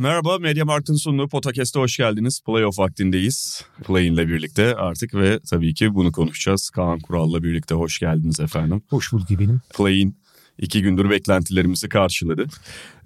Merhaba, 0.00 0.38
Media 0.38 0.64
Markt'ın 0.64 0.94
sunduğu 0.94 1.28
Podcast'a 1.28 1.80
hoş 1.80 1.96
geldiniz. 1.96 2.40
Playoff 2.46 2.78
vaktindeyiz. 2.78 3.64
Play'in'le 3.86 4.16
birlikte 4.28 4.74
artık 4.74 5.14
ve 5.14 5.40
tabii 5.50 5.74
ki 5.74 5.94
bunu 5.94 6.12
konuşacağız. 6.12 6.70
Kaan 6.70 6.98
Kural'la 6.98 7.42
birlikte 7.42 7.74
hoş 7.74 7.98
geldiniz 7.98 8.40
efendim. 8.40 8.82
Hoş 8.88 9.12
bulduk 9.12 9.30
benim. 9.30 9.60
Play'in 9.76 10.16
iki 10.58 10.82
gündür 10.82 11.10
beklentilerimizi 11.10 11.88
karşıladı. 11.88 12.46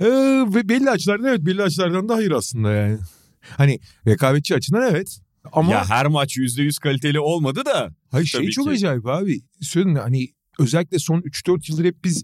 Ee, 0.01 0.07
ve 0.55 0.69
belli 0.69 0.91
açılardan 0.91 1.27
evet 1.27 1.41
belli 1.41 1.63
açılardan 1.63 2.09
da 2.09 2.15
hayır 2.15 2.31
aslında 2.31 2.73
yani. 2.73 2.99
Hani 3.41 3.79
rekabetçi 4.07 4.55
açıdan 4.55 4.91
evet. 4.91 5.19
Ama 5.53 5.73
Ya 5.73 5.89
her 5.89 6.07
maç 6.07 6.37
%100 6.37 6.81
kaliteli 6.81 7.21
olmadı 7.21 7.63
da. 7.65 7.91
hayır 8.11 8.27
şey 8.27 8.51
çok 8.51 8.65
ki. 8.65 8.71
acayip 8.71 9.07
abi. 9.07 9.41
Söyleyeyim 9.61 9.99
hani 9.99 10.29
özellikle 10.59 10.99
son 10.99 11.21
3-4 11.21 11.71
yıldır 11.71 11.85
hep 11.85 12.05
biz 12.05 12.23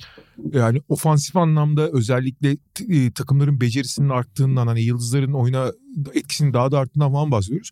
yani 0.53 0.83
ofansif 0.89 1.37
anlamda 1.37 1.91
özellikle 1.91 2.57
e, 2.89 3.13
takımların 3.13 3.61
becerisinin 3.61 4.09
arttığından 4.09 4.67
hani 4.67 4.83
yıldızların 4.83 5.33
oyuna 5.33 5.73
etkisinin 6.15 6.53
daha 6.53 6.73
da 6.73 6.79
arttığından 6.79 7.13
falan 7.13 7.31
bahsediyoruz. 7.31 7.71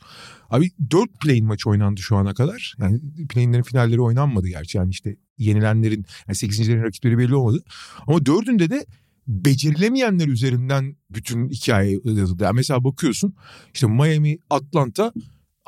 Abi 0.51 0.71
4 0.91 1.21
play 1.21 1.41
maçı 1.41 1.71
oynandı 1.71 2.01
şu 2.01 2.17
ana 2.17 2.35
kadar. 2.35 2.75
Yani 2.81 3.01
play'inlerin 3.29 3.63
finalleri 3.63 4.01
oynanmadı 4.01 4.49
gerçi. 4.49 4.79
Yani 4.79 4.91
işte 4.91 5.17
yenilenlerin 5.39 6.07
yani 6.29 6.37
8.lerin 6.37 6.83
rakipleri 6.83 7.19
belli 7.19 7.35
olmadı. 7.35 7.65
Ama 8.07 8.27
dördünde 8.27 8.71
de 8.71 8.87
becerilemeyenler 9.29 10.29
üzerinden 10.29 10.97
bütün 11.11 11.49
hikaye 11.49 12.01
yazıldı. 12.05 12.45
Yani 12.45 12.55
mesela 12.55 12.85
bakıyorsun 12.85 13.35
işte 13.75 13.87
Miami, 13.87 14.39
Atlanta 14.51 15.13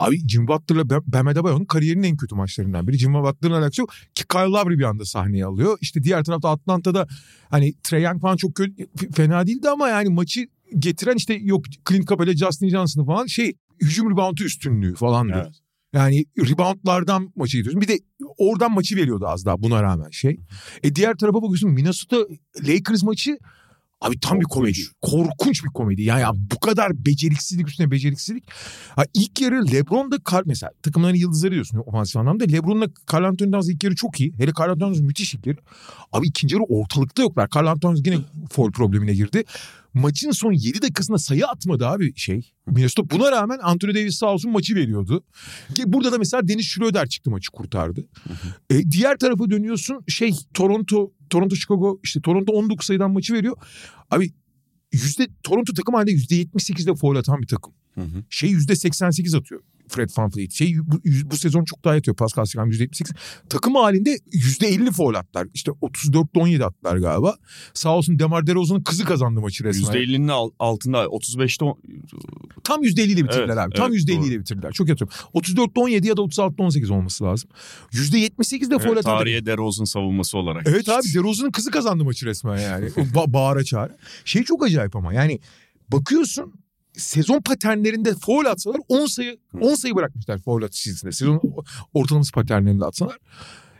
Abi 0.00 0.28
Jimmy 0.28 0.48
Butler'la 0.48 0.88
Bam 1.06 1.26
Adebayo'nun 1.26 1.64
kariyerinin 1.64 2.02
en 2.02 2.16
kötü 2.16 2.34
maçlarından 2.34 2.88
biri. 2.88 2.98
Jimmy 2.98 3.22
Butler'ın 3.22 3.54
alakası 3.54 3.80
yok 3.80 3.90
ki 4.14 4.24
Kyle 4.28 4.40
Lowry 4.40 4.78
bir 4.78 4.84
anda 4.84 5.04
sahneye 5.04 5.44
alıyor. 5.44 5.78
İşte 5.80 6.02
diğer 6.02 6.24
tarafta 6.24 6.50
Atlanta'da 6.50 7.06
hani 7.50 7.74
Trae 7.82 8.00
Young 8.00 8.20
falan 8.20 8.36
çok 8.36 8.54
kötü, 8.54 8.86
fena 9.12 9.46
değildi 9.46 9.68
ama 9.68 9.88
yani 9.88 10.08
maçı 10.08 10.46
getiren 10.78 11.16
işte 11.16 11.34
yok 11.34 11.64
Clint 11.88 12.08
Capela, 12.08 12.36
Justin 12.36 12.68
Johnson 12.68 13.06
falan 13.06 13.26
şey 13.26 13.52
hücum 13.80 14.10
reboundu 14.10 14.44
üstünlüğü 14.44 14.94
falandı. 14.94 15.42
Evet. 15.44 15.54
Yani 15.92 16.24
reboundlardan 16.38 17.32
maçı 17.36 17.56
gidiyorsun. 17.56 17.80
Bir 17.80 17.88
de 17.88 17.98
oradan 18.38 18.72
maçı 18.72 18.96
veriyordu 18.96 19.26
az 19.28 19.44
daha 19.44 19.62
buna 19.62 19.82
rağmen 19.82 20.10
şey. 20.10 20.40
E 20.82 20.94
diğer 20.94 21.16
tarafa 21.16 21.42
bakıyorsun 21.42 21.70
Minnesota 21.70 22.16
Lakers 22.68 23.02
maçı 23.02 23.38
abi 24.00 24.20
tam 24.20 24.40
bir 24.40 24.44
komedi. 24.44 24.78
Korkunç 25.02 25.64
bir 25.64 25.68
komedi. 25.68 26.02
Yani 26.02 26.20
ya 26.20 26.32
bu 26.34 26.60
kadar 26.60 27.06
beceriksizlik 27.06 27.68
üstüne 27.68 27.90
beceriksizlik. 27.90 28.44
Ha 28.96 29.04
ilk 29.14 29.40
yarı 29.40 29.72
LeBron 29.72 30.10
da 30.10 30.18
Kar 30.18 30.42
mesela 30.46 30.72
takımların 30.82 31.14
yıldızları 31.14 31.52
diyorsun 31.52 31.78
ofansif 31.78 32.16
anlamda. 32.16 32.44
LeBron'la 32.44 32.86
Carl 33.12 33.24
Anthony 33.24 33.50
Towns 33.50 33.68
ilk 33.68 33.84
yarı 33.84 33.94
çok 33.94 34.20
iyi. 34.20 34.32
Hele 34.38 34.52
Carl 34.60 34.70
Anthony 34.70 34.92
Towns 34.92 35.00
müthiş 35.00 35.34
ilk 35.34 35.46
yarı. 35.46 35.58
Abi 36.12 36.26
ikinci 36.26 36.54
yarı 36.54 36.64
ortalıkta 36.64 37.22
yoklar. 37.22 37.48
Carl 37.56 37.66
Anthony 37.66 37.80
Towns 37.80 38.06
yine 38.06 38.18
foul 38.50 38.72
problemine 38.72 39.14
girdi. 39.14 39.44
Maçın 39.94 40.30
son 40.30 40.52
7 40.52 40.82
dakikasında 40.82 41.18
sayı 41.18 41.46
atmadı 41.46 41.86
abi 41.86 42.16
şey. 42.16 42.52
Minnesota 42.66 43.10
buna 43.10 43.32
rağmen 43.32 43.58
Anthony 43.62 43.94
Davis 43.94 44.16
sağ 44.16 44.26
olsun 44.26 44.50
maçı 44.50 44.74
veriyordu. 44.74 45.24
Burada 45.86 46.12
da 46.12 46.18
mesela 46.18 46.48
Dennis 46.48 46.66
Schroeder 46.66 47.08
çıktı 47.08 47.30
maçı 47.30 47.50
kurtardı. 47.50 48.08
E, 48.70 48.90
diğer 48.90 49.18
tarafa 49.18 49.50
dönüyorsun 49.50 50.04
şey 50.08 50.32
Toronto 50.54 51.12
Toronto 51.30 51.56
Chicago 51.56 52.00
işte 52.04 52.20
Toronto 52.20 52.52
19 52.52 52.86
sayıdan 52.86 53.10
maçı 53.10 53.34
veriyor. 53.34 53.56
Abi 54.10 54.32
yüzde 54.92 55.28
Toronto 55.42 55.72
takım 55.72 55.94
halinde 55.94 56.12
yüzde 56.12 56.42
78'de 56.42 56.94
foul 56.94 57.16
atan 57.16 57.42
bir 57.42 57.46
takım. 57.46 57.72
Hı 57.94 58.00
hı. 58.00 58.24
Şey 58.30 58.50
yüzde 58.50 58.76
88 58.76 59.34
atıyor. 59.34 59.60
Fred 59.90 60.10
VanVleet. 60.18 60.52
Şey 60.52 60.76
bu, 60.78 61.00
bu 61.24 61.36
sezon 61.36 61.64
çok 61.64 61.84
daha 61.84 61.94
yatıyor 61.94 62.16
Pascal 62.16 62.44
Siakam 62.44 62.70
%78. 62.70 63.14
Takım 63.48 63.74
halinde 63.74 64.16
%50 64.32 64.92
foul 64.92 65.14
attılar. 65.14 65.46
İşte 65.54 65.70
34'te 65.70 66.40
17 66.40 66.64
attılar 66.64 66.96
galiba. 66.96 67.36
Sağ 67.74 67.96
olsun 67.96 68.18
Demar 68.18 68.46
DeRozan'ın 68.46 68.80
kızı 68.82 69.04
kazandı 69.04 69.40
maçı 69.40 69.64
resmen. 69.64 69.92
%50'nin 69.96 70.28
al- 70.28 70.50
altında 70.58 71.04
35'te 71.04 71.64
on- 71.64 71.78
Tam 72.64 72.82
%50 72.84 73.02
ile 73.12 73.24
bitirdiler 73.24 73.48
Evet, 73.48 73.58
abi. 73.58 73.74
Tam 73.74 73.92
evet, 73.92 74.02
%50 74.08 74.16
doğru. 74.18 74.26
ile 74.26 74.40
bitirdiler. 74.40 74.72
Çok 74.72 74.88
yatıyorum. 74.88 75.14
34'te 75.34 75.80
17 75.80 76.06
ya 76.08 76.16
da 76.16 76.20
36'te 76.20 76.62
18 76.62 76.90
olması 76.90 77.24
lazım. 77.24 77.50
%78 77.92 78.70
de 78.70 78.78
foul 78.78 78.92
evet, 78.92 79.06
atan. 79.06 79.18
tarihe 79.18 79.46
DeRozan 79.46 79.84
savunması 79.84 80.38
olarak. 80.38 80.66
Evet 80.66 80.88
abi 80.88 81.14
DeRozan'ın 81.14 81.50
kızı 81.50 81.70
kazandı 81.70 82.04
maçı 82.04 82.26
resmen 82.26 82.58
yani. 82.58 82.86
Ba- 82.86 83.32
bağıra 83.32 83.64
çağıra. 83.64 83.96
Şey 84.24 84.42
çok 84.44 84.64
acayip 84.64 84.96
ama 84.96 85.12
yani 85.14 85.38
bakıyorsun 85.88 86.52
sezon 86.96 87.40
paternlerinde 87.40 88.14
foul 88.14 88.44
atsalar 88.44 88.80
10 88.88 89.06
sayı 89.06 89.38
10 89.60 89.74
sayı 89.74 89.94
bırakmışlar 89.94 90.38
foul 90.38 90.62
atış 90.62 90.80
çizgisinde. 90.80 91.12
Sezon 91.12 91.40
ortalaması 91.94 92.32
paternlerinde 92.32 92.84
atsalar. 92.84 93.18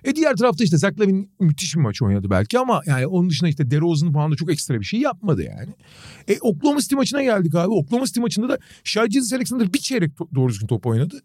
E 0.05 0.17
diğer 0.17 0.37
tarafta 0.37 0.65
işte 0.65 0.79
Zach 0.79 1.01
Lavin 1.01 1.31
müthiş 1.41 1.77
bir 1.77 1.81
maç 1.81 2.03
oynadı 2.03 2.31
belki 2.31 2.59
ama 2.59 2.81
yani 2.87 3.07
onun 3.07 3.31
dışında 3.31 3.51
işte 3.51 3.71
DeRozan 3.71 4.13
falan 4.13 4.33
da 4.33 4.37
çok 4.37 4.53
ekstra 4.53 4.81
bir 4.81 4.85
şey 4.85 5.01
yapmadı 5.01 5.43
yani. 5.43 5.75
E 6.29 6.39
Oklahoma 6.41 6.81
City 6.81 6.95
maçına 6.95 7.23
geldik 7.23 7.55
abi. 7.55 7.69
Oklahoma 7.69 8.07
City 8.07 8.21
maçında 8.21 8.49
da 8.49 8.59
Shai 8.85 9.09
Gilgeous 9.09 9.33
Alexander 9.33 9.73
bir 9.73 9.79
çeyrek 9.79 10.13
doğru 10.35 10.49
düzgün 10.49 10.67
top 10.67 10.87
oynadı. 10.87 11.23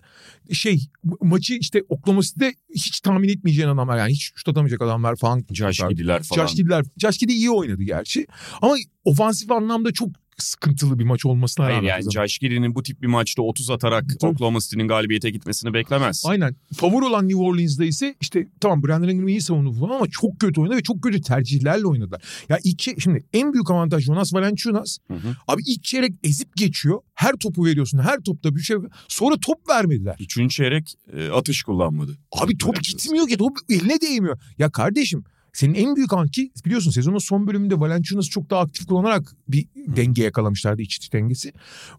Şey 0.51 0.89
maçı 1.21 1.53
işte 1.53 1.83
Oklahoma 1.89 2.21
City'de 2.21 2.53
hiç 2.75 2.99
tahmin 2.99 3.29
etmeyeceğin 3.29 3.69
adamlar 3.69 3.97
yani 3.97 4.11
hiç 4.11 4.31
şut 4.35 4.49
atamayacak 4.49 4.81
adamlar 4.81 5.15
falan. 5.15 5.45
Josh. 5.51 5.81
Gidiler 5.89 6.23
falan. 6.23 6.41
Josh 6.47 6.55
Giddey'ler. 6.55 6.85
Josh 6.97 7.23
iyi 7.23 7.51
oynadı 7.51 7.83
gerçi. 7.83 8.27
Ama 8.61 8.75
ofansif 9.05 9.51
anlamda 9.51 9.91
çok 9.91 10.09
sıkıntılı 10.37 10.99
bir 10.99 11.03
maç 11.03 11.25
olmasına 11.25 11.65
Hayır 11.65 11.77
rağmen. 11.77 11.87
yani 11.89 12.11
Josh 12.11 12.37
Giddey'nin 12.39 12.75
bu 12.75 12.83
tip 12.83 13.01
bir 13.01 13.07
maçta 13.07 13.41
30 13.41 13.69
atarak 13.69 14.05
Tabii. 14.19 14.31
Oklahoma 14.31 14.59
City'nin 14.59 14.87
galibiyete 14.87 15.29
gitmesini 15.29 15.73
beklemez. 15.73 16.23
Aynen. 16.27 16.55
Favori 16.73 17.05
olan 17.05 17.27
New 17.27 17.43
Orleans'da 17.43 17.85
ise 17.85 18.15
işte 18.21 18.47
tamam 18.61 18.83
Brandon 18.83 19.07
Ingram 19.07 19.27
iyi 19.27 19.41
savundu 19.41 19.73
falan 19.73 19.95
ama 19.95 20.07
çok 20.11 20.39
kötü 20.39 20.61
oynadı 20.61 20.77
ve 20.77 20.83
çok 20.83 21.03
kötü 21.03 21.21
tercihlerle 21.21 21.85
oynadılar. 21.87 22.21
Ya 22.49 22.59
şey- 22.79 22.95
şimdi 22.99 23.23
en 23.33 23.53
büyük 23.53 23.71
avantaj 23.71 24.03
Jonas 24.05 24.33
Valanciunas. 24.33 24.97
Hı 25.07 25.13
hı. 25.13 25.35
Abi 25.47 25.61
ilk 25.67 25.83
çeyrek 25.83 26.11
ezip 26.23 26.55
geçiyor. 26.55 26.99
Her 27.13 27.33
topu 27.33 27.65
veriyorsun. 27.65 27.99
Her 27.99 28.19
topta 28.19 28.55
bir 28.55 28.61
şey. 28.61 28.77
Sonra 29.07 29.35
top 29.41 29.69
vermediler. 29.69 30.15
Üçüncü 30.19 30.55
çeyrek 30.55 30.93
e, 31.17 31.29
atış 31.29 31.63
kullanmadı. 31.63 32.17
Abi 32.31 32.57
top 32.57 32.83
gitmiyor 32.83 33.27
ki. 33.27 33.37
Top 33.37 33.57
eline 33.69 34.01
değmiyor. 34.01 34.39
Ya 34.57 34.71
kardeşim 34.71 35.23
senin 35.55 35.73
en 35.73 35.95
büyük 35.95 36.13
anki 36.13 36.51
biliyorsun 36.65 36.91
sezonun 36.91 37.17
son 37.17 37.47
bölümünde 37.47 37.79
Valanciunas'ı 37.79 38.29
çok 38.29 38.49
daha 38.49 38.61
aktif 38.61 38.87
kullanarak 38.87 39.35
bir 39.47 39.67
denge 39.75 40.23
yakalamışlardı 40.23 40.81
iç 40.81 40.95
içe 40.95 41.11
dengesi. 41.11 41.53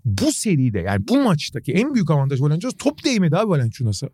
Bu 0.04 0.32
seride 0.32 0.78
yani 0.78 1.08
bu 1.08 1.22
maçtaki 1.22 1.72
en 1.72 1.94
büyük 1.94 2.10
avantaj 2.10 2.40
Valanciunas 2.40 2.74
top 2.78 3.04
değmedi 3.04 3.36
abi 3.36 3.48
Valanciunas'a. 3.48 4.08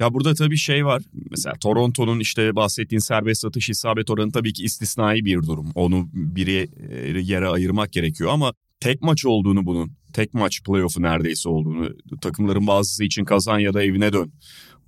Ya 0.00 0.14
burada 0.14 0.34
tabii 0.34 0.56
şey 0.56 0.86
var. 0.86 1.02
Mesela 1.30 1.54
Toronto'nun 1.60 2.20
işte 2.20 2.56
bahsettiğin 2.56 3.00
serbest 3.00 3.44
atış 3.44 3.68
isabet 3.70 4.10
oranı 4.10 4.32
tabii 4.32 4.52
ki 4.52 4.64
istisnai 4.64 5.24
bir 5.24 5.42
durum. 5.42 5.70
Onu 5.74 6.08
biri 6.12 6.68
e, 6.90 7.20
yere 7.20 7.48
ayırmak 7.48 7.92
gerekiyor 7.92 8.30
ama 8.32 8.52
tek 8.80 9.02
maç 9.02 9.26
olduğunu 9.26 9.66
bunun, 9.66 9.92
tek 10.12 10.34
maç 10.34 10.62
playoff'u 10.62 11.02
neredeyse 11.02 11.48
olduğunu, 11.48 11.90
takımların 12.20 12.66
bazısı 12.66 13.04
için 13.04 13.24
kazan 13.24 13.58
ya 13.58 13.74
da 13.74 13.82
evine 13.82 14.12
dön 14.12 14.32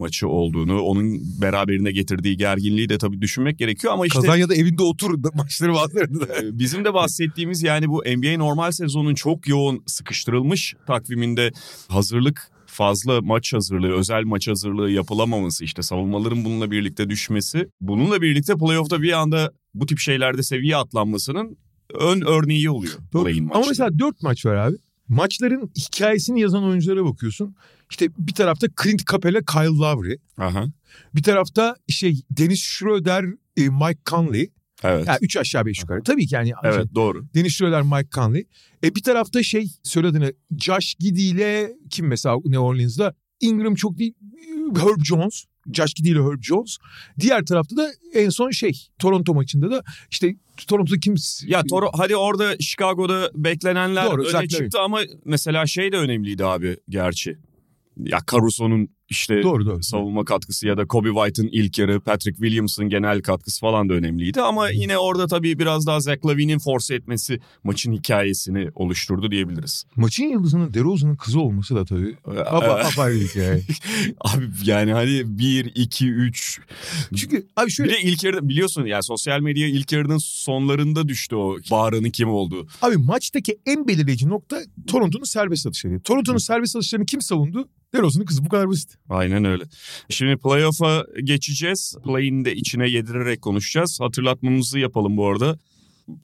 maçı 0.01 0.29
olduğunu, 0.29 0.81
onun 0.81 1.21
beraberine 1.41 1.93
getirdiği 1.93 2.37
gerginliği 2.37 2.89
de 2.89 2.99
tabii 2.99 3.21
düşünmek 3.21 3.59
gerekiyor 3.59 3.93
ama 3.93 4.07
işte 4.07 4.21
Kazan 4.21 4.37
ya 4.37 4.49
da 4.49 4.55
evinde 4.55 4.83
otur 4.83 5.19
maçları 5.35 5.75
bazılarında 5.75 6.29
da. 6.29 6.59
bizim 6.59 6.85
de 6.85 6.95
bahsettiğimiz 6.95 7.63
yani 7.63 7.89
bu 7.89 8.03
NBA 8.07 8.39
normal 8.39 8.71
sezonun 8.71 9.15
çok 9.15 9.49
yoğun 9.49 9.83
sıkıştırılmış 9.87 10.75
takviminde 10.87 11.51
hazırlık 11.89 12.51
fazla 12.67 13.21
maç 13.21 13.53
hazırlığı, 13.53 13.93
özel 13.93 14.23
maç 14.25 14.49
hazırlığı 14.49 14.91
yapılamaması 14.91 15.65
işte 15.65 15.83
savunmaların 15.83 16.45
bununla 16.45 16.71
birlikte 16.71 17.11
düşmesi. 17.11 17.69
Bununla 17.81 18.23
birlikte 18.23 18.55
playoff'ta 18.55 19.03
bir 19.03 19.13
anda 19.13 19.53
bu 19.75 19.87
tip 19.87 19.99
şeylerde 19.99 20.43
seviye 20.43 20.77
atlanmasının 20.77 21.57
ön 21.95 22.21
örneği 22.21 22.71
oluyor. 22.71 22.95
Doğru. 23.13 23.31
Ama 23.55 23.65
mesela 23.69 23.99
dört 23.99 24.23
maç 24.23 24.47
var 24.47 24.55
abi. 24.55 24.77
Maçların 25.11 25.71
hikayesini 25.79 26.41
yazan 26.41 26.65
oyunculara 26.65 27.05
bakıyorsun. 27.05 27.55
İşte 27.91 28.09
bir 28.19 28.33
tarafta 28.35 28.67
Clint 28.83 29.07
Capela, 29.13 29.41
Kyle 29.43 29.79
Lowry. 29.79 30.17
Aha, 30.39 30.67
Bir 31.15 31.23
tarafta 31.23 31.77
şey 31.89 32.23
Dennis 32.31 32.61
Schroeder, 32.63 33.25
e, 33.57 33.69
Mike 33.69 34.01
Conley. 34.11 34.51
evet. 34.85 35.07
Yani 35.07 35.19
üç 35.23 35.37
aşağı 35.37 35.67
beş 35.67 35.81
yukarı. 35.81 36.03
Tabii 36.03 36.27
ki 36.27 36.35
yani 36.35 36.53
Evet 36.65 36.87
doğru. 36.95 37.27
Dennis 37.35 37.53
Schroeder, 37.53 37.83
Mike 37.83 38.09
Conley. 38.15 38.45
E 38.85 38.95
bir 38.95 39.03
tarafta 39.03 39.43
şey 39.43 39.67
söylediğini 39.83 40.33
Josh 40.59 40.95
Giddey 40.95 41.31
ile 41.31 41.73
kim 41.91 42.07
mesela 42.07 42.37
New 42.37 42.59
Orleans'da? 42.59 43.15
Ingram 43.41 43.75
çok 43.75 43.99
değil. 43.99 44.15
Herb 44.77 45.05
Jones. 45.05 45.45
Josh 45.73 45.95
Giddey 45.95 46.13
ile 46.13 46.21
Herb 46.21 46.43
Jones. 46.43 46.77
Diğer 47.21 47.47
tarafta 47.47 47.77
da 47.77 47.91
en 48.15 48.29
son 48.29 48.51
şey 48.51 48.89
Toronto 48.99 49.35
maçında 49.35 49.71
da 49.71 49.83
işte 50.11 50.37
Toronto'da 50.67 50.99
kim? 50.99 51.15
Ya 51.47 51.63
Toro 51.63 51.91
hadi 51.95 52.17
orada 52.17 52.57
Chicago'da 52.59 53.31
beklenenler 53.35 54.11
Doğru, 54.11 54.25
öne 54.25 54.49
çıktı 54.49 54.81
ama 54.81 55.01
mesela 55.25 55.67
şey 55.67 55.93
de 55.93 55.97
önemliydi 55.97 56.45
abi 56.45 56.77
gerçi. 56.89 57.39
Ya 57.97 58.19
Caruso'nun 58.33 58.89
işte 59.11 59.43
Doğru 59.43 59.67
doğru. 59.67 59.83
savunma 59.83 60.25
katkısı 60.25 60.67
ya 60.67 60.77
da 60.77 60.87
Kobe 60.87 61.09
White'ın 61.09 61.49
ilk 61.53 61.79
yarı, 61.79 62.01
Patrick 62.01 62.37
Williams'ın 62.37 62.89
genel 62.89 63.23
katkısı 63.23 63.61
falan 63.61 63.89
da 63.89 63.95
önemliydi. 63.95 64.41
Ama 64.41 64.71
yine 64.71 64.99
orada 64.99 65.27
tabii 65.27 65.59
biraz 65.59 65.87
daha 65.87 66.01
Zach 66.01 66.27
Lavine'in 66.27 66.59
force 66.59 66.95
etmesi 66.95 67.41
maçın 67.65 67.93
hikayesini 67.93 68.69
oluşturdu 68.75 69.31
diyebiliriz. 69.31 69.85
Maçın 69.97 70.25
yıldızının 70.25 70.75
DeRozan'ın 70.75 71.17
kızı 71.17 71.41
olması 71.41 71.75
da 71.75 71.85
tabii. 71.85 72.17
Apa, 72.27 72.67
apayrı 72.67 73.21
bir 73.21 73.29
hikaye. 73.29 73.63
Abi 74.21 74.45
yani 74.65 74.93
hani 74.93 75.39
1, 75.39 75.73
2, 75.75 76.09
3. 76.09 76.61
Çünkü 77.17 77.47
abi 77.57 77.67
Bir 77.67 77.73
şöyle 77.73 77.93
de 77.93 78.01
ilk 78.03 78.25
yarıda 78.25 78.49
biliyorsun 78.49 78.85
yani 78.87 79.03
sosyal 79.03 79.41
medya 79.41 79.67
ilk 79.69 79.93
yarının 79.93 80.19
sonlarında 80.19 81.09
düştü 81.09 81.37
o 81.37 81.57
bağıranın 81.71 82.11
kim 82.11 82.29
olduğu. 82.29 82.67
abi 82.83 82.97
maçtaki 82.97 83.59
en 83.67 83.89
belirleyici 83.89 84.29
nokta 84.29 84.61
Toronto'nun 84.87 85.25
serbest 85.25 85.67
atışları. 85.67 86.01
Toronto'nun 86.01 86.39
serbest 86.39 86.77
atışlarını 86.77 87.07
kim 87.07 87.23
savundu? 87.23 87.69
DeRozan'ın 87.95 88.25
kızı 88.25 88.45
bu 88.45 88.49
kadar 88.49 88.69
basit. 88.69 89.00
Aynen 89.09 89.45
öyle. 89.45 89.65
Şimdi 90.09 90.37
playoff'a 90.37 91.07
geçeceğiz. 91.25 91.97
Play'in 92.05 92.45
de 92.45 92.55
içine 92.55 92.89
yedirerek 92.89 93.43
konuşacağız. 93.43 94.01
Hatırlatmamızı 94.01 94.79
yapalım 94.79 95.17
bu 95.17 95.29
arada. 95.29 95.59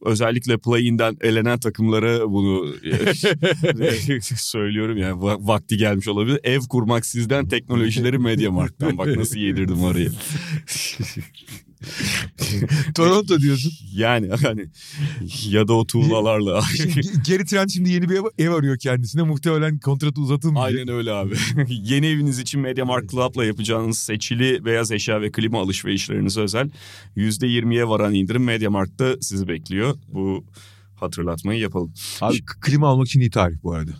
Özellikle 0.04 0.54
play-in'den 0.58 1.16
elenen 1.20 1.58
takımlara 1.58 2.30
bunu 2.30 2.74
söylüyorum 4.36 4.96
yani 4.96 5.20
va- 5.20 5.46
vakti 5.46 5.76
gelmiş 5.76 6.08
olabilir. 6.08 6.40
Ev 6.44 6.60
kurmak 6.60 7.06
sizden 7.06 7.48
teknolojileri 7.48 8.18
Mediamarkt'tan. 8.18 8.98
Bak 8.98 9.16
nasıl 9.16 9.36
yedirdim 9.36 9.82
orayı. 9.82 10.12
Toronto 12.94 13.40
diyorsun. 13.40 13.72
Yani 13.92 14.28
hani 14.42 14.66
ya 15.48 15.68
da 15.68 15.72
o 15.72 15.86
tuğlalarla. 15.86 16.60
Geri 17.26 17.44
Trent 17.44 17.70
şimdi 17.70 17.90
yeni 17.90 18.08
bir 18.08 18.14
ev, 18.14 18.22
ev 18.38 18.50
arıyor 18.50 18.78
kendisine. 18.78 19.22
Muhtemelen 19.22 19.78
kontratı 19.78 20.20
uzatılmayacak. 20.20 20.78
Aynen 20.78 20.94
öyle 20.94 21.12
abi. 21.12 21.34
Yeni 21.68 22.06
eviniz 22.06 22.38
için 22.38 22.60
MediaMarkt 22.60 23.10
Club'la 23.10 23.44
yapacağınız 23.44 23.98
seçili 23.98 24.64
beyaz 24.64 24.92
eşya 24.92 25.20
ve 25.20 25.30
klima 25.30 25.60
alışverişlerinize 25.60 26.40
özel 26.40 26.70
%20'ye 27.16 27.88
varan 27.88 28.14
indirim 28.14 28.44
MediaMarkt'ta 28.44 29.16
sizi 29.20 29.48
bekliyor. 29.48 29.94
Bu 30.08 30.44
hatırlatmayı 30.96 31.60
yapalım. 31.60 31.92
Abi 32.20 32.38
klima 32.60 32.88
almak 32.88 33.06
için 33.06 33.20
iyi 33.20 33.30
tarih 33.30 33.56
bu 33.62 33.72
arada. 33.72 33.92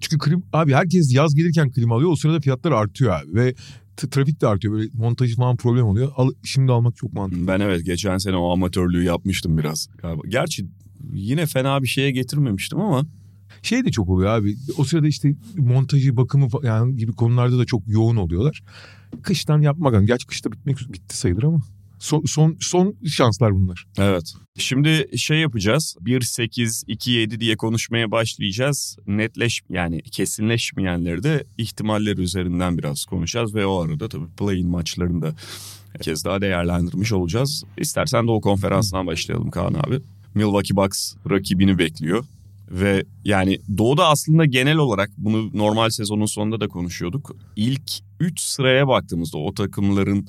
Çünkü 0.00 0.18
klim, 0.18 0.42
abi 0.52 0.74
herkes 0.74 1.14
yaz 1.14 1.34
gelirken 1.34 1.70
klima 1.70 1.94
alıyor. 1.94 2.10
O 2.10 2.16
sırada 2.16 2.40
fiyatlar 2.40 2.72
artıyor 2.72 3.12
abi. 3.12 3.34
Ve 3.34 3.54
trafik 4.08 4.40
de 4.40 4.46
artıyor. 4.46 4.74
Böyle 4.74 4.90
montajı 4.94 5.36
falan 5.36 5.56
problem 5.56 5.86
oluyor. 5.86 6.12
Al, 6.16 6.30
şimdi 6.44 6.72
almak 6.72 6.96
çok 6.96 7.12
mantıklı. 7.12 7.46
Ben 7.46 7.60
evet 7.60 7.84
geçen 7.84 8.18
sene 8.18 8.36
o 8.36 8.52
amatörlüğü 8.52 9.04
yapmıştım 9.04 9.58
biraz 9.58 9.88
galiba. 10.02 10.22
Gerçi 10.28 10.66
yine 11.12 11.46
fena 11.46 11.82
bir 11.82 11.88
şeye 11.88 12.10
getirmemiştim 12.10 12.80
ama 12.80 13.06
Şey 13.62 13.84
de 13.84 13.90
çok 13.90 14.08
oluyor 14.08 14.30
abi. 14.30 14.56
O 14.78 14.84
sırada 14.84 15.06
işte 15.08 15.34
montajı, 15.56 16.16
bakımı 16.16 16.48
yani 16.62 16.96
gibi 16.96 17.12
konularda 17.12 17.58
da 17.58 17.64
çok 17.64 17.82
yoğun 17.86 18.16
oluyorlar. 18.16 18.62
Kıştan 19.22 19.60
yapmak. 19.60 20.06
Gerçi 20.06 20.26
kışta 20.26 20.52
bitmek 20.52 20.78
bitti 20.92 21.16
sayılır 21.16 21.42
ama. 21.42 21.60
Son, 22.00 22.22
son, 22.26 22.56
son 22.60 22.96
şanslar 23.06 23.54
bunlar. 23.54 23.84
Evet. 23.98 24.34
Şimdi 24.58 25.18
şey 25.18 25.38
yapacağız. 25.38 25.96
1-8, 26.00 26.86
2-7 26.86 27.40
diye 27.40 27.56
konuşmaya 27.56 28.10
başlayacağız. 28.10 28.96
Netleş 29.06 29.60
yani 29.68 30.02
kesinleşmeyenleri 30.02 31.22
de 31.22 31.44
ihtimaller 31.58 32.16
üzerinden 32.16 32.78
biraz 32.78 33.04
konuşacağız. 33.04 33.54
Ve 33.54 33.66
o 33.66 33.80
arada 33.80 34.08
tabii 34.08 34.28
play-in 34.38 34.68
maçlarını 34.68 35.22
da 35.22 35.34
kez 36.00 36.24
daha 36.24 36.40
değerlendirmiş 36.40 37.12
olacağız. 37.12 37.64
İstersen 37.78 38.26
de 38.26 38.30
o 38.30 38.40
konferansdan 38.40 39.06
başlayalım 39.06 39.50
Kaan 39.50 39.74
abi. 39.74 40.00
Milwaukee 40.34 40.76
Bucks 40.76 41.14
rakibini 41.30 41.78
bekliyor. 41.78 42.24
Ve 42.70 43.04
yani 43.24 43.58
Doğu'da 43.78 44.08
aslında 44.08 44.44
genel 44.44 44.76
olarak 44.76 45.10
bunu 45.16 45.50
normal 45.58 45.90
sezonun 45.90 46.26
sonunda 46.26 46.60
da 46.60 46.68
konuşuyorduk. 46.68 47.36
İlk 47.56 47.90
3 48.20 48.40
sıraya 48.40 48.88
baktığımızda 48.88 49.38
o 49.38 49.54
takımların 49.54 50.26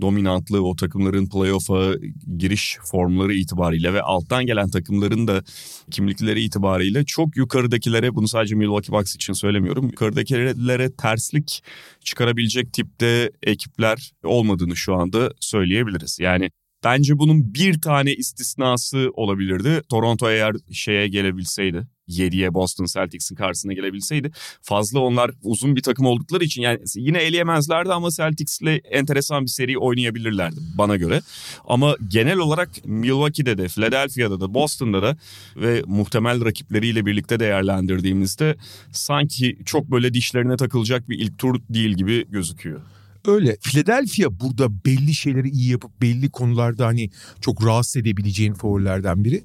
dominantlığı, 0.00 0.66
o 0.66 0.76
takımların 0.76 1.28
playoff'a 1.28 1.92
giriş 2.38 2.78
formları 2.84 3.34
itibariyle 3.34 3.94
ve 3.94 4.02
alttan 4.02 4.46
gelen 4.46 4.70
takımların 4.70 5.26
da 5.26 5.42
kimlikleri 5.90 6.42
itibariyle 6.42 7.04
çok 7.04 7.36
yukarıdakilere 7.36 8.14
bunu 8.14 8.28
sadece 8.28 8.54
Milwaukee 8.54 8.92
Bucks 8.92 9.14
için 9.14 9.32
söylemiyorum. 9.32 9.84
Yukarıdakilere 9.84 10.92
terslik 10.96 11.62
çıkarabilecek 12.04 12.72
tipte 12.72 13.30
ekipler 13.42 14.12
olmadığını 14.24 14.76
şu 14.76 14.94
anda 14.94 15.32
söyleyebiliriz. 15.40 16.18
Yani 16.20 16.50
Bence 16.84 17.18
bunun 17.18 17.54
bir 17.54 17.80
tane 17.80 18.14
istisnası 18.14 19.10
olabilirdi. 19.14 19.82
Toronto 19.88 20.30
eğer 20.30 20.56
şeye 20.72 21.08
gelebilseydi. 21.08 21.86
7'ye 22.08 22.54
Boston 22.54 22.84
Celtics'in 22.84 23.34
karşısına 23.34 23.72
gelebilseydi. 23.72 24.32
Fazla 24.62 25.00
onlar 25.00 25.30
uzun 25.42 25.76
bir 25.76 25.82
takım 25.82 26.06
oldukları 26.06 26.44
için 26.44 26.62
yani 26.62 26.78
yine 26.96 27.18
eleyemezlerdi 27.18 27.92
ama 27.92 28.10
Celtics'le 28.10 28.80
enteresan 28.90 29.42
bir 29.42 29.50
seri 29.50 29.78
oynayabilirlerdi 29.78 30.60
bana 30.78 30.96
göre. 30.96 31.20
Ama 31.64 31.96
genel 32.08 32.38
olarak 32.38 32.70
Milwaukee'de 32.84 33.58
de, 33.58 33.68
Philadelphia'da 33.68 34.40
da, 34.40 34.54
Boston'da 34.54 35.02
da 35.02 35.16
ve 35.56 35.82
muhtemel 35.86 36.44
rakipleriyle 36.44 37.06
birlikte 37.06 37.40
değerlendirdiğimizde 37.40 38.56
sanki 38.92 39.58
çok 39.64 39.90
böyle 39.90 40.14
dişlerine 40.14 40.56
takılacak 40.56 41.08
bir 41.08 41.18
ilk 41.18 41.38
tur 41.38 41.60
değil 41.70 41.90
gibi 41.96 42.26
gözüküyor. 42.30 42.80
Öyle. 43.26 43.56
Philadelphia 43.62 44.40
burada 44.40 44.84
belli 44.84 45.14
şeyleri 45.14 45.48
iyi 45.48 45.70
yapıp 45.70 46.00
belli 46.02 46.30
konularda 46.30 46.86
hani 46.86 47.10
çok 47.40 47.66
rahatsız 47.66 47.96
edebileceğin 47.96 48.54
favorilerden 48.54 49.24
biri. 49.24 49.44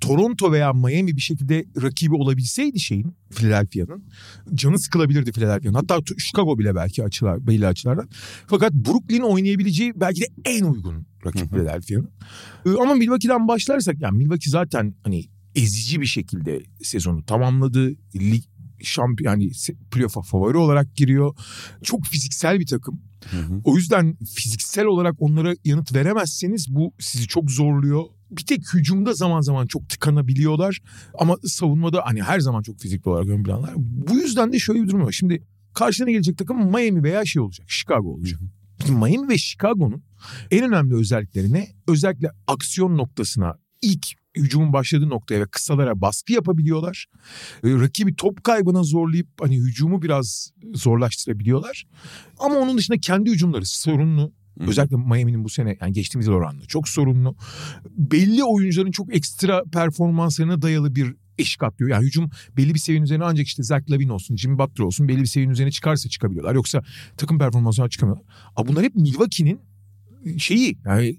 Toronto 0.00 0.52
veya 0.52 0.72
Miami 0.72 1.16
bir 1.16 1.20
şekilde 1.20 1.64
rakibi 1.82 2.14
olabilseydi 2.14 2.80
şeyin 2.80 3.16
Philadelphia'nın 3.30 4.04
canı 4.54 4.78
sıkılabilirdi 4.78 5.32
Philadelphia'nın. 5.32 5.74
Hatta 5.74 5.98
Chicago 6.18 6.58
bile 6.58 6.74
belki 6.74 7.04
açılar 7.04 7.46
belli 7.46 7.66
açılardan. 7.66 8.08
Fakat 8.46 8.72
Brooklyn 8.72 9.20
oynayabileceği 9.20 9.92
belki 9.96 10.20
de 10.20 10.26
en 10.44 10.64
uygun 10.64 11.06
rakip 11.26 11.50
Philadelphia'nın. 11.50 12.10
Ee, 12.66 12.70
Ama 12.70 12.94
Milwaukee'den 12.94 13.48
başlarsak 13.48 14.00
yani 14.00 14.18
Milwaukee 14.18 14.50
zaten 14.50 14.94
hani 15.02 15.24
ezici 15.54 16.00
bir 16.00 16.06
şekilde 16.06 16.62
sezonu 16.82 17.24
tamamladı. 17.24 17.90
Lig 18.14 18.44
şampiyon 18.82 19.32
yani 19.32 19.50
playoff'a 19.90 20.22
favori 20.22 20.56
olarak 20.56 20.96
giriyor. 20.96 21.34
Çok 21.82 22.04
fiziksel 22.04 22.60
bir 22.60 22.66
takım. 22.66 23.00
O 23.64 23.76
yüzden 23.76 24.16
fiziksel 24.34 24.84
olarak 24.84 25.14
onlara 25.18 25.54
yanıt 25.64 25.94
veremezseniz 25.94 26.66
bu 26.74 26.92
sizi 26.98 27.26
çok 27.26 27.50
zorluyor. 27.50 28.02
Bir 28.30 28.46
tek 28.46 28.74
hücumda 28.74 29.12
zaman 29.12 29.40
zaman 29.40 29.66
çok 29.66 29.88
tıkanabiliyorlar. 29.88 30.80
Ama 31.18 31.36
savunmada 31.44 32.02
hani 32.04 32.22
her 32.22 32.40
zaman 32.40 32.62
çok 32.62 32.80
fizikli 32.80 33.08
olarak 33.08 33.28
ön 33.28 33.44
planlar. 33.44 33.72
Bu 33.76 34.14
yüzden 34.14 34.52
de 34.52 34.58
şöyle 34.58 34.82
bir 34.82 34.88
durum 34.88 35.06
var. 35.06 35.12
Şimdi 35.12 35.42
karşına 35.74 36.10
gelecek 36.10 36.38
takım 36.38 36.70
Miami 36.70 37.02
veya 37.02 37.24
şey 37.24 37.42
olacak. 37.42 37.70
Chicago 37.70 38.08
olacak. 38.08 38.40
Şimdi 38.86 38.98
Miami 38.98 39.28
ve 39.28 39.38
Chicago'nun 39.38 40.02
en 40.50 40.64
önemli 40.64 40.94
özelliklerine 40.94 41.68
özellikle 41.88 42.30
aksiyon 42.46 42.96
noktasına 42.96 43.54
ilk 43.82 44.06
hücumun 44.36 44.72
başladığı 44.72 45.08
noktaya 45.08 45.40
ve 45.40 45.46
kısalara 45.46 46.00
baskı 46.00 46.32
yapabiliyorlar. 46.32 47.06
Rakibi 47.64 48.16
top 48.16 48.44
kaybına 48.44 48.82
zorlayıp 48.82 49.28
hani 49.40 49.56
hücumu 49.56 50.02
biraz 50.02 50.50
zorlaştırabiliyorlar. 50.74 51.86
Ama 52.38 52.54
onun 52.54 52.78
dışında 52.78 52.98
kendi 52.98 53.30
hücumları 53.30 53.66
sorunlu. 53.66 54.32
Hı. 54.58 54.64
Özellikle 54.68 54.96
Miami'nin 54.96 55.44
bu 55.44 55.48
sene 55.48 55.76
yani 55.80 55.92
geçtiğimiz 55.92 56.26
yıl 56.26 56.34
oranla 56.34 56.66
çok 56.66 56.88
sorunlu. 56.88 57.36
Belli 57.90 58.44
oyuncuların 58.44 58.90
çok 58.90 59.16
ekstra 59.16 59.64
performanslarına 59.72 60.62
dayalı 60.62 60.94
bir 60.94 61.14
eşik 61.38 61.62
atlıyor. 61.62 61.90
Yani 61.90 62.06
hücum 62.06 62.30
belli 62.56 62.74
bir 62.74 62.78
seviyenin 62.78 63.04
üzerine 63.04 63.24
ancak 63.24 63.46
işte 63.46 63.62
Zach 63.62 63.90
Lavine 63.90 64.12
olsun, 64.12 64.36
Jimmy 64.36 64.58
Butler 64.58 64.84
olsun 64.84 65.08
belli 65.08 65.20
bir 65.20 65.26
seviyenin 65.26 65.52
üzerine 65.52 65.70
çıkarsa 65.70 66.08
çıkabiliyorlar. 66.08 66.54
Yoksa 66.54 66.82
takım 67.16 67.38
performansına 67.38 67.88
çıkamıyorlar. 67.88 68.26
Ama 68.56 68.68
bunlar 68.68 68.84
hep 68.84 68.94
Milwaukee'nin 68.94 69.60
şeyi 70.38 70.78
yani 70.84 71.18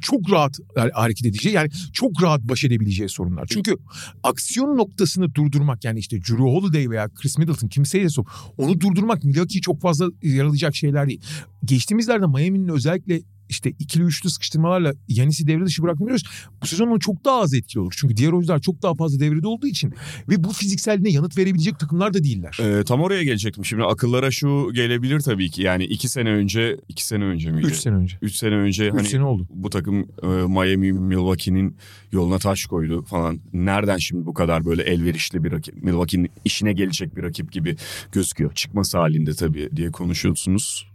çok 0.00 0.30
rahat 0.30 0.58
hareket 0.92 1.26
edeceği 1.26 1.54
yani 1.54 1.70
çok 1.92 2.22
rahat 2.22 2.42
baş 2.42 2.64
edebileceği 2.64 3.08
sorunlar. 3.08 3.46
Çünkü 3.46 3.76
aksiyon 4.22 4.76
noktasını 4.76 5.34
durdurmak 5.34 5.84
yani 5.84 5.98
işte 5.98 6.16
Drew 6.16 6.42
Holiday 6.42 6.90
veya 6.90 7.08
Chris 7.08 7.38
Middleton 7.38 7.68
kimseye 7.68 8.08
sok 8.08 8.54
onu 8.58 8.80
durdurmak 8.80 9.24
Milwaukee'yi 9.24 9.62
çok 9.62 9.80
fazla 9.80 10.06
yaralayacak 10.22 10.76
şeyler 10.76 11.08
değil. 11.08 11.20
Geçtiğimizlerde 11.64 12.26
Miami'nin 12.26 12.68
özellikle 12.68 13.22
işte 13.50 13.70
ikili 13.78 14.02
üçlü 14.02 14.30
sıkıştırmalarla 14.30 14.92
Yanis'i 15.08 15.46
devre 15.46 15.66
dışı 15.66 15.82
bırakmıyoruz. 15.82 16.22
Bu 16.62 16.66
sezon 16.66 16.86
onun 16.86 16.98
çok 16.98 17.24
daha 17.24 17.40
az 17.40 17.54
etkili 17.54 17.80
olur. 17.80 17.94
Çünkü 17.96 18.16
diğer 18.16 18.32
oyuncular 18.32 18.58
çok 18.60 18.82
daha 18.82 18.94
fazla 18.94 19.20
devrede 19.20 19.48
olduğu 19.48 19.66
için 19.66 19.94
ve 20.28 20.44
bu 20.44 20.52
fizikselliğine 20.52 21.10
yanıt 21.10 21.38
verebilecek 21.38 21.78
takımlar 21.78 22.14
da 22.14 22.24
değiller. 22.24 22.58
Ee, 22.60 22.84
tam 22.84 23.00
oraya 23.00 23.24
gelecektim. 23.24 23.64
Şimdi 23.64 23.82
akıllara 23.82 24.30
şu 24.30 24.70
gelebilir 24.74 25.20
tabii 25.20 25.50
ki. 25.50 25.62
Yani 25.62 25.84
iki 25.84 26.08
sene 26.08 26.28
önce, 26.30 26.76
iki 26.88 27.06
sene 27.06 27.24
önce 27.24 27.50
miydi? 27.50 27.66
Üç 27.66 27.76
sene 27.76 27.94
önce. 27.94 28.16
Üç 28.22 28.34
sene 28.34 28.54
önce 28.54 28.86
Üç 28.86 28.94
hani 28.94 29.08
sene 29.08 29.24
oldu. 29.24 29.46
bu 29.50 29.70
takım 29.70 30.00
e, 30.22 30.26
Miami, 30.26 30.92
Milwaukee'nin 30.92 31.76
yoluna 32.12 32.38
taş 32.38 32.64
koydu 32.64 33.04
falan. 33.04 33.40
Nereden 33.52 33.96
şimdi 33.98 34.26
bu 34.26 34.34
kadar 34.34 34.64
böyle 34.64 34.82
elverişli 34.82 35.44
bir 35.44 35.52
rakip? 35.52 35.82
Milwaukee'nin 35.82 36.30
işine 36.44 36.72
gelecek 36.72 37.16
bir 37.16 37.22
rakip 37.22 37.52
gibi 37.52 37.76
gözüküyor. 38.12 38.54
Çıkması 38.54 38.98
halinde 38.98 39.34
tabii 39.34 39.70
diye 39.76 39.90
konuşuyorsunuz 39.90 40.89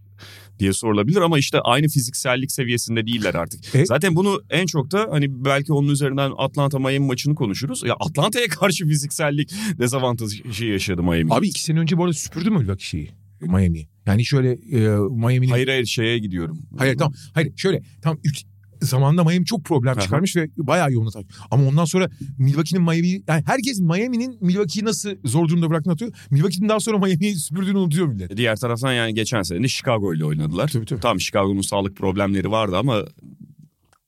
diye 0.59 0.73
sorulabilir 0.73 1.21
ama 1.21 1.39
işte 1.39 1.59
aynı 1.59 1.87
fiziksellik 1.87 2.51
seviyesinde 2.51 3.07
değiller 3.07 3.33
artık. 3.33 3.75
E- 3.75 3.85
Zaten 3.85 4.15
bunu 4.15 4.41
en 4.49 4.65
çok 4.65 4.91
da 4.91 5.07
hani 5.11 5.45
belki 5.45 5.73
onun 5.73 5.87
üzerinden 5.87 6.31
Atlanta 6.37 6.79
Miami 6.79 6.99
maçını 6.99 7.35
konuşuruz. 7.35 7.83
Ya 7.85 7.95
Atlanta'ya 7.99 8.47
karşı 8.49 8.87
fiziksellik 8.87 9.51
dezavantajı 9.79 10.65
yaşadı 10.65 11.03
Miami. 11.03 11.33
Abi 11.33 11.47
iki 11.47 11.63
sene 11.63 11.79
önce 11.79 11.97
bu 11.97 12.03
arada 12.03 12.13
süpürdü 12.13 12.49
mü 12.49 12.57
Milwaukee 12.57 12.85
şeyi? 12.85 13.09
Miami. 13.41 13.87
Yani 14.05 14.25
şöyle 14.25 14.51
e, 14.51 14.97
Miami'nin... 15.11 15.51
Hayır 15.51 15.67
hayır 15.67 15.85
şeye 15.85 16.19
gidiyorum. 16.19 16.59
Hayır 16.77 16.97
tamam. 16.97 17.13
Hayır 17.33 17.53
şöyle. 17.57 17.83
Tam 18.01 18.17
üç, 18.23 18.43
zamanında 18.81 19.23
Miami 19.23 19.45
çok 19.45 19.63
problem 19.63 19.97
çıkarmış 19.97 20.35
ve 20.35 20.49
bayağı 20.57 20.91
yoğun 20.91 21.07
atak. 21.07 21.25
Ama 21.51 21.67
ondan 21.67 21.85
sonra 21.85 22.09
Milwaukee'nin 22.37 22.83
Miami 22.83 23.23
yani 23.27 23.43
herkes 23.45 23.79
Miami'nin 23.79 24.37
Milwaukee'yi 24.41 24.85
nasıl 24.85 25.09
zor 25.23 25.47
durumda 25.47 25.69
bıraktığını 25.69 25.93
atıyor. 25.93 26.11
Milwaukee'nin 26.31 26.69
daha 26.69 26.79
sonra 26.79 26.97
Miami'yi 26.97 27.35
süpürdüğünü 27.35 27.77
unutuyor 27.77 28.07
millet. 28.07 28.37
Diğer 28.37 28.55
taraftan 28.55 28.93
yani 28.93 29.13
geçen 29.13 29.41
sene 29.41 29.63
de 29.63 29.67
Chicago 29.67 30.13
ile 30.13 30.25
oynadılar. 30.25 30.67
Tabii, 30.67 30.85
tabii. 30.85 30.99
Tamam 30.99 31.19
Chicago'nun 31.19 31.61
sağlık 31.61 31.95
problemleri 31.95 32.51
vardı 32.51 32.77
ama 32.77 33.03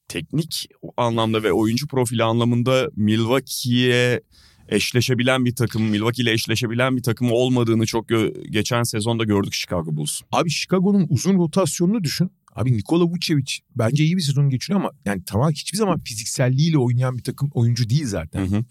teknik 0.07 0.69
anlamda 0.97 1.43
ve 1.43 1.51
oyuncu 1.51 1.87
profili 1.87 2.23
anlamında 2.23 2.89
Milwaukee'ye 2.95 4.21
eşleşebilen 4.69 5.45
bir 5.45 5.55
takım, 5.55 5.83
Milwaukee 5.83 6.23
ile 6.23 6.31
eşleşebilen 6.31 6.97
bir 6.97 7.03
takım 7.03 7.31
olmadığını 7.31 7.85
çok 7.85 8.05
geçen 8.49 8.83
sezonda 8.83 9.23
gördük 9.23 9.53
Chicago 9.53 9.95
Bulls. 9.95 10.21
Abi 10.31 10.49
Chicago'nun 10.49 11.07
uzun 11.09 11.37
rotasyonunu 11.37 12.03
düşün. 12.03 12.31
Abi 12.57 12.77
Nikola 12.77 13.03
Vucevic 13.03 13.59
bence 13.75 14.03
iyi 14.03 14.17
bir 14.17 14.21
sezon 14.21 14.49
geçiriyor 14.49 14.79
ama 14.79 14.91
yani 15.05 15.21
tamam 15.25 15.51
hiçbir 15.51 15.77
zaman 15.77 15.99
fizikselliğiyle 15.99 16.77
oynayan 16.77 17.17
bir 17.17 17.23
takım 17.23 17.49
oyuncu 17.53 17.89
değil 17.89 18.05
zaten. 18.05 18.45
Hı 18.45 18.57
hı. 18.57 18.63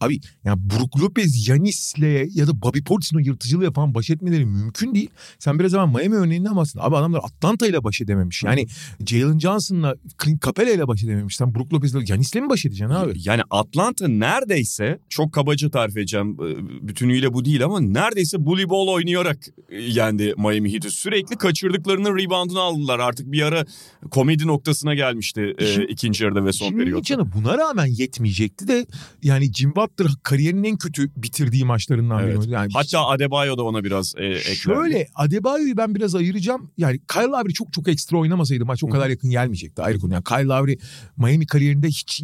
Abi 0.00 0.20
yani 0.44 0.60
Brook 0.70 1.00
Lopez, 1.00 1.48
Yanis'le 1.48 2.36
ya 2.36 2.46
da 2.46 2.62
Bobby 2.62 2.78
Portis'in 2.78 3.16
o 3.16 3.20
yırtıcılığı 3.20 3.64
yapan 3.64 3.94
baş 3.94 4.10
etmeleri 4.10 4.46
mümkün 4.46 4.94
değil. 4.94 5.10
Sen 5.38 5.58
biraz 5.58 5.70
zaman 5.70 5.88
Miami 5.88 6.16
örneğinden 6.16 6.56
bahsettin. 6.56 6.80
Abi 6.80 6.96
adamlar 6.96 7.20
Atlanta 7.24 7.66
ile 7.66 7.84
baş 7.84 8.00
edememiş. 8.00 8.42
Yani 8.42 8.66
Jalen 9.06 9.38
Johnson'la 9.38 9.94
Clint 10.24 10.42
Capela 10.42 10.70
ile 10.70 10.88
baş 10.88 11.04
edememiş. 11.04 11.36
Sen 11.36 11.54
Brook 11.54 11.72
Lopez'le 11.72 12.08
Yanis'le 12.08 12.34
mi 12.34 12.48
baş 12.50 12.66
edeceksin 12.66 12.94
abi? 12.94 13.12
Yani 13.24 13.42
Atlanta 13.50 14.08
neredeyse 14.08 15.00
çok 15.08 15.32
kabaca 15.32 15.70
tarif 15.70 15.96
edeceğim 15.96 16.36
e, 16.40 16.88
bütünüyle 16.88 17.32
bu 17.32 17.44
değil 17.44 17.64
ama 17.64 17.80
neredeyse 17.80 18.46
bully 18.46 18.68
ball 18.68 18.88
oynayarak 18.88 19.38
yendi 19.88 20.34
Miami 20.36 20.72
Heat'i. 20.72 20.90
Sürekli 20.90 21.36
kaçırdıklarının 21.36 22.18
reboundunu 22.18 22.60
aldılar. 22.60 22.98
Artık 22.98 23.29
bir 23.32 23.42
ara 23.42 23.64
komedi 24.10 24.46
noktasına 24.46 24.94
gelmişti 24.94 25.54
e, 25.58 25.84
ikinci 25.84 26.24
yarıda 26.24 26.44
ve 26.44 26.52
son 26.52 26.72
periyotta. 26.72 27.02
canı 27.02 27.32
buna 27.32 27.58
rağmen 27.58 27.86
yetmeyecekti 27.86 28.68
de 28.68 28.86
yani 29.22 29.52
Jim 29.52 29.76
Butler 29.76 30.08
kariyerinin 30.22 30.64
en 30.64 30.76
kötü 30.76 31.10
bitirdiği 31.16 31.64
maçlarından 31.64 32.24
Evet. 32.24 32.40
biri. 32.42 32.50
Yani 32.50 32.70
Hatta 32.74 33.06
Adebayo 33.06 33.56
da 33.58 33.62
ona 33.62 33.84
biraz 33.84 34.14
e, 34.16 34.24
eklendi. 34.24 34.56
Şöyle 34.56 35.06
Adebayo'yu 35.14 35.76
ben 35.76 35.94
biraz 35.94 36.14
ayıracağım. 36.14 36.70
Yani 36.78 37.00
Kyle 37.12 37.22
Lowry 37.24 37.52
çok 37.52 37.72
çok 37.72 37.88
ekstra 37.88 38.16
oynamasaydı 38.16 38.64
maç 38.66 38.84
o 38.84 38.88
kadar 38.88 39.08
yakın 39.10 39.30
gelmeyecekti. 39.30 39.82
Ayrı 39.82 39.98
konu. 39.98 40.12
Yani 40.12 40.24
Kyle 40.24 40.44
Lowry 40.44 40.78
Miami 41.16 41.46
kariyerinde 41.46 41.88
hiç 41.88 42.22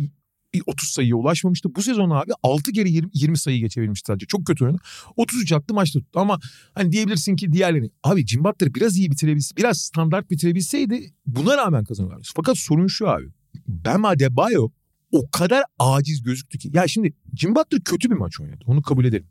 30 0.67 0.89
sayıya 0.89 1.17
ulaşmamıştı. 1.17 1.75
Bu 1.75 1.83
sezon 1.83 2.11
abi 2.11 2.31
6 2.43 2.73
kere 2.73 2.89
20, 2.89 3.11
20 3.15 3.39
sayı 3.39 3.61
geçebilmişti 3.61 4.07
sadece. 4.07 4.27
Çok 4.27 4.47
kötü 4.47 4.65
oynadı. 4.65 4.83
33 5.17 5.53
attı 5.53 5.75
maçta 5.75 6.01
tuttu 6.01 6.21
ama 6.21 6.39
hani 6.75 6.93
diyebilirsin 6.93 7.37
ki 7.37 7.53
diğerleri. 7.53 7.91
Abi 8.03 8.27
Jim 8.27 8.45
Butler 8.45 8.75
biraz 8.75 8.97
iyi 8.97 9.11
bitirebilse, 9.11 9.57
biraz 9.57 9.79
standart 9.79 10.31
bitirebilseydi 10.31 11.13
buna 11.27 11.57
rağmen 11.57 11.85
kazanırlardı. 11.85 12.29
Fakat 12.37 12.59
sorun 12.59 12.87
şu 12.87 13.09
abi. 13.09 13.27
Bam 13.69 14.05
Adebayo 14.05 14.69
o 15.13 15.31
kadar 15.31 15.63
aciz 15.79 16.23
gözüktü 16.23 16.59
ki. 16.59 16.71
Ya 16.73 16.89
şimdi 16.89 17.13
Jim 17.37 17.55
Butler 17.55 17.81
kötü 17.81 18.11
bir 18.11 18.15
maç 18.15 18.41
oynadı. 18.41 18.65
Onu 18.67 18.83
kabul 18.83 19.05
edelim. 19.05 19.27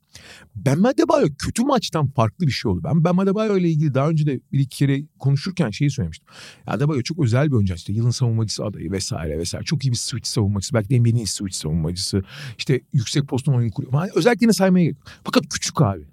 Bam 0.55 0.85
Adebayo 0.85 1.27
kötü 1.39 1.63
maçtan 1.63 2.11
farklı 2.11 2.47
bir 2.47 2.51
şey 2.51 2.71
oldu. 2.71 2.81
Ben 2.83 3.03
Bam 3.03 3.19
Adebayo 3.19 3.57
ile 3.57 3.69
ilgili 3.69 3.93
daha 3.93 4.09
önce 4.09 4.25
de 4.25 4.39
bir 4.51 4.59
iki 4.59 4.77
kere 4.77 5.03
konuşurken 5.19 5.69
şeyi 5.69 5.91
söylemiştim. 5.91 6.27
Adebayo 6.67 7.01
çok 7.01 7.19
özel 7.19 7.47
bir 7.47 7.51
oyuncu. 7.51 7.73
İşte 7.73 7.93
yılın 7.93 8.11
savunmacısı 8.11 8.65
adayı 8.65 8.91
vesaire 8.91 9.37
vesaire. 9.39 9.65
Çok 9.65 9.85
iyi 9.85 9.91
bir 9.91 9.97
switch 9.97 10.27
savunmacısı. 10.27 10.73
Belki 10.73 10.89
de 10.89 10.99
NBA'nin 10.99 11.25
switch 11.25 11.55
savunmacısı. 11.55 12.23
İşte 12.57 12.81
yüksek 12.93 13.27
posttan 13.27 13.55
oyun 13.55 13.69
kuruyor. 13.69 13.93
Yani 13.93 14.11
özelliklerini 14.15 14.53
saymaya 14.53 14.83
gerek. 14.83 14.97
Fakat 15.23 15.43
küçük 15.49 15.81
abi. 15.81 16.05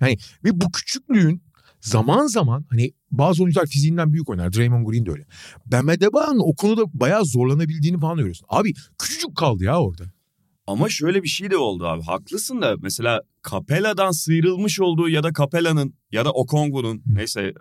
Yani 0.00 0.18
ve 0.44 0.60
bu 0.60 0.72
küçüklüğün 0.72 1.42
zaman 1.80 2.26
zaman 2.26 2.64
hani 2.70 2.92
bazı 3.18 3.42
oyuncular 3.42 3.66
fiziğinden 3.66 4.12
büyük 4.12 4.30
oynar. 4.30 4.52
Draymond 4.52 4.86
Green 4.86 5.06
de 5.06 5.10
öyle. 5.10 5.24
Bam 5.66 5.88
Adebayo'nun 5.88 6.42
o 6.44 6.54
konuda 6.54 6.82
bayağı 6.94 7.24
zorlanabildiğini 7.24 8.00
falan 8.00 8.16
görüyorsun. 8.16 8.46
Abi 8.50 8.72
küçücük 8.98 9.36
kaldı 9.36 9.64
ya 9.64 9.80
orada. 9.80 10.04
Ama 10.66 10.88
şöyle 10.88 11.22
bir 11.22 11.28
şey 11.28 11.50
de 11.50 11.56
oldu 11.56 11.86
abi. 11.86 12.02
Haklısın 12.02 12.62
da 12.62 12.76
mesela 12.82 13.20
Capela'dan 13.50 14.10
sıyrılmış 14.10 14.80
olduğu 14.80 15.08
ya 15.08 15.22
da 15.22 15.32
Capela'nın 15.32 15.94
ya 16.12 16.24
da 16.24 16.32
Okongwu'nun 16.32 17.02
neyse 17.06 17.52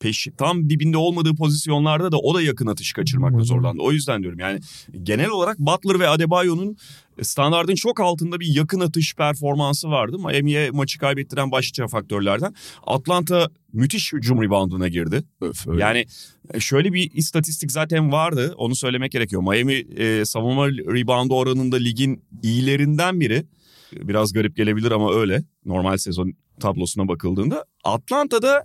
peşi 0.00 0.36
tam 0.36 0.70
dibinde 0.70 0.96
olmadığı 0.96 1.34
pozisyonlarda 1.34 2.12
da 2.12 2.18
o 2.18 2.34
da 2.34 2.42
yakın 2.42 2.66
atış 2.66 2.92
kaçırmakta 2.92 3.40
zorlandı. 3.40 3.82
O 3.82 3.92
yüzden 3.92 4.22
diyorum 4.22 4.38
yani 4.38 4.60
genel 5.02 5.28
olarak 5.28 5.58
Butler 5.58 6.00
ve 6.00 6.08
Adebayo'nun 6.08 6.76
standardın 7.22 7.74
çok 7.74 8.00
altında 8.00 8.40
bir 8.40 8.46
yakın 8.46 8.80
atış 8.80 9.14
performansı 9.14 9.88
vardı. 9.88 10.18
Miami'ye 10.18 10.70
maçı 10.70 10.98
kaybettiren 10.98 11.50
başlıca 11.50 11.86
faktörlerden. 11.86 12.54
Atlanta 12.86 13.50
müthiş 13.72 14.12
hücum 14.12 14.42
rebounduna 14.42 14.88
girdi. 14.88 15.22
Öf, 15.40 15.68
öyle. 15.68 15.82
Yani 15.82 16.06
e, 16.54 16.60
şöyle 16.60 16.92
bir 16.92 17.10
istatistik 17.14 17.72
zaten 17.72 18.12
vardı. 18.12 18.54
Onu 18.56 18.76
söylemek 18.76 19.12
gerekiyor. 19.12 19.42
Miami 19.42 19.74
e, 19.74 20.24
savunma 20.24 20.68
rebound 20.68 21.30
oranında 21.30 21.76
ligin 21.76 22.24
iyilerinden 22.42 23.20
biri. 23.20 23.46
Biraz 23.92 24.32
garip 24.32 24.56
gelebilir 24.56 24.90
ama 24.90 25.14
öyle. 25.14 25.44
Normal 25.64 25.96
sezon 25.96 26.34
tablosuna 26.60 27.08
bakıldığında. 27.08 27.64
Atlanta'da 27.84 28.64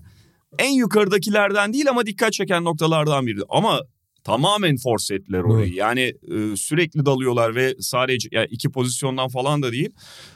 en 0.59 0.71
yukarıdakilerden 0.71 1.73
değil 1.73 1.89
ama 1.89 2.05
dikkat 2.05 2.33
çeken 2.33 2.63
noktalardan 2.63 3.27
biri. 3.27 3.39
Ama 3.49 3.81
tamamen 4.23 4.77
force 4.77 5.15
ettiler 5.15 5.39
orayı. 5.39 5.67
Evet. 5.67 5.77
Yani 5.77 6.01
e, 6.01 6.55
sürekli 6.55 7.05
dalıyorlar 7.05 7.55
ve 7.55 7.75
sadece 7.79 8.29
yani 8.31 8.47
iki 8.49 8.69
pozisyondan 8.69 9.27
falan 9.27 9.63
da 9.63 9.71
değil. 9.71 9.89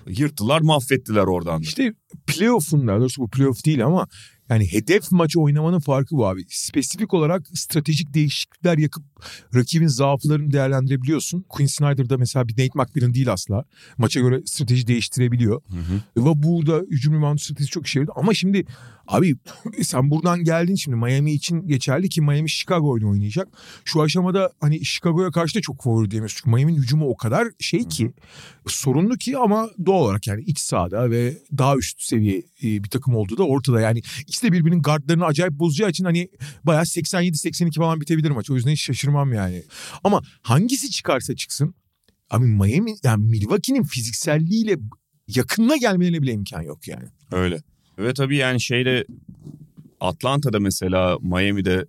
Yırttılar 0.08 0.62
mahvettiler 0.62 1.24
oradan 1.24 1.60
da. 1.62 1.63
İşte 1.63 1.94
playoff'un 2.27 2.88
daha 2.88 3.00
doğrusu 3.00 3.22
bu 3.22 3.29
playoff 3.29 3.65
değil 3.65 3.86
ama 3.86 4.08
yani 4.50 4.72
hedef 4.72 5.12
maçı 5.12 5.41
oynamanın 5.41 5.79
farkı 5.79 6.15
bu 6.15 6.27
abi. 6.27 6.46
Spesifik 6.50 7.13
olarak 7.13 7.48
stratejik 7.53 8.13
değişiklikler 8.13 8.77
yakıp 8.77 9.03
rakibin 9.56 9.88
zaaflarını 9.88 10.51
değerlendirebiliyorsun. 10.51 11.46
Quinn 11.50 11.67
Snyder'da 11.67 12.17
mesela 12.17 12.48
bir 12.48 12.53
Nate 12.53 12.70
McMillan 12.75 13.13
değil 13.13 13.34
asla. 13.34 13.63
Maça 13.98 14.20
göre 14.20 14.41
strateji 14.46 14.88
değiştirebiliyor. 14.88 15.62
Hı 15.70 15.77
hı. 16.20 16.25
Ve 16.25 16.44
burada 16.44 16.77
hücum 16.91 17.13
rebound 17.13 17.39
stratejisi 17.39 17.72
çok 17.72 17.88
işe 17.88 18.00
yaradı. 18.00 18.12
Ama 18.15 18.34
şimdi 18.34 18.65
abi 19.08 19.36
sen 19.82 20.12
buradan 20.12 20.44
geldin 20.44 20.76
şimdi 20.76 20.98
Miami 20.98 21.32
için 21.32 21.68
geçerli 21.68 22.10
ki 22.10 22.22
Miami 22.22 22.50
Chicago 22.50 22.90
oyunu 22.90 23.10
oynayacak. 23.10 23.48
Şu 23.86 24.02
aşamada 24.02 24.52
hani 24.62 24.86
Chicago'ya 24.86 25.32
karşı 25.32 25.56
da 25.56 25.62
çok 25.62 25.84
favori 25.84 26.12
diyemiyoruz. 26.12 26.36
Çünkü 26.38 26.50
Miami'nin 26.50 26.82
hücumu 26.82 27.10
o 27.10 27.18
kadar 27.18 27.48
şey 27.60 27.88
ki 27.88 28.14
sorunlu 28.68 29.18
ki 29.18 29.38
ama 29.38 29.70
doğal 29.86 30.02
olarak 30.02 30.28
yani 30.28 30.44
iç 30.44 30.60
sahada 30.60 31.12
ve 31.12 31.38
daha 31.58 31.78
üst 31.78 32.02
seviye 32.02 32.38
e, 32.38 32.84
bir 32.84 32.90
takım 32.90 33.16
olduğu 33.16 33.38
da 33.38 33.44
ortada. 33.44 33.82
Yani 33.82 34.02
ikisi 34.22 34.48
de 34.48 34.52
birbirinin 34.52 34.82
gardlarını 34.82 35.26
acayip 35.26 35.54
bozacağı 35.54 35.90
için 35.90 36.06
hani 36.06 36.30
bayağı 36.64 36.84
87-82 36.84 37.76
falan 37.76 38.02
bitebilir 38.02 38.32
maç. 38.32 38.50
O 38.50 38.56
yüzden 38.56 38.72
hiç 38.72 38.82
şaşırmam 38.82 39.34
yani. 39.34 39.64
Ama 40.04 40.22
hangisi 40.42 40.92
çıkarsa 40.92 41.36
çıksın 41.36 41.76
abi 42.30 42.46
Miami 42.46 42.96
yani 43.04 43.26
Milwaukee'nin 43.26 43.84
fizikselliğiyle 43.84 44.78
yakınına 45.28 45.78
gelmelerine 45.78 46.22
bile 46.22 46.32
imkan 46.32 46.62
yok 46.62 46.88
yani. 46.88 47.06
Öyle. 47.32 47.62
Ve 47.98 48.13
tabii 48.13 48.36
yani 48.36 48.62
şeyde 48.62 49.06
Atlanta'da 50.00 50.60
mesela 50.60 51.18
Miami'de 51.22 51.86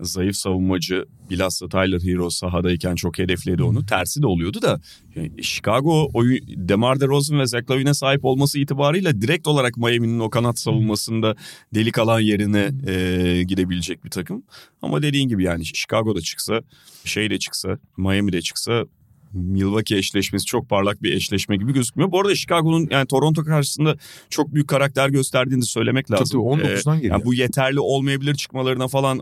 zayıf 0.00 0.36
savunmacı 0.36 1.04
bilhassa 1.30 1.68
Tyler 1.68 2.00
Hero 2.00 2.30
sahadayken 2.30 2.94
çok 2.94 3.18
hedefledi 3.18 3.62
onu. 3.62 3.86
Tersi 3.86 4.22
de 4.22 4.26
oluyordu 4.26 4.62
da 4.62 4.80
yani 5.16 5.42
Chicago 5.42 6.10
oyun, 6.14 6.40
DeMar 6.46 7.00
DeRozan 7.00 7.38
ve 7.38 7.46
Zach 7.46 7.70
Lavine'e 7.70 7.94
sahip 7.94 8.24
olması 8.24 8.58
itibarıyla 8.58 9.20
direkt 9.20 9.46
olarak 9.46 9.76
Miami'nin 9.76 10.18
o 10.18 10.30
kanat 10.30 10.58
savunmasında 10.58 11.36
delik 11.74 11.98
alan 11.98 12.20
yerine 12.20 12.70
e, 12.86 13.42
gidebilecek 13.42 14.04
bir 14.04 14.10
takım. 14.10 14.42
Ama 14.82 15.02
dediğin 15.02 15.28
gibi 15.28 15.44
yani 15.44 15.66
Chicago'da 15.66 16.20
çıksa, 16.20 16.62
şey 17.04 17.30
de 17.30 17.38
çıksa, 17.38 17.78
Miami'de 17.96 18.42
çıksa 18.42 18.84
Milwaukee 19.32 19.96
eşleşmesi 19.98 20.46
çok 20.46 20.68
parlak 20.68 21.02
bir 21.02 21.12
eşleşme 21.12 21.56
gibi 21.56 21.72
gözükmüyor. 21.72 22.12
Bu 22.12 22.20
arada 22.20 22.34
Chicago'nun 22.34 22.88
yani 22.90 23.06
Toronto 23.06 23.44
karşısında 23.44 23.96
çok 24.30 24.54
büyük 24.54 24.68
karakter 24.68 25.08
gösterdiğini 25.08 25.60
de 25.60 25.66
söylemek 25.66 26.10
lazım. 26.10 26.26
Tabii 26.40 26.62
19'dan 26.62 26.96
Ee, 26.96 27.00
geliyor. 27.00 27.14
yani 27.14 27.24
bu 27.24 27.34
yeterli 27.34 27.80
olmayabilir 27.80 28.34
çıkmalarına 28.34 28.88
falan 28.88 29.20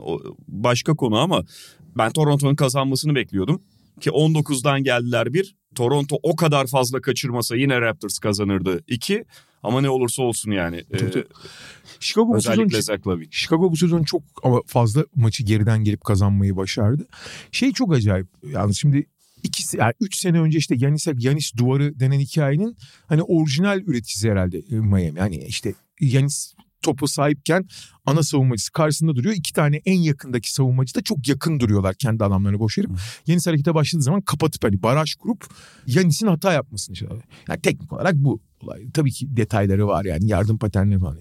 başka 0.48 0.94
konu 0.94 1.16
ama 1.18 1.44
ben 1.98 2.12
Toronto'nun 2.12 2.54
kazanmasını 2.54 3.14
bekliyordum. 3.14 3.62
Ki 4.00 4.10
19'dan 4.10 4.82
geldiler 4.84 5.32
bir. 5.32 5.56
Toronto 5.74 6.16
o 6.22 6.36
kadar 6.36 6.66
fazla 6.66 7.00
kaçırmasa 7.00 7.56
yine 7.56 7.80
Raptors 7.80 8.18
kazanırdı. 8.18 8.84
iki. 8.88 9.24
Ama 9.62 9.80
ne 9.80 9.90
olursa 9.90 10.22
olsun 10.22 10.50
yani. 10.50 10.76
Ee. 10.76 11.24
Chicago 12.00 12.34
bu 12.34 12.40
sezon. 12.42 12.68
Chicago 13.30 13.70
bu 13.72 13.76
sezon 13.76 14.02
çok 14.02 14.22
ama 14.42 14.60
fazla 14.66 15.04
maçı 15.14 15.42
geriden 15.44 15.84
gelip 15.84 16.04
kazanmayı 16.04 16.56
başardı. 16.56 17.06
Şey 17.52 17.72
çok 17.72 17.92
acayip. 17.94 18.26
Yalnız 18.52 18.76
şimdi 18.76 19.06
iki, 19.42 19.76
yani 19.76 19.92
üç 20.00 20.16
sene 20.16 20.40
önce 20.40 20.58
işte 20.58 20.74
Yanis, 20.78 21.06
Yanis 21.18 21.56
duvarı 21.56 22.00
denen 22.00 22.18
hikayenin 22.18 22.76
hani 23.06 23.22
orijinal 23.22 23.80
üreticisi 23.80 24.30
herhalde 24.30 24.58
e, 24.58 24.74
Miami. 24.74 25.18
Yani 25.18 25.36
işte 25.36 25.74
Yanis 26.00 26.54
topu 26.82 27.08
sahipken 27.08 27.64
ana 28.06 28.22
savunmacısı 28.22 28.72
karşısında 28.72 29.16
duruyor. 29.16 29.34
İki 29.34 29.52
tane 29.52 29.76
en 29.84 30.00
yakındaki 30.00 30.52
savunmacı 30.52 30.94
da 30.94 31.02
çok 31.02 31.28
yakın 31.28 31.60
duruyorlar 31.60 31.94
kendi 31.94 32.24
adamlarını 32.24 32.58
boş 32.58 32.78
verip. 32.78 32.90
Yanis 33.26 33.46
harekete 33.46 33.74
başladığı 33.74 34.02
zaman 34.02 34.20
kapatıp 34.20 34.64
hani 34.64 34.82
baraj 34.82 35.14
kurup 35.14 35.46
Yanis'in 35.86 36.26
hata 36.26 36.52
yapmasını 36.52 36.92
istiyorlar. 36.92 37.24
Yani 37.48 37.60
teknik 37.60 37.92
olarak 37.92 38.14
bu 38.14 38.40
olay. 38.62 38.90
Tabii 38.94 39.10
ki 39.10 39.36
detayları 39.36 39.86
var 39.86 40.04
yani 40.04 40.28
yardım 40.28 40.58
paternleri 40.58 41.00
falan. 41.00 41.18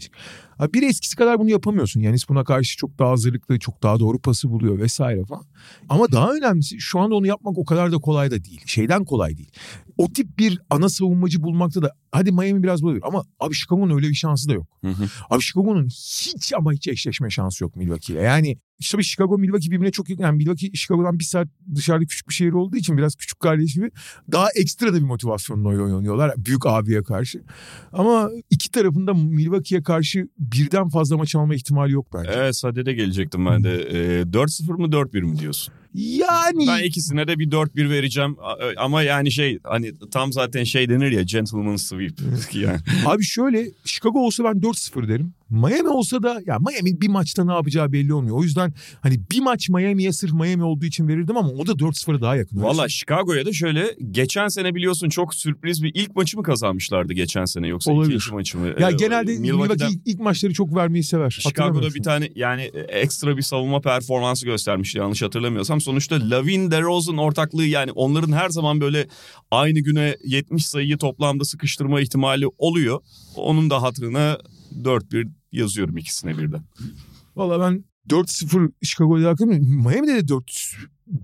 Abi 0.59 0.73
bir 0.73 0.83
eskisi 0.83 1.15
kadar 1.15 1.39
bunu 1.39 1.49
yapamıyorsun. 1.49 2.01
Yanis 2.01 2.29
buna 2.29 2.43
karşı 2.43 2.77
çok 2.77 2.99
daha 2.99 3.09
hazırlıklı, 3.09 3.59
çok 3.59 3.83
daha 3.83 3.99
doğru 3.99 4.19
pası 4.19 4.49
buluyor 4.49 4.79
vesaire 4.79 5.25
falan. 5.25 5.45
Ama 5.89 6.11
daha 6.11 6.33
önemlisi 6.33 6.79
şu 6.79 6.99
anda 6.99 7.15
onu 7.15 7.27
yapmak 7.27 7.57
o 7.57 7.65
kadar 7.65 7.91
da 7.91 7.97
kolay 7.97 8.31
da 8.31 8.43
değil. 8.43 8.61
Şeyden 8.65 9.05
kolay 9.05 9.37
değil. 9.37 9.51
O 9.97 10.13
tip 10.13 10.39
bir 10.39 10.61
ana 10.69 10.89
savunmacı 10.89 11.43
bulmakta 11.43 11.81
da 11.81 11.91
hadi 12.15 12.31
Miami 12.31 12.63
biraz 12.63 12.81
bulabilir 12.81 13.03
ama 13.07 13.23
abi 13.39 13.53
Chicago'nun 13.55 13.95
öyle 13.95 14.09
bir 14.09 14.13
şansı 14.13 14.49
da 14.49 14.53
yok. 14.53 14.67
Hı 14.81 14.87
hı. 14.87 15.03
Abi 15.29 15.41
Chicago'nun 15.41 15.85
hiç 15.87 16.53
ama 16.57 16.73
hiç 16.73 16.87
eşleşme 16.87 17.29
şansı 17.29 17.63
yok 17.63 17.75
Milwaukee 17.75 18.13
ile. 18.13 18.21
Yani 18.21 18.57
işte 18.79 18.97
bir 18.97 19.03
Chicago 19.03 19.37
Milwaukee 19.37 19.71
birbirine 19.71 19.91
çok 19.91 20.09
yakın. 20.09 20.23
Yani 20.23 20.37
Milwaukee 20.37 20.71
Chicago'dan 20.73 21.19
bir 21.19 21.23
saat 21.23 21.47
dışarıda 21.75 22.05
küçük 22.05 22.29
bir 22.29 22.33
şehir 22.33 22.51
olduğu 22.51 22.75
için 22.77 22.97
biraz 22.97 23.15
küçük 23.15 23.39
kardeş 23.39 23.73
gibi 23.73 23.91
daha 24.31 24.47
ekstra 24.55 24.93
da 24.93 24.97
bir 24.97 25.01
motivasyonla 25.01 25.67
oynuyorlar 25.69 26.33
büyük 26.37 26.65
abiye 26.65 27.03
karşı. 27.03 27.43
Ama 27.93 28.29
iki 28.49 28.71
tarafında 28.71 29.13
Milwaukee'ye 29.13 29.83
karşı 29.83 30.27
birden 30.39 30.89
fazla 30.89 31.17
maç 31.17 31.35
alma 31.35 31.55
ihtimali 31.55 31.91
yok 31.93 32.07
bence. 32.13 32.31
Evet 32.35 32.55
Sade'de 32.55 32.93
gelecektim 32.93 33.45
ben 33.45 33.63
de. 33.63 33.75
Ee, 33.75 34.21
4-0 34.21 34.71
mı 34.73 34.87
4-1 34.87 35.21
mi 35.21 35.39
diyorsun? 35.39 35.73
Yani 35.93 36.67
Ben 36.67 36.83
ikisine 36.83 37.27
de 37.27 37.39
bir 37.39 37.51
4-1 37.51 37.89
vereceğim. 37.89 38.35
A- 38.41 38.83
Ama 38.83 39.03
yani 39.03 39.31
şey 39.31 39.59
hani 39.63 39.91
tam 40.11 40.33
zaten 40.33 40.63
şey 40.63 40.89
denir 40.89 41.11
ya 41.11 41.21
gentleman 41.21 41.75
sweep. 41.75 42.04
Yani. 42.53 42.79
abi 43.05 43.23
şöyle 43.23 43.65
Chicago 43.85 44.19
olsa 44.19 44.43
ben 44.43 44.51
4-0 44.51 45.07
derim. 45.07 45.33
Miami 45.49 45.89
olsa 45.89 46.23
da 46.23 46.41
ya 46.45 46.59
Miami 46.59 47.01
bir 47.01 47.07
maçta 47.07 47.45
ne 47.45 47.53
yapacağı 47.53 47.91
belli 47.91 48.13
olmuyor. 48.13 48.37
O 48.37 48.43
yüzden 48.43 48.73
hani 49.01 49.19
bir 49.31 49.39
maç 49.39 49.69
Miami'ye 49.69 50.11
sırf 50.13 50.33
Miami 50.33 50.63
olduğu 50.63 50.85
için 50.85 51.07
verirdim 51.07 51.37
ama 51.37 51.49
o 51.49 51.67
da 51.67 51.71
4-0'a 51.71 52.21
daha 52.21 52.35
yakın. 52.35 52.63
Valla 52.63 52.89
Chicago'ya 52.89 53.45
da 53.45 53.53
şöyle 53.53 53.95
geçen 54.11 54.47
sene 54.47 54.75
biliyorsun 54.75 55.09
çok 55.09 55.35
sürpriz 55.35 55.83
bir 55.83 55.91
ilk 55.93 56.15
maçı 56.15 56.37
mı 56.37 56.43
kazanmışlardı 56.43 57.13
geçen 57.13 57.45
sene 57.45 57.67
yoksa 57.67 57.91
Olabilir. 57.91 58.15
ikinci 58.15 58.33
maçı 58.33 58.57
mı? 58.57 58.67
Ya 58.79 58.89
Ee, 58.89 58.93
genelde 58.93 59.31
Milwaukee'den- 59.37 59.87
Milwaukee 59.89 59.99
ilk, 60.05 60.19
maçları 60.19 60.53
çok 60.53 60.75
vermeyi 60.75 61.03
sever. 61.03 61.29
Chicago'da 61.29 61.93
bir 61.95 62.03
tane 62.03 62.29
yani 62.35 62.61
ekstra 62.87 63.37
bir 63.37 63.41
savunma 63.41 63.81
performansı 63.81 64.45
göstermişti 64.45 64.97
yanlış 64.97 65.21
hatırlamıyorsam. 65.21 65.81
Sonuçta 65.81 66.29
Lavin 66.29 66.71
DeRozan 66.71 67.17
ortaklığı 67.17 67.65
yani 67.65 67.91
onların 67.91 68.31
her 68.31 68.49
zaman 68.49 68.81
böyle 68.81 69.07
aynı 69.51 69.79
güne 69.79 70.15
70 70.25 70.65
sayıyı 70.65 70.97
toplamda 70.97 71.43
sıkıştırma 71.45 72.01
ihtimali 72.01 72.45
oluyor. 72.57 72.99
Onun 73.35 73.69
da 73.69 73.81
hatırına 73.81 74.37
4-1 74.83 75.27
yazıyorum 75.51 75.97
ikisine 75.97 76.37
birden. 76.37 76.63
Valla 77.35 77.59
ben 77.59 77.83
4-0 78.09 78.71
Chicago'ya 78.83 79.29
yakın 79.29 79.49
Miami'de 79.49 80.15
de 80.15 80.33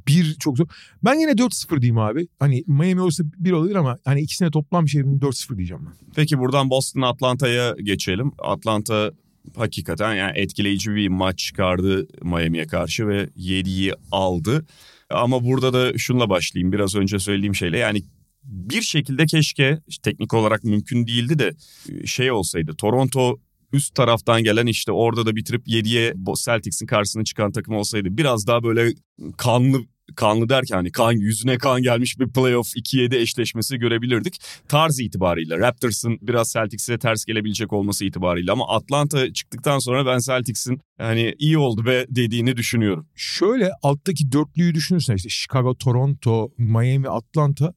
4-1 0.05 0.37
çok 0.39 0.57
zor. 0.57 0.65
Ben 1.03 1.19
yine 1.19 1.31
4-0 1.31 1.81
diyeyim 1.81 1.97
abi. 1.97 2.27
Hani 2.39 2.63
Miami 2.67 3.01
olsa 3.01 3.23
1 3.37 3.51
olabilir 3.51 3.75
ama 3.75 3.97
hani 4.05 4.21
ikisine 4.21 4.51
toplam 4.51 4.87
şey 4.87 5.01
4-0 5.01 5.57
diyeceğim 5.57 5.85
ben. 5.85 6.07
Peki 6.15 6.39
buradan 6.39 6.69
Boston 6.69 7.01
Atlanta'ya 7.01 7.75
geçelim. 7.83 8.31
Atlanta 8.39 9.11
hakikaten 9.55 10.13
yani 10.15 10.31
etkileyici 10.35 10.95
bir 10.95 11.07
maç 11.07 11.39
çıkardı 11.39 12.07
Miami'ye 12.23 12.67
karşı 12.67 13.07
ve 13.07 13.23
7'yi 13.23 13.93
aldı. 14.11 14.65
Ama 15.09 15.43
burada 15.43 15.73
da 15.73 15.97
şunla 15.97 16.29
başlayayım 16.29 16.71
biraz 16.71 16.95
önce 16.95 17.19
söylediğim 17.19 17.55
şeyle 17.55 17.77
yani 17.77 18.01
bir 18.43 18.81
şekilde 18.81 19.25
keşke 19.25 19.79
teknik 20.03 20.33
olarak 20.33 20.63
mümkün 20.63 21.07
değildi 21.07 21.39
de 21.39 21.51
şey 22.05 22.31
olsaydı 22.31 22.75
Toronto 22.75 23.39
üst 23.73 23.95
taraftan 23.95 24.43
gelen 24.43 24.65
işte 24.65 24.91
orada 24.91 25.25
da 25.25 25.35
bitirip 25.35 25.67
7'ye 25.67 26.13
Celtics'in 26.45 26.85
karşısına 26.85 27.23
çıkan 27.23 27.51
takım 27.51 27.75
olsaydı 27.75 28.17
biraz 28.17 28.47
daha 28.47 28.63
böyle 28.63 28.93
kanlı 29.37 29.81
kanlı 30.15 30.49
derken 30.49 30.75
hani 30.75 30.91
kan 30.91 31.11
yüzüne 31.11 31.57
kan 31.57 31.81
gelmiş 31.81 32.19
bir 32.19 32.29
playoff 32.29 32.67
2-7 32.67 33.15
eşleşmesi 33.15 33.77
görebilirdik. 33.77 34.41
Tarz 34.67 34.99
itibariyle 34.99 35.57
Raptors'ın 35.57 36.17
biraz 36.21 36.53
Celtics'e 36.53 36.99
ters 36.99 37.25
gelebilecek 37.25 37.73
olması 37.73 38.05
itibariyle 38.05 38.51
ama 38.51 38.67
Atlanta 38.67 39.33
çıktıktan 39.33 39.79
sonra 39.79 40.05
ben 40.05 40.19
Celtics'in 40.19 40.81
hani 40.97 41.35
iyi 41.39 41.57
oldu 41.57 41.85
be 41.85 42.05
dediğini 42.09 42.57
düşünüyorum. 42.57 43.07
Şöyle 43.15 43.71
alttaki 43.83 44.31
dörtlüyü 44.31 44.73
düşünürsen 44.75 45.15
işte 45.15 45.29
Chicago, 45.29 45.75
Toronto, 45.75 46.51
Miami, 46.57 47.09
Atlanta 47.09 47.73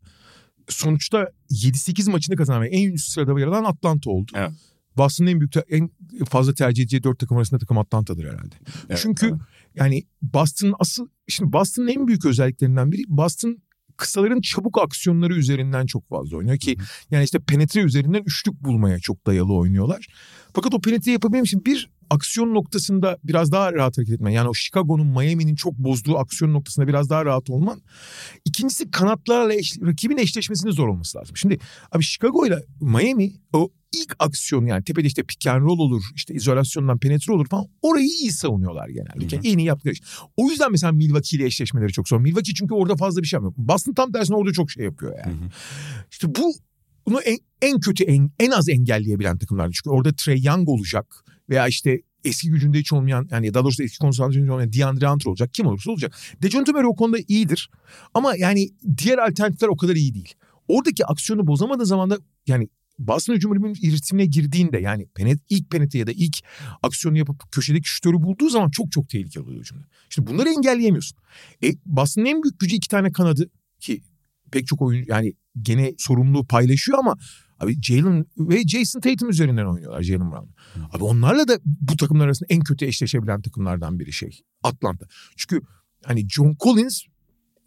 sonuçta 0.69 1.29
7-8 1.51 2.11
maçını 2.11 2.37
kazanan 2.37 2.63
ve 2.63 2.69
en 2.69 2.93
üst 2.93 3.09
sırada 3.09 3.41
yer 3.41 3.47
alan 3.47 3.65
Atlanta 3.65 4.11
oldu. 4.11 4.33
Evet. 4.35 4.53
Boston'ın 4.97 5.29
en 5.29 5.41
büyük 5.41 5.55
en 5.69 5.91
fazla 6.29 6.55
tercih 6.55 6.83
edeceği 6.83 7.03
dört 7.03 7.19
takım 7.19 7.37
arasında 7.37 7.59
takım 7.61 7.79
Atlanta'dır 7.79 8.25
herhalde. 8.25 8.55
Evet, 8.89 8.99
Çünkü 9.03 9.27
evet. 9.27 9.39
yani 9.75 10.03
Boston'ın 10.23 10.75
asıl 10.79 11.09
şimdi 11.29 11.53
Boston'ın 11.53 11.89
en 11.89 12.07
büyük 12.07 12.27
özelliklerinden 12.27 12.93
biri 12.93 13.03
Boston 13.09 13.59
kısaların 13.97 14.41
çabuk 14.41 14.79
aksiyonları 14.79 15.35
üzerinden 15.35 15.87
çok 15.87 16.09
fazla 16.09 16.37
oynuyor 16.37 16.59
ki 16.59 16.77
yani 17.11 17.25
işte 17.25 17.39
penetre 17.39 17.81
üzerinden 17.81 18.23
üçlük 18.27 18.65
bulmaya 18.65 18.99
çok 18.99 19.27
dayalı 19.27 19.55
oynuyorlar. 19.55 20.07
Fakat 20.53 20.75
o 20.75 20.81
penetre 20.81 21.13
yapabilmek 21.13 21.47
için 21.47 21.65
bir 21.65 21.91
aksiyon 22.11 22.55
noktasında 22.55 23.19
biraz 23.25 23.53
daha 23.53 23.73
rahat 23.73 23.99
hareket 23.99 24.15
etmen. 24.15 24.31
Yani 24.31 24.49
o 24.49 24.55
Chicago'nun 24.55 25.07
Miami'nin 25.07 25.55
çok 25.55 25.79
bozduğu 25.79 26.19
aksiyon 26.19 26.53
noktasında 26.53 26.89
biraz 26.89 27.11
daha 27.11 27.25
rahat 27.25 27.51
olman. 27.51 27.83
İkincisi 28.45 28.91
kanatlarla 28.91 29.55
eş, 29.55 29.79
rakibin 29.83 30.17
eşleşmesinin 30.17 30.73
zor 30.73 30.89
olması 30.89 31.19
lazım. 31.19 31.37
Şimdi 31.37 31.59
abi 31.93 32.05
Chicago 32.05 32.47
ile 32.47 32.65
Miami 32.81 33.33
o 33.53 33.71
ilk 33.93 34.17
aksiyon 34.19 34.67
yani 34.67 34.85
tepede 34.85 35.07
işte 35.07 35.23
pick 35.23 35.47
and 35.47 35.63
roll 35.63 35.79
olur 35.79 36.03
işte 36.15 36.35
izolasyondan 36.35 36.99
penetre 36.99 37.33
olur 37.33 37.47
falan 37.49 37.67
orayı 37.83 38.09
iyi 38.09 38.33
savunuyorlar 38.33 38.89
genelde. 38.89 39.35
Yani 39.35 39.49
en 39.49 39.59
iyi 39.59 39.67
yaptıkları 39.67 39.93
iş. 39.93 40.03
O 40.37 40.51
yüzden 40.51 40.73
mesela 40.73 40.93
Milwaukee 40.93 41.37
ile 41.37 41.47
eşleşmeleri 41.47 41.93
çok 41.93 42.09
zor. 42.09 42.21
Milwaukee 42.21 42.55
çünkü 42.55 42.75
orada 42.75 42.97
fazla 42.97 43.23
bir 43.23 43.27
şey 43.27 43.37
yapmıyor. 43.37 43.55
Boston 43.57 43.95
tam 43.95 44.13
tersine 44.13 44.37
orada 44.37 44.53
çok 44.53 44.71
şey 44.71 44.85
yapıyor 44.85 45.19
yani. 45.27 45.37
İşte 46.11 46.35
bu 46.35 46.55
bunu 47.07 47.21
en, 47.21 47.39
en 47.63 47.81
kötü 47.81 48.05
en, 48.05 48.31
en 48.41 48.51
az 48.51 48.69
engelleyebilen 48.69 49.39
takımlar. 49.39 49.71
Çünkü 49.73 49.91
orada 49.91 50.13
Trey 50.13 50.43
Young 50.43 50.69
olacak 50.69 51.25
veya 51.49 51.69
işte 51.69 52.03
eski 52.25 52.51
gücünde 52.51 52.79
hiç 52.79 52.93
olmayan 52.93 53.29
yani 53.31 53.55
daha 53.55 53.65
doğrusu 53.65 53.83
eski 53.83 53.99
konsantrasyonda 53.99 54.53
olmayan 54.53 54.73
DeAndre 54.73 55.09
Hunter 55.09 55.31
olacak. 55.31 55.55
Kim 55.55 55.67
olursa 55.67 55.91
olacak. 55.91 56.15
Dejounte 56.43 56.73
Murray 56.73 56.87
o 56.87 56.97
konuda 56.97 57.19
iyidir. 57.29 57.71
Ama 58.15 58.37
yani 58.37 58.71
diğer 58.99 59.19
alternatifler 59.19 59.69
o 59.69 59.77
kadar 59.77 59.97
iyi 59.97 60.15
değil. 60.15 60.35
Oradaki 60.69 61.07
aksiyonu 61.07 61.47
bozamadığı 61.47 61.87
zaman 61.87 62.11
da 62.11 62.19
yani 62.47 62.69
Boston 62.99 63.35
hücumunun 63.35 63.75
ritmine 63.75 64.27
girdiğinde 64.27 64.79
yani 64.79 65.07
penet, 65.15 65.39
ilk 65.49 65.71
penetre 65.71 65.99
ya 65.99 66.07
da 66.07 66.13
ilk 66.13 66.37
aksiyonu 66.83 67.19
yapıp 67.19 67.53
köşedeki 67.53 67.89
şütörü 67.89 68.23
bulduğu 68.23 68.49
zaman 68.49 68.71
çok 68.71 68.93
çok 68.93 69.09
tehlikeli 69.09 69.45
oluyor 69.45 69.61
hücumda. 69.61 69.85
İşte 70.11 70.27
bunları 70.27 70.49
engelleyemiyorsun. 70.49 71.19
E, 71.65 71.73
Boston'ın 71.87 72.27
en 72.27 72.43
büyük 72.43 72.59
gücü 72.61 72.77
iki 72.77 72.89
tane 72.89 73.13
kanadı 73.13 73.51
ki 73.81 74.03
pek 74.55 74.67
çok 74.67 74.83
oyun 74.83 75.05
yani 75.09 75.33
gene 75.63 75.95
sorumluluğu 75.99 76.47
paylaşıyor 76.47 76.99
ama 76.99 77.17
abi 77.61 77.83
Jalen 77.83 78.25
ve 78.39 78.63
Jason 78.69 79.01
Tatum 79.01 79.31
üzerinden 79.31 79.65
oynuyorlar 79.65 80.03
Jalen 80.03 80.33
Brown. 80.33 80.49
Abi 80.93 81.05
onlarla 81.05 81.49
da 81.49 81.59
bu 81.65 81.97
takımlar 81.97 82.27
arasında 82.27 82.47
en 82.51 82.61
kötü 82.61 82.87
eşleşebilen 82.87 83.43
takımlardan 83.43 83.99
biri 83.99 84.13
şey 84.13 84.41
Atlanta. 84.63 85.07
Çünkü 85.37 85.67
hani 86.05 86.29
John 86.29 86.57
Collins 86.61 87.03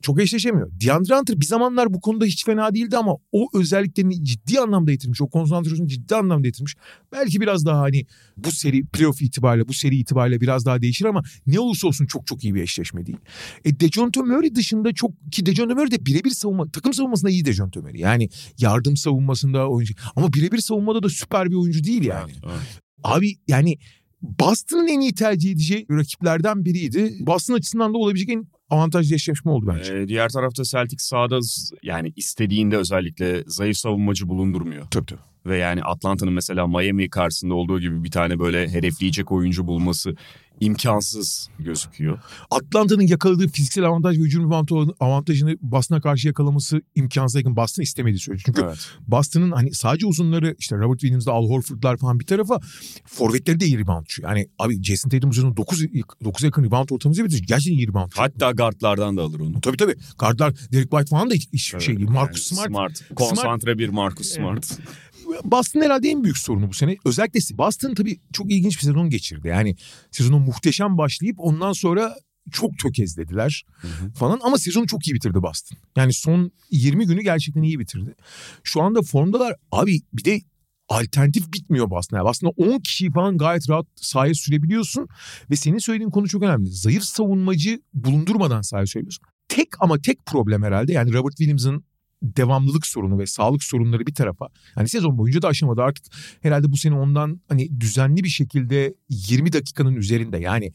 çok 0.01 0.21
eşleşemiyor. 0.21 0.71
DeAndre 0.71 1.15
Hunter 1.15 1.41
bir 1.41 1.45
zamanlar 1.45 1.93
bu 1.93 2.01
konuda 2.01 2.25
hiç 2.25 2.45
fena 2.45 2.73
değildi 2.73 2.97
ama 2.97 3.15
o 3.31 3.47
özelliklerini 3.53 4.23
ciddi 4.23 4.59
anlamda 4.59 4.91
yitirmiş. 4.91 5.21
O 5.21 5.29
konsantrasyonu 5.29 5.87
ciddi 5.87 6.15
anlamda 6.15 6.47
yitirmiş. 6.47 6.75
Belki 7.11 7.41
biraz 7.41 7.65
daha 7.65 7.81
hani 7.81 8.05
bu 8.37 8.51
seri 8.51 8.85
playoff 8.85 9.21
itibariyle 9.21 9.67
bu 9.67 9.73
seri 9.73 9.97
itibariyle 9.97 10.41
biraz 10.41 10.65
daha 10.65 10.81
değişir 10.81 11.05
ama 11.05 11.23
ne 11.47 11.59
olursa 11.59 11.87
olsun 11.87 12.05
çok 12.05 12.27
çok 12.27 12.43
iyi 12.43 12.55
bir 12.55 12.61
eşleşme 12.61 13.05
değil. 13.05 13.17
E 13.65 13.79
Dejounte 13.79 14.21
Murray 14.21 14.55
dışında 14.55 14.93
çok 14.93 15.11
ki 15.31 15.45
Dejounte 15.45 15.73
Murray 15.73 15.91
de 15.91 16.05
birebir 16.05 16.29
savunma 16.29 16.71
takım 16.71 16.93
savunmasında 16.93 17.31
iyi 17.31 17.45
Dejounte 17.45 17.79
Murray. 17.79 17.99
Yani 17.99 18.29
yardım 18.59 18.97
savunmasında 18.97 19.69
oyuncu 19.69 19.93
ama 20.15 20.33
birebir 20.33 20.57
savunmada 20.57 21.03
da 21.03 21.09
süper 21.09 21.49
bir 21.49 21.55
oyuncu 21.55 21.83
değil 21.83 22.03
yani. 22.03 22.31
Abi 23.03 23.35
yani 23.47 23.77
Boston'ın 24.21 24.87
en 24.87 24.99
iyi 24.99 25.13
tercih 25.13 25.51
edeceği 25.51 25.85
rakiplerden 25.89 26.65
biriydi. 26.65 27.17
Boston 27.19 27.53
açısından 27.53 27.93
da 27.93 27.97
olabilecek 27.97 28.29
en 28.29 28.47
avantajlı 28.69 29.15
eşleşme 29.15 29.51
oldu 29.51 29.73
bence. 29.77 29.97
Ee, 29.97 30.07
diğer 30.07 30.29
tarafta 30.29 30.63
Celtic 30.63 30.97
sahada 30.99 31.39
yani 31.83 32.13
istediğinde 32.15 32.77
özellikle 32.77 33.43
zayıf 33.47 33.77
savunmacı 33.77 34.27
bulundurmuyor. 34.27 34.85
Tabii 34.91 35.05
tabii. 35.05 35.19
Ve 35.45 35.57
yani 35.57 35.83
Atlanta'nın 35.83 36.33
mesela 36.33 36.67
Miami 36.67 37.09
karşısında 37.09 37.53
olduğu 37.53 37.79
gibi 37.79 38.03
bir 38.03 38.11
tane 38.11 38.39
böyle 38.39 38.69
hedefleyecek 38.69 39.31
oyuncu 39.31 39.67
bulması 39.67 40.15
imkansız 40.59 41.49
gözüküyor. 41.59 42.19
Atlanta'nın 42.51 43.07
yakaladığı 43.07 43.47
fiziksel 43.47 43.83
avantaj 43.83 44.17
ve 44.17 44.21
hücum 44.21 44.51
avantajını- 44.51 44.93
avantajını 44.99 45.57
Boston'a 45.61 46.01
karşı 46.01 46.27
yakalaması 46.27 46.81
imkansız. 46.95 47.35
Yakın 47.35 47.55
Boston 47.55 47.83
istemediği 47.83 48.19
söyledi. 48.19 48.43
Çünkü 48.45 48.61
Evet. 48.65 48.77
Boston'ın 49.07 49.51
hani 49.51 49.73
sadece 49.73 50.05
uzunları 50.05 50.55
işte 50.59 50.77
Robert 50.77 50.99
Williams'da 50.99 51.31
Al 51.31 51.49
Horford'lar 51.49 51.97
falan 51.97 52.19
bir 52.19 52.25
tarafa 52.25 52.59
forvetleri 53.05 53.59
de 53.59 53.65
iyi 53.65 53.79
reboundçu. 53.79 54.21
Yani 54.21 54.47
abi 54.59 54.83
Jason 54.83 55.09
Tatum 55.09 55.29
üzerinde 55.29 55.57
9, 55.57 55.83
9 56.23 56.43
yakın 56.43 56.63
rebound 56.63 56.89
ortamımızı 56.89 57.25
bitirdi. 57.25 57.45
Gerçekten 57.45 57.77
iyi 57.77 57.87
rebound. 57.87 58.11
Hatta 58.15 58.51
guardlardan 58.51 59.17
da 59.17 59.21
alır 59.23 59.39
onu. 59.39 59.61
Tabii 59.61 59.77
tabii. 59.77 59.95
Guardlar 60.19 60.53
Derek 60.71 60.91
White 60.91 61.05
falan 61.09 61.29
da 61.29 61.33
hiç 61.33 61.73
Evet, 61.73 61.83
şey 61.83 61.97
değil. 61.97 62.09
Marcus 62.09 62.51
yani 62.51 62.67
Smart. 62.67 63.09
Konsantre 63.15 63.77
bir 63.77 63.89
Marcus 63.89 64.37
Evet. 64.37 64.79
Boston 65.43 65.81
herhalde 65.81 66.09
en 66.09 66.23
büyük 66.23 66.37
sorunu 66.37 66.69
bu 66.69 66.73
sene. 66.73 66.97
Özellikle 67.05 67.57
Boston 67.57 67.93
tabii 67.93 68.19
çok 68.33 68.51
ilginç 68.51 68.77
bir 68.77 68.83
sezon 68.83 69.09
geçirdi. 69.09 69.47
Yani 69.47 69.75
sezonu 70.11 70.39
muhteşem 70.39 70.97
başlayıp 70.97 71.35
ondan 71.39 71.73
sonra 71.73 72.15
çok 72.51 72.79
tökezlediler 72.79 73.65
falan 74.15 74.39
ama 74.43 74.57
sezonu 74.57 74.87
çok 74.87 75.07
iyi 75.07 75.13
bitirdi 75.13 75.41
Boston. 75.41 75.77
Yani 75.97 76.13
son 76.13 76.51
20 76.71 77.05
günü 77.07 77.21
gerçekten 77.21 77.61
iyi 77.61 77.79
bitirdi. 77.79 78.15
Şu 78.63 78.81
anda 78.81 79.01
formdalar 79.01 79.55
abi 79.71 80.01
bir 80.13 80.25
de 80.25 80.41
alternatif 80.89 81.53
bitmiyor 81.53 81.89
Boston. 81.89 82.17
Yani 82.17 82.29
aslında 82.29 82.53
10 82.57 82.79
kişi 82.79 83.11
falan 83.11 83.37
gayet 83.37 83.69
rahat 83.69 83.85
sahaya 83.95 84.33
sürebiliyorsun 84.33 85.07
ve 85.51 85.55
senin 85.55 85.77
söylediğin 85.77 86.09
konu 86.09 86.27
çok 86.27 86.43
önemli. 86.43 86.69
Zayıf 86.69 87.03
savunmacı 87.03 87.81
bulundurmadan 87.93 88.61
sahaya 88.61 88.85
sürebiliyorsun. 88.85 89.23
Tek 89.47 89.67
ama 89.79 90.01
tek 90.01 90.25
problem 90.25 90.63
herhalde 90.63 90.93
yani 90.93 91.13
Robert 91.13 91.35
Williams'ın 91.35 91.83
devamlılık 92.21 92.87
sorunu 92.87 93.19
ve 93.19 93.25
sağlık 93.25 93.63
sorunları 93.63 94.07
bir 94.07 94.13
tarafa. 94.13 94.47
Hani 94.75 94.89
sezon 94.89 95.17
boyunca 95.17 95.41
da 95.41 95.47
aşamadı 95.47 95.81
artık 95.81 96.05
herhalde 96.41 96.71
bu 96.71 96.77
sene 96.77 96.95
ondan 96.95 97.41
hani 97.49 97.79
düzenli 97.79 98.23
bir 98.23 98.29
şekilde 98.29 98.93
20 99.09 99.53
dakikanın 99.53 99.95
üzerinde 99.95 100.37
yani 100.37 100.71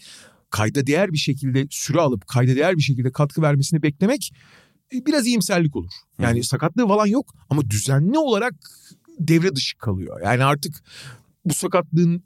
kayda 0.51 0.87
değer 0.87 1.13
bir 1.13 1.19
şekilde 1.19 1.67
süre 1.71 2.01
alıp 2.01 2.27
kayda 2.27 2.57
değer 2.57 2.77
bir 2.77 2.83
şekilde 2.83 3.13
katkı 3.13 3.43
vermesini 3.43 3.83
beklemek 3.83 4.33
e, 4.95 5.07
biraz 5.07 5.27
iyimserlik 5.27 5.77
olur. 5.77 5.93
Yani 6.19 6.39
Hı. 6.39 6.45
sakatlığı 6.45 6.89
falan 6.89 7.07
yok 7.07 7.35
ama 7.51 7.71
düzenli 7.71 8.19
olarak 8.19 8.55
devre 9.19 9.57
dışı 9.57 9.79
kalıyor. 9.79 10.21
Yani 10.25 10.45
artık 10.45 10.75
bu 11.45 11.55
sakatlığın 11.55 12.25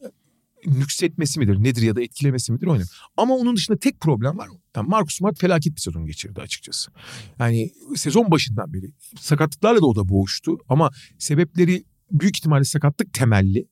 nüksetmesi 0.67 1.39
midir 1.39 1.63
nedir 1.63 1.83
ya 1.83 1.97
da 1.97 2.03
etkilemesi 2.03 2.53
midir 2.53 2.67
oynamıyor. 2.67 2.89
Ama 3.17 3.35
onun 3.35 3.57
dışında 3.57 3.79
tek 3.79 4.01
problem 4.01 4.39
var. 4.39 4.49
Yani 4.77 4.89
Marcus 4.89 5.17
Smart 5.17 5.41
felaket 5.41 5.77
bir 5.77 5.81
sezon 5.81 6.07
geçirdi 6.07 6.41
açıkçası. 6.41 6.91
Yani 7.39 7.71
sezon 7.97 8.31
başından 8.31 8.73
beri 8.73 8.93
sakatlıklarla 9.21 9.81
da 9.81 9.87
o 9.87 9.97
da 9.97 10.09
boğuştu 10.09 10.59
ama 10.69 10.91
sebepleri 11.19 11.85
büyük 12.11 12.37
ihtimalle 12.37 12.65
sakatlık 12.65 13.13
temelli. 13.13 13.69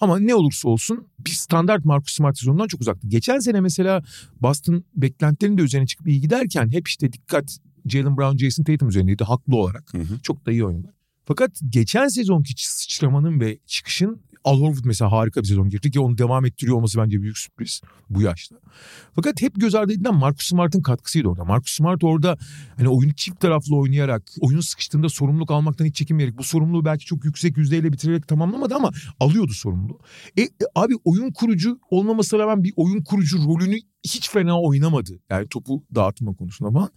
Ama 0.00 0.18
ne 0.18 0.34
olursa 0.34 0.68
olsun 0.68 1.08
bir 1.18 1.30
standart 1.30 1.84
Marcus 1.84 2.14
Smart 2.14 2.38
sezonundan 2.38 2.66
çok 2.66 2.80
uzaktı. 2.80 3.08
Geçen 3.08 3.38
sene 3.38 3.60
mesela 3.60 4.02
Boston 4.42 4.84
beklentilerinin 4.96 5.58
de 5.58 5.62
üzerine 5.62 5.86
çıkıp 5.86 6.08
iyi 6.08 6.20
giderken 6.20 6.72
hep 6.72 6.88
işte 6.88 7.12
dikkat 7.12 7.58
Jalen 7.86 8.16
Brown, 8.16 8.36
Jason 8.36 8.64
Tatum 8.64 8.88
üzerindeydi 8.88 9.24
haklı 9.24 9.56
olarak. 9.56 9.94
Hı 9.94 9.98
hı. 9.98 10.20
Çok 10.22 10.46
da 10.46 10.52
iyi 10.52 10.64
oynadılar. 10.64 10.94
Fakat 11.24 11.60
geçen 11.68 12.08
sezonki 12.08 12.54
sıçramanın 12.56 13.40
ve 13.40 13.58
çıkışın 13.66 14.20
Al 14.44 14.60
Horford 14.60 14.84
mesela 14.84 15.12
harika 15.12 15.42
bir 15.42 15.46
sezon 15.46 15.68
girdi 15.68 15.90
ki 15.90 16.00
onu 16.00 16.18
devam 16.18 16.44
ettiriyor 16.44 16.76
olması 16.76 16.98
bence 16.98 17.22
büyük 17.22 17.38
sürpriz 17.38 17.80
bu 18.10 18.22
yaşta. 18.22 18.56
Fakat 19.14 19.42
hep 19.42 19.60
göz 19.60 19.74
ardı 19.74 19.92
edilen 19.92 20.14
Marcus 20.14 20.48
Smart'ın 20.48 20.82
katkısıydı 20.82 21.28
orada. 21.28 21.44
Marcus 21.44 21.72
Smart 21.72 22.04
orada 22.04 22.36
hani 22.76 22.88
oyunu 22.88 23.14
çift 23.14 23.40
taraflı 23.40 23.76
oynayarak, 23.76 24.22
oyun 24.40 24.60
sıkıştığında 24.60 25.08
sorumluluk 25.08 25.50
almaktan 25.50 25.84
hiç 25.84 25.96
çekinmeyerek 25.96 26.38
bu 26.38 26.44
sorumluluğu 26.44 26.84
belki 26.84 27.04
çok 27.04 27.24
yüksek 27.24 27.56
yüzdeyle 27.56 27.92
bitirerek 27.92 28.28
tamamlamadı 28.28 28.74
ama 28.74 28.90
alıyordu 29.20 29.52
sorumluluğu. 29.52 29.98
E, 30.36 30.42
e 30.42 30.48
abi 30.74 30.94
oyun 31.04 31.32
kurucu 31.32 31.80
olmamasına 31.90 32.40
rağmen 32.40 32.64
bir 32.64 32.72
oyun 32.76 33.02
kurucu 33.04 33.38
rolünü 33.38 33.78
hiç 34.14 34.30
fena 34.30 34.60
oynamadı. 34.60 35.18
Yani 35.30 35.48
topu 35.48 35.84
dağıtma 35.94 36.34
konusunda 36.34 36.70
falan. 36.72 36.90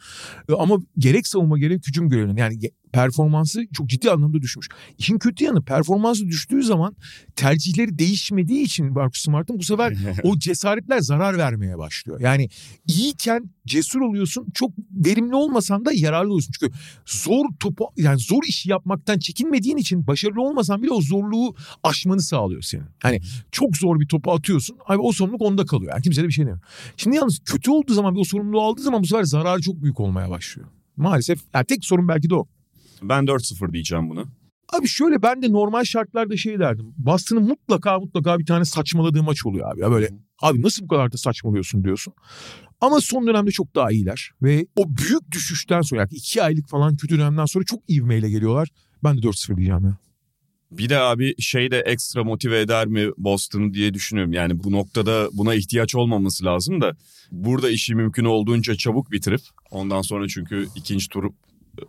E, 0.49 0.53
ama 0.53 0.77
gerek 0.97 1.27
savunma 1.27 1.59
gerek 1.59 1.87
hücum 1.87 2.09
görevlerinde 2.09 2.41
yani 2.41 2.59
performansı 2.93 3.67
çok 3.73 3.89
ciddi 3.89 4.11
anlamda 4.11 4.41
düşmüş. 4.41 4.67
İşin 4.97 5.17
kötü 5.17 5.43
yanı 5.43 5.61
performansı 5.61 6.27
düştüğü 6.27 6.63
zaman 6.63 6.95
tercihleri 7.35 7.99
değişmediği 7.99 8.63
için 8.63 8.93
Marcus 8.93 9.21
Smart'ın 9.21 9.59
bu 9.59 9.63
sefer 9.63 9.93
o 10.23 10.39
cesaretler 10.39 10.99
zarar 10.99 11.37
vermeye 11.37 11.77
başlıyor. 11.77 12.19
Yani 12.19 12.49
iyiyken 12.87 13.49
cesur 13.65 14.01
oluyorsun. 14.01 14.47
Çok 14.53 14.71
verimli 14.91 15.35
olmasan 15.35 15.85
da 15.85 15.91
yararlı 15.93 16.29
oluyorsun. 16.29 16.53
Çünkü 16.59 16.73
zor 17.05 17.45
topu 17.59 17.85
yani 17.97 18.19
zor 18.19 18.43
işi 18.47 18.69
yapmaktan 18.69 19.19
çekinmediğin 19.19 19.77
için 19.77 20.07
başarılı 20.07 20.41
olmasan 20.41 20.83
bile 20.83 20.91
o 20.91 21.01
zorluğu 21.01 21.55
aşmanı 21.83 22.21
sağlıyor 22.21 22.61
senin. 22.61 22.85
Hani 23.03 23.21
çok 23.51 23.77
zor 23.77 23.99
bir 23.99 24.07
topu 24.07 24.31
atıyorsun. 24.31 24.77
Abi 24.87 24.99
o 25.01 25.11
sorumluluk 25.11 25.41
onda 25.41 25.65
kalıyor. 25.65 25.91
Yani 25.91 26.01
kimse 26.01 26.23
de 26.23 26.27
bir 26.27 26.33
şey 26.33 26.45
demiyor. 26.45 26.61
Şimdi 27.01 27.15
yalnız 27.15 27.39
kötü 27.45 27.71
olduğu 27.71 27.93
zaman 27.93 28.19
o 28.19 28.23
sorumluluğu 28.23 28.61
aldığı 28.61 28.81
zaman 28.81 29.03
bu 29.03 29.07
sefer 29.07 29.23
zararı 29.23 29.61
çok 29.61 29.83
büyük 29.83 29.99
olmaya 29.99 30.29
başlıyor. 30.29 30.67
Maalesef 30.97 31.39
yani 31.53 31.65
tek 31.65 31.85
sorun 31.85 32.07
belki 32.07 32.29
de 32.29 32.35
o. 32.35 32.47
Ben 33.01 33.23
4-0 33.23 33.73
diyeceğim 33.73 34.09
bunu. 34.09 34.25
Abi 34.73 34.87
şöyle 34.87 35.21
ben 35.21 35.41
de 35.41 35.51
normal 35.51 35.83
şartlarda 35.83 36.37
şey 36.37 36.59
derdim. 36.59 36.93
Boston'ın 36.97 37.43
mutlaka 37.43 37.99
mutlaka 37.99 38.39
bir 38.39 38.45
tane 38.45 38.65
saçmaladığı 38.65 39.23
maç 39.23 39.45
oluyor 39.45 39.71
abi. 39.73 39.81
Ya 39.81 39.91
böyle 39.91 40.09
abi 40.41 40.61
nasıl 40.61 40.83
bu 40.83 40.87
kadar 40.87 41.11
da 41.11 41.17
saçmalıyorsun 41.17 41.83
diyorsun. 41.83 42.13
Ama 42.81 43.01
son 43.01 43.27
dönemde 43.27 43.51
çok 43.51 43.75
daha 43.75 43.91
iyiler. 43.91 44.31
Ve 44.41 44.65
o 44.75 44.83
büyük 44.97 45.31
düşüşten 45.31 45.81
sonra 45.81 46.01
yani 46.01 46.09
iki 46.11 46.43
aylık 46.43 46.69
falan 46.69 46.95
kötü 46.95 47.17
dönemden 47.19 47.45
sonra 47.45 47.65
çok 47.65 47.79
ivmeyle 47.89 48.29
geliyorlar. 48.29 48.69
Ben 49.03 49.17
de 49.17 49.21
4-0 49.21 49.57
diyeceğim 49.57 49.85
ya. 49.85 49.97
Bir 50.71 50.89
de 50.89 50.99
abi 50.99 51.41
şey 51.41 51.71
de 51.71 51.79
ekstra 51.79 52.23
motive 52.23 52.59
eder 52.59 52.87
mi 52.87 53.09
Boston'u 53.17 53.73
diye 53.73 53.93
düşünüyorum. 53.93 54.33
Yani 54.33 54.63
bu 54.63 54.71
noktada 54.71 55.29
buna 55.33 55.55
ihtiyaç 55.55 55.95
olmaması 55.95 56.45
lazım 56.45 56.81
da 56.81 56.95
burada 57.31 57.69
işi 57.69 57.95
mümkün 57.95 58.25
olduğunca 58.25 58.75
çabuk 58.75 59.11
bitirip 59.11 59.41
ondan 59.71 60.01
sonra 60.01 60.27
çünkü 60.27 60.67
ikinci 60.75 61.09
tur 61.09 61.31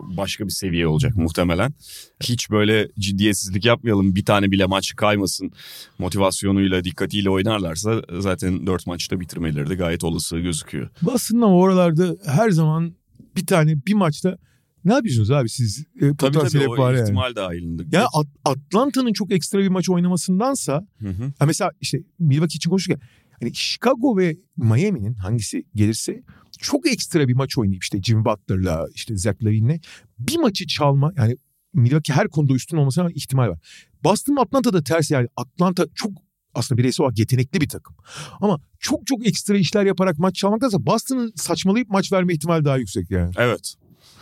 başka 0.01 0.45
bir 0.45 0.51
seviye 0.51 0.87
olacak 0.87 1.17
muhtemelen. 1.17 1.75
Hiç 2.23 2.51
böyle 2.51 2.89
ciddiyetsizlik 2.99 3.65
yapmayalım 3.65 4.15
bir 4.15 4.25
tane 4.25 4.51
bile 4.51 4.67
maç 4.67 4.97
kaymasın 4.97 5.53
motivasyonuyla 5.99 6.85
dikkatiyle 6.85 7.31
oynarlarsa 7.31 8.03
zaten 8.19 8.67
dört 8.67 8.87
maçta 8.87 9.21
bitirmeleri 9.21 9.71
de 9.71 9.75
gayet 9.75 10.05
olası 10.05 10.39
gözüküyor. 10.39 10.89
Aslında 11.11 11.47
oralarda 11.47 12.17
her 12.27 12.51
zaman 12.51 12.95
bir 13.37 13.47
tane 13.47 13.87
bir 13.87 13.95
maçta 13.95 14.39
ne 14.85 14.95
yapıyorsunuz 14.95 15.31
abi 15.31 15.49
siz? 15.49 15.85
E, 16.01 16.17
tabii 16.19 16.39
tabii 16.39 16.69
o 16.69 16.79
var 16.79 16.95
ihtimal 16.95 17.25
yani. 17.25 17.37
dahilinde. 17.37 17.83
Ya 17.93 18.07
At- 18.15 18.27
Atlanta'nın 18.45 19.13
çok 19.13 19.33
ekstra 19.33 19.59
bir 19.59 19.69
maç 19.69 19.91
oynamasındansa 19.91 20.87
hı 20.99 21.09
hı. 21.09 21.23
Ya 21.23 21.47
mesela 21.47 21.71
işte 21.81 21.99
Milwaukee 22.19 22.57
için 22.57 22.71
konuşurken 22.71 23.01
hani 23.41 23.55
Chicago 23.55 24.17
ve 24.17 24.37
Miami'nin 24.57 25.15
hangisi 25.15 25.65
gelirse 25.75 26.23
çok 26.59 26.87
ekstra 26.87 27.29
bir 27.29 27.35
maç 27.35 27.59
oynayıp 27.59 27.83
işte 27.83 28.03
Jimmy 28.03 28.25
Butler'la 28.25 28.87
işte 28.95 29.17
Zach 29.17 29.43
Lavine'le 29.43 29.81
bir 30.19 30.37
maçı 30.37 30.67
çalma 30.67 31.13
yani 31.17 31.37
Milwaukee 31.75 32.13
her 32.13 32.29
konuda 32.29 32.55
üstün 32.55 32.77
olmasına 32.77 33.11
ihtimal 33.11 33.49
var. 33.49 33.59
Boston 34.05 34.37
Atlanta'da 34.37 34.83
ters 34.83 35.11
yani 35.11 35.29
Atlanta 35.37 35.87
çok 35.95 36.11
aslında 36.55 36.79
bireysel 36.79 37.05
olarak 37.05 37.19
yetenekli 37.19 37.61
bir 37.61 37.69
takım. 37.69 37.97
Ama 38.41 38.61
çok 38.79 39.07
çok 39.07 39.27
ekstra 39.27 39.57
işler 39.57 39.85
yaparak 39.85 40.19
maç 40.19 40.35
çalmaktansa 40.35 40.87
Boston'ın 40.87 41.33
saçmalayıp 41.37 41.89
maç 41.89 42.13
verme 42.13 42.35
ihtimali 42.35 42.65
daha 42.65 42.77
yüksek 42.77 43.11
yani. 43.11 43.33
Evet. 43.37 43.75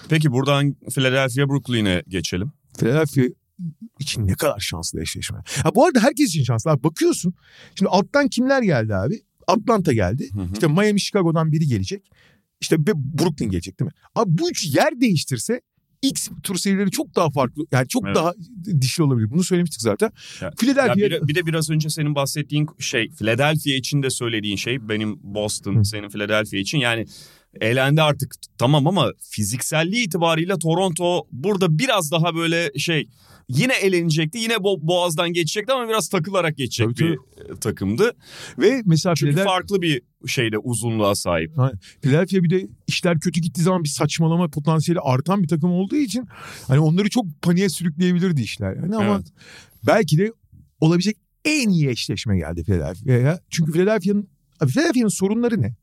Peki 0.09 0.33
buradan 0.33 0.77
Philadelphia 0.95 1.49
Brooklyn'e 1.49 2.03
geçelim. 2.09 2.53
Philadelphia 2.79 3.23
için 3.99 4.27
ne 4.27 4.35
kadar 4.35 4.61
şanslı 4.61 5.03
eşleşme. 5.03 5.39
Ha, 5.63 5.75
bu 5.75 5.87
arada 5.87 6.01
herkes 6.01 6.29
için 6.29 6.45
şanslı. 6.45 6.71
Abi 6.71 6.83
bakıyorsun. 6.83 7.35
Şimdi 7.75 7.89
alttan 7.89 8.29
kimler 8.29 8.63
geldi 8.63 8.95
abi? 8.95 9.21
Atlanta 9.47 9.93
geldi. 9.93 10.29
Hı 10.35 10.41
hı. 10.41 10.53
İşte 10.53 10.67
Miami, 10.67 11.01
Chicago'dan 11.01 11.53
biri 11.53 11.67
gelecek. 11.67 12.11
İşte 12.61 12.77
ve 12.79 12.93
Brooklyn 12.95 13.51
gelecek 13.51 13.81
değil 13.81 13.87
mi? 13.87 13.95
Abi 14.15 14.39
bu 14.39 14.51
üç 14.51 14.77
yer 14.77 15.01
değiştirse 15.01 15.61
X 16.03 16.29
tur 16.43 16.57
serileri 16.57 16.91
çok 16.91 17.17
daha 17.17 17.31
farklı 17.31 17.67
yani 17.73 17.89
çok 17.89 18.07
evet. 18.07 18.17
daha 18.17 18.33
dişli 18.81 19.03
olabilir. 19.03 19.31
Bunu 19.31 19.45
söylemiştik 19.45 19.83
zaten. 19.83 20.13
Ya, 20.41 20.51
Philadelphia... 20.51 21.01
Ya 21.01 21.11
bir, 21.11 21.29
bir 21.29 21.35
de 21.35 21.47
biraz 21.47 21.71
önce 21.71 21.91
senin 21.91 22.15
bahsettiğin 22.15 22.67
şey 22.79 23.11
Philadelphia 23.11 23.71
için 23.71 24.03
de 24.03 24.11
söylediğin 24.11 24.57
şey 24.57 24.89
benim 24.89 25.19
Boston 25.23 25.77
Hı. 25.77 25.85
senin 25.85 26.09
Philadelphia 26.09 26.57
için 26.57 26.79
yani 26.79 27.07
eğlendi 27.61 28.03
artık 28.03 28.35
tamam 28.59 28.87
ama 28.87 29.13
fizikselliği 29.31 30.07
itibariyle 30.07 30.59
Toronto 30.59 31.27
burada 31.33 31.79
biraz 31.79 32.11
daha 32.11 32.35
böyle 32.35 32.71
şey 32.79 33.09
yine 33.49 33.73
elenecekti. 33.75 34.39
Yine 34.39 34.55
bo- 34.55 34.87
boğazdan 34.87 35.33
geçecekti 35.33 35.73
ama 35.73 35.89
biraz 35.89 36.09
takılarak 36.09 36.57
geçecek 36.57 36.97
tabii, 36.97 37.11
bir 37.11 37.19
tabii. 37.37 37.53
E, 37.53 37.61
takımdı. 37.61 38.13
Ve 38.59 38.83
mesela 38.87 39.15
Çünkü 39.15 39.33
Philadelphia... 39.33 39.55
farklı 39.55 39.83
bir 39.83 40.03
şeyde 40.27 40.59
uzunluğa 40.59 41.15
sahip. 41.15 41.53
Philadelphia 42.03 42.43
bir 42.43 42.51
de 42.51 42.69
işler 42.87 43.21
kötü 43.21 43.41
gittiği 43.41 43.63
zaman 43.63 43.85
bir 43.85 43.89
saçmalama 43.89 44.49
potansiyeli 44.49 45.01
artan 45.01 45.43
bir 45.43 45.49
takım 45.49 45.71
olduğu 45.73 45.97
için 45.97 46.27
hani 46.69 46.81
onları 46.81 47.11
çok 47.11 47.25
paniğe 47.43 47.69
sürükleyebilirdi 47.69 48.43
işler. 48.43 48.77
Yani 48.77 48.97
ama 48.97 49.15
evet. 49.15 49.27
belki 49.87 50.19
de 50.19 50.33
olabilecek 50.81 51.17
en 51.45 51.69
iyi 51.69 51.89
eşleşme 51.89 52.39
geldi 52.39 52.65
Philadelphia'ya. 52.65 53.41
Çünkü 53.51 53.73
Philadelphia'nın 53.73 54.29
Philadelphia'nın 54.67 55.09
sorunları 55.09 55.63
ne? 55.63 55.75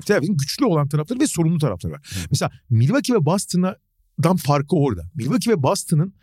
Philadelphia'nın 0.00 0.38
güçlü 0.38 0.64
olan 0.64 0.88
tarafları 0.88 1.20
ve 1.20 1.26
sorunlu 1.26 1.58
tarafları 1.58 1.92
var. 1.92 2.00
Hı. 2.14 2.20
Mesela 2.30 2.50
Milwaukee 2.70 3.14
ve 3.14 3.24
Boston'dan 3.24 4.36
farkı 4.36 4.76
orada. 4.76 5.10
Milwaukee 5.14 5.50
ve 5.50 5.62
Boston'ın 5.62 6.14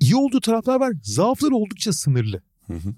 iyi 0.00 0.16
olduğu 0.16 0.40
taraflar 0.40 0.80
var. 0.80 0.92
Zaafları 1.02 1.54
oldukça 1.54 1.92
sınırlı. 1.92 2.42
Hı 2.66 2.74
hı. 2.74 2.94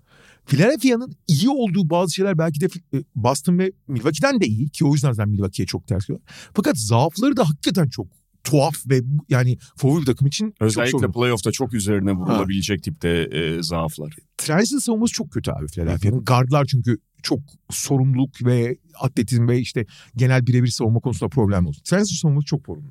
Philadelphia'nın 0.46 1.16
iyi 1.28 1.48
olduğu 1.48 1.90
bazı 1.90 2.14
şeyler 2.14 2.38
belki 2.38 2.60
de 2.60 2.66
e, 2.94 3.02
Boston 3.14 3.58
ve 3.58 3.72
Milwaukee'den 3.88 4.40
de 4.40 4.46
iyi 4.46 4.68
ki 4.68 4.84
o 4.84 4.94
yüzden 4.94 5.12
zaten 5.12 5.30
Milwaukee'ye 5.30 5.66
çok 5.66 5.86
ters 5.86 6.08
diyorlar. 6.08 6.28
Fakat 6.54 6.78
zaafları 6.78 7.36
da 7.36 7.48
hakikaten 7.48 7.88
çok 7.88 8.06
tuhaf 8.44 8.74
ve 8.86 9.00
yani 9.28 9.58
favori 9.76 10.04
takım 10.04 10.26
için 10.26 10.54
Özellikle 10.60 10.98
çok 10.98 11.14
playoff'ta 11.14 11.52
çok 11.52 11.74
üzerine 11.74 12.12
vurulabilecek 12.12 12.78
ha. 12.78 12.82
tipte 12.82 13.08
e, 13.08 13.62
zaaflar. 13.62 14.16
Transit 14.36 14.82
savunması 14.82 15.12
çok 15.12 15.30
kötü 15.30 15.50
abi 15.50 15.66
Philadelphia'nın. 15.66 16.24
Gardlar 16.24 16.64
çünkü 16.64 16.98
çok 17.22 17.40
sorumluluk 17.70 18.44
ve 18.44 18.78
atletizm 19.00 19.48
ve 19.48 19.58
işte 19.58 19.86
genel 20.16 20.46
birebir 20.46 20.68
savunma 20.68 21.00
konusunda 21.00 21.28
problem 21.28 21.66
oldu. 21.66 21.76
Transit 21.84 22.18
savunması 22.18 22.46
çok 22.46 22.66
sorumlu. 22.66 22.90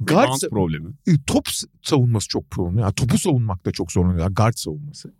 Guard 0.00 0.50
problemi. 0.50 0.88
e, 1.06 1.12
top 1.26 1.48
savunması 1.82 2.28
çok 2.28 2.50
problem. 2.50 2.78
Yani 2.78 2.94
topu 2.94 3.18
savunmakta 3.18 3.72
çok 3.72 3.92
zorlanıyor. 3.92 4.30
Guard 4.30 4.56
savunması. 4.56 5.14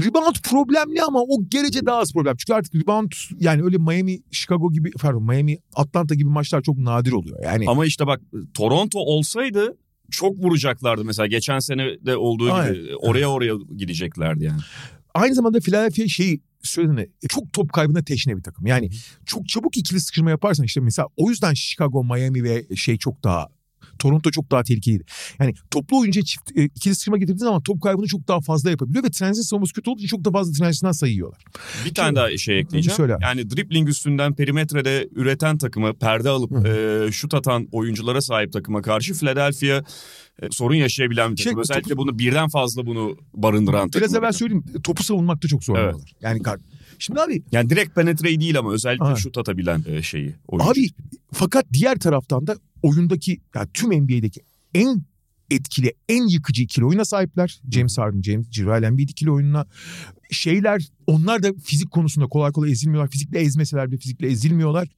Rebound 0.00 0.36
problemli 0.50 1.02
ama 1.02 1.20
o 1.22 1.48
gerece 1.48 1.86
daha 1.86 1.98
az 1.98 2.12
problem. 2.12 2.36
Çünkü 2.36 2.54
artık 2.54 2.74
rebound 2.74 3.12
yani 3.40 3.62
öyle 3.62 3.78
Miami, 3.78 4.18
Chicago 4.30 4.72
gibi 4.72 4.90
pardon 4.90 5.22
Miami, 5.22 5.58
Atlanta 5.74 6.14
gibi 6.14 6.28
maçlar 6.28 6.62
çok 6.62 6.78
nadir 6.78 7.12
oluyor. 7.12 7.38
Yani 7.44 7.64
Ama 7.68 7.86
işte 7.86 8.06
bak 8.06 8.20
Toronto 8.54 8.98
olsaydı 8.98 9.76
çok 10.10 10.38
vuracaklardı 10.38 11.04
mesela 11.04 11.26
geçen 11.26 11.58
sene 11.58 11.82
de 12.06 12.16
olduğu 12.16 12.52
Aynen. 12.52 12.74
gibi 12.74 12.96
oraya 12.96 13.30
oraya 13.30 13.54
gideceklerdi 13.76 14.44
yani. 14.44 14.60
aynı 15.14 15.34
zamanda 15.34 15.60
Philadelphia 15.60 16.08
şeyi 16.08 16.40
söylediğinde 16.62 17.10
çok 17.28 17.52
top 17.52 17.72
kaybına 17.72 18.02
teşne 18.04 18.36
bir 18.36 18.42
takım. 18.42 18.66
Yani 18.66 18.90
çok 19.26 19.48
çabuk 19.48 19.76
ikili 19.76 20.00
sıkışma 20.00 20.30
yaparsan 20.30 20.66
işte 20.66 20.80
mesela 20.80 21.08
o 21.16 21.30
yüzden 21.30 21.54
Chicago, 21.54 22.04
Miami 22.04 22.44
ve 22.44 22.76
şey 22.76 22.98
çok 22.98 23.24
daha 23.24 23.48
Toronto 24.02 24.30
çok 24.30 24.50
daha 24.50 24.62
tehlikeliydi. 24.62 25.04
Yani 25.40 25.54
toplu 25.70 25.98
oyuncuya 26.00 26.24
çift 26.24 26.50
e, 26.56 26.64
ikili 26.64 26.94
sıkışma 26.94 27.16
getirdiği 27.18 27.38
zaman 27.38 27.62
top 27.62 27.82
kaybını 27.82 28.06
çok 28.06 28.28
daha 28.28 28.40
fazla 28.40 28.70
yapabiliyor 28.70 29.04
ve 29.04 29.10
transit 29.10 29.44
savunması 29.44 29.72
kötü 29.72 29.90
olduğu 29.90 29.98
için 29.98 30.08
çok 30.08 30.24
da 30.24 30.30
fazla 30.30 30.52
transition'dan 30.52 30.92
sayı 30.92 31.12
yiyorlar. 31.12 31.40
Bir 31.84 31.94
tane 31.94 32.16
daha 32.16 32.36
şey 32.36 32.58
ekleyeceğim. 32.58 32.96
Söyle. 32.96 33.16
Yani 33.22 33.50
dribbling 33.50 33.88
üstünden 33.88 34.34
perimetrede 34.34 35.08
üreten 35.14 35.58
takımı 35.58 35.94
perde 35.94 36.28
alıp 36.28 36.66
e, 36.66 37.12
şut 37.12 37.34
atan 37.34 37.68
oyunculara 37.72 38.20
sahip 38.20 38.52
takıma 38.52 38.82
karşı 38.82 39.14
Philadelphia 39.14 39.82
e, 40.42 40.46
sorun 40.50 40.74
yaşayabilen 40.74 41.32
bir 41.32 41.36
Şey, 41.36 41.44
takım. 41.44 41.60
Özellikle 41.60 41.92
topu- 41.94 41.96
bunu 41.98 42.18
birden 42.18 42.48
fazla 42.48 42.86
bunu 42.86 43.16
barındıran 43.34 43.88
takım. 43.88 44.00
Biraz 44.00 44.14
evvel 44.14 44.32
söyleyeyim 44.32 44.64
topu 44.84 45.02
savunmakta 45.04 45.48
çok 45.48 45.64
zorlanıyorlar. 45.64 46.12
Yani 46.20 46.42
kar- 46.42 46.60
Şimdi 46.98 47.20
abi 47.20 47.42
Yani 47.52 47.70
direkt 47.70 47.94
penetreyi 47.94 48.40
değil 48.40 48.58
ama 48.58 48.72
özellikle 48.72 49.04
Aynen. 49.04 49.14
şut 49.16 49.38
atabilen 49.38 49.84
e, 49.88 50.02
şeyi. 50.02 50.34
oyuncu. 50.48 50.70
Abi 50.70 50.88
fakat 51.32 51.64
diğer 51.72 51.98
taraftan 51.98 52.46
da 52.46 52.56
oyundaki 52.82 53.40
yani 53.54 53.68
tüm 53.74 53.90
NBA'deki 53.90 54.40
en 54.74 55.02
etkili, 55.50 55.92
en 56.08 56.28
yıkıcı 56.28 56.62
ikili 56.62 56.84
oyuna 56.84 57.04
sahipler. 57.04 57.60
James 57.70 57.98
Harden, 57.98 58.22
James 58.22 58.50
Joel 58.50 58.82
Embiid 58.82 59.08
ikili 59.08 59.30
oyununa. 59.30 59.66
Şeyler 60.30 60.88
onlar 61.06 61.42
da 61.42 61.52
fizik 61.64 61.90
konusunda 61.90 62.26
kolay 62.26 62.52
kolay 62.52 62.72
ezilmiyorlar. 62.72 63.10
Fizikle 63.10 63.40
ezmeseler 63.40 63.90
bile 63.90 63.98
fizikle 63.98 64.26
ezilmiyorlar. 64.26 64.88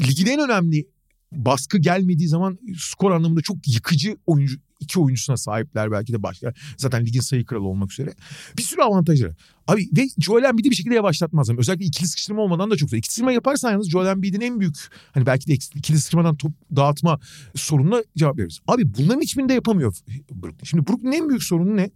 Ligin 0.00 0.26
en 0.26 0.40
önemli 0.40 0.86
baskı 1.32 1.78
gelmediği 1.78 2.28
zaman 2.28 2.58
skor 2.78 3.10
anlamında 3.10 3.40
çok 3.42 3.68
yıkıcı 3.68 4.16
oyuncu 4.26 4.56
iki 4.82 5.00
oyuncusuna 5.00 5.36
sahipler 5.36 5.92
belki 5.92 6.12
de 6.12 6.22
başka. 6.22 6.54
Zaten 6.76 7.06
ligin 7.06 7.20
sayı 7.20 7.44
kralı 7.44 7.64
olmak 7.64 7.92
üzere. 7.92 8.14
Bir 8.58 8.62
sürü 8.62 8.82
avantajları. 8.82 9.34
Abi 9.66 9.88
ve 9.96 10.08
Joel 10.18 10.44
Embiid'i 10.44 10.70
bir 10.70 10.74
şekilde 10.74 10.94
yavaşlatmaz. 10.94 11.50
Özellikle 11.50 11.84
ikili 11.84 12.08
sıkıştırma 12.08 12.42
olmadan 12.42 12.70
da 12.70 12.76
çok 12.76 12.90
zor. 12.90 12.96
İkili 12.96 13.10
sıkıştırma 13.10 13.32
yaparsan 13.32 13.70
yalnız 13.70 13.90
Joel 13.90 14.06
Embiid'in 14.06 14.40
en 14.40 14.60
büyük 14.60 14.76
hani 15.12 15.26
belki 15.26 15.46
de 15.46 15.52
ikili 15.52 15.98
sıkıştırmadan 15.98 16.36
top 16.36 16.52
dağıtma 16.76 17.20
sorununa 17.54 18.02
cevap 18.16 18.38
veririz. 18.38 18.60
Abi 18.66 18.94
bunların 18.98 19.20
hiçbirini 19.20 19.48
de 19.48 19.54
yapamıyor 19.54 19.96
Brooklyn. 20.30 20.64
Şimdi 20.64 20.86
Brooklyn'in 20.86 21.12
en 21.12 21.28
büyük 21.28 21.42
sorunu 21.42 21.76
ne? 21.76 21.90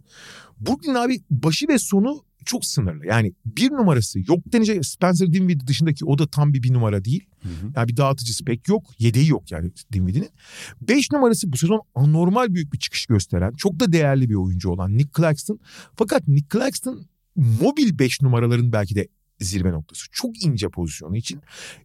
Brooklyn 0.59 0.93
abi 0.93 1.21
başı 1.29 1.67
ve 1.67 1.79
sonu 1.79 2.23
çok 2.47 2.65
sınırlı. 2.65 3.05
Yani 3.05 3.33
bir 3.45 3.71
numarası 3.71 4.19
yok 4.19 4.39
denecek. 4.53 4.85
Spencer 4.85 5.33
Dinwiddie 5.33 5.67
dışındaki 5.67 6.05
o 6.05 6.17
da 6.17 6.27
tam 6.27 6.53
bir 6.53 6.63
bir 6.63 6.73
numara 6.73 7.05
değil. 7.05 7.25
Hı 7.41 7.49
hı. 7.49 7.71
Yani 7.75 7.87
bir 7.87 7.97
dağıtıcısı 7.97 8.45
pek 8.45 8.67
yok. 8.67 8.83
Yedeği 8.99 9.27
yok 9.27 9.51
yani 9.51 9.71
Dinwiddie'nin. 9.93 10.29
Beş 10.81 11.11
numarası 11.11 11.51
bu 11.51 11.57
sezon 11.57 11.81
anormal 11.95 12.53
büyük 12.53 12.73
bir 12.73 12.79
çıkış 12.79 13.05
gösteren, 13.05 13.51
çok 13.51 13.79
da 13.79 13.91
değerli 13.91 14.29
bir 14.29 14.35
oyuncu 14.35 14.69
olan 14.69 14.97
Nick 14.97 15.09
Claxton. 15.17 15.59
Fakat 15.95 16.27
Nick 16.27 16.47
Claxton 16.57 17.05
mobil 17.35 17.99
beş 17.99 18.21
numaraların 18.21 18.71
belki 18.71 18.95
de 18.95 19.07
zirve 19.39 19.71
noktası. 19.71 20.05
Çok 20.11 20.45
ince 20.45 20.69
pozisyonu 20.69 21.17
için. 21.17 21.39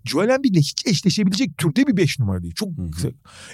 Joel 0.04 0.28
Embiid'le 0.28 0.60
hiç 0.60 0.86
eşleşebilecek 0.86 1.58
türde 1.58 1.86
bir 1.86 1.96
beş 1.96 2.18
numara 2.18 2.42
değil. 2.42 2.54
Çok 2.54 2.68
Hı 2.78 2.82
hı. 2.82 3.12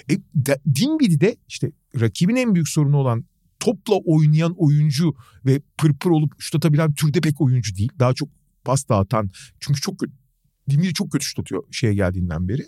E, 0.09 0.17
de, 0.35 0.59
Dinwiddie 0.75 1.21
de 1.21 1.35
işte 1.47 1.71
rakibin 1.99 2.35
en 2.35 2.55
büyük 2.55 2.69
sorunu 2.69 2.97
olan 2.97 3.25
topla 3.59 3.95
oynayan 4.05 4.53
oyuncu 4.57 5.15
ve 5.45 5.61
pırpır 5.77 6.09
olup 6.09 6.33
şut 6.37 6.55
atabilen 6.55 6.93
türde 6.93 7.21
pek 7.21 7.41
oyuncu 7.41 7.75
değil. 7.75 7.89
Daha 7.99 8.13
çok 8.13 8.29
pas 8.65 8.89
dağıtan. 8.89 9.29
Çünkü 9.59 9.81
çok 9.81 9.99
kötü. 9.99 10.13
Dinwiddie 10.69 10.93
çok 10.93 11.11
kötü 11.11 11.25
şut 11.25 11.39
atıyor 11.39 11.63
şeye 11.71 11.93
geldiğinden 11.93 12.49
beri. 12.49 12.67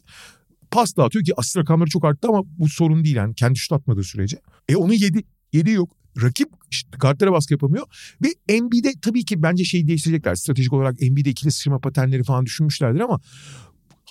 Pas 0.71 0.97
dağıtıyor 0.97 1.25
ki 1.25 1.33
asist 1.37 1.57
rakamları 1.57 1.89
çok 1.89 2.05
arttı 2.05 2.27
ama 2.27 2.43
bu 2.45 2.69
sorun 2.69 3.03
değil 3.03 3.15
yani. 3.15 3.35
Kendi 3.35 3.59
şut 3.59 3.71
atmadığı 3.71 4.03
sürece. 4.03 4.41
E 4.69 4.75
onu 4.75 4.93
yedi. 4.93 5.23
Yedi 5.53 5.71
yok. 5.71 5.95
Rakip 6.21 6.49
işte 6.71 6.97
kartlara 6.97 7.31
baskı 7.31 7.53
yapamıyor. 7.53 7.85
Ve 8.23 8.59
NBA'de 8.59 8.93
tabii 9.01 9.25
ki 9.25 9.43
bence 9.43 9.63
şeyi 9.63 9.87
değiştirecekler. 9.87 10.35
Stratejik 10.35 10.73
olarak 10.73 11.01
NBA'de 11.01 11.29
ikili 11.29 11.51
sıçrama 11.51 11.79
paternleri 11.79 12.23
falan 12.23 12.45
düşünmüşlerdir 12.45 12.99
ama 12.99 13.19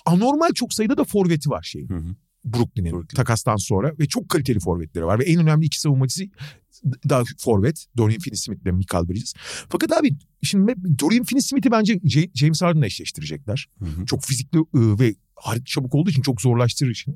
anormal 0.05 0.49
çok 0.55 0.73
sayıda 0.73 0.97
da 0.97 1.03
forveti 1.03 1.49
var 1.49 1.63
şeyin. 1.63 1.89
Hı 1.89 1.95
hı. 1.97 2.15
Brooklyn'in 2.45 2.91
Brooklyn. 2.91 3.15
takastan 3.15 3.55
sonra 3.55 3.91
ve 3.99 4.07
çok 4.07 4.29
kaliteli 4.29 4.59
forvetleri 4.59 5.05
var 5.05 5.19
ve 5.19 5.23
en 5.23 5.39
önemli 5.39 5.65
iki 5.65 5.79
savunmacısı 5.79 6.23
da 7.09 7.23
forvet 7.37 7.85
Dorian 7.97 8.19
Finney-Smith 8.19 8.61
ile 8.61 8.71
Michael 8.71 9.09
Bridges. 9.09 9.33
Fakat 9.69 9.91
abi 9.91 10.15
şimdi 10.43 10.75
Dorian 10.99 11.23
Finney-Smith'i 11.23 11.71
bence 11.71 11.99
James 12.33 12.61
Harden'la 12.61 12.85
eşleştirecekler. 12.85 13.69
Hı 13.79 13.85
hı. 13.85 14.05
Çok 14.05 14.23
fizikli 14.23 14.57
ıı, 14.75 14.99
ve 14.99 15.15
çabuk 15.65 15.95
olduğu 15.95 16.09
için 16.09 16.21
çok 16.21 16.41
zorlaştırır 16.41 16.91
işini. 16.91 17.15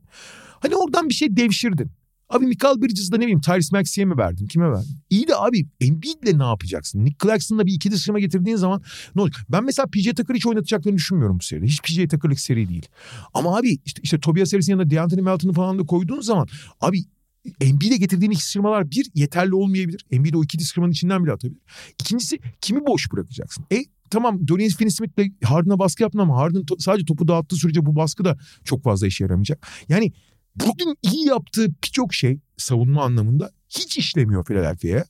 Hani 0.59 0.75
oradan 0.75 1.09
bir 1.09 1.13
şey 1.13 1.37
devşirdin. 1.37 1.91
Abi 2.29 2.45
Michael 2.45 2.81
Bridges'da 2.81 3.17
ne 3.17 3.21
bileyim 3.21 3.41
Tyrese 3.41 3.77
Maxey'e 3.77 4.05
mi 4.05 4.17
verdin? 4.17 4.47
Kime 4.47 4.71
verdin? 4.71 4.97
İyi 5.09 5.27
de 5.27 5.35
abi 5.35 5.65
Embiid'le 5.81 6.39
ne 6.39 6.43
yapacaksın? 6.43 7.05
Nick 7.05 7.17
Claxton'la 7.23 7.65
bir 7.65 7.73
ikili 7.73 7.97
sıçrama 7.97 8.19
getirdiğin 8.19 8.55
zaman 8.55 8.81
ne 9.15 9.21
olacak? 9.21 9.45
Ben 9.49 9.63
mesela 9.63 9.85
PJ 9.85 10.03
Tucker'ı 10.05 10.37
hiç 10.37 10.45
oynatacaklarını 10.45 10.97
düşünmüyorum 10.97 11.39
bu 11.39 11.43
seride. 11.43 11.65
Hiç 11.65 11.81
PJ 11.81 11.95
Tucker'lık 11.95 12.39
seri 12.39 12.69
değil. 12.69 12.85
Ama 13.33 13.57
abi 13.57 13.77
işte, 13.85 14.01
işte 14.03 14.19
Tobias 14.19 14.53
Harris'in 14.53 14.71
yanında 14.71 14.89
DeAnthony 14.89 15.21
Melton'u 15.21 15.53
falan 15.53 15.79
da 15.79 15.83
koyduğun 15.83 16.21
zaman 16.21 16.47
abi 16.81 17.03
Embiid'e 17.61 17.97
getirdiğin 17.97 18.31
ikili 18.31 18.43
sıçramalar 18.43 18.91
bir 18.91 19.11
yeterli 19.13 19.55
olmayabilir. 19.55 20.05
Embiid 20.11 20.33
o 20.33 20.43
ikili 20.43 20.63
sıçramanın 20.63 20.91
içinden 20.91 21.23
bile 21.23 21.31
atabilir. 21.31 21.61
İkincisi 22.01 22.39
kimi 22.61 22.85
boş 22.87 23.11
bırakacaksın? 23.11 23.65
E 23.71 23.83
tamam 24.09 24.47
Dorian 24.47 24.69
Finney-Smith'le 24.69 25.31
Harden'a 25.43 25.79
baskı 25.79 26.03
yaptın 26.03 26.19
ama 26.19 26.37
Harden 26.37 26.61
to- 26.61 26.81
sadece 26.81 27.05
topu 27.05 27.27
dağıttığı 27.27 27.55
sürece 27.55 27.85
bu 27.85 27.95
baskı 27.95 28.25
da 28.25 28.37
çok 28.63 28.83
fazla 28.83 29.07
işe 29.07 29.23
yaramayacak. 29.23 29.67
Yani 29.89 30.11
Brooklyn 30.61 30.97
iyi 31.01 31.27
yaptığı 31.27 31.67
birçok 31.83 32.13
şey 32.13 32.39
savunma 32.57 33.03
anlamında 33.03 33.51
hiç 33.69 33.97
işlemiyor 33.97 34.45
Philadelphia'ya. 34.45 35.05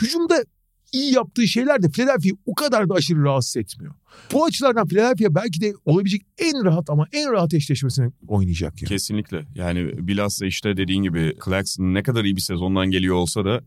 Hücumda 0.00 0.44
iyi 0.92 1.14
yaptığı 1.14 1.48
şeyler 1.48 1.82
de 1.82 1.88
Philadelphia'yı 1.88 2.36
o 2.46 2.54
kadar 2.54 2.88
da 2.88 2.94
aşırı 2.94 3.22
rahatsız 3.22 3.56
etmiyor. 3.56 3.94
Bu 4.32 4.44
açılardan 4.44 4.88
Philadelphia 4.88 5.34
belki 5.34 5.60
de 5.60 5.72
olabilecek 5.84 6.22
en 6.38 6.64
rahat 6.64 6.90
ama 6.90 7.06
en 7.12 7.32
rahat 7.32 7.54
eşleşmesini 7.54 8.10
oynayacak 8.28 8.82
yani. 8.82 8.88
Kesinlikle. 8.88 9.44
Yani 9.54 10.08
bilhassa 10.08 10.46
işte 10.46 10.76
dediğin 10.76 11.02
gibi 11.02 11.34
Claxton 11.44 11.94
ne 11.94 12.02
kadar 12.02 12.24
iyi 12.24 12.36
bir 12.36 12.40
sezondan 12.40 12.90
geliyor 12.90 13.16
olsa 13.16 13.44
da 13.44 13.60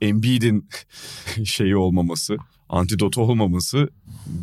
Embiid'in 0.00 0.68
şeyi 1.44 1.76
olmaması, 1.76 2.36
antidotu 2.68 3.22
olmaması. 3.22 3.88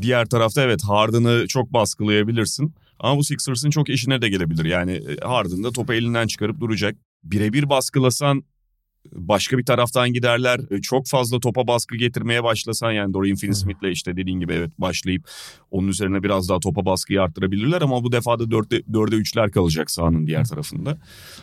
Diğer 0.02 0.26
tarafta 0.26 0.62
evet 0.62 0.84
Harden'ı 0.84 1.48
çok 1.48 1.74
baskılayabilirsin. 1.74 2.74
Ama 3.00 3.18
bu 3.18 3.24
Sixers'ın 3.24 3.70
çok 3.70 3.90
işine 3.90 4.22
de 4.22 4.30
gelebilir. 4.30 4.66
Yani 4.66 4.92
e, 4.92 5.18
Harden 5.26 5.64
da 5.64 5.72
topu 5.72 5.94
elinden 5.94 6.28
çıkarıp 6.28 6.60
duracak. 6.60 6.98
Birebir 7.24 7.70
baskılasan 7.70 8.44
başka 9.12 9.58
bir 9.58 9.66
taraftan 9.66 10.14
giderler. 10.14 10.60
E, 10.72 10.82
Çok 10.82 11.08
fazla 11.08 11.40
topa 11.40 11.68
baskı 11.68 11.96
getirmeye 11.98 12.44
başlasan 12.44 12.92
yani 12.92 13.14
Dorian 13.14 13.36
Finney-Smith'le 13.36 13.92
işte 13.92 14.16
dediğin 14.18 14.40
gibi 14.40 14.54
evet 14.54 14.72
başlayıp 14.78 15.30
onun 15.72 15.88
üzerine 15.88 16.24
biraz 16.24 16.50
daha 16.50 16.60
topa 16.60 16.86
baskıyı 16.86 17.22
arttırabilirler 17.22 17.82
ama 17.82 18.04
bu 18.04 18.12
defa 18.12 18.40
da 18.40 18.44
4'e, 18.44 18.78
4'e 18.80 19.16
3'ler 19.18 19.52
kalacak 19.52 19.92
sahanın 19.92 20.28
diğer 20.28 20.46
tarafında. 20.46 20.98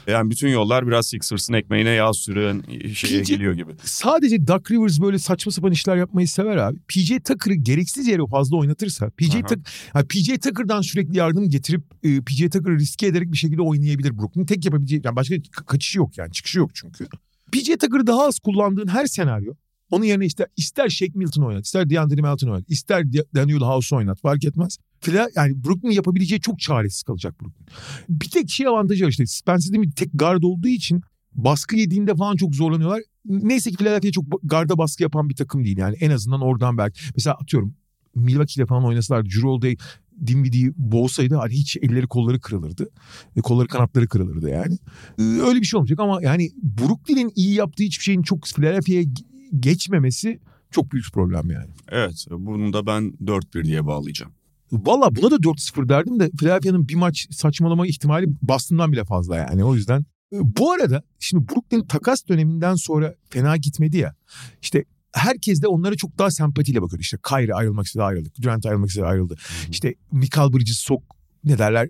Yani 0.07 0.31
bütün 0.31 0.49
yollar 0.49 0.87
biraz 0.87 1.07
Sixers'ın 1.07 1.55
ekmeğine 1.55 1.91
yağ 1.91 2.13
süren 2.13 2.63
şeye 2.95 3.23
PJ 3.23 3.29
geliyor 3.29 3.55
gibi. 3.55 3.71
Sadece 3.85 4.47
Doug 4.47 4.71
Rivers 4.71 5.01
böyle 5.01 5.19
saçma 5.19 5.53
sapan 5.53 5.73
işler 5.73 5.97
yapmayı 5.97 6.29
sever 6.29 6.57
abi. 6.57 6.79
PJ 6.89 7.13
Tucker'ı 7.25 7.55
gereksiz 7.55 8.07
yere 8.07 8.23
fazla 8.31 8.57
oynatırsa 8.57 9.11
PJ, 9.11 9.35
Aha. 9.35 9.39
Tuck- 9.41 9.67
yani 9.95 10.07
PJ 10.07 10.27
Tucker'dan 10.27 10.81
sürekli 10.81 11.17
yardım 11.17 11.49
getirip 11.49 11.83
e, 12.03 12.21
PJ 12.21 12.41
Tucker'ı 12.43 12.79
riske 12.79 13.07
ederek 13.07 13.33
bir 13.33 13.37
şekilde 13.37 13.63
oynayabilir 13.63 14.19
Brooklyn. 14.19 14.47
Tek 14.47 14.65
yapabileceği 14.65 15.03
yani 15.05 15.17
başka 15.17 15.35
ka- 15.35 15.65
kaçışı 15.65 15.99
yok 15.99 16.19
yani 16.19 16.33
çıkışı 16.33 16.59
yok 16.59 16.71
çünkü. 16.75 17.07
PJ 17.53 17.67
Tucker'ı 17.81 18.07
daha 18.07 18.27
az 18.27 18.39
kullandığın 18.39 18.89
her 18.89 19.07
senaryo 19.07 19.53
onun 19.91 20.05
yerine 20.05 20.27
ister, 20.27 20.47
ister 20.57 20.89
Shake 20.89 21.13
Milton 21.15 21.43
oynat, 21.43 21.65
ister 21.65 21.91
DeAndre 21.91 22.23
Melton 22.23 22.49
oynat, 22.49 22.71
ister 22.71 23.13
Daniel 23.35 23.61
House 23.61 23.97
oynat 23.97 24.21
fark 24.21 24.45
etmez. 24.45 24.79
Fila, 25.01 25.29
yani 25.37 25.65
Brooklyn 25.65 25.91
yapabileceği 25.91 26.41
çok 26.41 26.61
çaresiz 26.61 27.03
kalacak 27.03 27.41
Brooklyn. 27.41 27.67
Bir 28.09 28.31
tek 28.31 28.51
şey 28.51 28.67
avantajı 28.67 29.05
var 29.05 29.11
işte 29.11 29.27
Spencer 29.27 29.73
Dinwiddie 29.73 29.95
tek 29.95 30.11
guard 30.15 30.43
olduğu 30.43 30.69
için 30.69 31.03
baskı 31.33 31.77
yediğinde 31.77 32.15
falan 32.15 32.37
çok 32.37 32.55
zorlanıyorlar. 32.55 33.03
Neyse 33.25 33.71
ki 33.71 33.77
Philadelphia 33.77 34.11
çok 34.13 34.25
garda 34.43 34.79
baskı 34.79 35.03
yapan 35.03 35.29
bir 35.29 35.37
takım 35.37 35.65
değil 35.65 35.79
yani 35.79 35.97
en 36.01 36.11
azından 36.11 36.41
oradan 36.41 36.79
belki. 36.79 37.01
Mesela 37.17 37.35
atıyorum 37.35 37.75
Milwaukee 38.15 38.61
ile 38.61 38.67
falan 38.67 38.85
oynasalardı 38.85 39.29
Drew 39.29 39.49
Holiday 39.49 39.77
Dinwiddie'yi 40.27 40.73
boğsaydı 40.77 41.35
hani 41.35 41.53
hiç 41.53 41.77
elleri 41.77 42.07
kolları 42.07 42.41
kırılırdı. 42.41 42.89
E, 43.37 43.41
kolları 43.41 43.69
kanatları 43.69 44.09
kırılırdı 44.09 44.51
yani. 44.51 44.79
E, 45.19 45.23
öyle 45.23 45.61
bir 45.61 45.67
şey 45.67 45.79
olmayacak 45.79 46.01
ama 46.01 46.23
yani 46.23 46.51
Brooklyn'in 46.63 47.33
iyi 47.35 47.55
yaptığı 47.55 47.83
hiçbir 47.83 48.05
şeyin 48.05 48.23
çok 48.23 48.45
Philadelphia'ya 48.47 49.03
ge- 49.03 49.25
geçmemesi 49.61 50.41
çok 50.71 50.93
büyük 50.93 51.07
problem 51.13 51.51
yani. 51.51 51.71
Evet 51.89 52.27
bunu 52.31 52.73
da 52.73 52.87
ben 52.87 53.13
4-1 53.25 53.65
diye 53.65 53.87
bağlayacağım. 53.87 54.33
Valla 54.73 55.17
buna 55.17 55.31
da 55.31 55.37
4-0 55.37 55.89
derdim 55.89 56.21
de 56.21 56.31
Philadelphia'nın 56.39 56.89
bir 56.89 56.95
maç 56.95 57.27
saçmalama 57.31 57.87
ihtimali 57.87 58.27
Boston'dan 58.43 58.93
bile 58.93 59.05
fazla 59.05 59.37
yani. 59.37 59.65
O 59.65 59.75
yüzden 59.75 60.05
E, 60.33 60.37
bu 60.59 60.73
arada 60.73 61.03
şimdi 61.19 61.49
Brooklyn 61.49 61.83
takas 61.87 62.29
döneminden 62.29 62.75
sonra 62.75 63.15
fena 63.31 63.57
gitmedi 63.57 63.97
ya. 63.97 64.15
İşte 64.63 64.85
herkes 65.13 65.63
de 65.63 65.69
onlara 65.69 65.95
çok 65.97 66.19
daha 66.19 66.31
sempatiyle 66.31 66.83
bakıyordu. 66.83 67.03
İşte 67.03 67.19
Kyrie 67.29 67.55
ayrılmak 67.55 67.87
istedi 67.87 68.03
ayrıldı. 68.03 68.29
Durant 68.43 68.67
ayrılmak 68.67 68.89
istedi 68.89 69.07
ayrıldı. 69.07 69.35
Hı-hı. 69.35 69.71
İşte 69.71 69.95
Michael 70.13 70.53
Bridges 70.53 70.85
çok 70.85 71.03
ne 71.45 71.59
derler 71.59 71.89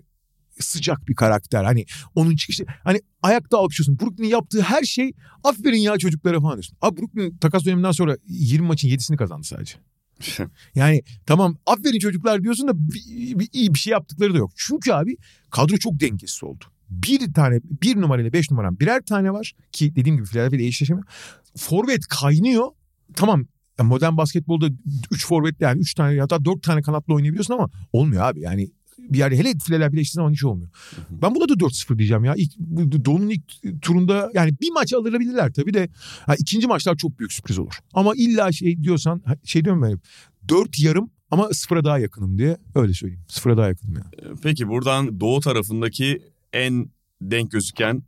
sıcak 0.59 1.07
bir 1.07 1.15
karakter. 1.15 1.63
Hani 1.63 1.85
onun 2.15 2.35
çıkışı 2.35 2.65
hani 2.83 3.01
ayakta 3.21 3.57
alkışlıyorsun. 3.57 3.99
Brooklyn'in 3.99 4.29
yaptığı 4.29 4.61
her 4.61 4.83
şey 4.83 5.13
aferin 5.43 5.77
ya 5.77 5.97
çocuklara 5.97 6.41
falan 6.41 6.53
diyorsun. 6.53 6.77
Abi 6.81 7.01
Brooklyn 7.01 7.37
takas 7.37 7.65
döneminden 7.65 7.91
sonra 7.91 8.17
20 8.27 8.67
maçın 8.67 8.89
7'sini 8.89 9.17
kazandı 9.17 9.47
sadece. 9.47 9.77
yani 10.75 11.01
tamam 11.25 11.57
aferin 11.65 11.99
çocuklar 11.99 12.43
diyorsun 12.43 12.67
da 12.67 12.71
bir, 12.75 13.39
bir, 13.39 13.49
iyi 13.53 13.73
bir 13.73 13.79
şey 13.79 13.91
yaptıkları 13.91 14.33
da 14.33 14.37
yok. 14.37 14.51
Çünkü 14.55 14.91
abi 14.91 15.17
kadro 15.49 15.77
çok 15.77 15.99
dengesiz 15.99 16.43
oldu. 16.43 16.65
Bir 16.89 17.33
tane 17.33 17.59
bir 17.63 18.01
numarayla 18.01 18.33
beş 18.33 18.51
numaran 18.51 18.79
birer 18.79 19.01
tane 19.01 19.31
var 19.33 19.53
ki 19.71 19.95
dediğim 19.95 20.17
gibi 20.17 20.27
Philadelphia 20.27 20.55
ile 20.55 20.65
eşleşemiyor. 20.65 21.07
Forvet 21.57 22.07
kaynıyor. 22.07 22.67
Tamam 23.15 23.45
modern 23.83 24.17
basketbolda 24.17 24.69
3 25.11 25.25
forvetle 25.25 25.65
yani 25.65 25.79
3 25.79 25.93
tane 25.93 26.13
ya 26.13 26.29
da 26.29 26.45
4 26.45 26.63
tane 26.63 26.81
kanatla 26.81 27.13
oynayabiliyorsun 27.13 27.53
ama 27.53 27.69
olmuyor 27.93 28.23
abi. 28.23 28.41
Yani 28.41 28.71
bir 28.99 29.17
yer 29.17 29.31
hele 29.31 29.53
fileler 29.65 29.93
birleştiği 29.93 30.15
zaman 30.15 30.31
hiç 30.31 30.43
olmuyor. 30.43 30.69
Ben 31.09 31.35
buna 31.35 31.49
da 31.49 31.53
4-0 31.53 31.97
diyeceğim 31.97 32.23
ya. 32.23 32.33
İlk, 32.35 32.51
Doğu'nun 33.05 33.29
ilk 33.29 33.81
turunda 33.81 34.31
yani 34.33 34.51
bir 34.61 34.71
maç 34.71 34.93
alırabilirler 34.93 35.53
tabii 35.53 35.73
de 35.73 35.89
ha, 36.25 36.35
ikinci 36.39 36.67
maçlar 36.67 36.95
çok 36.95 37.19
büyük 37.19 37.33
sürpriz 37.33 37.59
olur. 37.59 37.73
Ama 37.93 38.13
illa 38.15 38.51
şey 38.51 38.83
diyorsan 38.83 39.21
şey 39.43 39.65
diyorum 39.65 39.81
ben 39.81 39.99
4 40.49 40.79
yarım 40.79 41.09
ama 41.31 41.49
sıfıra 41.53 41.83
daha 41.83 41.99
yakınım 41.99 42.37
diye 42.37 42.57
öyle 42.75 42.93
söyleyeyim. 42.93 43.23
Sıfıra 43.27 43.57
daha 43.57 43.67
yakınım 43.67 43.95
yani. 43.95 44.37
Peki 44.43 44.67
buradan 44.67 45.19
doğu 45.19 45.39
tarafındaki 45.39 46.21
en 46.53 46.89
denk 47.21 47.51
gözüken 47.51 48.03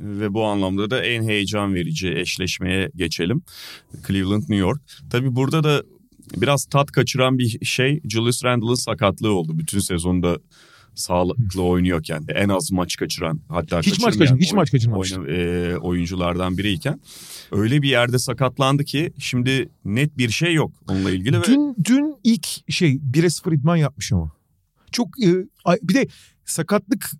ve 0.00 0.34
bu 0.34 0.44
anlamda 0.44 0.90
da 0.90 1.04
en 1.04 1.22
heyecan 1.22 1.74
verici 1.74 2.08
eşleşmeye 2.08 2.90
geçelim. 2.96 3.42
Cleveland 4.06 4.40
New 4.40 4.56
York. 4.56 4.80
Tabii 5.10 5.36
burada 5.36 5.64
da 5.64 5.82
biraz 6.36 6.64
tat 6.64 6.92
kaçıran 6.92 7.38
bir 7.38 7.64
şey 7.64 8.00
Julius 8.04 8.44
Randle'ın 8.44 8.74
sakatlığı 8.74 9.32
oldu. 9.32 9.58
Bütün 9.58 9.78
sezonda 9.78 10.38
sağlıklı 10.94 11.62
oynuyorken 11.62 12.24
en 12.28 12.48
az 12.48 12.72
maç 12.72 12.96
kaçıran 12.96 13.40
hatta 13.48 13.80
hiç 13.80 14.00
maç 14.00 14.18
kaçırmamış 14.18 14.46
hiç 14.46 14.52
maç 14.52 14.70
kaçırmamış 14.70 15.12
oyna, 15.12 15.30
e, 15.30 15.76
oyunculardan 15.76 16.58
biriyken 16.58 17.00
öyle 17.52 17.82
bir 17.82 17.88
yerde 17.88 18.18
sakatlandı 18.18 18.84
ki 18.84 19.12
şimdi 19.18 19.68
net 19.84 20.18
bir 20.18 20.28
şey 20.30 20.54
yok 20.54 20.72
onunla 20.88 21.10
ilgili 21.10 21.44
dün 21.44 21.70
ve... 21.70 21.74
dün 21.84 22.16
ilk 22.24 22.46
şey 22.72 22.92
1'e 22.92 23.30
0 23.30 23.52
idman 23.52 23.76
yapmış 23.76 24.12
ama 24.12 24.32
çok 24.92 25.08
e, 25.24 25.28
bir 25.82 25.94
de 25.94 26.06
sakatlık 26.44 27.10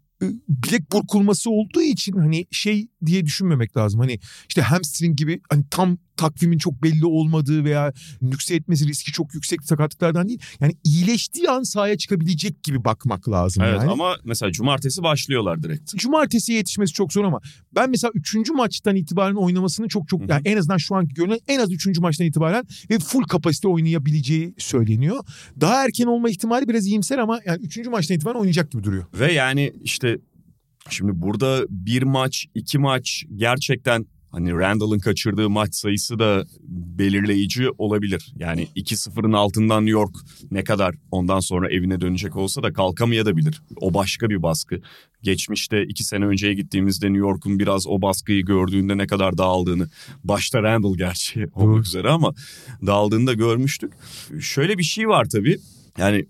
bilek 0.48 0.92
burkulması 0.92 1.50
olduğu 1.50 1.82
için 1.82 2.12
hani 2.12 2.46
şey 2.50 2.88
diye 3.06 3.26
düşünmemek 3.26 3.76
lazım. 3.76 4.00
Hani 4.00 4.20
işte 4.48 4.62
hamstring 4.62 5.18
gibi 5.18 5.40
hani 5.50 5.64
tam 5.70 5.98
takvimin 6.20 6.58
çok 6.58 6.82
belli 6.82 7.06
olmadığı 7.06 7.64
veya 7.64 7.92
nükse 8.22 8.54
etmesi 8.54 8.86
riski 8.86 9.12
çok 9.12 9.34
yüksek 9.34 9.62
sakatlıklardan 9.62 10.28
değil. 10.28 10.40
Yani 10.60 10.74
iyileştiği 10.84 11.50
an 11.50 11.62
sahaya 11.62 11.98
çıkabilecek 11.98 12.62
gibi 12.62 12.84
bakmak 12.84 13.28
lazım 13.28 13.62
evet, 13.62 13.80
yani. 13.80 13.90
ama 13.90 14.16
mesela 14.24 14.52
cumartesi 14.52 15.02
başlıyorlar 15.02 15.62
direkt. 15.62 15.96
Cumartesi 15.96 16.52
yetişmesi 16.52 16.92
çok 16.92 17.12
zor 17.12 17.24
ama 17.24 17.40
ben 17.74 17.90
mesela 17.90 18.10
üçüncü 18.14 18.52
maçtan 18.52 18.96
itibaren 18.96 19.34
oynamasını 19.34 19.88
çok 19.88 20.08
çok 20.08 20.28
yani 20.28 20.42
en 20.44 20.56
azından 20.56 20.76
şu 20.76 20.94
anki 20.94 21.14
görünen 21.14 21.38
en 21.48 21.60
az 21.60 21.72
üçüncü 21.72 22.00
maçtan 22.00 22.26
itibaren 22.26 22.64
ve 22.90 22.98
full 22.98 23.22
kapasite 23.22 23.68
oynayabileceği 23.68 24.54
söyleniyor. 24.58 25.24
Daha 25.60 25.84
erken 25.84 26.06
olma 26.06 26.30
ihtimali 26.30 26.68
biraz 26.68 26.86
iyimser 26.86 27.18
ama 27.18 27.40
yani 27.46 27.62
üçüncü 27.62 27.90
maçtan 27.90 28.16
itibaren 28.16 28.38
oynayacak 28.38 28.70
gibi 28.70 28.84
duruyor. 28.84 29.04
Ve 29.14 29.32
yani 29.32 29.72
işte 29.82 30.18
Şimdi 30.90 31.12
burada 31.14 31.66
bir 31.68 32.02
maç, 32.02 32.46
iki 32.54 32.78
maç 32.78 33.24
gerçekten 33.36 34.06
Hani 34.30 34.52
Randall'ın 34.52 34.98
kaçırdığı 34.98 35.50
maç 35.50 35.74
sayısı 35.74 36.18
da 36.18 36.44
belirleyici 36.68 37.70
olabilir. 37.78 38.32
Yani 38.36 38.68
2-0'ın 38.76 39.32
altından 39.32 39.86
New 39.86 40.00
York 40.00 40.16
ne 40.50 40.64
kadar 40.64 40.94
ondan 41.10 41.40
sonra 41.40 41.70
evine 41.70 42.00
dönecek 42.00 42.36
olsa 42.36 42.62
da 42.62 42.72
kalkamayabilir. 42.72 43.62
O 43.76 43.94
başka 43.94 44.30
bir 44.30 44.42
baskı. 44.42 44.80
Geçmişte 45.22 45.82
iki 45.84 46.04
sene 46.04 46.24
önceye 46.24 46.54
gittiğimizde 46.54 47.06
New 47.06 47.18
York'un 47.18 47.58
biraz 47.58 47.86
o 47.86 48.02
baskıyı 48.02 48.44
gördüğünde 48.44 48.98
ne 48.98 49.06
kadar 49.06 49.38
dağıldığını, 49.38 49.88
başta 50.24 50.62
Randall 50.62 50.96
gerçi 50.96 51.46
olmak 51.54 51.86
üzere 51.86 52.08
ama 52.08 52.34
dağıldığını 52.86 53.26
da 53.26 53.32
görmüştük. 53.32 53.92
Şöyle 54.40 54.78
bir 54.78 54.82
şey 54.82 55.08
var 55.08 55.24
tabii. 55.24 55.58
Yani 55.98 56.16
e, 56.16 56.26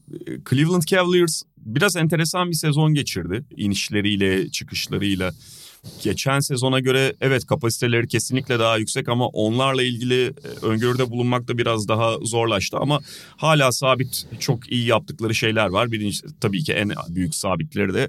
Cleveland 0.50 0.82
Cavaliers 0.82 1.42
biraz 1.56 1.96
enteresan 1.96 2.50
bir 2.50 2.56
sezon 2.56 2.94
geçirdi. 2.94 3.44
İnişleriyle, 3.56 4.50
çıkışlarıyla. 4.50 5.32
Geçen 6.02 6.40
sezona 6.40 6.80
göre 6.80 7.16
evet 7.20 7.46
kapasiteleri 7.46 8.08
kesinlikle 8.08 8.58
daha 8.58 8.78
yüksek 8.78 9.08
ama 9.08 9.26
onlarla 9.26 9.82
ilgili 9.82 10.24
e, 10.24 10.66
öngörüde 10.66 11.10
bulunmak 11.10 11.48
da 11.48 11.58
biraz 11.58 11.88
daha 11.88 12.18
zorlaştı. 12.18 12.76
Ama 12.76 13.00
hala 13.36 13.72
sabit 13.72 14.26
çok 14.38 14.72
iyi 14.72 14.86
yaptıkları 14.86 15.34
şeyler 15.34 15.66
var. 15.66 15.92
Birinci 15.92 16.18
tabii 16.40 16.62
ki 16.62 16.72
en 16.72 16.92
büyük 17.08 17.34
sabitleri 17.34 17.94
de 17.94 18.08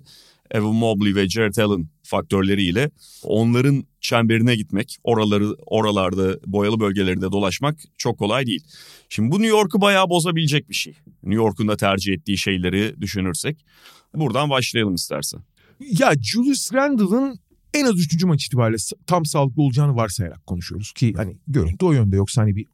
Evan 0.51 0.75
Mobley 0.75 1.15
ve 1.15 1.29
Jared 1.29 1.55
Allen 1.55 1.87
faktörleriyle 2.03 2.91
onların 3.23 3.85
çemberine 4.01 4.55
gitmek, 4.55 4.97
oraları 5.03 5.55
oralarda 5.65 6.39
boyalı 6.45 6.79
bölgelerinde 6.79 7.31
dolaşmak 7.31 7.79
çok 7.97 8.19
kolay 8.19 8.45
değil. 8.45 8.63
Şimdi 9.09 9.31
bu 9.31 9.35
New 9.35 9.57
York'u 9.57 9.81
bayağı 9.81 10.09
bozabilecek 10.09 10.69
bir 10.69 10.75
şey. 10.75 10.93
New 11.23 11.43
York'un 11.43 11.67
da 11.67 11.77
tercih 11.77 12.13
ettiği 12.13 12.37
şeyleri 12.37 13.01
düşünürsek. 13.01 13.65
Buradan 14.13 14.49
başlayalım 14.49 14.95
istersen. 14.95 15.41
Ya 15.79 16.13
Julius 16.21 16.73
Randle'ın 16.73 17.39
en 17.73 17.85
az 17.85 17.99
üçüncü 17.99 18.27
maç 18.27 18.45
itibariyle 18.45 18.77
tam 19.07 19.25
sağlıklı 19.25 19.61
olacağını 19.61 19.95
varsayarak 19.95 20.45
konuşuyoruz 20.45 20.91
ki 20.91 21.13
hani 21.17 21.37
görüntü 21.47 21.85
o 21.85 21.91
yönde 21.91 22.15
yoksa 22.15 22.41
hani 22.41 22.55
bir 22.55 22.67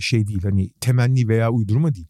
şey 0.00 0.26
değil 0.26 0.42
hani 0.42 0.70
temenni 0.80 1.28
veya 1.28 1.50
uydurma 1.50 1.94
değil. 1.94 2.06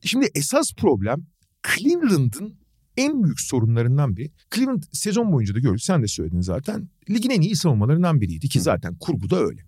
Şimdi 0.00 0.30
esas 0.34 0.72
problem 0.76 1.26
Cleveland'ın 1.74 2.54
en 2.96 3.24
büyük 3.24 3.40
sorunlarından 3.40 4.16
biri. 4.16 4.30
Cleveland 4.54 4.82
sezon 4.92 5.32
boyunca 5.32 5.54
da 5.54 5.58
gördük 5.58 5.82
sen 5.82 6.02
de 6.02 6.06
söyledin 6.08 6.40
zaten. 6.40 6.88
Ligin 7.10 7.30
en 7.30 7.40
iyi 7.40 7.56
savunmalarından 7.56 8.20
biriydi 8.20 8.48
ki 8.48 8.60
zaten 8.60 8.96
kurgu 9.00 9.30
da 9.30 9.40
öyle. 9.40 9.60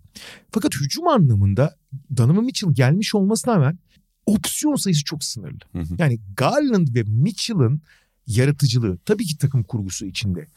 Fakat 0.51 0.75
hücum 0.75 1.07
anlamında 1.07 1.75
Donovan 2.17 2.43
Mitchell 2.43 2.73
gelmiş 2.73 3.15
olmasına 3.15 3.55
rağmen 3.55 3.79
opsiyon 4.25 4.75
sayısı 4.75 5.03
çok 5.03 5.23
sınırlı. 5.23 5.59
Yani 5.97 6.19
Garland 6.37 6.87
ve 6.95 7.03
Mitchell'ın 7.03 7.81
yaratıcılığı 8.27 8.97
tabii 9.05 9.25
ki 9.25 9.37
takım 9.37 9.63
kurgusu 9.63 10.05
içinde 10.05 10.47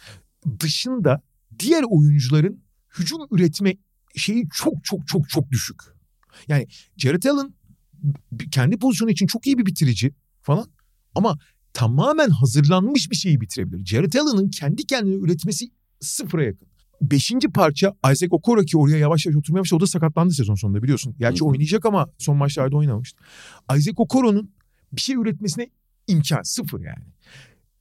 dışında 0.61 1.22
diğer 1.59 1.85
oyuncuların 1.88 2.62
hücum 2.98 3.20
üretme 3.31 3.76
şeyi 4.16 4.48
çok 4.55 4.85
çok 4.85 5.09
çok 5.09 5.28
çok 5.28 5.50
düşük. 5.50 5.81
Yani 6.48 6.66
Jared 6.96 7.22
Allen 7.22 7.55
kendi 8.50 8.78
pozisyonu 8.78 9.11
için 9.11 9.26
çok 9.26 9.46
iyi 9.46 9.59
bir 9.59 9.66
bitirici 9.66 10.14
falan 10.42 10.66
ama 11.14 11.38
tamamen 11.72 12.31
hazırlanmış 12.31 13.11
bir 13.11 13.16
şeyi 13.16 13.40
bitirebilir. 13.40 13.85
Jared 13.85 14.12
Allen'ın 14.12 14.48
kendi 14.48 14.87
kendine 14.87 15.14
üretmesi 15.14 15.70
sıfıra 16.00 16.44
yakın. 16.44 16.68
Beşinci 17.00 17.48
parça 17.48 17.94
Isaac 18.12 18.33
Okoro 18.33 18.61
ki 18.62 18.78
oraya 18.78 18.98
yavaş 18.98 19.26
yavaş 19.26 19.37
oturmaya 19.37 19.61
başladı. 19.61 19.76
O 19.76 19.81
da 19.81 19.87
sakatlandı 19.87 20.35
sezon 20.35 20.55
sonunda 20.55 20.83
biliyorsun. 20.83 21.14
Gerçi 21.18 21.44
oynayacak 21.44 21.87
ama 21.87 22.07
son 22.18 22.37
maçlarda 22.37 22.76
oynamamıştı. 22.76 23.20
Isaac 23.76 23.94
Okoro'nun 23.96 24.50
bir 24.92 25.00
şey 25.00 25.16
üretmesine 25.16 25.70
imkan 26.07 26.42
sıfır 26.42 26.81
yani. 26.81 27.05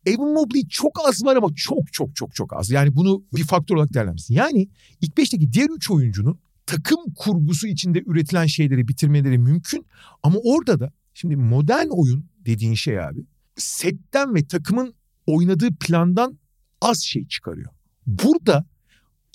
Evan 0.06 0.34
Mobley 0.34 0.68
çok 0.68 1.00
az 1.08 1.26
var 1.26 1.36
ama 1.36 1.48
çok 1.56 1.94
çok 1.94 2.16
çok 2.16 2.36
çok 2.36 2.54
az. 2.54 2.72
Yani 2.72 2.96
bunu 2.96 3.24
bir 3.36 3.44
faktör 3.44 3.76
olarak 3.76 3.94
değerlendirsin. 3.94 4.34
Yani 4.34 4.70
ilk 5.02 5.18
beşteki 5.18 5.54
diğer 5.54 5.70
üç 5.70 5.92
oyuncunun 5.92 6.40
takım 6.66 7.00
kurgusu 7.16 7.68
içinde 7.68 8.04
üretilen 8.06 8.46
şeyleri 8.46 8.88
bitirmeleri 8.88 9.38
mümkün. 9.38 9.86
Ama 10.24 10.40
orada 10.44 10.80
da 10.80 10.92
şimdi 11.14 11.36
modern 11.36 11.88
oyun 11.88 12.26
dediğin 12.46 12.74
şey 12.74 13.00
abi 13.00 13.26
setten 13.56 14.36
ve 14.36 14.48
takımın 14.48 14.94
oynadığı 15.26 15.76
plandan 15.76 16.40
az 16.82 17.00
şey 17.00 17.28
çıkarıyor. 17.28 17.72
Burada 18.08 18.66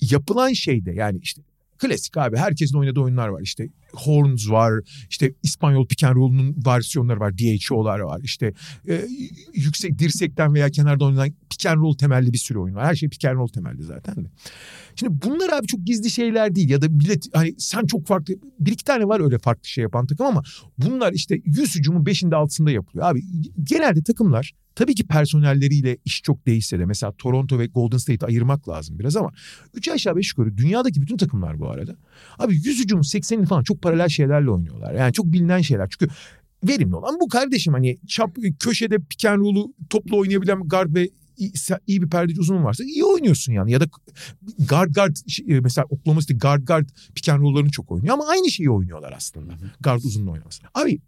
yapılan 0.01 0.53
şeyde 0.53 0.91
yani 0.91 1.19
işte 1.21 1.41
Klasik 1.77 2.17
abi 2.17 2.37
herkesin 2.37 2.77
oynadığı 2.77 2.99
oyunlar 2.99 3.27
var 3.27 3.41
işte 3.41 3.69
Horns 3.93 4.49
var 4.49 4.73
işte 5.09 5.33
İspanyol 5.43 5.87
pick 5.87 6.03
and 6.03 6.15
roll'un 6.15 6.55
versiyonları 6.65 7.19
var 7.19 7.37
DHO'lar 7.37 7.99
var 7.99 8.21
işte 8.23 8.53
e, 8.87 9.07
yüksek 9.53 9.99
dirsekten 9.99 10.53
veya 10.53 10.69
kenarda 10.69 11.05
oynanan 11.05 11.29
pick 11.49 11.65
and 11.65 11.81
roll 11.81 11.93
temelli 11.93 12.33
bir 12.33 12.37
sürü 12.37 12.59
oyun 12.59 12.75
var 12.75 12.85
her 12.85 12.95
şey 12.95 13.09
pick 13.09 13.25
and 13.25 13.37
roll 13.37 13.47
temelli 13.47 13.83
zaten 13.83 14.15
de. 14.15 14.29
Şimdi 14.95 15.21
bunlar 15.25 15.49
abi 15.53 15.67
çok 15.67 15.83
gizli 15.83 16.09
şeyler 16.09 16.55
değil 16.55 16.69
ya 16.69 16.81
da 16.81 16.89
millet 16.89 17.25
hani 17.33 17.55
sen 17.57 17.85
çok 17.85 18.07
farklı 18.07 18.33
bir 18.59 18.71
iki 18.71 18.83
tane 18.83 19.07
var 19.07 19.19
öyle 19.19 19.39
farklı 19.39 19.69
şey 19.69 19.81
yapan 19.81 20.05
takım 20.05 20.25
ama 20.25 20.43
bunlar 20.77 21.13
işte 21.13 21.41
100 21.45 21.75
hücumun 21.75 22.03
5'inde 22.03 22.35
6'sında 22.35 22.71
yapılıyor 22.71 23.07
abi 23.07 23.21
genelde 23.63 24.03
takımlar 24.03 24.53
Tabii 24.77 24.95
ki 24.95 25.07
personelleriyle 25.07 25.97
iş 26.05 26.21
çok 26.23 26.45
değişse 26.45 26.79
de 26.79 26.85
mesela 26.85 27.11
Toronto 27.11 27.59
ve 27.59 27.65
Golden 27.65 27.97
State'i 27.97 28.27
ayırmak 28.27 28.69
lazım 28.69 28.99
biraz 28.99 29.15
ama 29.15 29.31
3 29.73 29.87
aşağı 29.87 30.15
5 30.15 30.29
yukarı 30.29 30.57
dünyadaki 30.57 31.01
bütün 31.01 31.17
takımlar 31.17 31.59
bu 31.59 31.69
arada. 31.69 31.95
Abi 32.39 32.55
100 32.55 32.79
hücum 32.79 32.99
80'ini 32.99 33.45
falan 33.45 33.63
çok 33.63 33.76
paralel 33.81 34.09
şeylerle 34.09 34.49
oynuyorlar. 34.49 34.93
Yani 34.93 35.13
çok 35.13 35.25
bilinen 35.25 35.61
şeyler. 35.61 35.87
Çünkü 35.89 36.13
verimli 36.63 36.95
olan 36.95 37.19
bu 37.21 37.27
kardeşim 37.27 37.73
hani 37.73 37.97
çap 38.07 38.37
köşede 38.59 38.97
pick 38.99 39.25
and 39.25 39.39
roll'u 39.39 39.73
topla 39.89 40.15
oynayabilen 40.15 40.59
guard 40.59 40.95
ve 40.95 41.09
iyi, 41.87 42.01
bir 42.01 42.09
perdeci 42.09 42.39
uzun 42.39 42.63
varsa 42.63 42.83
iyi 42.83 43.03
oynuyorsun 43.03 43.53
yani. 43.53 43.71
Ya 43.71 43.81
da 43.81 43.85
guard 44.69 44.93
guard 44.95 45.15
şey, 45.27 45.45
mesela 45.45 45.85
Oklahoma 45.89 46.21
City 46.21 46.33
guard 46.33 46.67
guard 46.67 46.89
pick 47.15 47.29
and 47.29 47.41
roll'larını 47.41 47.69
çok 47.69 47.91
oynuyor 47.91 48.13
ama 48.13 48.27
aynı 48.27 48.51
şeyi 48.51 48.69
oynuyorlar 48.69 49.13
aslında. 49.17 49.53
Guard 49.79 50.03
uzunla 50.03 50.31
oynaması. 50.31 50.63
Abi 50.73 50.99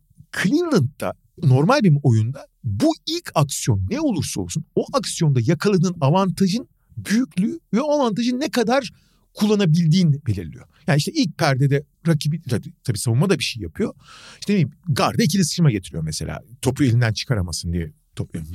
Cleveland'da 0.43 1.13
normal 1.43 1.83
bir 1.83 1.93
oyunda 2.03 2.47
bu 2.63 2.91
ilk 3.07 3.31
aksiyon 3.35 3.81
ne 3.89 3.99
olursa 4.01 4.41
olsun 4.41 4.65
o 4.75 4.85
aksiyonda 4.93 5.39
yakaladığın 5.43 5.95
avantajın 6.01 6.67
büyüklüğü 6.97 7.59
ve 7.73 7.81
o 7.81 7.91
avantajın 7.91 8.39
ne 8.39 8.49
kadar 8.49 8.91
kullanabildiğin 9.33 10.21
belirliyor. 10.27 10.65
Yani 10.89 10.97
işte 10.97 11.11
ilk 11.15 11.37
perdede 11.37 11.83
rakibi 12.07 12.41
tabii 12.83 12.99
savunma 12.99 13.29
da 13.29 13.39
bir 13.39 13.43
şey 13.43 13.63
yapıyor. 13.63 13.93
İşte 14.39 14.53
ne 14.53 14.55
bileyim 14.55 14.71
garda 14.87 15.23
ikili 15.23 15.45
sıçrama 15.45 15.71
getiriyor 15.71 16.03
mesela. 16.03 16.39
Topu 16.61 16.83
elinden 16.83 17.13
çıkaramasın 17.13 17.73
diye 17.73 17.91
topluyor. 18.15 18.45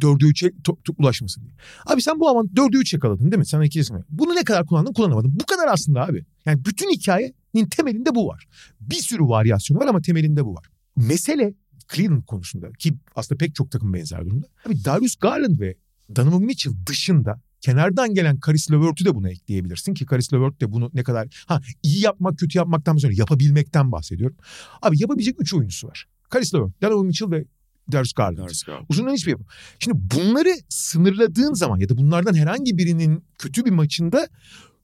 Dördü 0.00 0.26
üçe 0.26 0.50
to, 0.64 0.78
to, 0.84 0.94
ulaşmasın 0.98 1.42
diye. 1.42 1.54
Abi 1.86 2.02
sen 2.02 2.20
bu 2.20 2.28
avan 2.28 2.56
dördü 2.56 2.78
üç 2.78 2.94
yakaladın 2.94 3.24
değil 3.24 3.38
mi? 3.38 3.46
Sen 3.46 3.62
ikili 3.62 3.84
sıçrama. 3.84 4.04
Bunu 4.08 4.34
ne 4.34 4.44
kadar 4.44 4.66
kullandın 4.66 4.92
kullanamadın. 4.92 5.40
Bu 5.40 5.46
kadar 5.46 5.68
aslında 5.72 6.06
abi. 6.06 6.24
Yani 6.46 6.64
bütün 6.64 6.90
hikayenin 6.90 7.68
temelinde 7.70 8.14
bu 8.14 8.28
var. 8.28 8.46
Bir 8.80 8.94
sürü 8.96 9.22
varyasyonu 9.22 9.80
var 9.80 9.86
ama 9.86 10.00
temelinde 10.00 10.44
bu 10.44 10.54
var. 10.54 10.66
Mesele 10.96 11.54
Cleveland 11.94 12.24
konusunda 12.24 12.72
ki 12.72 12.94
aslında 13.16 13.38
pek 13.38 13.54
çok 13.54 13.70
takım 13.70 13.94
benzer 13.94 14.26
durumda. 14.26 14.46
Abi 14.66 14.84
Darius 14.84 15.16
Garland 15.16 15.60
ve 15.60 15.74
Donovan 16.16 16.42
Mitchell 16.42 16.72
dışında 16.86 17.40
kenardan 17.60 18.14
gelen 18.14 18.40
Karis 18.40 18.70
LeVert'ü 18.70 19.04
de 19.04 19.14
buna 19.14 19.30
ekleyebilirsin 19.30 19.94
ki 19.94 20.06
Karis 20.06 20.32
LeVert 20.32 20.60
de 20.60 20.72
bunu 20.72 20.90
ne 20.94 21.02
kadar 21.02 21.44
ha 21.46 21.60
iyi 21.82 22.04
yapmak 22.04 22.38
kötü 22.38 22.58
yapmaktan 22.58 22.96
sonra 22.96 23.12
yapabilmekten 23.16 23.92
bahsediyorum. 23.92 24.36
Abi 24.82 25.00
yapabilecek 25.00 25.40
üç 25.40 25.54
oyuncusu 25.54 25.88
var. 25.88 26.06
Karis 26.30 26.54
LeVert, 26.54 26.82
Donovan 26.82 27.06
Mitchell 27.06 27.30
ve 27.30 27.44
Darius 27.92 28.12
Garland. 28.12 28.38
Darius 28.38 28.62
Garland. 28.62 28.86
Uzundan 28.88 29.12
hiçbir 29.12 29.30
yapım. 29.30 29.46
Şimdi 29.78 29.98
bunları 30.14 30.54
sınırladığın 30.68 31.54
zaman 31.54 31.78
ya 31.78 31.88
da 31.88 31.96
bunlardan 31.96 32.34
herhangi 32.34 32.78
birinin 32.78 33.24
kötü 33.38 33.64
bir 33.64 33.70
maçında 33.70 34.28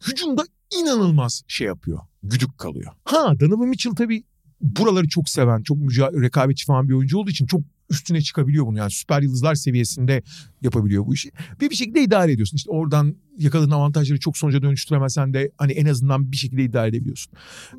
hücumda 0.08 0.44
inanılmaz 0.80 1.42
şey 1.48 1.66
yapıyor. 1.66 1.98
Güdük 2.22 2.58
kalıyor. 2.58 2.92
Ha 3.04 3.40
Donovan 3.40 3.68
Mitchell 3.68 3.94
tabii 3.94 4.24
buraları 4.60 5.08
çok 5.08 5.28
seven, 5.28 5.62
çok 5.62 5.78
mücadele, 5.78 6.22
rekabetçi 6.22 6.66
falan 6.66 6.88
bir 6.88 6.94
oyuncu 6.94 7.18
olduğu 7.18 7.30
için 7.30 7.46
çok 7.46 7.60
üstüne 7.90 8.20
çıkabiliyor 8.20 8.66
bunu. 8.66 8.78
Yani 8.78 8.90
süper 8.90 9.22
yıldızlar 9.22 9.54
seviyesinde 9.54 10.22
yapabiliyor 10.62 11.06
bu 11.06 11.14
işi. 11.14 11.30
Ve 11.62 11.70
bir 11.70 11.74
şekilde 11.74 12.02
idare 12.02 12.32
ediyorsun. 12.32 12.56
İşte 12.56 12.70
oradan 12.70 13.16
yakaladığın 13.38 13.70
avantajları 13.70 14.20
çok 14.20 14.38
sonuca 14.38 14.62
dönüştüremezsen 14.62 15.34
de 15.34 15.50
hani 15.58 15.72
en 15.72 15.86
azından 15.86 16.32
bir 16.32 16.36
şekilde 16.36 16.64
idare 16.64 16.88
edebiliyorsun. 16.88 17.32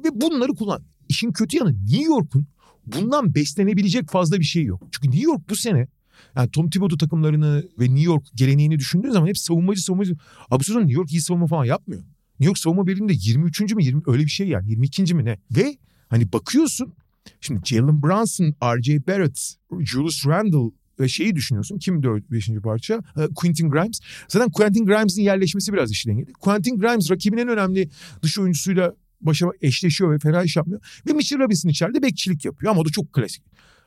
Ve 0.03 0.21
bunları 0.21 0.51
kullan. 0.51 0.83
İşin 1.09 1.31
kötü 1.31 1.57
yanı 1.57 1.73
New 1.73 2.03
York'un 2.03 2.47
bundan 2.85 3.35
beslenebilecek 3.35 4.09
fazla 4.09 4.39
bir 4.39 4.45
şey 4.45 4.63
yok. 4.63 4.81
Çünkü 4.91 5.07
New 5.07 5.31
York 5.31 5.49
bu 5.49 5.55
sene 5.55 5.87
yani 6.35 6.51
Tom 6.51 6.69
Thibodeau 6.69 6.97
takımlarını 6.97 7.63
ve 7.79 7.85
New 7.85 8.03
York 8.03 8.25
geleneğini 8.35 8.79
düşündüğün 8.79 9.11
zaman 9.11 9.27
hep 9.27 9.37
savunmacı 9.37 9.83
savunmacı. 9.83 10.15
Abi 10.51 10.63
sezon 10.63 10.79
New 10.79 10.93
York 10.93 11.11
iyi 11.11 11.21
savunma 11.21 11.47
falan 11.47 11.65
yapmıyor. 11.65 12.01
New 12.39 12.45
York 12.45 12.57
savunma 12.57 12.87
birliğinde 12.87 13.13
23. 13.15 13.61
mi 13.61 13.85
20 13.85 14.01
öyle 14.07 14.23
bir 14.23 14.29
şey 14.29 14.47
yani 14.47 14.69
22. 14.69 15.15
mi 15.15 15.25
ne? 15.25 15.39
Ve 15.51 15.77
hani 16.09 16.33
bakıyorsun 16.33 16.93
Şimdi 17.41 17.61
Jalen 17.65 18.03
Brunson, 18.03 18.53
R.J. 18.63 19.07
Barrett, 19.07 19.55
Julius 19.79 20.27
Randle 20.27 20.71
ve 20.99 21.07
şeyi 21.07 21.35
düşünüyorsun. 21.35 21.77
Kim 21.77 22.03
dört 22.03 22.31
beşinci 22.31 22.59
parça? 22.59 22.93
Ee, 23.17 23.27
Quentin 23.35 23.69
Grimes. 23.69 23.99
Zaten 24.27 24.51
Quentin 24.51 24.85
Grimes'in 24.85 25.21
yerleşmesi 25.21 25.73
biraz 25.73 25.91
işi 25.91 26.09
dengeli. 26.09 26.33
Quentin 26.33 26.79
Grimes 26.79 27.11
rakibin 27.11 27.37
en 27.37 27.47
önemli 27.47 27.89
dış 28.21 28.39
oyuncusuyla 28.39 28.95
başa 29.21 29.47
eşleşiyor 29.61 30.13
ve 30.13 30.19
fena 30.19 30.43
iş 30.43 30.55
yapmıyor. 30.55 31.01
Ve 31.07 31.13
Mitchell 31.13 31.39
Robinson 31.39 31.69
içeride 31.69 32.01
bekçilik 32.01 32.45
yapıyor 32.45 32.71
ama 32.71 32.81
o 32.81 32.85
da 32.85 32.89
çok 32.89 33.13
klasik. 33.13 33.43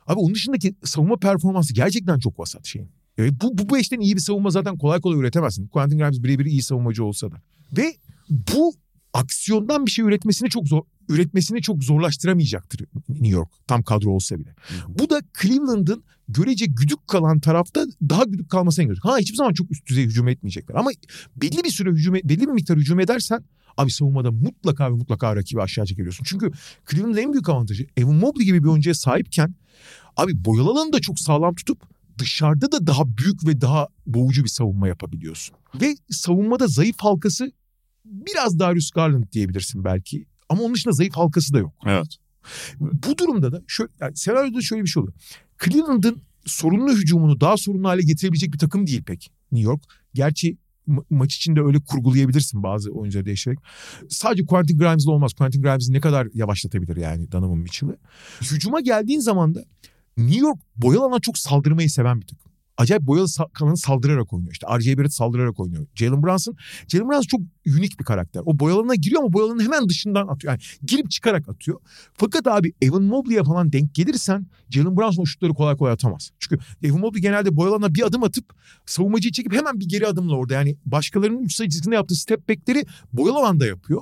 Abi 0.07 0.19
onun 0.19 0.35
dışındaki 0.35 0.75
savunma 0.83 1.17
performansı 1.17 1.73
gerçekten 1.73 2.19
çok 2.19 2.39
vasat 2.39 2.65
şeyin. 2.65 2.89
Evet, 3.17 3.33
bu, 3.41 3.57
bu, 3.57 3.69
bu 3.69 3.77
eşten 3.77 3.99
iyi 3.99 4.15
bir 4.15 4.21
savunma 4.21 4.49
zaten 4.49 4.77
kolay 4.77 5.01
kolay 5.01 5.19
üretemezsin. 5.19 5.67
Quentin 5.67 5.97
Grimes 5.97 6.23
birebir 6.23 6.45
iyi 6.45 6.61
savunmacı 6.61 7.03
olsa 7.03 7.31
da. 7.31 7.41
Ve 7.77 7.93
bu 8.29 8.73
aksiyondan 9.13 9.85
bir 9.85 9.91
şey 9.91 10.05
üretmesini 10.05 10.49
çok 10.49 10.67
zor 10.67 10.81
üretmesini 11.09 11.61
çok 11.61 11.83
zorlaştıramayacaktır 11.83 12.85
New 13.09 13.27
York 13.27 13.49
tam 13.67 13.83
kadro 13.83 14.09
olsa 14.09 14.39
bile. 14.39 14.55
Bu 14.87 15.09
da 15.09 15.21
Cleveland'ın 15.41 16.03
görece 16.27 16.65
güdük 16.65 17.07
kalan 17.07 17.39
tarafta 17.39 17.85
daha 18.09 18.23
güdük 18.23 18.49
kalmasına 18.49 18.85
gerekiyor. 18.85 19.13
Ha 19.13 19.17
hiçbir 19.17 19.37
zaman 19.37 19.53
çok 19.53 19.71
üst 19.71 19.87
düzey 19.87 20.05
hücum 20.05 20.27
etmeyecekler 20.27 20.75
ama 20.75 20.89
belli 21.35 21.63
bir 21.63 21.69
süre 21.69 21.89
hücum 21.89 22.13
belli 22.13 22.41
bir 22.41 22.47
miktar 22.47 22.77
hücum 22.77 22.99
edersen 22.99 23.43
abi 23.77 23.91
savunmada 23.91 24.31
mutlaka 24.31 24.91
ve 24.91 24.95
mutlaka 24.95 25.35
rakibi 25.35 25.61
aşağı 25.61 25.85
çekiyorsun. 25.85 26.23
Çünkü 26.23 26.51
Cleveland'ın 26.89 27.17
en 27.17 27.33
büyük 27.33 27.49
avantajı 27.49 27.87
Evan 27.97 28.15
Mobley 28.15 28.45
gibi 28.45 28.63
bir 28.63 28.67
oyuncuya 28.67 28.93
sahipken 28.93 29.55
abi 30.17 30.45
boyalı 30.45 30.69
alanı 30.69 30.93
da 30.93 30.99
çok 30.99 31.19
sağlam 31.19 31.55
tutup 31.55 31.81
dışarıda 32.17 32.71
da 32.71 32.87
daha 32.87 33.17
büyük 33.17 33.47
ve 33.47 33.61
daha 33.61 33.87
boğucu 34.05 34.43
bir 34.43 34.49
savunma 34.49 34.87
yapabiliyorsun. 34.87 35.55
Ve 35.81 35.95
savunmada 36.09 36.67
zayıf 36.67 36.95
halkası 36.99 37.51
biraz 38.05 38.59
Darius 38.59 38.91
Garland 38.91 39.23
diyebilirsin 39.31 39.83
belki. 39.83 40.25
Ama 40.49 40.63
onun 40.63 40.73
dışında 40.73 40.93
zayıf 40.93 41.13
halkası 41.13 41.53
da 41.53 41.59
yok. 41.59 41.73
Evet. 41.85 42.17
Bu 42.79 43.17
durumda 43.17 43.51
da 43.51 43.61
şöyle, 43.67 43.91
yani 44.01 44.17
senaryoda 44.17 44.61
şöyle 44.61 44.83
bir 44.83 44.87
şey 44.87 45.01
oluyor. 45.01 45.15
Cleveland'ın 45.65 46.21
sorunlu 46.45 46.93
hücumunu 46.93 47.41
daha 47.41 47.57
sorunlu 47.57 47.87
hale 47.87 48.01
getirebilecek 48.01 48.53
bir 48.53 48.57
takım 48.59 48.87
değil 48.87 49.03
pek 49.03 49.31
New 49.51 49.69
York. 49.69 49.83
Gerçi 50.13 50.57
ma- 50.87 51.05
maç 51.09 51.35
içinde 51.35 51.61
öyle 51.61 51.79
kurgulayabilirsin 51.79 52.63
bazı 52.63 52.91
oyuncuları 52.91 53.25
değiştirerek. 53.25 53.59
Sadece 54.09 54.45
Quentin 54.45 54.77
Grimes'la 54.77 55.11
olmaz. 55.11 55.33
Quentin 55.33 55.61
Grimes'i 55.61 55.93
ne 55.93 55.99
kadar 55.99 56.27
yavaşlatabilir 56.33 56.97
yani 56.97 57.31
Donovan 57.31 57.57
Mitchell'ı. 57.57 57.97
Hücuma 58.41 58.79
geldiğin 58.79 59.19
zaman 59.19 59.55
da 59.55 59.65
New 60.17 60.39
York 60.39 60.59
boyalana 60.75 61.19
çok 61.19 61.37
saldırmayı 61.37 61.89
seven 61.89 62.21
bir 62.21 62.27
takım 62.27 62.48
acayip 62.79 63.07
boyalı 63.07 63.27
kalanı 63.53 63.77
saldırarak 63.77 64.33
oynuyor. 64.33 64.51
İşte 64.51 64.67
R.J. 64.77 64.97
Barrett 64.97 65.13
saldırarak 65.13 65.59
oynuyor. 65.59 65.87
Jalen 65.95 66.23
Brunson, 66.23 66.55
Jalen 66.87 67.09
Brunson 67.09 67.27
çok 67.27 67.41
unik 67.67 67.99
bir 67.99 68.05
karakter. 68.05 68.41
O 68.45 68.59
boyalarına 68.59 68.95
giriyor 68.95 69.21
ama 69.21 69.33
boyalarının 69.33 69.63
hemen 69.63 69.89
dışından 69.89 70.27
atıyor. 70.27 70.53
Yani 70.53 70.61
girip 70.85 71.11
çıkarak 71.11 71.49
atıyor. 71.49 71.79
Fakat 72.13 72.47
abi 72.47 72.73
Evan 72.81 73.03
Mobley'e 73.03 73.43
falan 73.43 73.71
denk 73.73 73.95
gelirsen 73.95 74.47
Jalen 74.69 74.97
Brunson 74.97 75.23
o 75.23 75.25
şutları 75.25 75.53
kolay 75.53 75.77
kolay 75.77 75.93
atamaz. 75.93 76.31
Çünkü 76.39 76.63
Evan 76.83 76.99
Mobley 76.99 77.21
genelde 77.21 77.55
boyalarına 77.55 77.95
bir 77.95 78.05
adım 78.05 78.23
atıp 78.23 78.53
savunmacıyı 78.85 79.31
çekip 79.31 79.53
hemen 79.53 79.79
bir 79.79 79.89
geri 79.89 80.07
adımla 80.07 80.35
orada. 80.35 80.53
Yani 80.53 80.77
başkalarının 80.85 81.43
3 81.43 81.55
sayı 81.55 81.69
çizgisinde 81.69 81.95
yaptığı 81.95 82.15
step 82.15 82.49
back'leri 82.49 82.85
boyalı 83.13 83.39
alanda 83.39 83.65
yapıyor. 83.65 84.01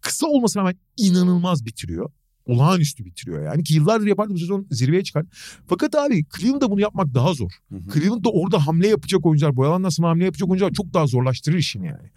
Kısa 0.00 0.26
olmasına 0.26 0.62
rağmen 0.62 0.76
inanılmaz 0.96 1.66
bitiriyor 1.66 2.10
olağanüstü 2.46 3.04
bitiriyor 3.04 3.42
yani 3.44 3.64
ki 3.64 3.74
yıllardır 3.74 4.06
yapardı 4.06 4.34
bu 4.34 4.38
sezon 4.38 4.66
zirveye 4.70 5.04
çıkar. 5.04 5.24
Fakat 5.66 5.94
abi 5.94 6.24
Cleveland'da 6.36 6.70
bunu 6.70 6.80
yapmak 6.80 7.14
daha 7.14 7.34
zor. 7.34 7.50
Hı 7.68 7.76
hı. 7.76 7.92
Cleveland'da 7.94 8.30
orada 8.30 8.66
hamle 8.66 8.88
yapacak 8.88 9.26
oyuncular, 9.26 9.56
boyalandan 9.56 9.88
sonra 9.88 10.08
hamle 10.08 10.24
yapacak 10.24 10.48
oyuncular 10.48 10.72
çok 10.72 10.94
daha 10.94 11.06
zorlaştırır 11.06 11.58
işini 11.58 11.86
yani. 11.86 12.10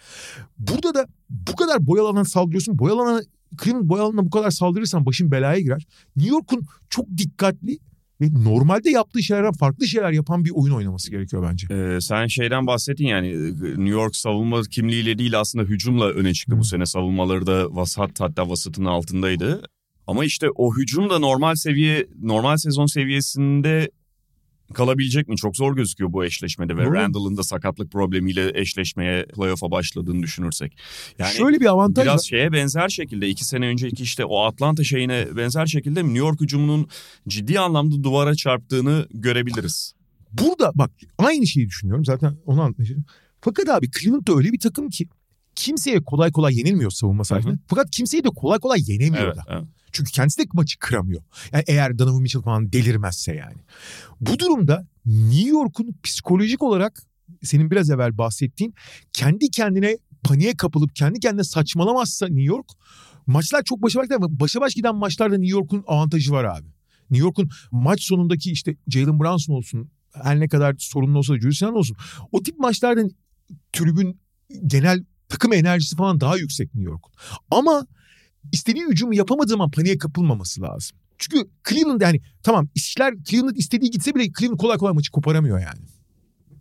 Burada 0.58 0.94
da 0.94 1.08
bu 1.30 1.56
kadar 1.56 1.88
boyalanan 1.88 2.24
saldırıyorsun. 2.24 2.80
Boyalana 2.80 3.22
Cleveland 3.64 3.90
boyalanına 3.90 4.26
bu 4.26 4.30
kadar 4.30 4.52
saldırırsan 4.52 5.06
başın 5.06 5.32
belaya 5.32 5.60
girer. 5.60 5.86
New 6.16 6.32
York'un 6.32 6.66
çok 6.90 7.18
dikkatli 7.18 7.80
ve 8.22 8.44
normalde 8.44 8.90
yaptığı 8.90 9.24
şeylerden 9.24 9.52
farklı 9.52 9.88
şeyler 9.88 10.12
yapan 10.12 10.46
bir 10.46 10.52
oyun 10.56 10.74
oynaması 10.74 11.12
gerekiyor 11.12 11.48
bence. 11.52 11.68
Ee, 11.74 12.02
sen 12.02 12.28
şeyden 12.28 12.68
bahsettin 12.68 13.06
yani 13.06 13.54
New 13.62 13.90
York 13.90 14.16
savunma 14.16 14.62
kimliğiyle 14.62 15.18
değil 15.18 15.40
aslında 15.40 15.66
hücumla 15.66 16.10
öne 16.10 16.34
çıktı 16.34 16.52
hmm. 16.54 16.60
bu 16.60 16.64
sene. 16.64 16.86
Savunmaları 16.86 17.48
da 17.48 17.76
vasat 17.76 18.20
hatta 18.20 18.50
vasatın 18.50 18.86
altındaydı. 18.86 19.62
Ama 20.08 20.26
işte 20.26 20.48
o 20.56 20.76
hücum 20.78 21.10
da 21.10 21.20
normal 21.20 21.56
seviye, 21.56 22.08
normal 22.22 22.58
sezon 22.58 22.86
seviyesinde 22.86 23.92
kalabilecek 24.74 25.28
mi? 25.28 25.36
Çok 25.36 25.58
zor 25.58 25.76
gözüküyor 25.76 26.14
bu 26.14 26.26
eşleşmede 26.26 26.78
ve 26.78 26.86
Randall'ın 26.86 27.38
da 27.38 27.44
sakatlık 27.44 27.92
problemiyle 27.92 28.60
eşleşmeye 28.60 29.26
playoff'a 29.26 29.72
başladığını 29.72 30.24
düşünürsek. 30.24 30.78
Yani 31.20 31.34
Şöyle 31.34 31.60
bir 31.60 31.66
avantaj 31.66 32.06
biraz 32.06 32.16
var. 32.16 32.24
şeye 32.24 32.52
benzer 32.52 32.90
şekilde 32.90 33.30
iki 33.30 33.46
sene 33.46 33.68
önceki 33.68 34.04
işte 34.04 34.26
o 34.26 34.44
Atlanta 34.44 34.84
şeyine 34.84 35.28
benzer 35.38 35.66
şekilde 35.66 36.04
New 36.04 36.18
York 36.18 36.42
hücumunun 36.42 36.88
ciddi 37.28 37.60
anlamda 37.60 38.04
duvara 38.04 38.36
çarptığını 38.36 39.08
görebiliriz. 39.14 39.94
Burada 40.32 40.72
bak 40.76 40.92
aynı 41.18 41.48
şeyi 41.48 41.68
düşünüyorum 41.68 42.06
zaten 42.06 42.38
onu 42.46 42.62
anlatmayacağım. 42.62 43.06
Fakat 43.42 43.70
abi 43.70 43.92
Cleveland 43.92 44.28
da 44.28 44.34
öyle 44.34 44.52
bir 44.52 44.60
takım 44.60 44.90
ki 44.90 45.08
kimseye 45.56 46.04
kolay 46.04 46.32
kolay 46.32 46.58
yenilmiyor 46.58 46.92
savunma 46.92 47.24
sahasında. 47.24 47.58
Fakat 47.68 47.92
kimseyi 47.92 48.24
de 48.24 48.30
kolay 48.30 48.60
kolay 48.60 48.80
yenemiyor 48.88 49.24
evet, 49.24 49.36
da. 49.36 49.44
Evet. 49.50 49.64
Çünkü 49.96 50.12
kendisi 50.12 50.40
de 50.40 50.44
maçı 50.54 50.80
kıramıyor. 50.80 51.24
Yani 51.52 51.64
eğer 51.68 52.00
Donovan 52.00 52.22
Mitchell 52.22 52.42
falan 52.42 52.74
delirmezse 52.74 53.36
yani. 53.36 53.58
Bu 54.22 54.40
durumda 54.40 54.88
New 55.06 55.50
York'un 55.50 55.96
psikolojik 56.04 56.64
olarak 56.64 57.02
senin 57.44 57.72
biraz 57.72 57.90
evvel 57.90 58.18
bahsettiğin 58.18 58.74
kendi 59.14 59.50
kendine 59.52 59.98
paniğe 60.24 60.58
kapılıp 60.58 60.96
kendi 60.96 61.20
kendine 61.20 61.44
saçmalamazsa 61.44 62.28
New 62.28 62.44
York 62.44 62.66
maçlar 63.28 63.64
çok 63.64 63.82
başa 63.82 64.00
baş 64.00 64.10
başa 64.30 64.62
baş 64.62 64.74
giden 64.74 64.96
maçlarda 64.96 65.38
New 65.38 65.58
York'un 65.58 65.84
avantajı 65.88 66.32
var 66.32 66.44
abi. 66.44 66.68
New 67.10 67.26
York'un 67.26 67.50
maç 67.72 68.04
sonundaki 68.04 68.52
işte 68.52 68.76
Jalen 68.88 69.20
Brunson 69.20 69.54
olsun 69.54 69.92
her 70.14 70.40
ne 70.40 70.48
kadar 70.48 70.76
sorunlu 70.80 71.18
olsa 71.18 71.34
da 71.34 71.40
Julius 71.40 71.64
olsun 71.64 71.98
o 72.32 72.44
tip 72.44 72.60
maçlarda 72.60 73.04
tribün 73.74 74.20
genel 74.68 75.04
takım 75.30 75.54
enerjisi 75.54 75.96
falan 75.96 76.20
daha 76.20 76.38
yüksek 76.38 76.76
New 76.76 76.92
York'un. 76.92 77.14
Ama 77.52 77.88
istediği 78.52 78.86
hücumu 78.86 79.16
yapamadığı 79.16 79.50
zaman 79.50 79.72
paniğe 79.72 79.98
kapılmaması 79.98 80.62
lazım. 80.62 80.98
Çünkü 81.18 81.50
Cleveland 81.70 82.02
yani 82.02 82.22
tamam 82.44 82.68
işler 82.76 83.14
Cleveland 83.24 83.56
istediği 83.56 83.92
gitse 83.92 84.16
bile 84.16 84.32
Cleveland 84.40 84.60
kolay 84.60 84.78
kolay 84.78 84.94
maçı 84.94 85.12
koparamıyor 85.12 85.60
yani. 85.60 85.80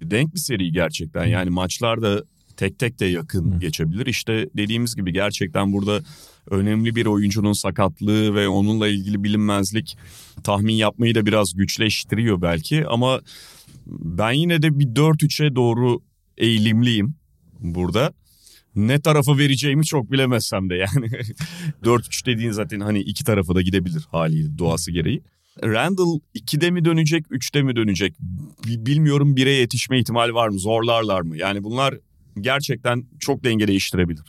denk 0.03 0.35
bir 0.35 0.41
seri 0.41 0.72
gerçekten. 0.72 1.24
Yani 1.24 1.51
maçlar 1.51 2.03
da 2.03 2.22
tek 2.57 2.78
tek 2.78 3.01
de 3.01 3.07
yakın 3.07 3.53
Hı. 3.53 3.59
geçebilir. 3.59 4.07
İşte 4.07 4.49
dediğimiz 4.57 4.97
gibi 4.97 5.12
gerçekten 5.12 5.72
burada 5.72 6.01
önemli 6.51 6.97
bir 6.97 7.07
oyuncunun 7.07 7.53
sakatlığı 7.53 8.35
ve 8.35 8.49
onunla 8.49 8.89
ilgili 8.89 9.24
bilinmezlik 9.24 9.97
tahmin 10.45 10.74
yapmayı 10.74 11.14
da 11.14 11.26
biraz 11.26 11.55
güçleştiriyor 11.55 12.43
belki 12.43 12.87
ama 12.87 13.20
ben 13.87 14.32
yine 14.32 14.62
de 14.62 14.78
bir 14.78 14.87
4-3'e 14.87 15.57
doğru 15.57 16.01
eğilimliyim 16.39 17.14
burada. 17.61 18.12
Ne 18.76 19.00
tarafa 19.00 19.38
vereceğimi 19.38 19.84
çok 19.84 20.12
bilemezsem 20.12 20.70
de 20.70 20.74
yani 20.74 21.06
4-3 21.84 22.26
dediğin 22.26 22.50
zaten 22.50 22.80
hani 22.80 23.00
iki 23.00 23.24
tarafa 23.24 23.54
da 23.54 23.62
gidebilir 23.62 24.04
haliyle 24.10 24.58
doğası 24.58 24.92
gereği. 24.92 25.22
Randall 25.62 26.20
2'de 26.34 26.70
mi 26.70 26.84
dönecek, 26.84 27.26
3'te 27.26 27.62
mi 27.62 27.76
dönecek? 27.76 28.14
Bi- 28.66 28.86
Bilmiyorum 28.86 29.34
1'e 29.36 29.50
yetişme 29.50 29.98
ihtimali 30.00 30.34
var 30.34 30.48
mı? 30.48 30.58
Zorlarlar 30.58 31.20
mı? 31.20 31.36
Yani 31.36 31.64
bunlar 31.64 31.94
gerçekten 32.40 33.04
çok 33.20 33.44
denge 33.44 33.68
değiştirebilir. 33.68 34.22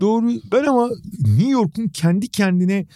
Doğru. 0.00 0.30
Ben 0.52 0.64
ama 0.64 0.88
New 1.26 1.50
York'un 1.50 1.88
kendi 1.88 2.28
kendine 2.28 2.86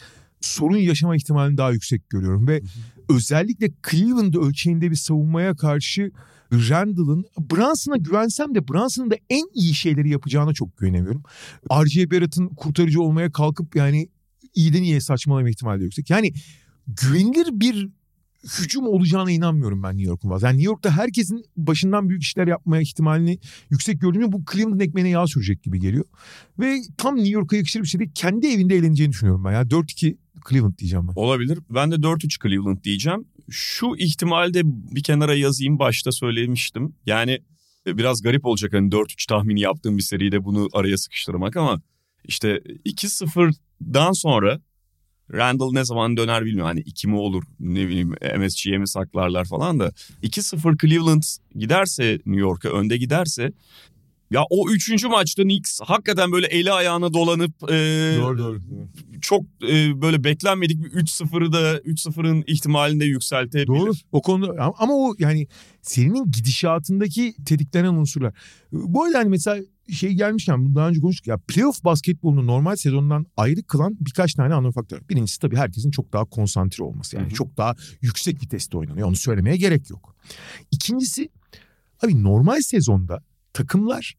sorun 0.41 0.77
yaşama 0.77 1.17
ihtimalini 1.17 1.57
daha 1.57 1.71
yüksek 1.73 2.11
görüyorum 2.11 2.49
ve 2.49 2.63
özellikle 3.09 3.71
Cleveland 3.91 4.35
ölçeğinde 4.35 4.91
bir 4.91 4.97
savunmaya 4.97 5.57
karşı 5.57 6.11
Randall'ın 6.53 7.25
Brunson'a 7.39 7.97
güvensem 7.97 8.55
de 8.55 8.69
Brunson'ın 8.69 9.11
da 9.11 9.17
en 9.31 9.45
iyi 9.55 9.75
şeyleri 9.75 10.11
yapacağına 10.11 10.53
çok 10.53 10.77
güvenemiyorum. 10.77 11.23
R.J. 11.71 12.11
Barrett'ın 12.11 12.49
kurtarıcı 12.49 13.03
olmaya 13.03 13.33
kalkıp 13.33 13.77
yani 13.77 14.09
iyiden 14.55 14.83
iyiye 14.83 15.01
saçmalama 15.01 15.51
ihtimali 15.51 15.83
yüksek. 15.83 16.11
Yani 16.11 16.33
güvenilir 16.87 17.61
bir 17.61 17.89
hücum 18.45 18.87
olacağına 18.87 19.31
inanmıyorum 19.31 19.83
ben 19.83 19.97
New 19.97 20.09
York'un 20.09 20.29
fazla. 20.29 20.47
Yani 20.47 20.57
New 20.57 20.71
York'ta 20.71 20.91
herkesin 20.91 21.45
başından 21.57 22.09
büyük 22.09 22.23
işler 22.23 22.47
yapmaya 22.47 22.83
ihtimalini 22.83 23.39
yüksek 23.71 24.01
gördüğümde 24.01 24.33
bu 24.33 24.43
Cleveland'ın 24.53 24.81
ekmeğine 24.81 25.09
yağ 25.09 25.27
sürecek 25.27 25.63
gibi 25.63 25.81
geliyor. 25.81 26.05
Ve 26.59 26.81
tam 26.97 27.17
New 27.17 27.31
York'a 27.31 27.57
yakışır 27.57 27.83
bir 27.83 27.87
şey 27.87 27.99
değil. 27.99 28.11
Kendi 28.15 28.47
evinde 28.47 28.77
eğleneceğini 28.77 29.13
düşünüyorum 29.13 29.45
ben 29.45 29.53
ya. 29.53 29.63
4-2 29.63 30.17
Cleveland 30.49 30.79
diyeceğim 30.79 31.09
ben. 31.09 31.13
Olabilir. 31.17 31.59
Ben 31.71 31.91
de 31.91 31.95
4-3 31.95 32.43
Cleveland 32.43 32.85
diyeceğim. 32.85 33.25
Şu 33.51 33.95
ihtimalde 33.99 34.61
bir 34.65 35.03
kenara 35.03 35.35
yazayım 35.35 35.79
başta 35.79 36.13
söylemiştim. 36.13 36.95
Yani 37.07 37.39
biraz 37.87 38.23
garip 38.23 38.47
olacak 38.47 38.73
hani 38.73 38.91
4-3 38.91 39.29
tahmini 39.29 39.61
yaptığım 39.61 39.99
bir 39.99 40.03
seride 40.03 40.45
bunu 40.45 40.69
araya 40.73 40.99
sıkıştırmak 40.99 41.57
ama 41.57 41.81
işte 42.25 42.57
2-0'dan 42.87 44.13
sonra 44.13 44.61
Randall 45.33 45.73
ne 45.73 45.85
zaman 45.85 46.17
döner 46.17 46.45
bilmiyorum. 46.45 46.69
Hani 46.69 46.81
2 46.81 47.09
mi 47.09 47.17
olur 47.17 47.45
ne 47.61 47.89
bileyim 47.89 48.15
MSG'ye 48.39 48.79
mi 48.79 48.89
saklarlar 48.89 49.45
falan 49.45 49.81
da 49.81 49.93
2-0 50.23 50.81
Cleveland 50.81 51.23
giderse 51.55 52.13
New 52.13 52.41
York'a 52.41 52.69
önde 52.69 52.97
giderse 52.97 53.53
ya 54.31 54.45
o 54.51 54.71
üçüncü 54.71 55.09
maçta 55.09 55.43
Knicks 55.43 55.81
hakikaten 55.85 56.33
böyle 56.33 56.47
eli 56.47 56.73
ayağına 56.73 57.13
dolanıp 57.13 57.71
e, 57.71 57.75
doğru. 58.21 58.61
çok 59.21 59.43
e, 59.63 60.03
böyle 60.03 60.25
beklenmedik 60.25 60.85
bir 60.85 60.91
3-0'ı 60.91 61.53
da 61.53 61.79
3-0'ın 61.79 62.45
ihtimalini 62.47 63.01
de 63.01 63.05
yükseltebilir. 63.05 63.67
Doğru. 63.67 63.93
O 64.13 64.23
konuda 64.23 64.75
ama- 64.79 64.95
o 64.95 65.15
yani 65.19 65.47
serinin 65.83 66.31
gidişatındaki 66.31 67.35
tetiklenen 67.47 67.95
unsurlar. 67.95 68.33
Bu 68.73 69.05
arada 69.05 69.19
hani 69.19 69.29
mesela 69.29 69.63
şey 69.93 70.13
gelmişken 70.13 70.75
daha 70.75 70.89
önce 70.89 71.01
konuştuk 71.01 71.27
ya 71.27 71.39
playoff 71.49 71.85
basketbolunu 71.85 72.47
normal 72.47 72.77
sezondan 72.77 73.27
ayrı 73.37 73.63
kılan 73.63 73.97
birkaç 74.01 74.35
tane 74.35 74.55
ana 74.55 74.71
faktör. 74.73 75.01
Birincisi 75.09 75.39
tabii 75.39 75.57
herkesin 75.57 75.91
çok 75.91 76.13
daha 76.13 76.25
konsantre 76.25 76.85
olması. 76.85 77.17
Yani 77.17 77.27
Hı 77.27 77.31
hı. 77.31 77.35
çok 77.35 77.57
daha 77.57 77.75
yüksek 78.03 78.43
viteste 78.43 78.79
oynanıyor. 78.79 79.09
Onu 79.09 79.17
söylemeye 79.17 79.57
gerek 79.57 79.91
yok. 79.91 80.17
İkincisi 80.71 81.29
abi 82.05 82.23
normal 82.23 82.61
sezonda 82.61 83.25
takımlar 83.53 84.15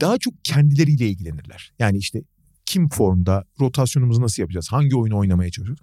daha 0.00 0.18
çok 0.18 0.34
kendileriyle 0.44 1.08
ilgilenirler. 1.08 1.72
Yani 1.78 1.98
işte 1.98 2.22
kim 2.66 2.88
formda, 2.88 3.44
rotasyonumuzu 3.60 4.22
nasıl 4.22 4.42
yapacağız, 4.42 4.68
hangi 4.70 4.96
oyunu 4.96 5.18
oynamaya 5.18 5.50
çalışıyoruz. 5.50 5.82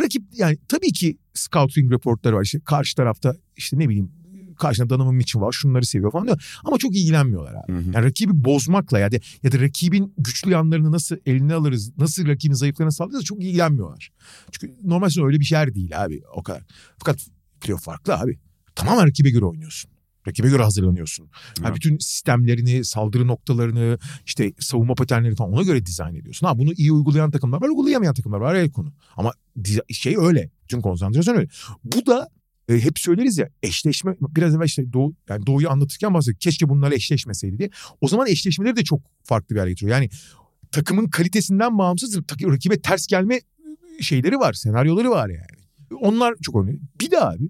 Rakip 0.00 0.22
yani 0.32 0.58
tabii 0.68 0.92
ki 0.92 1.18
scouting 1.34 1.92
raportları 1.92 2.36
var. 2.36 2.42
İşte 2.42 2.60
karşı 2.60 2.96
tarafta 2.96 3.36
işte 3.56 3.78
ne 3.78 3.88
bileyim 3.88 4.10
karşında 4.56 4.90
Donovan 4.90 5.14
Mitchell 5.14 5.42
var 5.42 5.52
şunları 5.52 5.86
seviyor 5.86 6.12
falan 6.12 6.26
diyor. 6.26 6.60
Ama 6.64 6.78
çok 6.78 6.96
ilgilenmiyorlar 6.96 7.54
abi. 7.54 7.72
Hı 7.72 7.78
hı. 7.78 7.92
Yani 7.92 8.04
rakibi 8.04 8.44
bozmakla 8.44 8.98
ya 8.98 9.12
da, 9.12 9.16
ya 9.42 9.52
da 9.52 9.60
rakibin 9.60 10.14
güçlü 10.18 10.50
yanlarını 10.50 10.92
nasıl 10.92 11.16
eline 11.26 11.54
alırız, 11.54 11.98
nasıl 11.98 12.26
rakibin 12.26 12.54
zayıflarına 12.54 12.90
saldırırız 12.90 13.24
çok 13.24 13.42
ilgilenmiyorlar. 13.42 14.10
Çünkü 14.52 14.74
normal 14.84 15.08
öyle 15.24 15.40
bir 15.40 15.44
şey 15.44 15.74
değil 15.74 16.04
abi 16.04 16.22
o 16.34 16.42
kadar. 16.42 16.62
Fakat 16.98 17.26
playoff 17.60 17.84
farklı 17.84 18.16
abi. 18.16 18.38
Tamamen 18.74 19.06
rakibe 19.06 19.30
göre 19.30 19.44
oynuyorsun. 19.44 19.95
Rakibe 20.28 20.48
göre 20.48 20.62
hazırlanıyorsun. 20.62 21.26
Ha, 21.26 21.30
Evet. 21.60 21.74
bütün 21.76 21.98
sistemlerini, 21.98 22.84
saldırı 22.84 23.26
noktalarını, 23.26 23.98
işte 24.26 24.52
savunma 24.60 24.94
paternleri 24.94 25.34
falan 25.34 25.52
ona 25.52 25.62
göre 25.62 25.86
dizayn 25.86 26.14
ediyorsun. 26.14 26.46
Ha 26.46 26.58
bunu 26.58 26.72
iyi 26.72 26.92
uygulayan 26.92 27.30
takımlar 27.30 27.62
var, 27.62 27.68
uygulayamayan 27.68 28.14
takımlar 28.14 28.38
var. 28.38 28.54
El 28.54 28.70
konu. 28.70 28.92
Ama 29.16 29.32
şey 29.90 30.16
öyle. 30.18 30.50
Bütün 30.64 30.80
konsantrasyon 30.80 31.36
öyle. 31.36 31.48
Bu 31.84 32.06
da 32.06 32.28
e, 32.68 32.78
hep 32.78 32.98
söyleriz 32.98 33.38
ya 33.38 33.48
eşleşme 33.62 34.16
biraz 34.20 34.54
evvel 34.54 34.64
işte 34.64 34.92
doğu, 34.92 35.14
yani 35.28 35.46
doğuyu 35.46 35.70
anlatırken 35.70 36.14
bahsettik. 36.14 36.40
Keşke 36.40 36.68
bunlar 36.68 36.92
eşleşmeseydi 36.92 37.58
diye. 37.58 37.70
O 38.00 38.08
zaman 38.08 38.26
eşleşmeleri 38.26 38.76
de 38.76 38.84
çok 38.84 39.00
farklı 39.24 39.54
bir 39.54 39.60
hale 39.60 39.70
getiriyor. 39.70 39.96
Yani 39.96 40.10
takımın 40.72 41.06
kalitesinden 41.06 41.78
bağımsız 41.78 42.18
rakibe 42.42 42.80
ters 42.80 43.06
gelme 43.06 43.40
şeyleri 44.00 44.38
var, 44.38 44.52
senaryoları 44.52 45.10
var 45.10 45.28
yani. 45.28 46.00
Onlar 46.00 46.34
çok 46.42 46.64
önemli. 46.64 46.80
Bir 47.00 47.10
de 47.10 47.20
abi 47.20 47.48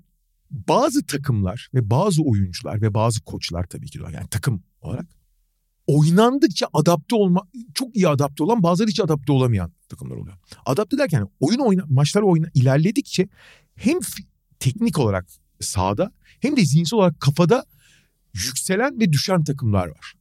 bazı 0.51 1.07
takımlar 1.07 1.68
ve 1.74 1.90
bazı 1.90 2.22
oyuncular 2.22 2.82
ve 2.82 2.94
bazı 2.94 3.20
koçlar 3.20 3.64
tabii 3.64 3.86
ki 3.86 3.99
de 3.99 4.03
yani 4.03 4.28
takım 4.30 4.62
olarak 4.80 5.07
oynandıkça 5.86 6.66
adapte 6.72 7.16
olma 7.16 7.42
çok 7.74 7.97
iyi 7.97 8.09
adapte 8.09 8.44
olan 8.44 8.62
bazıları 8.62 8.90
hiç 8.90 9.01
adapte 9.01 9.32
olamayan 9.32 9.72
takımlar 9.88 10.16
oluyor. 10.16 10.36
Adapte 10.66 10.99
derken 10.99 11.28
oyun 11.40 11.59
oyna 11.59 11.84
maçlar 11.88 12.22
oyna 12.22 12.47
ilerledikçe 12.55 13.28
hem 13.74 13.99
teknik 14.59 14.99
olarak 14.99 15.26
sahada 15.61 16.12
hem 16.40 16.57
de 16.57 16.64
zihinsel 16.64 16.99
olarak 16.99 17.20
kafada 17.20 17.64
yükselen 18.34 19.01
ve 19.01 19.12
düşen 19.12 19.44
takımlar 19.44 19.86
var. 19.86 20.14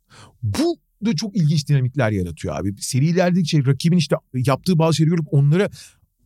Bu 0.44 0.78
da 1.06 1.16
çok 1.16 1.36
ilginç 1.38 1.70
dinamikler 1.70 2.12
yaratıyor 2.12 2.60
abi. 2.60 2.76
Seri 2.80 3.06
ilerledikçe 3.06 3.66
rakibin 3.66 3.98
işte 3.98 4.16
yaptığı 4.34 4.80
bazı 4.80 4.96
şeyleri 4.96 5.16
görüp 5.16 5.28
onlara 5.32 5.70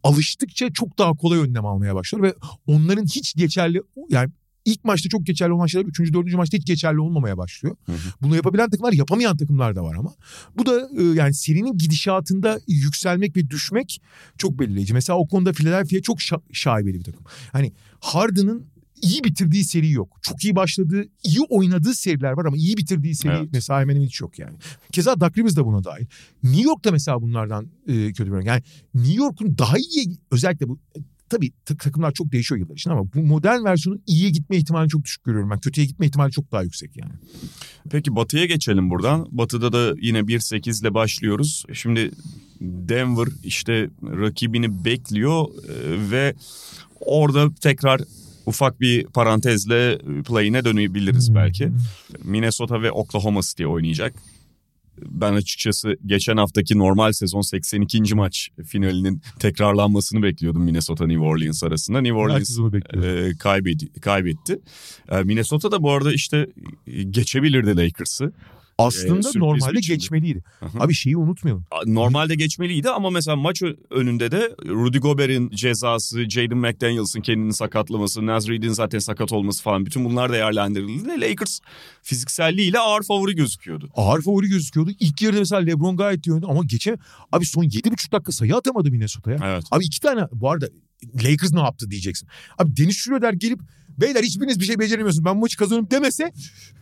alıştıkça 0.03 0.73
çok 0.73 0.97
daha 0.97 1.13
kolay 1.13 1.39
önlem 1.39 1.65
almaya 1.65 1.95
başlar 1.95 2.21
ve 2.21 2.33
onların 2.67 3.05
hiç 3.05 3.33
geçerli 3.35 3.81
yani 4.09 4.29
ilk 4.65 4.83
maçta 4.83 5.09
çok 5.09 5.25
geçerli 5.25 5.53
olan 5.53 5.65
şeyler 5.65 5.85
üçüncü, 5.85 6.13
dördüncü 6.13 6.37
maçta 6.37 6.57
hiç 6.57 6.65
geçerli 6.65 6.99
olmamaya 6.99 7.37
başlıyor. 7.37 7.75
Hı 7.85 7.91
hı. 7.91 7.97
Bunu 8.21 8.35
yapabilen 8.35 8.69
takımlar 8.69 8.93
yapamayan 8.93 9.37
takımlar 9.37 9.75
da 9.75 9.83
var 9.83 9.95
ama. 9.95 10.13
Bu 10.57 10.65
da 10.65 10.89
e, 10.97 11.03
yani 11.03 11.33
serinin 11.33 11.77
gidişatında 11.77 12.59
yükselmek 12.67 13.37
ve 13.37 13.49
düşmek 13.49 14.01
çok 14.37 14.59
belirleyici. 14.59 14.93
Mesela 14.93 15.19
o 15.19 15.27
konuda 15.27 15.53
Philadelphia 15.53 16.01
çok 16.01 16.19
şa- 16.19 16.53
şaibeli 16.53 16.99
bir 16.99 17.03
takım. 17.03 17.21
Hani 17.51 17.73
Harden'ın 17.99 18.65
iyi 19.01 19.23
bitirdiği 19.23 19.63
seri 19.63 19.91
yok. 19.91 20.17
Çok 20.21 20.43
iyi 20.43 20.55
başladığı, 20.55 21.03
iyi 21.23 21.39
oynadığı 21.49 21.93
seriler 21.93 22.31
var 22.31 22.45
ama 22.45 22.57
iyi 22.57 22.77
bitirdiği 22.77 23.15
seri 23.15 23.33
Evet. 23.33 23.49
mesela 23.53 23.81
hemen 23.81 24.01
hiç 24.01 24.21
yok 24.21 24.39
yani. 24.39 24.57
Keza 24.91 25.19
Doug 25.19 25.37
Rivers 25.37 25.55
de 25.55 25.65
buna 25.65 25.83
dahil. 25.83 26.05
New 26.43 26.61
York 26.61 26.85
da 26.85 26.91
mesela 26.91 27.21
bunlardan 27.21 27.67
e, 27.87 27.93
kötü 28.07 28.25
bir 28.25 28.31
örnek. 28.31 28.47
Yani 28.47 28.61
New 28.95 29.13
York'un 29.13 29.57
daha 29.57 29.77
iyi 29.77 30.17
özellikle 30.31 30.67
bu 30.69 30.79
e, 30.95 30.99
tabii 31.29 31.51
ta- 31.65 31.77
takımlar 31.77 32.11
çok 32.11 32.31
değişiyor 32.31 32.59
yıllar 32.59 32.73
için 32.75 32.89
ama 32.89 33.13
bu 33.13 33.19
modern 33.23 33.63
versiyonun 33.63 34.01
iyiye 34.07 34.29
gitme 34.29 34.57
ihtimalini 34.57 34.89
çok 34.89 35.03
düşük 35.03 35.23
görüyorum 35.23 35.49
ben. 35.49 35.59
Kötüye 35.59 35.87
gitme 35.87 36.05
ihtimali 36.05 36.31
çok 36.31 36.51
daha 36.51 36.63
yüksek 36.63 36.97
yani. 36.97 37.11
Peki 37.91 38.15
Batı'ya 38.15 38.45
geçelim 38.45 38.89
buradan. 38.89 39.27
Batı'da 39.31 39.73
da 39.73 39.95
yine 40.01 40.19
1-8 40.19 40.81
ile 40.81 40.93
başlıyoruz. 40.93 41.65
Şimdi 41.73 42.11
Denver 42.61 43.27
işte 43.43 43.89
rakibini 44.03 44.85
bekliyor 44.85 45.45
e, 45.47 46.11
ve 46.11 46.35
orada 46.99 47.53
tekrar 47.61 48.01
ufak 48.49 48.81
bir 48.81 49.03
parantezle 49.03 49.97
play'ine 50.27 50.65
dönebiliriz 50.65 51.27
Hmm. 51.29 51.35
belki. 51.35 51.69
Minnesota 52.23 52.81
ve 52.81 52.91
Oklahoma 52.91 53.41
City 53.41 53.65
oynayacak. 53.65 54.13
Ben 55.05 55.33
açıkçası 55.33 55.95
geçen 56.05 56.37
haftaki 56.37 56.77
normal 56.77 57.11
sezon 57.11 57.41
82. 57.41 58.15
maç 58.15 58.49
finalinin 58.65 59.21
tekrarlanmasını 59.39 60.23
bekliyordum 60.23 60.63
Minnesota 60.63 61.07
New 61.07 61.23
Orleans 61.23 61.63
arasında. 61.63 62.01
New 62.01 62.17
Orleans 62.19 62.59
e, 62.93 63.31
kaybedi- 63.39 63.99
kaybetti. 64.01 64.59
E, 65.11 65.23
Minnesota 65.23 65.71
da 65.71 65.83
bu 65.83 65.91
arada 65.91 66.13
işte 66.13 66.47
e, 66.87 67.03
geçebilirdi 67.03 67.77
Lakers'ı. 67.77 68.31
Aslında 68.79 69.23
sürpriz 69.23 69.35
normalde 69.35 69.79
geçmeliydi. 69.79 70.43
Hı. 70.59 70.65
Abi 70.79 70.93
şeyi 70.93 71.17
unutmayalım. 71.17 71.65
Normalde 71.85 72.35
geçmeliydi 72.35 72.89
ama 72.89 73.09
mesela 73.09 73.35
maç 73.35 73.61
önünde 73.89 74.31
de 74.31 74.55
Rudy 74.65 74.97
Gobert'in 74.97 75.49
cezası, 75.49 76.29
Jaden 76.29 76.57
McDaniels'ın 76.57 77.21
kendini 77.21 77.53
sakatlaması, 77.53 78.25
Naz 78.25 78.47
Reid'in 78.47 78.69
zaten 78.69 78.99
sakat 78.99 79.31
olması 79.31 79.63
falan 79.63 79.85
bütün 79.85 80.05
bunlar 80.05 80.31
değerlendirildi. 80.31 81.21
Lakers 81.21 81.59
fizikselliğiyle 82.03 82.79
ağır 82.79 83.03
favori 83.03 83.35
gözüküyordu. 83.35 83.89
Ağır 83.95 84.21
favori 84.21 84.47
gözüküyordu. 84.47 84.91
İlk 84.99 85.21
yarıda 85.21 85.39
mesela 85.39 85.61
LeBron 85.61 85.97
gayet 85.97 86.27
iyi 86.27 86.33
oynadı 86.33 86.47
ama 86.49 86.61
geçen 86.65 86.99
abi 87.31 87.45
son 87.45 87.63
7,5 87.63 88.11
dakika 88.11 88.31
sayı 88.31 88.55
atamadı 88.55 88.91
Minnesota'ya. 88.91 89.37
Evet. 89.43 89.63
Abi 89.71 89.85
iki 89.85 89.99
tane 89.99 90.21
bu 90.31 90.51
arada 90.51 90.67
Lakers 91.23 91.53
ne 91.53 91.59
yaptı 91.59 91.91
diyeceksin. 91.91 92.29
Abi 92.57 92.77
Dennis 92.77 92.97
Schroeder 92.97 93.33
gelip 93.33 93.59
beyler 94.01 94.23
hiçbiriniz 94.23 94.59
bir 94.59 94.65
şey 94.65 94.79
beceremiyorsunuz 94.79 95.25
ben 95.25 95.35
bu 95.35 95.39
maçı 95.39 95.57
kazanıyorum 95.57 95.91
demese 95.91 96.31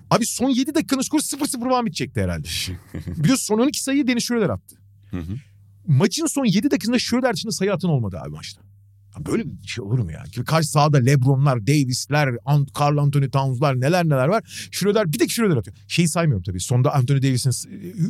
abi 0.09 0.25
son 0.25 0.49
7 0.49 0.75
dakikanın 0.75 1.01
skoru 1.01 1.21
0-0 1.21 1.59
falan 1.59 1.85
bitecekti 1.85 2.21
herhalde. 2.21 2.47
Biliyorsun 3.07 3.45
son 3.45 3.59
12 3.59 3.83
sayıyı 3.83 4.07
Deniz 4.07 4.23
Schroeder 4.23 4.49
attı. 4.49 4.75
Hı 5.11 5.17
hı. 5.17 5.35
Maçın 5.87 6.25
son 6.25 6.45
7 6.45 6.71
dakikasında 6.71 6.99
Schroeder 6.99 7.33
dışında 7.33 7.51
sayı 7.51 7.73
atan 7.73 7.91
olmadı 7.91 8.19
abi 8.19 8.29
maçta. 8.29 8.66
Böyle 9.25 9.43
bir 9.45 9.67
şey 9.67 9.83
olur 9.83 9.99
mu 9.99 10.11
ya? 10.11 10.23
Karşı 10.45 10.69
sahada 10.69 10.97
Lebron'lar, 10.97 11.67
Davis'ler, 11.67 12.27
Ant- 12.27 12.79
Carl 12.79 12.97
Anthony 12.97 13.29
Towns'lar 13.29 13.81
neler 13.81 14.05
neler 14.05 14.27
var. 14.27 14.67
Schroeder 14.71 15.13
bir 15.13 15.17
tek 15.17 15.31
Schroeder 15.31 15.57
atıyor. 15.57 15.77
Şeyi 15.87 16.07
saymıyorum 16.07 16.43
tabii. 16.43 16.59
Sonda 16.59 16.93
Anthony 16.93 17.21
Davis'in 17.21 17.51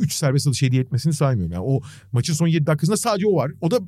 3 0.00 0.12
serbest 0.12 0.46
atış 0.46 0.62
hediye 0.62 0.82
etmesini 0.82 1.12
saymıyorum. 1.12 1.52
Yani 1.52 1.64
o 1.66 1.80
maçın 2.12 2.34
son 2.34 2.46
7 2.46 2.66
dakikasında 2.66 2.96
sadece 2.96 3.26
o 3.26 3.36
var. 3.36 3.50
O 3.60 3.70
da 3.70 3.78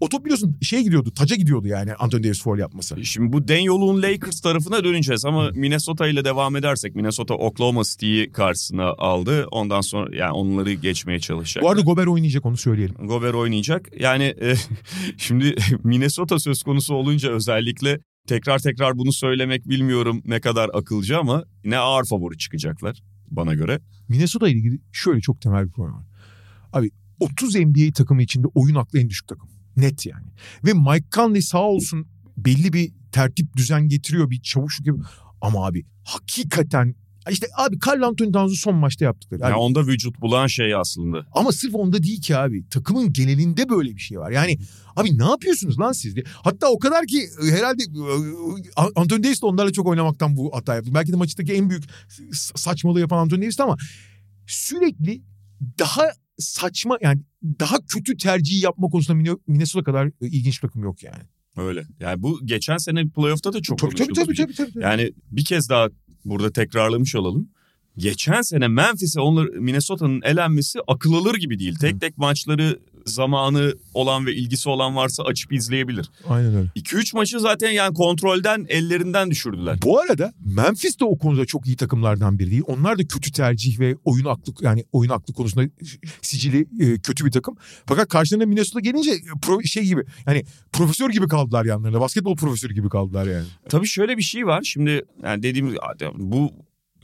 o 0.00 0.08
top 0.08 0.24
biliyorsun 0.24 0.56
şeye 0.62 0.82
gidiyordu. 0.82 1.10
Taca 1.14 1.36
gidiyordu 1.36 1.68
yani 1.68 1.94
Anthony 1.94 2.24
Davis 2.24 2.42
foul 2.42 2.58
yapması. 2.58 3.04
Şimdi 3.04 3.32
bu 3.32 3.48
den 3.48 3.60
yolun 3.60 4.02
Lakers 4.02 4.40
tarafına 4.40 4.84
döneceğiz 4.84 5.24
ama 5.24 5.50
Minnesota 5.54 6.08
ile 6.08 6.24
devam 6.24 6.56
edersek 6.56 6.94
Minnesota 6.94 7.34
Oklahoma 7.34 7.82
City'yi 7.84 8.32
karşısına 8.32 8.84
aldı. 8.98 9.46
Ondan 9.50 9.80
sonra 9.80 10.16
yani 10.16 10.32
onları 10.32 10.72
geçmeye 10.72 11.20
çalışacak. 11.20 11.64
Bu 11.64 11.70
arada 11.70 11.80
Gober 11.80 12.06
oynayacak 12.06 12.46
onu 12.46 12.56
söyleyelim. 12.56 12.94
Gober 13.06 13.34
oynayacak. 13.34 14.00
Yani 14.00 14.24
e, 14.24 14.54
şimdi 15.16 15.54
Minnesota 15.84 16.11
söz 16.38 16.62
konusu 16.62 16.94
olunca 16.94 17.30
özellikle 17.30 17.98
tekrar 18.26 18.58
tekrar 18.58 18.98
bunu 18.98 19.12
söylemek 19.12 19.68
bilmiyorum 19.68 20.22
ne 20.24 20.40
kadar 20.40 20.70
akılcı 20.74 21.18
ama 21.18 21.44
ne 21.64 21.78
ağır 21.78 22.04
favori 22.04 22.38
çıkacaklar 22.38 23.02
bana 23.30 23.54
göre. 23.54 23.80
Minnesota 24.08 24.48
ile 24.48 24.58
ilgili 24.58 24.80
şöyle 24.92 25.20
çok 25.20 25.40
temel 25.40 25.66
bir 25.66 25.72
problem 25.72 25.94
var. 25.94 26.06
Abi 26.72 26.90
30 27.20 27.54
NBA 27.54 27.92
takımı 27.94 28.22
içinde 28.22 28.46
oyun 28.54 28.74
aklı 28.74 29.00
en 29.00 29.08
düşük 29.08 29.28
takım. 29.28 29.48
Net 29.76 30.06
yani. 30.06 30.26
Ve 30.64 30.72
Mike 30.72 31.08
Conley 31.12 31.42
sağ 31.42 31.62
olsun 31.62 32.06
belli 32.36 32.72
bir 32.72 32.92
tertip 33.12 33.56
düzen 33.56 33.88
getiriyor 33.88 34.30
bir 34.30 34.40
çavuşluk 34.40 34.84
gibi. 34.84 34.96
Ama 35.40 35.66
abi 35.66 35.84
hakikaten 36.04 36.94
işte 37.30 37.46
abi 37.56 37.78
Carl 37.86 38.02
Anthony 38.02 38.32
Towns'un 38.32 38.54
son 38.54 38.74
maçta 38.74 39.04
yaptıkları. 39.04 39.40
Yani 39.42 39.52
Abi, 39.52 39.58
onda 39.58 39.86
vücut 39.86 40.20
bulan 40.20 40.46
şey 40.46 40.74
aslında. 40.74 41.26
ama 41.32 41.52
sırf 41.52 41.74
onda 41.74 42.02
değil 42.02 42.20
ki 42.20 42.36
abi. 42.36 42.68
Takımın 42.68 43.12
genelinde 43.12 43.68
böyle 43.68 43.90
bir 43.96 44.00
şey 44.00 44.18
var. 44.20 44.30
Yani 44.30 44.58
abi 44.96 45.18
ne 45.18 45.24
yapıyorsunuz 45.24 45.78
lan 45.78 45.92
siz 45.92 46.14
diye. 46.16 46.24
Hatta 46.28 46.68
o 46.68 46.78
kadar 46.78 47.06
ki 47.06 47.22
e, 47.44 47.50
herhalde 47.50 47.82
e, 47.82 48.82
Anthony 48.96 49.22
Davis 49.22 49.42
de 49.42 49.46
onlarla 49.46 49.72
çok 49.72 49.86
oynamaktan 49.86 50.36
bu 50.36 50.56
hata 50.56 50.74
yaptı. 50.74 50.94
Belki 50.94 51.12
de 51.12 51.16
maçtaki 51.16 51.52
en 51.52 51.70
büyük 51.70 51.84
saçmalığı 52.32 53.00
yapan 53.00 53.18
Anthony 53.18 53.42
Davis'ti 53.42 53.62
ama 53.62 53.76
sürekli 54.46 55.22
daha 55.78 56.10
saçma 56.38 56.98
yani 57.02 57.20
daha 57.60 57.76
kötü 57.86 58.16
tercihi 58.16 58.64
yapma 58.64 58.88
konusunda 58.88 59.22
Minne- 59.22 59.38
Minnesota 59.46 59.84
kadar 59.84 60.06
e, 60.06 60.12
ilginç 60.26 60.62
bir 60.62 60.68
takım 60.68 60.82
yok 60.82 61.02
yani. 61.02 61.22
Öyle. 61.56 61.84
Yani 62.00 62.22
bu 62.22 62.40
geçen 62.44 62.76
sene 62.76 63.08
playoff'ta 63.08 63.52
da 63.52 63.62
çok 63.62 63.78
Tabii 63.78 63.94
tabii 63.94 64.14
konuşuldu. 64.14 64.34
tabii, 64.36 64.54
tabii, 64.54 64.72
tabii. 64.72 64.84
Yani 64.84 65.12
bir 65.30 65.44
kez 65.44 65.68
daha 65.68 65.88
burada 66.24 66.52
tekrarlamış 66.52 67.14
olalım. 67.14 67.48
Geçen 67.98 68.42
sene 68.42 68.68
Memphis'e 68.68 69.20
onlar 69.20 69.46
Minnesota'nın 69.46 70.22
elenmesi 70.22 70.78
akıl 70.86 71.12
alır 71.14 71.34
gibi 71.34 71.58
değil. 71.58 71.74
Tek 71.74 72.00
tek 72.00 72.18
maçları 72.18 72.78
zamanı 73.06 73.74
olan 73.94 74.26
ve 74.26 74.34
ilgisi 74.34 74.68
olan 74.68 74.96
varsa 74.96 75.22
açıp 75.22 75.52
izleyebilir. 75.52 76.10
Aynen 76.28 76.54
öyle. 76.54 76.68
2-3 76.76 77.16
maçı 77.16 77.40
zaten 77.40 77.70
yani 77.70 77.94
kontrolden 77.94 78.66
ellerinden 78.68 79.30
düşürdüler. 79.30 79.78
Bu 79.82 80.00
arada 80.00 80.32
Memphis 80.56 81.00
de 81.00 81.04
o 81.04 81.18
konuda 81.18 81.46
çok 81.46 81.66
iyi 81.66 81.76
takımlardan 81.76 82.38
biri 82.38 82.50
değil. 82.50 82.62
Onlar 82.66 82.98
da 82.98 83.06
kötü 83.06 83.32
tercih 83.32 83.80
ve 83.80 83.96
oyun 84.04 84.24
aklı 84.24 84.52
yani 84.60 84.84
oyun 84.92 85.10
aklı 85.10 85.34
konusunda 85.34 85.68
sicili 86.22 86.60
e, 86.80 86.98
kötü 86.98 87.24
bir 87.24 87.30
takım. 87.30 87.56
Fakat 87.86 88.08
karşılarına 88.08 88.46
Minnesota 88.46 88.80
gelince 88.80 89.10
e, 89.10 89.20
pro, 89.42 89.62
şey 89.62 89.84
gibi 89.84 90.04
yani 90.26 90.44
profesör 90.72 91.10
gibi 91.10 91.28
kaldılar 91.28 91.64
yanlarında. 91.64 92.00
Basketbol 92.00 92.36
profesörü 92.36 92.74
gibi 92.74 92.88
kaldılar 92.88 93.26
yani. 93.26 93.46
Tabii 93.68 93.86
şöyle 93.86 94.16
bir 94.16 94.22
şey 94.22 94.46
var. 94.46 94.62
Şimdi 94.62 95.04
yani 95.22 95.42
dediğim 95.42 95.68
gibi 95.68 95.78
bu 96.14 96.52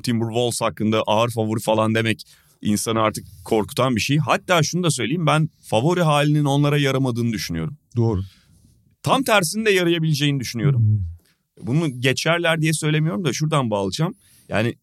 Timberwolves 0.03 0.61
hakkında 0.61 1.03
ağır 1.07 1.31
favori 1.31 1.61
falan 1.61 1.95
demek 1.95 2.25
insanı 2.63 3.01
artık 3.01 3.27
korkutan 3.45 3.97
bir 3.97 4.01
şey. 4.01 4.19
Hatta 4.19 4.63
şunu 4.63 4.83
da 4.83 4.91
söyleyeyim 4.91 5.27
ben 5.27 5.49
favori 5.63 6.03
halinin 6.03 6.45
onlara 6.45 6.79
yaramadığını 6.79 7.33
düşünüyorum. 7.33 7.77
Doğru. 7.97 8.23
Tam 9.03 9.23
tersini 9.23 9.67
de 9.67 9.71
yarayabileceğini 9.71 10.41
düşünüyorum. 10.41 11.05
Bunu 11.63 12.01
geçerler 12.01 12.61
diye 12.61 12.73
söylemiyorum 12.73 13.25
da 13.25 13.33
şuradan 13.33 13.71
bağlayacağım. 13.71 14.15
Yani 14.49 14.75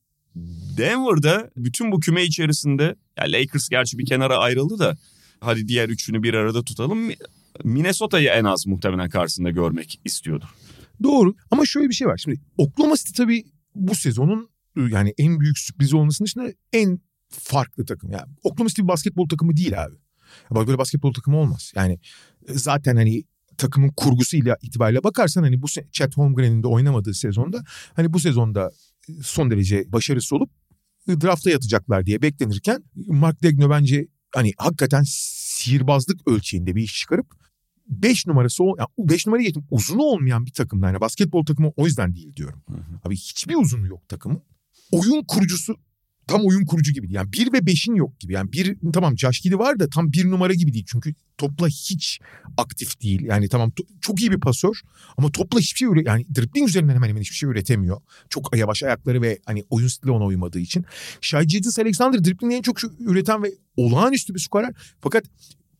Denver'da 0.77 1.49
bütün 1.57 1.91
bu 1.91 1.99
küme 1.99 2.23
içerisinde 2.23 2.95
ya 3.17 3.23
Lakers 3.23 3.69
gerçi 3.69 3.97
bir 3.97 4.05
kenara 4.05 4.37
ayrıldı 4.37 4.79
da 4.79 4.97
hadi 5.39 5.67
diğer 5.67 5.89
üçünü 5.89 6.23
bir 6.23 6.33
arada 6.33 6.63
tutalım. 6.63 7.09
Minnesota'yı 7.63 8.29
en 8.29 8.43
az 8.43 8.67
muhtemelen 8.67 9.09
karşısında 9.09 9.49
görmek 9.49 10.01
istiyordur. 10.05 10.47
Doğru 11.03 11.35
ama 11.51 11.65
şöyle 11.65 11.89
bir 11.89 11.93
şey 11.93 12.07
var. 12.07 12.17
Şimdi 12.17 12.39
Oklahoma 12.57 12.95
City 12.95 13.11
tabii 13.23 13.43
bu 13.75 13.95
sezonun 13.95 14.49
yani 14.77 15.13
en 15.17 15.39
büyük 15.39 15.57
sürprizi 15.57 15.95
olmasının 15.95 16.25
dışında 16.25 16.53
en 16.73 16.99
farklı 17.29 17.85
takım. 17.85 18.11
Yani 18.11 18.25
Oklahoma 18.43 18.69
City 18.69 18.81
bir 18.81 18.87
basketbol 18.87 19.29
takımı 19.29 19.57
değil 19.57 19.83
abi. 19.83 19.95
Bak 20.51 20.67
böyle 20.67 20.77
basketbol 20.77 21.13
takımı 21.13 21.37
olmaz. 21.37 21.71
Yani 21.75 21.99
e, 22.47 22.53
zaten 22.53 22.95
hani 22.95 23.23
takımın 23.57 23.89
kurgusuyla 23.89 24.57
itibariyle 24.61 25.03
bakarsan 25.03 25.43
hani 25.43 25.61
bu 25.61 25.67
Chet 25.91 26.17
Holmgren'in 26.17 26.63
de 26.63 26.67
oynamadığı 26.67 27.13
sezonda 27.13 27.63
hani 27.93 28.13
bu 28.13 28.19
sezonda 28.19 28.71
e, 29.09 29.13
son 29.23 29.51
derece 29.51 29.91
başarısı 29.91 30.35
olup 30.35 30.49
e, 31.07 31.21
drafta 31.21 31.49
yatacaklar 31.49 32.05
diye 32.05 32.21
beklenirken 32.21 32.83
Mark 32.95 33.43
Degno 33.43 33.69
bence 33.69 34.07
hani 34.35 34.51
hakikaten 34.57 35.03
sihirbazlık 35.07 36.27
ölçeğinde 36.27 36.75
bir 36.75 36.81
iş 36.81 36.99
çıkarıp 36.99 37.27
5 37.87 38.27
numarası 38.27 38.63
o 38.63 38.75
5 38.97 39.27
numarayı 39.27 39.45
geçtim 39.45 39.67
uzunu 39.71 40.01
olmayan 40.01 40.45
bir 40.45 40.51
takımda 40.51 40.87
yani 40.87 41.01
basketbol 41.01 41.45
takımı 41.45 41.71
o 41.75 41.85
yüzden 41.85 42.15
değil 42.15 42.33
diyorum. 42.35 42.63
Abi 43.03 43.15
hiçbir 43.15 43.55
uzunu 43.55 43.87
yok 43.87 44.09
takımın. 44.09 44.41
Oyun 44.91 45.23
kurucusu 45.23 45.75
tam 46.27 46.45
oyun 46.45 46.65
kurucu 46.65 46.91
gibi. 46.91 47.13
Yani 47.13 47.33
1 47.33 47.53
ve 47.53 47.57
5'in 47.57 47.95
yok 47.95 48.19
gibi. 48.19 48.33
Yani 48.33 48.51
bir 48.51 48.77
tamam 48.93 49.15
Giddey 49.15 49.59
var 49.59 49.79
da 49.79 49.89
tam 49.89 50.13
bir 50.13 50.31
numara 50.31 50.53
gibi 50.53 50.73
değil. 50.73 50.85
Çünkü 50.87 51.13
topla 51.37 51.67
hiç 51.67 52.19
aktif 52.57 53.01
değil. 53.01 53.21
Yani 53.21 53.49
tamam 53.49 53.71
çok 54.01 54.21
iyi 54.21 54.31
bir 54.31 54.39
pasör 54.39 54.81
ama 55.17 55.31
topla 55.31 55.59
hiçbir 55.59 55.77
şey 55.77 55.87
üre 55.87 56.03
yani 56.05 56.25
dribbling 56.35 56.69
üzerinden 56.69 56.95
hemen 56.95 57.09
hemen 57.09 57.21
hiçbir 57.21 57.35
şey 57.35 57.49
üretemiyor. 57.49 58.01
Çok 58.29 58.57
yavaş 58.57 58.83
ayakları 58.83 59.21
ve 59.21 59.39
hani 59.45 59.63
oyun 59.69 59.87
stili 59.87 60.11
ona 60.11 60.25
uymadığı 60.25 60.59
için. 60.59 60.85
Shai 61.21 61.47
Gilgeous 61.47 61.79
Alexander 61.79 62.23
dribbling'i 62.23 62.55
en 62.55 62.61
çok 62.61 62.77
üreten 62.99 63.43
ve 63.43 63.51
olağanüstü 63.77 64.33
bir 64.33 64.39
skorer. 64.39 64.73
Fakat 65.01 65.23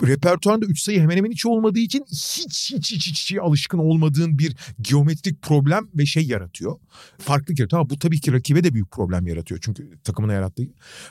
repertuarında 0.03 0.65
3 0.65 0.81
sayı 0.81 0.99
hemen 0.99 1.17
hemen 1.17 1.31
hiç 1.31 1.45
olmadığı 1.45 1.79
için 1.79 2.05
hiç 2.11 2.71
hiç 2.71 2.91
hiç 2.91 3.07
hiç, 3.07 3.31
hiç 3.31 3.37
alışkın 3.41 3.77
olmadığın 3.77 4.39
bir 4.39 4.55
geometrik 4.81 5.41
problem 5.41 5.89
ve 5.95 6.05
şey 6.05 6.27
yaratıyor. 6.27 6.75
Farklılık 7.19 7.59
yaratıyor. 7.59 7.81
Ama 7.81 7.89
bu 7.89 7.99
tabii 7.99 8.21
ki 8.21 8.33
rakibe 8.33 8.63
de 8.63 8.73
büyük 8.73 8.91
problem 8.91 9.27
yaratıyor. 9.27 9.59
Çünkü 9.63 9.99
takımına 10.03 10.33
yarattığı. 10.33 10.63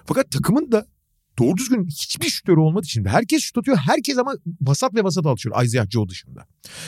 Fakat 0.05 0.30
takımın 0.30 0.72
da 0.72 0.87
doğru 1.39 1.57
düzgün 1.57 1.87
hiçbir 1.87 2.28
şütörü 2.28 2.61
olmadığı 2.61 2.85
için 2.85 3.05
herkes 3.05 3.43
şut 3.43 3.59
atıyor. 3.59 3.76
Herkes 3.76 4.18
ama 4.18 4.35
vasat 4.61 4.95
ve 4.95 5.05
vasat 5.05 5.26
alışıyor 5.26 5.64
Isaiah 5.64 5.91
Joe 5.91 6.09
dışında. 6.09 6.47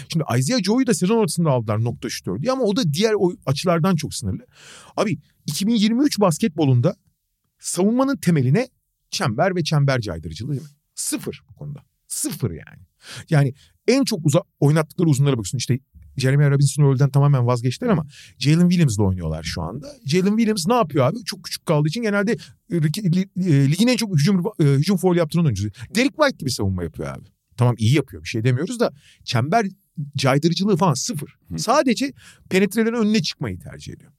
Şimdi 0.09 0.25
Isaiah 0.39 0.63
Joe'yu 0.63 0.87
da 0.87 0.95
sezon 0.95 1.19
ortasında 1.19 1.51
aldılar 1.51 1.85
nokta 1.85 2.11
şütör 2.11 2.43
diye 2.43 2.53
ama 2.53 2.63
o 2.63 2.77
da 2.77 2.93
diğer 2.93 3.15
açılardan 3.47 3.97
çok 3.97 4.15
sınırlı. 4.15 4.47
Abi 4.97 5.19
2023 5.47 6.21
basketbolunda 6.21 6.97
savunmanın 7.59 8.17
temeline 8.17 8.69
çember 9.11 9.57
ve 9.57 9.65
çember 9.65 10.01
caydırıcılığı 10.01 10.53
değil 10.53 10.63
mi? 10.63 10.69
Sıfır 10.97 11.43
bu 11.49 11.55
konuda. 11.55 11.79
Sıfır 12.07 12.51
yani. 12.51 12.83
Yani 13.31 13.55
en 13.89 14.05
çok 14.05 14.27
uza 14.27 14.43
oynattıkları 14.61 15.09
uzunlara 15.09 15.33
bakıyorsun. 15.33 15.59
İşte 15.59 15.79
Jeremy 16.17 16.51
Robinson 16.51 16.85
rolden 16.85 17.11
tamamen 17.11 17.47
vazgeçtiler 17.47 17.91
ama 17.91 18.07
Jalen 18.39 18.69
Williams'la 18.69 19.03
oynuyorlar 19.03 19.43
şu 19.43 19.63
anda. 19.63 19.87
Jalen 20.07 20.37
Williams 20.37 20.67
ne 20.67 20.75
yapıyor 20.75 21.07
abi? 21.07 21.25
Çok 21.25 21.45
küçük 21.45 21.67
kaldığı 21.67 21.89
için 21.89 22.03
genelde 22.03 22.33
e, 22.73 22.77
e, 22.77 23.71
ligin 23.71 23.89
en 23.89 23.97
çok 23.97 24.15
hücum, 24.15 24.43
e, 24.61 24.65
hücum 24.65 24.97
foul 24.97 25.17
yaptıran 25.17 25.45
oyuncusu. 25.45 25.71
Derek 25.95 26.17
White 26.17 26.37
gibi 26.39 26.51
savunma 26.51 26.83
yapıyor 26.85 27.09
abi. 27.09 27.25
Tamam 27.57 27.75
iyi 27.79 27.95
yapıyor 27.95 28.23
bir 28.23 28.29
şey 28.29 28.45
demiyoruz 28.45 28.81
da 28.81 28.93
çember 29.25 29.67
caydırıcılığı 30.17 30.77
falan 30.77 30.95
sıfır. 30.95 31.35
Hı. 31.49 31.59
Sadece 31.59 32.13
penetrelerin 32.51 32.95
önüne 32.95 33.23
çıkmayı 33.23 33.59
tercih 33.59 33.93
ediyor. 33.93 34.13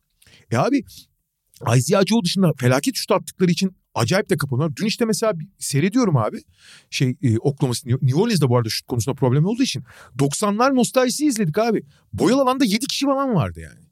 E 0.52 0.58
abi 0.58 0.84
Isaiah 1.78 2.06
Joe 2.06 2.24
dışında 2.24 2.52
felaket 2.58 2.96
şut 2.96 3.12
attıkları 3.12 3.52
için 3.52 3.76
acayip 3.98 4.30
de 4.30 4.38
kapanıyorlar. 4.38 4.76
Dün 4.76 4.86
işte 4.86 5.06
mesela 5.06 5.40
bir 5.40 5.48
seyrediyorum 5.60 6.18
abi. 6.18 6.38
Şey 6.90 7.16
e, 7.22 7.38
Oklahoma 7.38 7.74
City, 7.74 7.90
New 7.90 8.22
Orleans'da 8.22 8.50
bu 8.50 8.58
arada 8.58 8.70
şut 8.70 8.88
konusunda 8.88 9.16
problem 9.16 9.46
olduğu 9.46 9.64
için 9.64 9.84
90'lar 10.20 10.76
nostaljisi 10.76 11.26
izledik 11.26 11.58
abi. 11.58 11.84
Boyalı 12.14 12.42
alanda 12.42 12.66
7 12.66 12.86
kişi 12.88 13.06
falan 13.06 13.36
vardı 13.36 13.60
yani. 13.60 13.88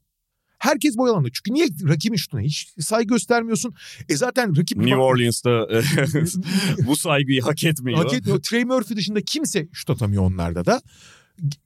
Herkes 0.59 0.97
boyalı 0.97 1.15
alanda. 1.15 1.29
Çünkü 1.33 1.53
niye 1.53 1.67
rakibin 1.89 2.15
şutuna 2.15 2.41
hiç 2.41 2.73
saygı 2.79 3.07
göstermiyorsun? 3.07 3.75
E 4.09 4.17
zaten 4.17 4.57
rakip... 4.57 4.77
New 4.77 4.95
Orleans'ta 4.95 5.67
bu 6.87 6.95
saygıyı 6.95 7.41
hak 7.41 7.63
etmiyor. 7.63 7.97
Hak 8.03 8.13
etmiyor. 8.13 8.41
Trey 8.41 8.65
Murphy 8.65 8.97
dışında 8.97 9.21
kimse 9.21 9.67
şut 9.73 9.89
atamıyor 9.89 10.23
onlarda 10.23 10.65
da. 10.65 10.81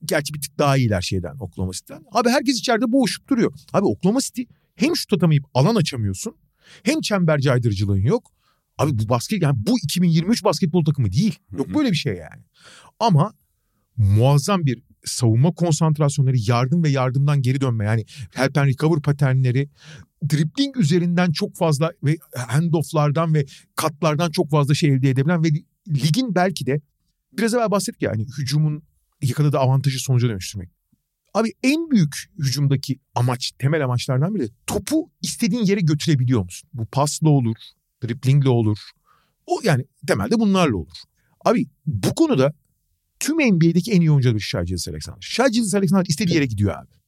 Gerçi 0.05 0.33
bir 0.33 0.41
tık 0.41 0.57
daha 0.57 0.77
iyiler 0.77 1.01
şeyden 1.01 1.35
Oklahoma 1.39 1.71
City'den. 1.71 2.03
Abi 2.11 2.29
herkes 2.29 2.59
içeride 2.59 2.91
boğuşup 2.91 3.29
duruyor. 3.29 3.53
Abi 3.73 3.85
Oklahoma 3.85 4.19
City 4.19 4.41
hem 4.75 4.95
şut 4.95 5.13
atamayıp 5.13 5.45
alan 5.53 5.75
açamıyorsun. 5.75 6.35
Hem 6.83 7.01
çember 7.01 7.39
caydırıcılığın 7.39 8.01
yok. 8.01 8.31
Abi 8.77 8.99
bu 8.99 9.09
basket 9.09 9.41
yani 9.41 9.55
bu 9.67 9.77
2023 9.83 10.43
basketbol 10.43 10.85
takımı 10.85 11.11
değil. 11.11 11.39
Yok 11.57 11.75
böyle 11.75 11.91
bir 11.91 11.95
şey 11.97 12.13
yani. 12.13 12.43
Ama 12.99 13.33
muazzam 13.97 14.65
bir 14.65 14.81
savunma 15.05 15.51
konsantrasyonları, 15.51 16.37
yardım 16.37 16.83
ve 16.83 16.89
yardımdan 16.89 17.41
geri 17.41 17.61
dönme 17.61 17.85
yani 17.85 18.05
help 18.33 18.57
and 18.57 18.67
recover 18.67 19.01
paternleri, 19.01 19.69
dribbling 20.29 20.77
üzerinden 20.77 21.31
çok 21.31 21.55
fazla 21.55 21.91
ve 22.03 22.17
handofflardan 22.35 23.33
ve 23.33 23.45
katlardan 23.75 24.31
çok 24.31 24.49
fazla 24.49 24.73
şey 24.73 24.89
elde 24.89 25.09
edebilen 25.09 25.43
ve 25.43 25.47
ligin 25.87 26.35
belki 26.35 26.65
de 26.65 26.81
biraz 27.37 27.53
evvel 27.53 27.71
bahsettik 27.71 28.01
yani 28.01 28.25
hücumun 28.37 28.83
yakaladığı 29.21 29.59
avantajı 29.59 29.99
sonuca 29.99 30.29
dönüştürmek. 30.29 30.78
Abi 31.33 31.53
en 31.63 31.91
büyük 31.91 32.31
hücumdaki 32.39 32.99
amaç, 33.15 33.51
temel 33.59 33.83
amaçlardan 33.83 34.35
biri 34.35 34.49
topu 34.67 35.11
istediğin 35.21 35.65
yere 35.65 35.81
götürebiliyor 35.81 36.43
musun? 36.43 36.69
Bu 36.73 36.85
pasla 36.85 37.29
olur, 37.29 37.55
driblingle 38.03 38.49
olur. 38.49 38.77
O 39.45 39.59
yani 39.63 39.85
temelde 40.07 40.39
bunlarla 40.39 40.77
olur. 40.77 40.97
Abi 41.45 41.67
bu 41.85 42.15
konuda 42.15 42.53
tüm 43.19 43.35
NBA'deki 43.35 43.91
en 43.91 44.01
iyi 44.01 44.11
oyuncu 44.11 44.35
bir 44.35 44.39
Shai 44.39 44.65
Gilgeous 44.65 44.87
Alexander. 44.87 45.21
Shai 45.21 45.51
Gilgeous 45.51 45.75
Alexander 45.75 46.05
istediği 46.05 46.35
yere 46.35 46.45
gidiyor 46.45 46.75
abi. 46.75 46.99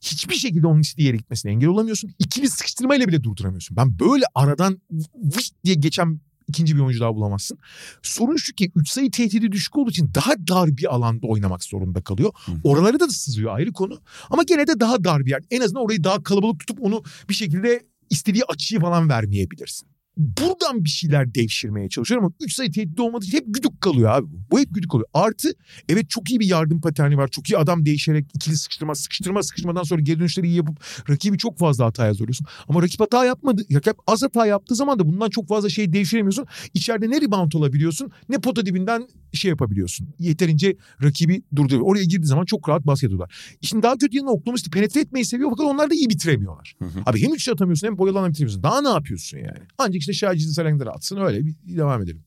Hiçbir 0.00 0.34
şekilde 0.34 0.66
onun 0.66 0.80
istediği 0.80 1.06
yere 1.06 1.16
gitmesine 1.16 1.52
engel 1.52 1.68
olamıyorsun. 1.68 2.14
İkili 2.18 2.48
sıkıştırmayla 2.48 3.08
bile 3.08 3.22
durduramıyorsun. 3.22 3.76
Ben 3.76 3.98
böyle 3.98 4.24
aradan 4.34 4.80
vış 5.14 5.50
diye 5.64 5.74
geçen 5.74 6.20
ikinci 6.48 6.76
bir 6.76 6.80
oyuncu 6.80 7.00
daha 7.00 7.14
bulamazsın. 7.14 7.58
Sorun 8.02 8.36
şu 8.36 8.52
ki 8.52 8.72
3 8.74 8.88
sayı 8.88 9.10
tehdidi 9.10 9.52
düşük 9.52 9.76
olduğu 9.76 9.90
için 9.90 10.10
daha 10.14 10.32
dar 10.48 10.76
bir 10.76 10.94
alanda 10.94 11.26
oynamak 11.26 11.64
zorunda 11.64 12.00
kalıyor. 12.00 12.32
Hı. 12.46 12.52
Oraları 12.64 13.00
da 13.00 13.08
sızıyor 13.08 13.54
ayrı 13.56 13.72
konu. 13.72 14.00
Ama 14.30 14.42
gene 14.42 14.66
de 14.66 14.80
daha 14.80 15.04
dar 15.04 15.26
bir 15.26 15.30
yer. 15.30 15.40
En 15.50 15.60
azından 15.60 15.84
orayı 15.84 16.04
daha 16.04 16.22
kalabalık 16.22 16.60
tutup 16.60 16.82
onu 16.82 17.02
bir 17.28 17.34
şekilde 17.34 17.82
istediği 18.10 18.44
açıyı 18.44 18.80
falan 18.80 19.08
vermeyebilirsin. 19.08 19.91
Buradan 20.16 20.84
bir 20.84 20.90
şeyler 20.90 21.34
devşirmeye 21.34 21.88
çalışıyor 21.88 22.22
ama 22.22 22.32
3 22.40 22.54
sayı 22.54 22.72
tehdidi 22.72 23.02
olmadığı 23.02 23.24
için 23.24 23.38
hep 23.38 23.44
güdük 23.46 23.80
kalıyor 23.80 24.10
abi. 24.10 24.26
bu. 24.32 24.36
Bu 24.50 24.58
hep 24.60 24.74
güdük 24.74 24.90
kalıyor. 24.90 25.08
Artı 25.14 25.48
evet 25.88 26.10
çok 26.10 26.30
iyi 26.30 26.40
bir 26.40 26.46
yardım 26.46 26.80
paterni 26.80 27.16
var. 27.16 27.28
Çok 27.28 27.50
iyi 27.50 27.58
adam 27.58 27.86
değişerek 27.86 28.26
ikili 28.34 28.56
sıkıştırma, 28.56 28.94
sıkıştırma, 28.94 29.42
sıkıştırmadan 29.42 29.82
sonra 29.82 30.00
geri 30.00 30.20
dönüşleri 30.20 30.46
iyi 30.46 30.56
yapıp 30.56 30.78
rakibi 31.10 31.38
çok 31.38 31.58
fazla 31.58 31.86
hataya 31.86 32.14
zorluyorsun. 32.14 32.46
Ama 32.68 32.82
rakip 32.82 33.00
hata 33.00 33.24
yapmadı. 33.24 33.62
Rakip 33.74 33.96
az 34.06 34.22
hata 34.22 34.46
yaptığı 34.46 34.74
zaman 34.74 34.98
da 34.98 35.06
bundan 35.06 35.30
çok 35.30 35.48
fazla 35.48 35.68
şey 35.68 35.92
devşiremiyorsun. 35.92 36.46
İçeride 36.74 37.10
ne 37.10 37.20
rebound 37.20 37.52
olabiliyorsun 37.52 38.12
ne 38.28 38.38
pota 38.38 38.66
dibinden 38.66 39.08
şey 39.32 39.48
yapabiliyorsun. 39.48 40.08
Yeterince 40.18 40.76
rakibi 41.02 41.42
durduruyor. 41.56 41.82
Oraya 41.86 42.04
girdiği 42.04 42.26
zaman 42.26 42.44
çok 42.44 42.68
rahat 42.68 42.86
basket 42.86 43.08
atıyorlar. 43.08 43.56
İşin 43.60 43.82
daha 43.82 43.96
kötü 43.98 44.16
yanı 44.16 44.30
Oklahoma 44.30 44.56
City 44.56 44.70
penetre 44.70 45.00
etmeyi 45.00 45.24
seviyor 45.24 45.50
fakat 45.50 45.66
onlar 45.66 45.90
da 45.90 45.94
iyi 45.94 46.10
bitiremiyorlar. 46.10 46.74
Hı 46.78 46.84
hı. 46.84 47.00
Abi 47.06 47.22
hem 47.22 47.34
üç 47.34 47.44
şey 47.44 47.52
atamıyorsun 47.52 47.86
hem 47.86 47.98
boyalan 47.98 48.30
bitiremiyorsun. 48.30 48.62
Daha 48.62 48.82
ne 48.82 48.88
yapıyorsun 48.88 49.38
yani? 49.38 49.58
Ancak 49.78 50.01
işte 50.02 50.12
Şahici 50.12 50.52
Salengler'e 50.52 50.90
atsın 50.90 51.16
öyle 51.16 51.46
bir 51.46 51.54
devam 51.64 52.02
edelim. 52.02 52.24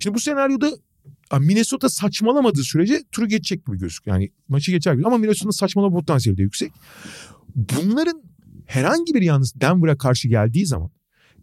Şimdi 0.00 0.14
bu 0.14 0.20
senaryoda 0.20 0.70
Minnesota 1.40 1.88
saçmalamadığı 1.88 2.62
sürece 2.62 3.02
turu 3.12 3.28
geçecek 3.28 3.66
gibi 3.66 3.78
gözüküyor. 3.78 4.16
Yani 4.16 4.30
maçı 4.48 4.70
geçer 4.70 4.94
gibi 4.94 5.06
ama 5.06 5.18
Minnesota'nın 5.18 5.50
saçmalama 5.50 5.98
potansiyeli 5.98 6.38
de 6.38 6.42
yüksek. 6.42 6.72
Bunların 7.54 8.22
herhangi 8.66 9.14
bir 9.14 9.22
yalnız 9.22 9.60
Denver'a 9.60 9.96
karşı 9.98 10.28
geldiği 10.28 10.66
zaman 10.66 10.90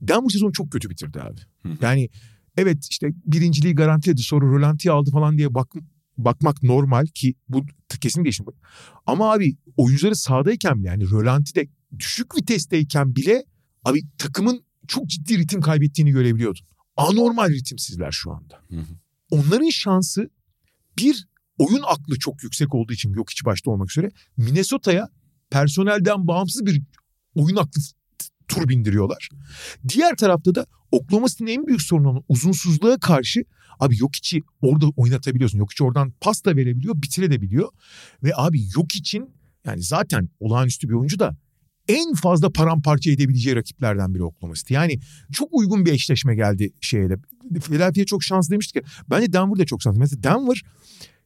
Denver 0.01 0.29
sezonu 0.29 0.51
çok 0.51 0.71
kötü 0.71 0.89
bitirdi 0.89 1.21
abi. 1.21 1.39
Yani 1.81 2.09
evet 2.57 2.87
işte 2.89 3.07
birinciliği 3.25 3.75
garantiledi 3.75 4.21
sonra 4.21 4.45
rölantiye 4.45 4.91
aldı 4.91 5.11
falan 5.11 5.37
diye 5.37 5.53
bak, 5.53 5.67
bakmak 6.17 6.63
normal 6.63 7.05
ki 7.05 7.35
bu 7.49 7.65
t- 7.89 7.99
kesin 7.99 8.23
değişim. 8.23 8.45
Ama 9.05 9.33
abi 9.33 9.55
oyuncuları 9.77 10.15
sahadayken 10.15 10.79
bile 10.79 10.87
yani 10.87 11.11
rölantide 11.11 11.67
düşük 11.99 12.37
vitesteyken 12.37 13.15
bile 13.15 13.43
abi 13.83 14.01
takımın 14.17 14.65
çok 14.87 15.07
ciddi 15.07 15.37
ritim 15.37 15.61
kaybettiğini 15.61 16.11
görebiliyordun. 16.11 16.65
Anormal 16.97 17.49
ritimsizler 17.49 18.11
şu 18.11 18.31
anda. 18.31 18.61
Hı 18.69 18.75
hı. 18.75 18.97
Onların 19.31 19.69
şansı 19.69 20.29
bir 20.97 21.27
oyun 21.57 21.83
aklı 21.87 22.19
çok 22.19 22.43
yüksek 22.43 22.75
olduğu 22.75 22.93
için 22.93 23.13
yok 23.13 23.31
hiç 23.31 23.45
başta 23.45 23.71
olmak 23.71 23.91
üzere 23.91 24.11
Minnesota'ya 24.37 25.09
personelden 25.49 26.27
bağımsız 26.27 26.65
bir 26.65 26.81
oyun 27.35 27.55
aklı 27.55 27.81
tur 28.47 28.69
bindiriyorlar. 28.69 29.29
Diğer 29.89 30.15
tarafta 30.15 30.55
da 30.55 30.65
Oklahoma 30.91 31.27
City'nin 31.27 31.51
en 31.51 31.67
büyük 31.67 31.81
sorunu 31.81 32.09
olan 32.09 32.23
uzunsuzluğa 32.27 32.97
karşı 32.97 33.43
abi 33.79 33.97
yok 33.99 34.15
içi 34.15 34.41
orada 34.61 34.85
oynatabiliyorsun. 34.95 35.57
Yok 35.57 35.71
içi 35.71 35.83
oradan 35.83 36.13
pas 36.21 36.45
da 36.45 36.55
verebiliyor, 36.55 37.01
bitirebiliyor. 37.01 37.69
Ve 38.23 38.31
abi 38.35 38.61
yok 38.75 38.95
için 38.95 39.29
yani 39.65 39.83
zaten 39.83 40.29
olağanüstü 40.39 40.89
bir 40.89 40.93
oyuncu 40.93 41.19
da 41.19 41.37
en 41.87 42.13
fazla 42.13 42.49
paramparça 42.49 43.11
edebileceği 43.11 43.55
rakiplerden 43.55 44.13
biri 44.13 44.23
Oklahoma 44.23 44.55
City. 44.55 44.73
Yani 44.73 44.99
çok 45.31 45.49
uygun 45.51 45.85
bir 45.85 45.91
eşleşme 45.91 46.35
geldi 46.35 46.73
şeye 46.81 47.09
de. 47.09 47.15
Philadelphia 47.59 48.05
çok 48.05 48.23
şanslı 48.23 48.51
demiştik 48.51 48.75
ya. 48.75 48.81
Bence 49.09 49.33
Denver 49.33 49.57
de 49.57 49.65
çok 49.65 49.81
şanslı. 49.81 49.99
Mesela 49.99 50.23
Denver 50.23 50.63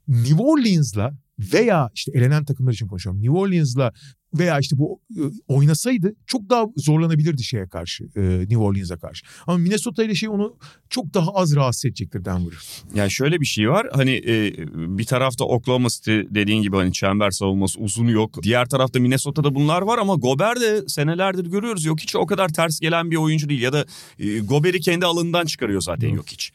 New 0.08 0.44
Orleans'la 0.44 1.14
veya 1.40 1.90
işte 1.96 2.12
elenen 2.16 2.46
takımlar 2.46 2.74
için 2.74 2.88
konuşuyorum. 2.88 3.22
New 3.22 3.38
Orleans'la 3.38 3.94
veya 4.34 4.60
işte 4.60 4.78
bu 4.78 5.02
e, 5.18 5.22
oynasaydı 5.48 6.14
çok 6.26 6.50
daha 6.50 6.66
zorlanabilirdi 6.78 7.44
şeye 7.44 7.68
karşı. 7.68 8.04
e, 8.16 8.22
New 8.22 8.58
Orleans'a 8.58 8.98
karşı. 8.98 9.26
Ama 9.48 9.58
Minnesota 9.58 10.04
ile 10.04 10.16
şey 10.16 10.30
onu 10.30 10.58
çok 10.90 11.14
daha 11.14 11.32
az 11.32 11.56
rahatsız 11.56 11.86
edecektir 11.86 12.26
Denver. 12.26 12.54
Yani 12.96 13.12
şöyle 13.12 13.42
bir 13.42 13.46
şey 13.46 13.70
var 13.70 13.88
hani 13.94 14.12
e, 14.12 14.54
bir 14.98 15.06
tarafta 15.06 15.46
Oklahoma 15.46 15.90
City 15.90 16.20
dediğin 16.30 16.62
gibi 16.62 16.76
hani 16.76 16.94
çember 16.94 17.32
savunması 17.32 17.80
uzun 17.80 18.08
yok. 18.08 18.44
Diğer 18.44 18.70
tarafta 18.70 19.00
Minnesota'da 19.00 19.56
bunlar 19.56 19.82
var 19.82 19.98
ama 19.98 20.16
Gober 20.16 20.62
de 20.62 20.84
senelerdir 20.88 21.46
görüyoruz 21.46 21.86
yok 21.86 22.00
hiç 22.00 22.16
o 22.16 22.26
kadar 22.26 22.50
ters 22.50 22.80
gelen 22.80 23.12
bir 23.12 23.16
oyuncu 23.16 23.50
değil 23.50 23.62
ya 23.62 23.74
da 23.74 23.86
e, 24.20 24.40
Gober'i 24.40 24.80
kendi 24.80 25.06
alanından 25.06 25.46
çıkarıyor 25.46 25.82
zaten 25.82 26.10
yok 26.10 26.26
hiç. 26.28 26.52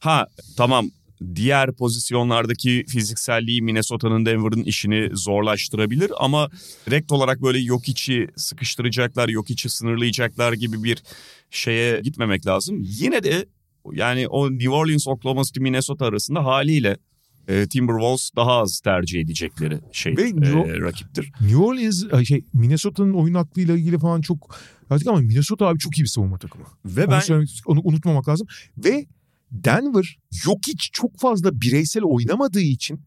Ha 0.00 0.26
tamam 0.56 0.90
diğer 1.34 1.72
pozisyonlardaki 1.72 2.84
fizikselliği 2.88 3.62
Minnesota'nın 3.62 4.26
Denver'ın 4.26 4.62
işini 4.62 5.10
zorlaştırabilir 5.12 6.12
ama 6.18 6.50
direkt 6.86 7.12
olarak 7.12 7.42
böyle 7.42 7.58
yok 7.58 7.88
içi 7.88 8.28
sıkıştıracaklar, 8.36 9.28
yok 9.28 9.50
içi 9.50 9.68
sınırlayacaklar 9.68 10.52
gibi 10.52 10.84
bir 10.84 11.02
şeye 11.50 12.00
gitmemek 12.00 12.46
lazım. 12.46 12.78
Yine 12.82 13.24
de 13.24 13.46
yani 13.92 14.28
o 14.28 14.50
New 14.50 14.70
Orleans, 14.70 15.08
Oklahoma 15.08 15.44
City, 15.44 15.60
Minnesota 15.60 16.06
arasında 16.06 16.44
haliyle 16.44 16.96
e, 17.48 17.66
Timberwolves 17.68 18.30
daha 18.36 18.52
az 18.52 18.80
tercih 18.80 19.20
edecekleri 19.20 19.78
şey 19.92 20.16
Ve 20.16 20.30
New- 20.30 20.76
e, 20.76 20.80
rakiptir. 20.80 21.32
New 21.40 21.56
Orleans 21.56 22.26
şey 22.28 22.44
Minnesota'nın 22.54 23.12
oyun 23.12 23.34
aklıyla 23.34 23.76
ilgili 23.76 23.98
falan 23.98 24.20
çok 24.20 24.56
artık 24.90 25.08
ama 25.08 25.18
Minnesota 25.18 25.66
abi 25.66 25.78
çok 25.78 25.98
iyi 25.98 26.02
bir 26.02 26.08
savunma 26.08 26.38
takımı. 26.38 26.64
Ve 26.84 27.06
Onu, 27.06 27.10
ben 27.10 27.46
onu 27.66 27.80
unutmamak 27.84 28.28
lazım. 28.28 28.46
Ve 28.78 29.06
Denver 29.50 30.18
yok 30.46 30.58
hiç 30.68 30.90
çok 30.92 31.18
fazla 31.18 31.60
bireysel 31.60 32.02
oynamadığı 32.02 32.60
için 32.60 33.00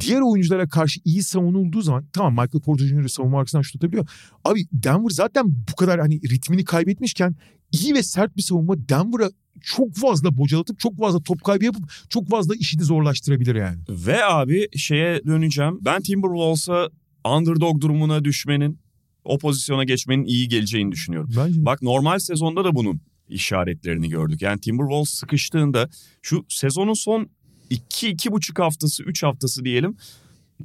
diğer 0.00 0.20
oyunculara 0.20 0.68
karşı 0.68 1.00
iyi 1.04 1.22
savunulduğu 1.22 1.82
zaman 1.82 2.04
tamam 2.12 2.32
Michael 2.32 2.62
Porter 2.64 2.86
Jr. 2.86 3.08
savunma 3.08 3.38
arkasından 3.38 3.62
şut 3.62 3.76
atabiliyor. 3.76 4.08
Abi 4.44 4.66
Denver 4.72 5.10
zaten 5.10 5.44
bu 5.70 5.76
kadar 5.76 6.00
hani 6.00 6.20
ritmini 6.30 6.64
kaybetmişken 6.64 7.36
iyi 7.72 7.94
ve 7.94 8.02
sert 8.02 8.36
bir 8.36 8.42
savunma 8.42 8.88
Denver'a 8.88 9.30
çok 9.60 9.94
fazla 9.94 10.38
bocalatıp 10.38 10.78
çok 10.78 10.98
fazla 10.98 11.20
top 11.22 11.44
kaybı 11.44 11.64
yapıp 11.64 11.92
çok 12.08 12.28
fazla 12.28 12.54
işini 12.54 12.82
zorlaştırabilir 12.82 13.54
yani. 13.54 13.78
ve 13.88 14.24
abi 14.24 14.68
şeye 14.76 15.24
döneceğim. 15.24 15.78
Ben 15.80 16.02
Timberwolves'a 16.02 16.88
underdog 17.36 17.80
durumuna 17.80 18.24
düşmenin, 18.24 18.78
o 19.24 19.38
pozisyona 19.38 19.84
geçmenin 19.84 20.24
iyi 20.24 20.48
geleceğini 20.48 20.92
düşünüyorum. 20.92 21.30
Bence 21.36 21.64
Bak 21.64 21.82
normal 21.82 22.18
sezonda 22.18 22.64
da 22.64 22.74
bunun 22.74 23.00
işaretlerini 23.28 24.08
gördük. 24.08 24.42
Yani 24.42 24.60
Timberwolves 24.60 25.10
sıkıştığında 25.10 25.88
şu 26.22 26.44
sezonun 26.48 26.94
son 26.94 27.28
2-2,5 27.70 28.62
haftası 28.62 29.02
3 29.02 29.22
haftası 29.22 29.64
diyelim 29.64 29.96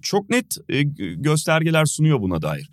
çok 0.01 0.29
net 0.29 0.57
e, 0.69 0.83
göstergeler 1.15 1.85
sunuyor 1.85 2.21
buna 2.21 2.41
dair. 2.41 2.69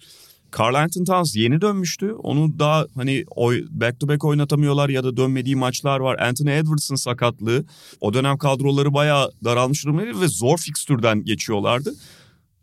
Carl 0.59 0.75
Anthony 0.75 1.05
Towns 1.05 1.37
yeni 1.37 1.61
dönmüştü. 1.61 2.13
Onu 2.13 2.59
daha 2.59 2.87
hani 2.95 3.25
oy, 3.31 3.65
back 3.71 4.01
to 4.01 4.09
back 4.09 4.25
oynatamıyorlar 4.25 4.89
ya 4.89 5.05
da 5.05 5.17
dönmediği 5.17 5.57
maçlar 5.57 6.01
var. 6.01 6.19
Anthony 6.19 6.59
Edwards'ın 6.59 6.95
sakatlığı. 6.95 7.65
O 8.01 8.15
dönem 8.15 8.39
kadroları 8.39 8.95
bayağı 8.95 9.31
daralmış 9.45 9.85
durumdaydı 9.85 10.21
ve 10.21 10.29
zor 10.29 10.59
fikstürden 10.59 11.25
geçiyorlardı. 11.25 11.95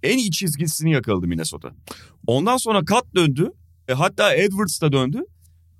En 0.03 0.17
iyi 0.17 0.31
çizgisini 0.31 0.91
yakaladı 0.91 1.27
Minnesota. 1.27 1.71
Ondan 2.27 2.57
sonra 2.57 2.85
Kat 2.85 3.05
döndü. 3.15 3.51
E, 3.87 3.93
hatta 3.93 4.35
Edwards 4.35 4.81
da 4.81 4.91
döndü. 4.91 5.25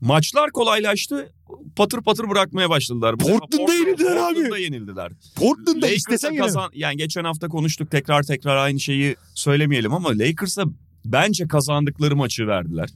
Maçlar 0.01 0.51
kolaylaştı. 0.51 1.33
Patır 1.75 2.01
patır 2.01 2.29
bırakmaya 2.29 2.69
başladılar. 2.69 3.19
Bu 3.19 3.23
Portland'da 3.23 3.73
yenildiler 3.73 4.15
abi. 4.15 4.33
Portland'da 4.33 4.57
yenildiler. 4.57 5.11
Portland'da 5.35 5.85
Lakers'a 5.85 5.95
istesen 5.95 6.31
yine. 6.31 6.41
kazan 6.41 6.71
yani 6.73 6.97
geçen 6.97 7.23
hafta 7.23 7.47
konuştuk 7.47 7.91
tekrar 7.91 8.23
tekrar 8.23 8.57
aynı 8.57 8.79
şeyi 8.79 9.15
söylemeyelim 9.33 9.93
ama 9.93 10.09
Lakers'a 10.09 10.63
bence 11.05 11.47
kazandıkları 11.47 12.15
maçı 12.15 12.47
verdiler. 12.47 12.89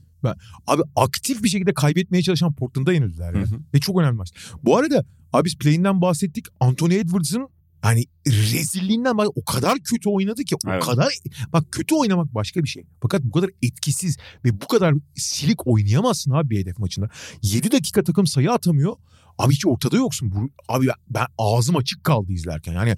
Abi 0.67 0.81
aktif 0.95 1.43
bir 1.43 1.49
şekilde 1.49 1.73
kaybetmeye 1.73 2.23
çalışan 2.23 2.53
Portland'a 2.53 2.93
yenildiler 2.93 3.33
ya. 3.33 3.41
Hı 3.41 3.45
hı. 3.45 3.59
Ve 3.73 3.79
çok 3.79 3.99
önemli 3.99 4.15
maç. 4.17 4.33
Bu 4.63 4.77
arada 4.77 5.05
abi 5.33 5.45
biz 5.45 5.57
play'inden 5.57 6.01
bahsettik. 6.01 6.45
Anthony 6.59 6.95
Edwards'ın 6.95 7.47
hani 7.85 8.05
rezilliğinden 8.27 9.17
bak 9.17 9.27
o 9.35 9.45
kadar 9.45 9.79
kötü 9.79 10.09
oynadı 10.09 10.43
ki 10.43 10.55
o 10.55 10.69
Evet. 10.69 10.83
kadar 10.83 11.13
bak 11.53 11.71
kötü 11.71 11.95
oynamak 11.95 12.35
başka 12.35 12.63
bir 12.63 12.67
şey. 12.67 12.83
Fakat 13.01 13.23
bu 13.23 13.31
kadar 13.31 13.49
etkisiz 13.61 14.17
ve 14.45 14.61
bu 14.61 14.67
kadar 14.67 14.93
silik 15.15 15.67
oynayamazsın 15.67 16.31
abi 16.31 16.49
bir 16.49 16.59
hedef 16.59 16.79
maçında. 16.79 17.09
7 17.41 17.71
dakika 17.71 18.03
takım 18.03 18.27
sayı 18.27 18.51
atamıyor. 18.51 18.95
Abi 19.37 19.53
hiç 19.53 19.65
ortada 19.65 19.97
yoksun. 19.97 20.31
Bu, 20.31 20.49
abi 20.67 20.87
ben 21.09 21.25
ağzım 21.37 21.75
açık 21.75 22.03
kaldı 22.03 22.33
izlerken. 22.33 22.73
Yani 22.73 22.95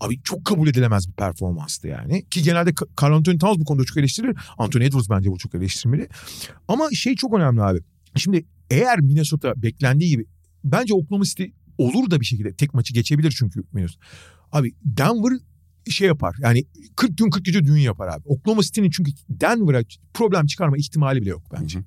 Abi 0.00 0.22
çok 0.22 0.44
kabul 0.44 0.68
edilemez 0.68 1.08
bir 1.08 1.12
performanstı 1.12 1.88
yani. 1.88 2.28
Ki 2.28 2.42
genelde 2.42 2.72
Carl 3.02 3.12
Anthony 3.12 3.38
Towns 3.38 3.58
bu 3.58 3.64
konuda 3.64 3.84
çok 3.84 3.96
eleştirilir. 3.96 4.36
Anthony 4.58 4.84
Edwards 4.84 5.10
bence 5.10 5.30
bu 5.30 5.38
çok 5.38 5.54
eleştirmeli. 5.54 6.08
Ama 6.68 6.90
şey 6.90 7.14
çok 7.16 7.34
önemli 7.34 7.62
abi. 7.62 7.78
Şimdi 8.16 8.44
eğer 8.70 9.00
Minnesota 9.00 9.52
beklendiği 9.56 10.10
gibi 10.10 10.26
bence 10.64 10.94
Oklahoma 10.94 11.24
City 11.24 11.44
olur 11.78 12.10
da 12.10 12.20
bir 12.20 12.24
şekilde 12.24 12.52
tek 12.54 12.74
maçı 12.74 12.94
geçebilir 12.94 13.34
çünkü 13.38 13.62
Minnesota. 13.72 14.06
Abi 14.52 14.74
Denver 14.84 15.38
şey 15.90 16.08
yapar. 16.08 16.36
Yani 16.40 16.64
40 16.96 17.18
gün 17.18 17.30
40 17.30 17.44
gece 17.44 17.64
düğün 17.64 17.80
yapar 17.80 18.08
abi. 18.08 18.22
Oklahoma 18.24 18.62
City'nin 18.62 18.90
çünkü 18.90 19.12
Denver'a 19.28 19.82
problem 20.14 20.46
çıkarma 20.46 20.76
ihtimali 20.76 21.22
bile 21.22 21.30
yok 21.30 21.42
bence. 21.52 21.78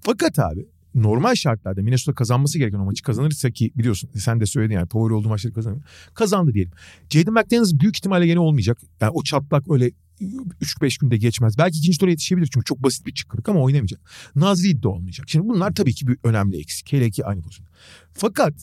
Fakat 0.00 0.38
abi 0.38 0.66
normal 0.94 1.34
şartlarda 1.34 1.82
Minnesota 1.82 2.14
kazanması 2.14 2.58
gereken 2.58 2.78
o 2.78 2.84
maçı 2.84 3.02
kazanırsa 3.02 3.50
ki 3.50 3.72
biliyorsun 3.76 4.10
sen 4.14 4.40
de 4.40 4.46
söyledin 4.46 4.74
yani 4.74 4.88
favori 4.88 5.14
olduğu 5.14 5.28
maçları 5.28 5.54
kazanır. 5.54 5.78
Kazandı 6.14 6.54
diyelim. 6.54 6.72
Jaden 7.10 7.34
McDaniels 7.34 7.72
büyük 7.72 7.96
ihtimalle 7.96 8.26
gene 8.26 8.38
olmayacak. 8.38 8.78
Yani 9.00 9.10
o 9.10 9.22
çatlak 9.22 9.70
öyle 9.70 9.90
3-5 10.20 11.00
günde 11.00 11.16
geçmez. 11.16 11.58
Belki 11.58 11.78
ikinci 11.78 11.98
tura 11.98 12.10
yetişebilir 12.10 12.48
çünkü 12.52 12.64
çok 12.64 12.82
basit 12.82 13.06
bir 13.06 13.14
çıkırık 13.14 13.48
ama 13.48 13.60
oynamayacak. 13.60 14.00
Nazri 14.36 14.82
de 14.82 14.88
olmayacak. 14.88 15.28
Şimdi 15.28 15.48
bunlar 15.48 15.74
tabii 15.74 15.94
ki 15.94 16.06
bir 16.06 16.18
önemli 16.24 16.58
eksik. 16.58 16.92
Hele 16.92 17.10
ki 17.10 17.24
aynı 17.24 17.42
pozisyon. 17.42 17.68
Fakat 18.12 18.54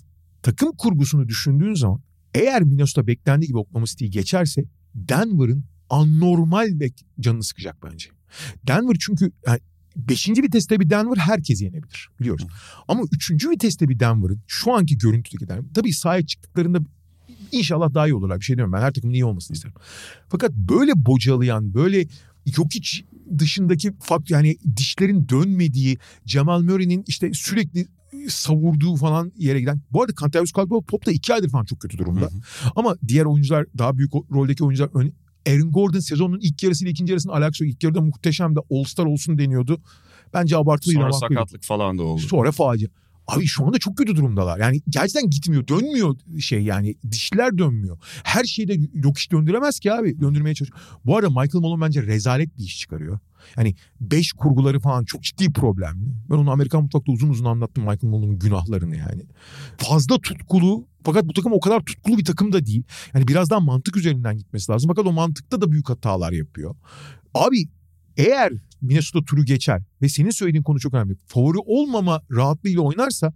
takım 0.45 0.71
kurgusunu 0.77 1.27
düşündüğün 1.27 1.73
zaman 1.73 2.01
eğer 2.33 2.63
Minnesota 2.63 3.07
beklendiği 3.07 3.47
gibi 3.47 3.57
Oklahoma 3.57 3.85
City'yi 3.85 4.11
geçerse 4.11 4.63
Denver'ın 4.95 5.63
anormal 5.89 6.79
bek 6.79 7.05
canını 7.19 7.43
sıkacak 7.43 7.83
bence. 7.83 8.09
Denver 8.67 8.95
çünkü 8.99 9.31
yani 9.47 9.59
Beşinci 9.95 10.43
viteste 10.43 10.79
bir 10.79 10.89
Denver 10.89 11.17
herkes 11.17 11.61
yenebilir 11.61 12.09
biliyoruz. 12.19 12.47
Ama 12.87 13.03
üçüncü 13.11 13.49
viteste 13.49 13.89
bir 13.89 13.99
Denver'ın 13.99 14.41
şu 14.47 14.73
anki 14.73 14.97
görüntüdeki 14.97 15.47
Denver 15.47 15.63
tabii 15.73 15.93
sahaya 15.93 16.25
çıktıklarında 16.25 16.79
inşallah 17.51 17.93
daha 17.93 18.07
iyi 18.07 18.13
olurlar. 18.13 18.39
Bir 18.39 18.45
şey 18.45 18.53
demiyorum 18.53 18.73
ben 18.73 18.81
her 18.81 18.93
takımın 18.93 19.13
iyi 19.13 19.25
olmasını 19.25 19.55
isterim. 19.55 19.75
Fakat 20.29 20.51
böyle 20.51 20.91
bocalayan 20.95 21.73
böyle 21.73 22.07
yok 22.57 22.67
hiç 22.73 23.03
dışındaki 23.37 23.91
farklı 23.99 24.33
yani 24.33 24.57
dişlerin 24.77 25.29
dönmediği 25.29 25.97
Jamal 26.25 26.61
Murray'nin 26.61 27.03
işte 27.07 27.33
sürekli 27.33 27.87
savurduğu 28.29 28.95
falan 28.95 29.31
yere 29.37 29.59
giden. 29.59 29.81
Bu 29.91 30.01
arada 30.01 30.13
Cantavius 30.21 30.51
Caldwell-Pope 30.51 31.05
da 31.05 31.11
iki 31.11 31.33
aydır 31.33 31.49
falan 31.49 31.65
çok 31.65 31.79
kötü 31.79 31.97
durumda. 31.97 32.29
Ama 32.75 32.95
diğer 33.07 33.25
oyuncular 33.25 33.65
daha 33.77 33.97
büyük 33.97 34.13
roldeki 34.13 34.63
oyuncular 34.63 34.89
ön, 34.93 35.13
Aaron 35.47 35.71
Gordon 35.71 35.99
sezonun 35.99 36.39
ilk 36.41 36.63
yarısıyla 36.63 36.91
ikinci 36.91 37.11
yarısının 37.11 37.33
alakası 37.33 37.65
yok. 37.65 37.73
İlk 37.73 37.83
yarıda 37.83 38.01
muhteşem 38.01 38.55
de 38.55 38.59
All-Star 38.71 39.05
olsun 39.05 39.37
deniyordu. 39.37 39.81
Bence 40.33 40.57
abartılıydı. 40.57 40.99
Sonra 40.99 41.13
sakatlık 41.13 41.63
falan 41.63 41.97
da 41.97 42.03
oldu. 42.03 42.21
Sonra 42.21 42.51
facia. 42.51 42.89
Abi 43.27 43.45
şu 43.45 43.65
anda 43.65 43.79
çok 43.79 43.97
kötü 43.97 44.15
durumdalar. 44.15 44.59
Yani 44.59 44.81
gerçekten 44.89 45.29
gitmiyor. 45.29 45.67
Dönmüyor 45.67 46.15
şey 46.39 46.63
yani. 46.63 46.95
Dişler 47.11 47.57
dönmüyor. 47.57 47.97
Her 48.23 48.43
şeyde 48.43 48.77
yok 48.93 49.17
iş 49.17 49.31
döndüremez 49.31 49.79
ki 49.79 49.93
abi. 49.93 50.21
Döndürmeye 50.21 50.55
çalışıyor. 50.55 50.79
Bu 51.05 51.17
arada 51.17 51.29
Michael 51.29 51.61
Malone 51.61 51.81
bence 51.81 52.03
rezalet 52.03 52.57
bir 52.57 52.63
iş 52.63 52.79
çıkarıyor. 52.79 53.19
Yani 53.57 53.75
beş 54.01 54.33
kurguları 54.33 54.79
falan 54.79 55.03
çok 55.03 55.23
ciddi 55.23 55.53
problemli. 55.53 56.15
Ben 56.29 56.35
onu 56.35 56.51
Amerikan 56.51 56.83
Mutfak'ta 56.83 57.11
uzun 57.11 57.29
uzun 57.29 57.45
anlattım 57.45 57.83
Michael 57.83 58.11
Malone'un 58.11 58.39
günahlarını 58.39 58.95
yani. 58.95 59.23
Fazla 59.77 60.19
tutkulu 60.19 60.87
fakat 61.03 61.25
bu 61.25 61.33
takım 61.33 61.53
o 61.53 61.59
kadar 61.59 61.79
tutkulu 61.79 62.17
bir 62.17 62.25
takım 62.25 62.53
da 62.53 62.65
değil. 62.65 62.83
Yani 63.13 63.27
biraz 63.27 63.49
daha 63.49 63.59
mantık 63.59 63.97
üzerinden 63.97 64.37
gitmesi 64.37 64.71
lazım. 64.71 64.87
Fakat 64.87 65.05
o 65.07 65.11
mantıkta 65.11 65.61
da 65.61 65.71
büyük 65.71 65.89
hatalar 65.89 66.31
yapıyor. 66.31 66.75
Abi 67.33 67.69
eğer 68.17 68.53
Minnesota 68.85 69.25
turu 69.25 69.45
geçer 69.45 69.81
ve 70.01 70.09
senin 70.09 70.29
söylediğin 70.29 70.63
konu 70.63 70.79
çok 70.79 70.93
önemli. 70.93 71.15
Favori 71.25 71.57
olmama 71.65 72.21
rahatlığıyla 72.31 72.81
oynarsa 72.81 73.33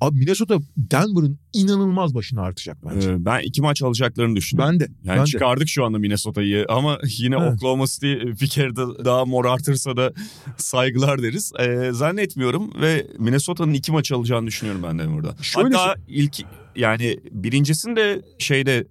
abi 0.00 0.18
Minnesota 0.18 0.58
Denver'ın 0.76 1.38
inanılmaz 1.52 2.14
başına 2.14 2.42
artacak 2.42 2.78
bence. 2.84 3.10
Ee, 3.10 3.24
ben 3.24 3.40
iki 3.40 3.62
maç 3.62 3.82
alacaklarını 3.82 4.36
düşünüyorum. 4.36 4.72
ben 4.72 4.80
de. 4.80 4.92
Yani 5.04 5.18
ben 5.18 5.26
de. 5.26 5.30
çıkardık 5.30 5.68
şu 5.68 5.84
anda 5.84 5.98
Minnesota'yı 5.98 6.66
ama 6.68 6.98
yine 7.18 7.36
Evet. 7.40 7.52
Oklahoma 7.54 7.86
City 7.86 8.12
bir 8.12 8.48
kere 8.48 8.76
de 8.76 9.04
daha 9.04 9.24
mor 9.24 9.44
artırsa 9.44 9.96
da 9.96 10.12
saygılar 10.56 11.22
deriz. 11.22 11.52
Ee, 11.60 11.90
zannetmiyorum 11.92 12.72
ve 12.80 13.06
Minnesota'nın 13.18 13.72
iki 13.72 13.92
maç 13.92 14.12
alacağını 14.12 14.46
düşünüyorum 14.46 14.82
ben 14.82 14.98
de 14.98 15.12
burada. 15.12 15.42
Şöyle 15.42 15.76
Hatta 15.76 16.00
ilk 16.08 16.40
yani 16.76 17.20
birincisini 17.30 17.96
de 17.96 18.22
şeyde 18.38 18.86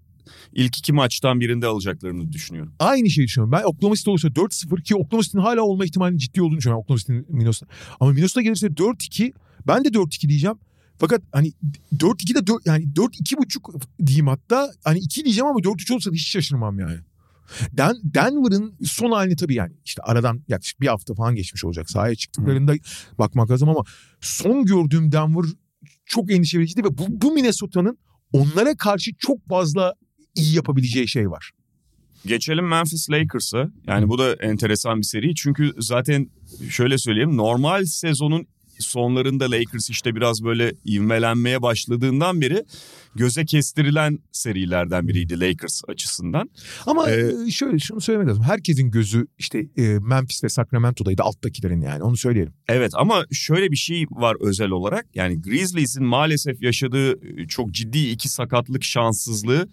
ilk 0.54 0.78
iki 0.78 0.94
maçtan 0.94 1.40
birinde 1.40 1.68
alacaklarını 1.68 2.32
düşünüyorum. 2.32 2.74
Aynı 2.80 3.10
şeyi 3.10 3.26
düşünüyorum. 3.28 3.52
Ben 3.52 3.64
Oklahoma 3.64 3.96
City 3.96 4.10
olursa 4.10 4.28
4-0 4.28 4.84
ki 4.84 4.96
Oklahoma 4.96 5.24
City'nin 5.24 5.42
hala 5.42 5.62
olma 5.62 5.86
ihtimalinin 5.86 6.18
ciddi 6.18 6.42
olduğunu 6.42 6.58
düşünüyorum. 6.58 6.82
Oklahoma 6.82 7.00
City'nin 7.00 7.26
Minnesota. 7.30 7.72
Ama 8.00 8.12
Minnesota 8.12 8.42
gelirse 8.42 8.68
4-2 8.68 9.34
ben 9.68 9.86
de 9.86 9.88
4-2 9.88 10.30
diyeceğim. 10.30 10.58
Fakat 11.00 11.22
hani 11.32 11.54
4-2 11.98 12.36
de 12.36 12.48
4, 12.48 12.66
yani 12.66 12.84
4-2,5 12.84 13.82
diyeyim 14.06 14.28
hatta. 14.28 14.72
Hani 14.84 15.00
2 15.00 15.24
diyeceğim 15.26 15.48
ama 15.48 15.60
4-3 15.60 15.94
olsa 15.94 16.12
hiç 16.12 16.28
şaşırmam 16.28 16.80
yani. 16.80 16.98
Den, 17.72 17.96
Denver'ın 18.04 18.76
son 18.84 19.12
halini 19.12 19.36
tabii 19.36 19.56
yani 19.56 19.74
işte 19.86 20.02
aradan 20.02 20.44
yaklaşık 20.48 20.82
bir 20.82 20.88
hafta 20.88 21.14
falan 21.14 21.36
geçmiş 21.36 21.66
olacak. 21.66 21.90
Sahaya 21.90 22.16
çıktıklarında 22.16 22.74
bakmak 23.20 23.52
lazım 23.52 23.70
ama 23.70 23.84
son 24.22 24.66
gördüğüm 24.66 25.12
Denver 25.12 25.46
çok 26.06 26.32
endişe 26.32 26.60
vericiydi 26.60 26.84
ve 26.84 26.98
bu, 26.98 27.06
bu 27.08 27.32
Minnesota'nın 27.32 27.98
onlara 28.34 28.78
karşı 28.78 29.12
çok 29.20 29.48
fazla 29.48 29.94
iyi 30.40 30.56
yapabileceği 30.56 31.08
şey 31.08 31.32
var. 31.32 31.52
Geçelim 32.26 32.68
Memphis 32.68 33.10
Lakers'a. 33.10 33.72
Yani 33.88 34.10
bu 34.10 34.18
da 34.20 34.34
enteresan 34.34 34.98
bir 34.98 35.04
seri. 35.04 35.36
Çünkü 35.36 35.72
zaten 35.78 36.30
şöyle 36.70 36.98
söyleyeyim 36.98 37.38
normal 37.38 37.86
sezonun 37.86 38.48
sonlarında 38.80 39.52
Lakers 39.52 39.90
işte 39.90 40.16
biraz 40.16 40.44
böyle 40.44 40.74
ivmelenmeye 40.86 41.62
başladığından 41.62 42.42
beri 42.42 42.66
göze 43.16 43.46
kestirilen 43.46 44.20
serilerden 44.32 45.08
biriydi 45.08 45.40
Lakers 45.40 45.82
açısından. 45.88 46.50
Ama 46.86 47.10
Ee, 47.10 47.32
e, 47.48 47.52
şöyle 47.52 47.80
şunu 47.80 48.02
söylemek 48.02 48.30
lazım. 48.30 48.44
Herkesin 48.44 48.92
gözü 48.92 49.28
işte 49.38 49.60
e, 49.78 49.82
Memphis 50.00 50.44
ve 50.44 50.50
Sacramento'daydı 50.50 51.24
alttakilerin 51.24 51.82
yani 51.82 52.04
onu 52.04 52.18
söyleyelim. 52.18 52.54
Evet 52.68 52.92
ama 52.96 53.26
şöyle 53.32 53.72
bir 53.72 53.76
şey 53.78 54.06
var 54.12 54.38
özel 54.40 54.70
olarak. 54.70 55.06
Yani 55.16 55.42
Grizzlies'in 55.42 56.04
maalesef 56.04 56.62
yaşadığı 56.62 57.12
e, 57.12 57.48
çok 57.48 57.72
ciddi 57.72 58.10
iki 58.10 58.30
sakatlık 58.30 58.84
şanssızlığı 58.84 59.68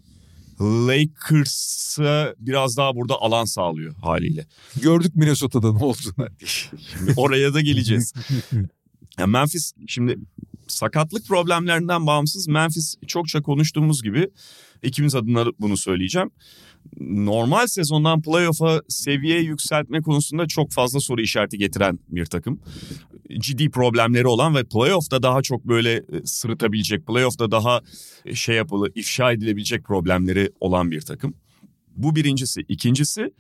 Lakers'a 0.61 2.35
biraz 2.39 2.77
daha 2.77 2.97
burada 2.97 3.15
alan 3.21 3.45
sağlıyor 3.45 3.95
haliyle. 3.95 4.47
Gördük 4.83 5.17
Minnesota'da 5.17 5.73
ne. 5.73 6.29
Şimdi 6.47 7.13
oraya 7.17 7.55
da 7.55 7.61
geleceğiz. 7.61 8.13
Ya 9.19 9.27
Memphis 9.27 9.73
şimdi 9.87 10.19
sakatlık 10.77 11.27
problemlerinden 11.27 12.07
bağımsız 12.07 12.49
Memphis 12.49 12.95
çokça 13.07 13.43
konuştuğumuz 13.43 14.03
gibi 14.03 14.29
ikimiz 14.83 15.15
adına 15.15 15.45
bunu 15.61 15.77
söyleyeceğim. 15.77 16.31
Normal 17.01 17.67
sezondan 17.67 18.23
playoff'a 18.23 18.83
seviye 18.89 19.41
yükseltme 19.41 20.01
konusunda 20.01 20.47
çok 20.47 20.73
fazla 20.73 21.01
soru 21.01 21.21
işareti 21.21 21.59
getiren 21.59 21.99
bir 22.09 22.27
takım. 22.27 22.61
Ciddi 23.39 23.71
problemleri 23.71 24.27
olan 24.27 24.55
ve 24.55 24.65
playoff'ta 24.65 25.23
daha 25.23 25.43
çok 25.43 25.65
böyle 25.65 25.93
e, 25.95 26.03
sırıtabilecek, 26.25 27.07
playoff'ta 27.07 27.51
daha 27.51 27.81
e, 28.25 28.35
şey 28.35 28.57
yapılı, 28.57 28.93
ifşa 28.95 29.33
edilebilecek 29.33 29.85
problemleri 29.85 30.51
olan 30.61 30.91
bir 30.91 31.01
takım. 31.01 31.35
Bu 31.97 32.17
birincisi. 32.17 32.61
İkincisi 32.69 33.33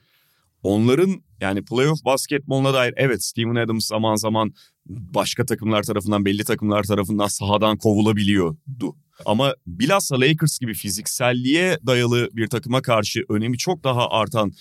onların 0.62 1.22
yani 1.40 1.64
playoff 1.64 2.04
basketboluna 2.04 2.74
dair 2.74 2.94
evet 2.96 3.24
Steven 3.24 3.54
Adams 3.54 3.86
zaman 3.86 4.16
zaman 4.16 4.52
başka 4.88 5.46
takımlar 5.46 5.82
tarafından 5.82 6.24
belli 6.24 6.44
takımlar 6.44 6.82
tarafından 6.82 7.26
sahadan 7.26 7.78
kovulabiliyordu. 7.78 8.96
Ama 9.26 9.54
bilhassa 9.66 10.20
Lakers 10.20 10.58
gibi 10.58 10.74
fizikselliğe 10.74 11.78
dayalı 11.86 12.28
bir 12.32 12.46
takıma 12.46 12.82
karşı 12.82 13.24
önemi 13.28 13.58
çok 13.58 13.84
daha 13.84 14.08
artan 14.10 14.52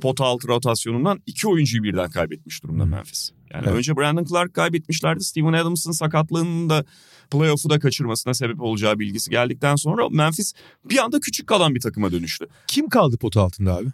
pot 0.00 0.20
altı 0.20 0.48
rotasyonundan 0.48 1.22
iki 1.26 1.48
oyuncuyu 1.48 1.82
birden 1.82 2.10
kaybetmiş 2.10 2.62
durumda 2.62 2.84
Memphis. 2.84 3.30
Yani 3.50 3.64
Evet. 3.66 3.76
önce 3.76 3.96
Brandon 3.96 4.24
Clark 4.24 4.54
kaybetmişlerdi. 4.54 5.24
Steven 5.24 5.52
Adams'ın 5.52 5.92
sakatlığının 5.92 6.70
da 6.70 6.84
playoff'u 7.30 7.70
da 7.70 7.78
kaçırmasına 7.78 8.34
sebep 8.34 8.60
olacağı 8.60 8.98
bilgisi 8.98 9.30
geldikten 9.30 9.76
sonra 9.76 10.08
Memphis 10.08 10.52
bir 10.84 10.98
anda 10.98 11.20
küçük 11.20 11.46
kalan 11.46 11.74
bir 11.74 11.80
takıma 11.80 12.12
dönüştü. 12.12 12.46
Kim 12.66 12.88
kaldı 12.88 13.18
pot 13.18 13.36
altında 13.36 13.76
abi? 13.76 13.88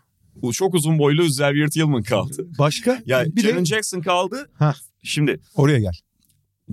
Çok 0.52 0.74
uzun 0.74 0.98
boylu 0.98 1.24
Xavier 1.24 1.68
Tillman 1.68 2.02
kaldı. 2.02 2.46
Başka? 2.58 3.02
Ya 3.06 3.24
bir 3.26 3.42
Jaren 3.42 3.60
de 3.60 3.64
Jackson 3.64 4.00
kaldı. 4.00 4.50
Hah. 4.54 4.74
Şimdi 5.02 5.40
oraya 5.54 5.78
gel. 5.78 5.92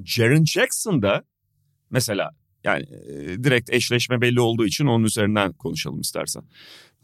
Jaren 0.06 0.46
Jackson 0.46 1.02
da 1.02 1.24
mesela 1.90 2.30
yani 2.64 2.84
e, 2.84 3.44
direkt 3.44 3.70
eşleşme 3.74 4.22
belli 4.22 4.40
olduğu 4.40 4.66
için 4.66 4.86
onun 4.86 5.04
üzerinden 5.04 5.54
konuşalım 5.54 6.02
istersen. 6.02 6.44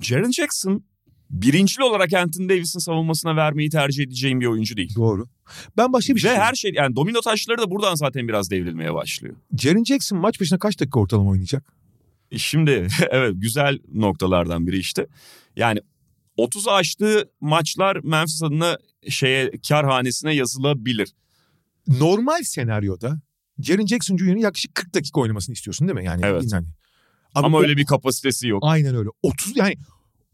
Jaren 0.01 0.31
Jackson 0.31 0.83
birincil 1.29 1.81
olarak 1.81 2.13
Anthony 2.13 2.49
Davis'in 2.49 2.79
savunmasına 2.79 3.35
vermeyi 3.35 3.69
tercih 3.69 4.03
edeceğim 4.03 4.41
bir 4.41 4.45
oyuncu 4.45 4.77
değil. 4.77 4.95
Doğru. 4.95 5.25
Ben 5.77 5.93
başka 5.93 6.15
bir 6.15 6.19
şey 6.19 6.31
Ve 6.31 6.39
her 6.39 6.53
şey 6.53 6.71
yani 6.73 6.95
domino 6.95 7.21
taşları 7.21 7.57
da 7.57 7.71
buradan 7.71 7.95
zaten 7.95 8.27
biraz 8.27 8.51
devrilmeye 8.51 8.93
başlıyor. 8.93 9.35
Jaren 9.57 9.83
Jackson 9.83 10.19
maç 10.19 10.41
başına 10.41 10.59
kaç 10.59 10.79
dakika 10.79 10.99
ortalama 10.99 11.29
oynayacak? 11.29 11.73
Şimdi 12.37 12.87
evet 13.11 13.33
güzel 13.35 13.79
noktalardan 13.93 14.67
biri 14.67 14.77
işte. 14.77 15.07
Yani 15.55 15.79
30'u 16.39 16.71
aştığı 16.71 17.29
maçlar 17.41 17.97
Memphis 18.03 18.43
adına 18.43 18.77
şeye 19.09 19.51
kar 19.67 19.85
hanesine 19.85 20.35
yazılabilir. 20.35 21.09
Normal 21.87 22.43
senaryoda 22.43 23.21
Jaren 23.59 23.85
Jackson 23.85 24.17
Jr.'ın 24.17 24.37
yaklaşık 24.37 24.75
40 24.75 24.93
dakika 24.93 25.21
oynamasını 25.21 25.53
istiyorsun 25.53 25.87
değil 25.87 25.99
mi? 25.99 26.05
Yani 26.05 26.21
Evet. 26.25 26.43
yani. 26.53 26.67
Ama 27.35 27.57
o- 27.57 27.61
öyle 27.61 27.77
bir 27.77 27.85
kapasitesi 27.85 28.47
yok. 28.47 28.63
Aynen 28.65 28.95
öyle. 28.95 29.09
30 29.23 29.57
yani 29.57 29.75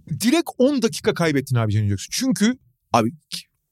direkt 0.10 0.50
10 0.58 0.82
dakika 0.82 1.14
kaybettin 1.14 1.56
abi 1.56 1.72
Jaren 1.72 1.88
Jackson. 1.88 2.08
Çünkü 2.12 2.58
abi 2.94 3.12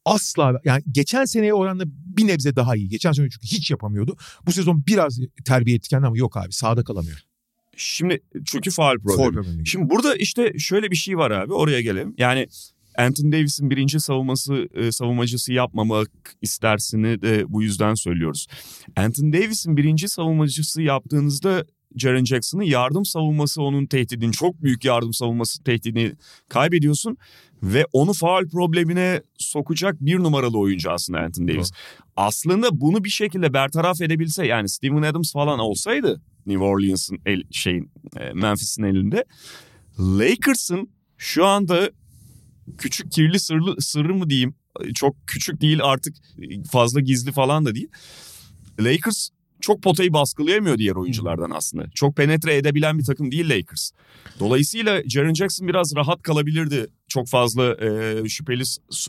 asla 0.06 0.62
yani 0.66 0.84
geçen 0.92 1.26
seneye 1.26 1.54
oranla 1.54 1.84
bir 1.88 2.28
nebze 2.28 2.56
daha 2.56 2.76
iyi. 2.76 2.90
Geçen 2.90 3.12
sene 3.12 3.30
çünkü 3.30 3.48
hiç 3.48 3.72
yapamıyordu. 3.72 4.18
Bu 4.46 4.52
sezon 4.52 4.86
biraz 4.88 5.20
terbiye 5.46 5.76
etken 5.76 6.02
ama 6.02 6.18
yok 6.18 6.38
abi 6.38 6.54
sağda 6.54 6.84
kalamıyor. 6.84 7.20
Şimdi 7.78 8.20
çünkü 8.46 8.72
faal 8.72 8.98
problemi. 8.98 9.68
Şimdi 9.68 9.90
burada 9.90 10.16
işte 10.16 10.54
şöyle 10.58 10.92
bir 10.92 10.96
şey 10.96 11.18
var 11.18 11.32
abi 11.32 11.54
oraya 11.54 11.82
gelelim. 11.82 12.16
Yani 12.18 12.48
Anthony 12.98 13.32
Davis'in 13.32 13.70
birinci 13.70 14.00
savunması 14.00 14.68
e, 14.74 14.92
savunmacısı 14.92 15.54
yapmamak 15.54 16.10
istersini 16.42 17.22
de 17.22 17.46
bu 17.48 17.64
yüzden 17.64 17.94
söylüyoruz. 17.94 18.48
Anthony 18.96 19.34
Davis'in 19.34 19.78
birinci 19.78 20.10
savunmacısı 20.10 20.82
yaptığınızda 20.82 21.66
Jaren 21.96 22.26
Jackson'ın 22.26 22.64
yardım 22.64 23.06
savunması 23.06 23.62
onun 23.62 23.86
tehdidini 23.86 24.32
çok 24.32 24.64
büyük 24.64 24.86
yardım 24.86 25.14
savunması 25.14 25.64
tehdidini 25.64 26.14
kaybediyorsun 26.50 27.18
ve 27.64 27.86
onu 27.94 28.14
faal 28.14 28.48
problemine 28.48 29.22
sokacak 29.38 29.96
bir 30.02 30.20
numaralı 30.20 30.58
oyuncu 30.58 30.92
aslında 30.92 31.20
Anthony 31.20 31.48
Davis. 31.48 31.72
Aslında 32.16 32.82
bunu 32.82 33.04
bir 33.04 33.10
şekilde 33.10 33.54
bertaraf 33.54 34.02
edebilse 34.02 34.46
yani 34.46 34.70
Steven 34.70 35.02
Adams 35.02 35.34
falan 35.34 35.60
olsaydı 35.60 36.22
New 36.46 36.64
Orleans'ın 36.64 37.20
el, 37.26 37.44
şeyin 37.52 37.92
e, 38.20 38.34
Memphis'in 38.34 38.84
elinde 38.84 39.26
Lakers'ın 40.00 40.90
şu 41.18 41.46
anda 41.46 41.92
küçük 42.78 43.12
kirli 43.12 43.40
sırlı 43.40 43.82
sırrı 43.82 44.16
mı 44.16 44.30
diyeyim 44.30 44.56
çok 44.94 45.16
küçük 45.28 45.62
değil 45.62 45.80
artık 45.84 46.16
fazla 46.72 47.00
gizli 47.00 47.32
falan 47.32 47.66
da 47.66 47.76
değil. 47.76 47.88
Lakers 48.80 49.30
çok 49.64 49.84
potayı 49.84 50.14
baskılayamıyor 50.14 50.78
diğer 50.78 50.96
oyunculardan 50.96 51.52
aslında. 51.52 51.90
Çok 51.96 52.16
penetre 52.16 52.56
edebilen 52.56 53.00
bir 53.00 53.04
takım 53.04 53.32
değil 53.32 53.50
Lakers. 53.50 53.92
Dolayısıyla 54.40 55.02
Jaren 55.10 55.34
Jackson 55.34 55.68
biraz 55.68 55.96
rahat 55.96 56.22
kalabilirdi. 56.22 56.88
Çok 57.08 57.28
fazla 57.28 57.76
e, 57.76 58.30
şüpheli 58.30 58.64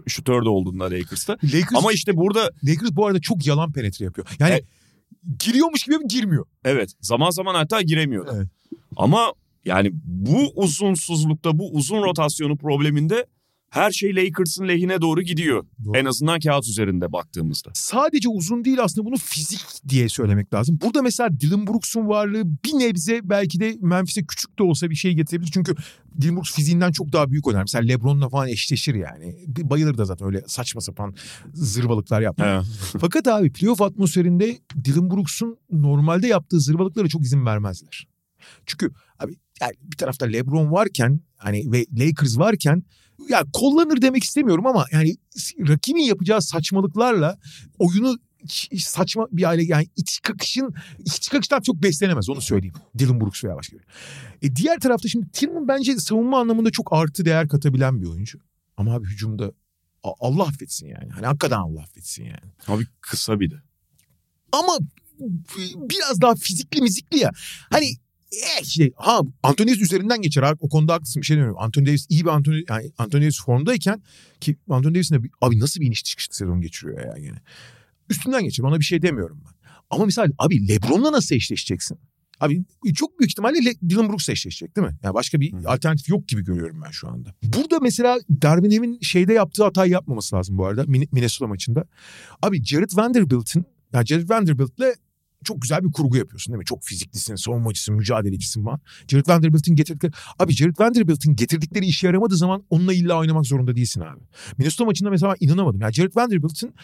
şutör 0.06 0.44
de 0.44 0.48
olduğunda 0.48 0.84
Lakers'ta. 0.84 1.36
Lakers, 1.44 1.74
Ama 1.74 1.92
işte 1.92 2.16
burada... 2.16 2.50
Lakers 2.64 2.90
bu 2.92 3.06
arada 3.06 3.20
çok 3.20 3.46
yalan 3.46 3.72
penetre 3.72 4.04
yapıyor. 4.04 4.26
Yani 4.38 4.52
Evet. 4.52 4.64
giriyormuş 5.38 5.82
gibi 5.82 5.98
mi 5.98 6.08
girmiyor. 6.08 6.44
Evet 6.64 6.92
zaman 7.00 7.30
zaman 7.30 7.54
hatta 7.54 7.82
giremiyordu. 7.82 8.30
Evet. 8.36 8.48
Ama 8.96 9.32
yani 9.64 9.90
bu 10.04 10.52
uzunsuzlukta 10.54 11.58
bu 11.58 11.70
uzun 11.72 12.02
rotasyonu 12.02 12.56
probleminde 12.56 13.26
her 13.74 13.90
şey 13.90 14.16
Lakers'ın 14.16 14.68
lehine 14.68 15.00
doğru 15.00 15.22
gidiyor. 15.22 15.66
Doğru. 15.84 15.98
En 15.98 16.04
azından 16.04 16.40
kağıt 16.40 16.68
üzerinde 16.68 17.12
baktığımızda. 17.12 17.70
Sadece 17.74 18.28
uzun 18.28 18.64
değil 18.64 18.82
aslında 18.82 19.06
bunu 19.06 19.16
fizik 19.16 19.60
diye 19.88 20.08
söylemek 20.08 20.54
lazım. 20.54 20.78
Burada 20.82 21.02
mesela 21.02 21.40
Dylan 21.40 21.66
Brooks'un 21.66 22.08
varlığı 22.08 22.44
bir 22.64 22.72
nebze 22.72 23.20
belki 23.24 23.60
de 23.60 23.76
Memphis'e 23.80 24.26
küçük 24.26 24.58
de 24.58 24.62
olsa 24.62 24.90
bir 24.90 24.94
şey 24.94 25.12
getirebilir. 25.12 25.50
Çünkü 25.54 25.74
Dylan 26.20 26.36
Brooks 26.36 26.54
fiziğinden 26.54 26.92
çok 26.92 27.12
daha 27.12 27.30
büyük 27.30 27.46
oynar. 27.46 27.60
Mesela 27.60 27.84
LeBron'la 27.84 28.28
falan 28.28 28.48
eşleşir 28.48 28.94
yani. 28.94 29.36
Bayılır 29.48 29.98
da 29.98 30.04
zaten 30.04 30.26
öyle 30.26 30.42
saçma 30.46 30.80
sapan 30.80 31.14
zırvalıklar 31.54 32.20
yapmaya. 32.20 32.62
Fakat 33.00 33.28
abi 33.28 33.52
playoff 33.52 33.82
atmosferinde 33.82 34.58
Dylan 34.84 35.10
Brooks'un 35.10 35.58
normalde 35.70 36.26
yaptığı 36.26 36.60
zırvalıklara 36.60 37.08
çok 37.08 37.22
izin 37.22 37.46
vermezler. 37.46 38.08
Çünkü 38.66 38.90
abi 39.18 39.34
yani 39.60 39.72
bir 39.82 39.96
tarafta 39.96 40.26
LeBron 40.26 40.72
varken 40.72 41.20
hani 41.36 41.72
ve 41.72 41.86
Lakers 41.98 42.38
varken 42.38 42.82
ya 43.28 43.44
kullanır 43.52 44.02
demek 44.02 44.24
istemiyorum 44.24 44.66
ama 44.66 44.86
yani 44.92 45.16
rakibin 45.68 46.02
yapacağı 46.02 46.42
saçmalıklarla 46.42 47.38
oyunu 47.78 48.18
saçma 48.78 49.26
bir 49.32 49.42
hale 49.42 49.64
yani 49.64 49.86
iç 49.96 50.20
kakışın 50.22 50.74
iç 50.98 51.28
kakıştan 51.28 51.60
çok 51.60 51.82
beslenemez 51.82 52.28
onu 52.30 52.40
söyleyeyim. 52.40 52.74
Dylan 52.98 53.20
Brooks 53.20 53.44
veya 53.44 53.56
başka 53.56 53.76
biri. 53.76 53.84
E 54.42 54.56
diğer 54.56 54.80
tarafta 54.80 55.08
şimdi 55.08 55.30
Tillman 55.30 55.68
bence 55.68 55.96
savunma 55.96 56.40
anlamında 56.40 56.70
çok 56.70 56.92
artı 56.92 57.24
değer 57.24 57.48
katabilen 57.48 58.02
bir 58.02 58.06
oyuncu. 58.06 58.38
Ama 58.76 58.94
abi 58.94 59.06
hücumda 59.06 59.52
Allah 60.02 60.42
affetsin 60.42 60.86
yani. 60.86 61.10
Hani 61.10 61.26
hakikaten 61.26 61.58
Allah 61.58 61.80
affetsin 61.80 62.24
yani. 62.24 62.52
Abi 62.68 62.86
kısa 63.00 63.40
bir 63.40 63.50
de. 63.50 63.54
Ama 64.52 64.78
biraz 65.76 66.20
daha 66.20 66.34
fizikli 66.34 66.82
mizikli 66.82 67.18
ya. 67.18 67.30
Hani 67.70 67.86
eh 68.42 68.62
işte 68.62 68.90
ha 68.96 69.20
Anthony 69.42 69.68
Davis 69.68 69.82
üzerinden 69.82 70.22
geçer. 70.22 70.54
O 70.60 70.68
konuda 70.68 70.94
haklısın 70.94 71.22
bir 71.22 71.26
şey 71.26 71.36
demiyorum. 71.36 71.58
Anthony 71.60 71.86
Davis 71.86 72.06
iyi 72.08 72.24
bir 72.24 72.30
Anthony, 72.30 72.62
yani 72.68 72.90
Anthony 72.98 73.22
Davis 73.22 73.42
formdayken 73.44 74.02
ki 74.40 74.56
Anthony 74.68 74.94
Davis'in 74.94 75.14
de 75.14 75.28
abi 75.40 75.60
nasıl 75.60 75.80
bir 75.80 75.86
iniş 75.86 76.04
çıkışlı 76.04 76.34
sezon 76.34 76.60
geçiriyor 76.60 76.98
ya 77.00 77.14
yani. 77.16 77.38
Üstünden 78.10 78.44
geçer 78.44 78.64
ona 78.64 78.78
bir 78.78 78.84
şey 78.84 79.02
demiyorum 79.02 79.40
ben. 79.44 79.70
Ama 79.90 80.04
misal 80.04 80.30
abi 80.38 80.68
LeBron'la 80.68 81.12
nasıl 81.12 81.34
eşleşeceksin? 81.34 81.98
Abi 82.40 82.64
çok 82.94 83.18
büyük 83.20 83.30
ihtimalle 83.30 83.64
Le- 83.64 83.88
Dylan 83.88 84.08
Brooks 84.08 84.28
eşleşecek 84.28 84.76
değil 84.76 84.86
mi? 84.86 84.96
Yani 85.02 85.14
başka 85.14 85.40
bir 85.40 85.52
Hı. 85.52 85.68
alternatif 85.68 86.08
yok 86.08 86.28
gibi 86.28 86.44
görüyorum 86.44 86.82
ben 86.86 86.90
şu 86.90 87.08
anda. 87.08 87.34
Burada 87.42 87.78
mesela 87.80 88.18
Darvin 88.42 88.70
Ham'in 88.70 88.98
şeyde 89.00 89.32
yaptığı 89.32 89.64
hatayı 89.64 89.92
yapmaması 89.92 90.36
lazım 90.36 90.58
bu 90.58 90.66
arada 90.66 90.82
Min- 90.82 91.08
Minnesota 91.12 91.46
maçında. 91.46 91.84
Abi 92.42 92.64
Jared 92.64 92.90
Vanderbilt'in 92.96 93.64
yani 93.92 94.06
Jared 94.06 94.30
Vanderbilt'le 94.30 94.98
çok 95.44 95.62
güzel 95.62 95.84
bir 95.84 95.92
kurgu 95.92 96.16
yapıyorsun 96.16 96.52
değil 96.52 96.58
mi? 96.58 96.64
Çok 96.64 96.82
fiziklisin, 96.84 97.34
savunmacısın, 97.34 97.94
mücadelecisin 97.94 98.64
falan. 98.64 98.80
Jared 99.08 99.28
Vanderbilt'in 99.28 99.76
getirdikleri... 99.76 100.12
Abi 100.38 100.52
Jared 100.52 100.78
Vanderbilt'in 100.78 101.36
getirdikleri 101.36 101.86
işe 101.86 102.06
yaramadığı 102.06 102.36
zaman 102.36 102.64
onunla 102.70 102.92
illa 102.92 103.18
oynamak 103.18 103.46
zorunda 103.46 103.76
değilsin 103.76 104.00
abi. 104.00 104.20
Minnesota 104.58 104.84
maçında 104.84 105.10
mesela 105.10 105.34
inanamadım. 105.40 105.80
Ya 105.80 105.92
Jared 105.92 106.16
Vanderbilt'in 106.16 106.74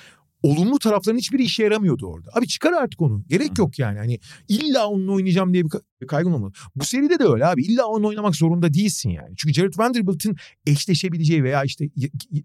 olumlu 0.42 0.78
tarafların 0.78 1.18
hiçbiri 1.18 1.42
işe 1.42 1.62
yaramıyordu 1.62 2.06
orada. 2.06 2.30
Abi 2.34 2.46
çıkar 2.46 2.72
artık 2.72 3.00
onu. 3.00 3.24
Gerek 3.28 3.58
yok 3.58 3.78
yani. 3.78 3.98
Hani 3.98 4.18
illa 4.48 4.86
onunla 4.86 5.12
oynayacağım 5.12 5.52
diye 5.52 5.64
bir 5.64 5.68
ka- 5.70 5.82
bir 6.02 6.06
kaygın 6.06 6.32
olmalı. 6.32 6.52
Bu 6.76 6.84
seride 6.84 7.18
de 7.18 7.24
öyle 7.24 7.46
abi. 7.46 7.64
İlla 7.64 7.86
onunla 7.86 8.06
oynamak 8.06 8.36
zorunda 8.36 8.74
değilsin 8.74 9.10
yani. 9.10 9.34
Çünkü 9.36 9.54
Jared 9.54 9.78
Vanderbilt'in 9.78 10.36
eşleşebileceği 10.66 11.44
veya 11.44 11.64
işte 11.64 11.88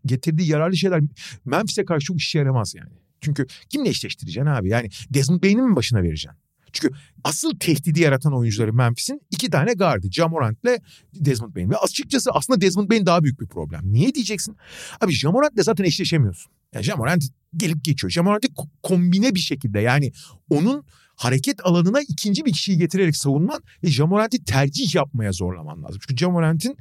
getirdiği 0.06 0.50
yararlı 0.50 0.78
şeyler 0.78 1.02
Memphis'e 1.46 1.86
karşı 1.86 2.06
çok 2.06 2.18
işe 2.18 2.40
yaramaz 2.40 2.76
yani. 2.76 3.05
Çünkü 3.22 3.46
kimle 3.70 3.90
eşleştireceksin 3.90 4.50
abi? 4.50 4.70
Yani 4.70 4.90
Desmond 5.10 5.44
Bane'i 5.44 5.56
mi 5.56 5.76
başına 5.76 6.04
vereceksin? 6.04 6.40
Çünkü 6.74 6.96
asıl 7.24 7.60
tehdidi 7.60 8.02
yaratan 8.02 8.34
oyuncuları 8.38 8.74
Memphis'in 8.74 9.22
iki 9.32 9.50
tane 9.50 9.74
gardı. 9.74 10.08
Ja 10.12 10.28
Morant'le 10.28 10.82
Desmond 11.14 11.56
Bain. 11.56 11.70
Ve 11.70 11.78
açıkçası 11.78 12.32
aslında 12.32 12.62
Desmond 12.62 12.90
Bain 12.92 13.06
daha 13.06 13.24
büyük 13.24 13.40
bir 13.42 13.48
problem. 13.48 13.82
Niye 13.84 14.14
diyeceksin? 14.16 14.58
Abi 15.02 15.14
Ja 15.14 15.32
Morant'le 15.32 15.64
zaten 15.64 15.84
eşleşemiyorsun. 15.84 16.52
Yani 16.74 16.84
Ja 16.86 16.96
Morant 16.96 17.24
gelip 17.58 17.84
geçiyor. 17.84 18.12
Ja 18.12 18.24
Morant'ı 18.24 18.48
ko- 18.48 18.70
kombine 18.84 19.36
bir 19.36 19.40
şekilde 19.40 19.80
yani 19.80 20.12
onun 20.50 20.84
hareket 21.16 21.66
alanına 21.66 22.02
ikinci 22.02 22.46
bir 22.46 22.52
kişiyi 22.52 22.78
getirerek 22.78 23.18
savunman 23.18 23.64
ve 23.84 23.88
Ja 23.88 24.06
Morant'i 24.06 24.44
tercih 24.44 24.96
yapmaya 24.96 25.32
zorlaman 25.32 25.84
lazım. 25.84 26.00
Çünkü 26.08 26.22
Ja 26.22 26.30
Morant'in 26.30 26.78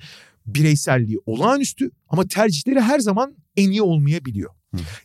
bireyselliği 0.47 1.18
olağanüstü 1.26 1.91
ama 2.09 2.26
tercihleri 2.28 2.80
her 2.80 2.99
zaman 2.99 3.37
en 3.57 3.70
iyi 3.70 3.82
olmayabiliyor. 3.82 4.51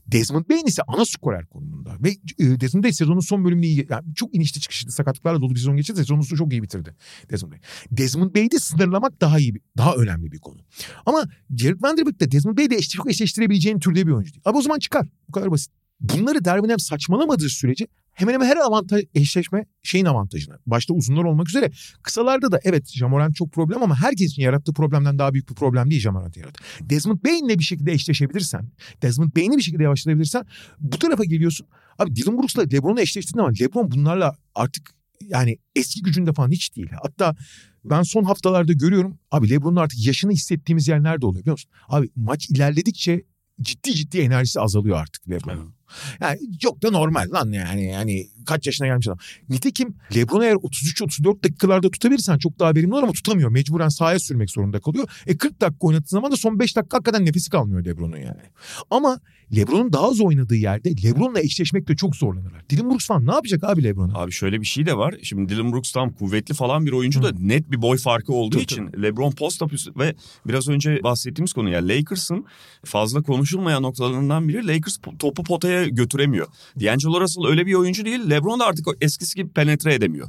Desmond 0.08 0.50
Bain 0.50 0.66
ise 0.66 0.82
ana 0.88 1.06
skorer 1.06 1.46
konumunda. 1.46 1.98
Ve 2.00 2.10
e, 2.10 2.60
Desmond 2.60 2.84
Bain 2.84 2.92
sezonun 2.92 3.20
son 3.20 3.46
bölümünü 3.46 3.66
iyi, 3.66 3.88
yani 3.90 4.16
çok 4.16 4.36
inişli 4.36 4.62
çıkışlı 4.62 4.92
sakatlıklarla 4.92 5.42
dolu 5.42 5.52
bir 5.52 5.60
sezon 5.60 5.78
geçirdi. 5.78 5.98
Sezonun 5.98 6.22
sonu 6.22 6.38
çok 6.38 6.52
iyi 6.52 6.64
bitirdi 6.64 6.96
Desmond 7.30 7.52
Bain. 7.52 7.62
Desmond 7.92 8.36
Bain'i 8.36 8.60
sınırlamak 8.60 9.22
daha 9.22 9.40
iyi, 9.40 9.54
daha 9.78 9.96
önemli 9.96 10.32
bir 10.32 10.40
konu. 10.40 10.60
Ama 11.06 11.24
Jared 11.58 11.82
Vanderbilt 11.82 12.20
de 12.20 12.32
Desmond 12.32 12.58
Bain'i 12.58 12.70
de 12.70 12.76
eşleştirebileceğin 13.10 13.80
türde 13.80 14.08
bir 14.08 14.12
oyuncu 14.12 14.34
değil. 14.34 14.42
Abi 14.46 14.58
o 14.58 14.62
zaman 14.62 14.80
çıkar. 14.80 15.08
Bu 15.28 15.32
kadar 15.32 15.52
basit. 15.52 15.72
Bunları 16.00 16.46
Darwin 16.46 16.70
Ham 16.70 16.80
saçmalamadığı 16.80 17.50
sürece 17.50 17.88
hemen 18.20 18.34
hemen 18.34 18.48
her 18.48 18.58
avantaj 18.58 19.04
eşleşme 19.16 19.66
şeyin 19.84 20.06
avantajına. 20.06 20.60
Başta 20.66 20.94
uzunlar 20.94 21.24
olmak 21.24 21.50
üzere. 21.50 21.72
Kısalarda 22.04 22.52
da 22.52 22.60
evet 22.64 22.88
Jamorant 22.88 23.36
çok 23.36 23.52
problem 23.52 23.84
ama 23.84 23.96
herkes 23.96 24.32
için 24.32 24.42
yarattığı 24.42 24.74
problemden 24.74 25.20
daha 25.20 25.34
büyük 25.34 25.50
bir 25.50 25.56
problem 25.56 25.90
değil 25.90 26.02
Jamorant'ın 26.02 26.42
yarattığı. 26.42 26.64
Desmond 26.82 27.26
Bain'le 27.26 27.60
bir 27.60 27.64
şekilde 27.64 27.92
eşleşebilirsen, 27.92 28.72
Desmond 29.02 29.36
Bain'i 29.36 29.58
bir 29.58 29.62
şekilde 29.62 29.84
yavaşlatabilirsen 29.84 30.46
bu 30.80 31.00
tarafa 31.00 31.24
geliyorsun. 31.24 31.68
Abi 32.00 32.16
Dylan 32.16 32.38
Brooks'la 32.38 32.62
LeBron'u 32.62 33.02
eşleştirdiğin 33.02 33.44
zaman 33.44 33.56
LeBron 33.62 33.92
bunlarla 33.92 34.36
artık 34.56 34.90
yani 35.22 35.58
eski 35.76 36.02
gücünde 36.02 36.34
falan 36.34 36.52
hiç 36.52 36.76
değil. 36.76 36.90
Hatta 37.04 37.36
ben 37.86 38.04
son 38.04 38.24
haftalarda 38.24 38.74
görüyorum. 38.74 39.20
Abi 39.32 39.50
LeBron'un 39.50 39.76
artık 39.76 40.06
yaşını 40.06 40.32
hissettiğimiz 40.32 40.88
yer 40.88 41.04
nerede 41.04 41.26
oluyor 41.26 41.42
biliyor 41.42 41.54
musun? 41.54 41.72
Abi 41.88 42.10
maç 42.16 42.50
ilerledikçe 42.50 43.24
ciddi 43.62 43.94
ciddi 43.96 44.18
enerjisi 44.20 44.60
azalıyor 44.60 44.98
artık 44.98 45.30
LeBron'un. 45.30 45.79
Yani 46.22 46.40
çok 46.60 46.84
da 46.84 46.92
normal 46.92 47.32
lan 47.32 47.52
yani. 47.52 47.86
Yani 47.86 48.28
kaç 48.46 48.68
yaşına 48.68 48.88
gelmiş 48.88 49.08
adam. 49.08 49.18
Nitekim 49.50 49.96
LeBron'u 50.16 50.44
eğer 50.44 50.54
33-34 50.54 51.44
dakikalarda 51.44 51.92
tutabilirsen 51.92 52.38
çok 52.38 52.60
daha 52.60 52.76
verimli 52.76 52.94
olur 52.94 53.04
ama 53.04 53.12
tutamıyor. 53.12 53.50
Mecburen 53.50 53.90
sahaya 53.90 54.20
sürmek 54.20 54.52
zorunda 54.52 54.80
kalıyor. 54.80 55.10
E 55.28 55.38
40 55.38 55.62
dakika 55.62 55.88
oynattığı 55.88 56.10
zaman 56.10 56.32
da 56.32 56.36
son 56.36 56.60
5 56.60 56.76
dakika 56.76 56.98
hakikaten 56.98 57.26
nefesi 57.26 57.50
kalmıyor 57.50 57.86
LeBron'un 57.86 58.18
yani. 58.18 58.42
Ama 58.92 59.20
LeBron'un 59.56 59.94
daha 59.94 60.10
az 60.10 60.22
oynadığı 60.22 60.56
yerde 60.56 61.04
LeBron'la 61.04 61.40
eşleşmekte 61.40 61.96
çok 61.96 62.16
zorlanırlar. 62.16 62.70
Dylan 62.70 62.90
Brooks 62.90 63.08
falan 63.08 63.28
ne 63.28 63.32
yapacak 63.32 63.64
abi 63.64 63.84
LeBron'a? 63.84 64.20
Abi 64.20 64.32
şöyle 64.32 64.62
bir 64.62 64.66
şey 64.66 64.86
de 64.86 64.98
var. 64.98 65.16
Şimdi 65.24 65.50
Dylan 65.50 65.74
Brooks 65.74 65.92
tam 65.92 66.14
kuvvetli 66.14 66.54
falan 66.54 66.86
bir 66.86 66.92
oyuncu 66.92 67.24
da 67.24 67.32
net 67.40 67.72
bir 67.72 67.82
boy 67.82 67.98
farkı 67.98 68.34
olduğu 68.34 68.56
Tabii, 68.56 68.64
için 68.64 68.90
LeBron 69.02 69.32
post-up 69.32 69.74
üstü 69.74 69.92
ve 70.00 70.16
biraz 70.48 70.70
önce 70.70 71.04
bahsettiğimiz 71.04 71.54
konu 71.54 71.70
ya 71.70 71.88
Lakers'ın 71.88 72.46
fazla 72.86 73.22
konuşulmayan 73.22 73.84
noktalarından 73.84 74.48
biri 74.48 74.68
Lakers 74.68 74.98
topu 75.20 75.44
potaya 75.44 75.88
götüremiyor. 75.88 76.48
D'Angelo 76.80 77.22
Russell 77.22 77.46
öyle 77.46 77.66
bir 77.66 77.74
oyuncu 77.74 78.06
değil. 78.06 78.30
LeBron 78.30 78.60
da 78.60 78.66
artık 78.66 78.88
eskisi 79.02 79.36
gibi 79.36 79.50
penetre 79.50 79.94
edemiyor. 79.94 80.28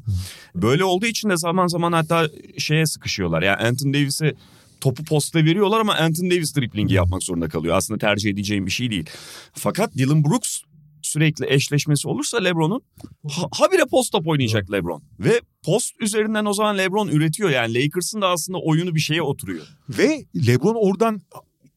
Böyle 0.54 0.84
olduğu 0.84 1.06
için 1.06 1.30
de 1.30 1.36
zaman 1.36 1.66
zaman 1.66 1.92
hatta 1.92 2.28
şeye 2.58 2.86
sıkışıyorlar. 2.86 3.42
Yani 3.42 3.56
Anthony 3.56 3.94
Davis'e 3.94 4.34
topu 4.80 5.04
posta 5.04 5.44
veriyorlar 5.44 5.80
ama 5.80 5.94
Anthony 5.94 6.30
Davis 6.30 6.56
driplingi 6.56 6.94
yapmak 6.94 7.22
zorunda 7.22 7.48
kalıyor. 7.48 7.76
Aslında 7.76 7.98
tercih 7.98 8.30
edeceğim 8.30 8.66
bir 8.66 8.70
şey 8.70 8.90
değil. 8.90 9.10
Fakat 9.52 9.94
Dylan 9.96 10.24
Brooks 10.24 10.60
sürekli 11.02 11.52
eşleşmesi 11.52 12.08
olursa 12.08 12.38
LeBron'un 12.38 12.82
ha, 13.28 13.46
habire 13.52 13.84
post 13.90 14.12
top 14.12 14.26
oynayacak 14.28 14.72
LeBron. 14.72 15.02
Ve 15.20 15.40
post 15.64 15.94
üzerinden 16.00 16.44
o 16.44 16.52
zaman 16.52 16.78
LeBron 16.78 17.08
üretiyor. 17.08 17.50
Yani 17.50 17.74
Lakers'ın 17.74 18.20
da 18.22 18.28
aslında 18.28 18.58
oyunu 18.58 18.94
bir 18.94 19.00
şeye 19.00 19.22
oturuyor. 19.22 19.66
Ve 19.88 20.24
LeBron 20.46 20.76
oradan 20.90 21.20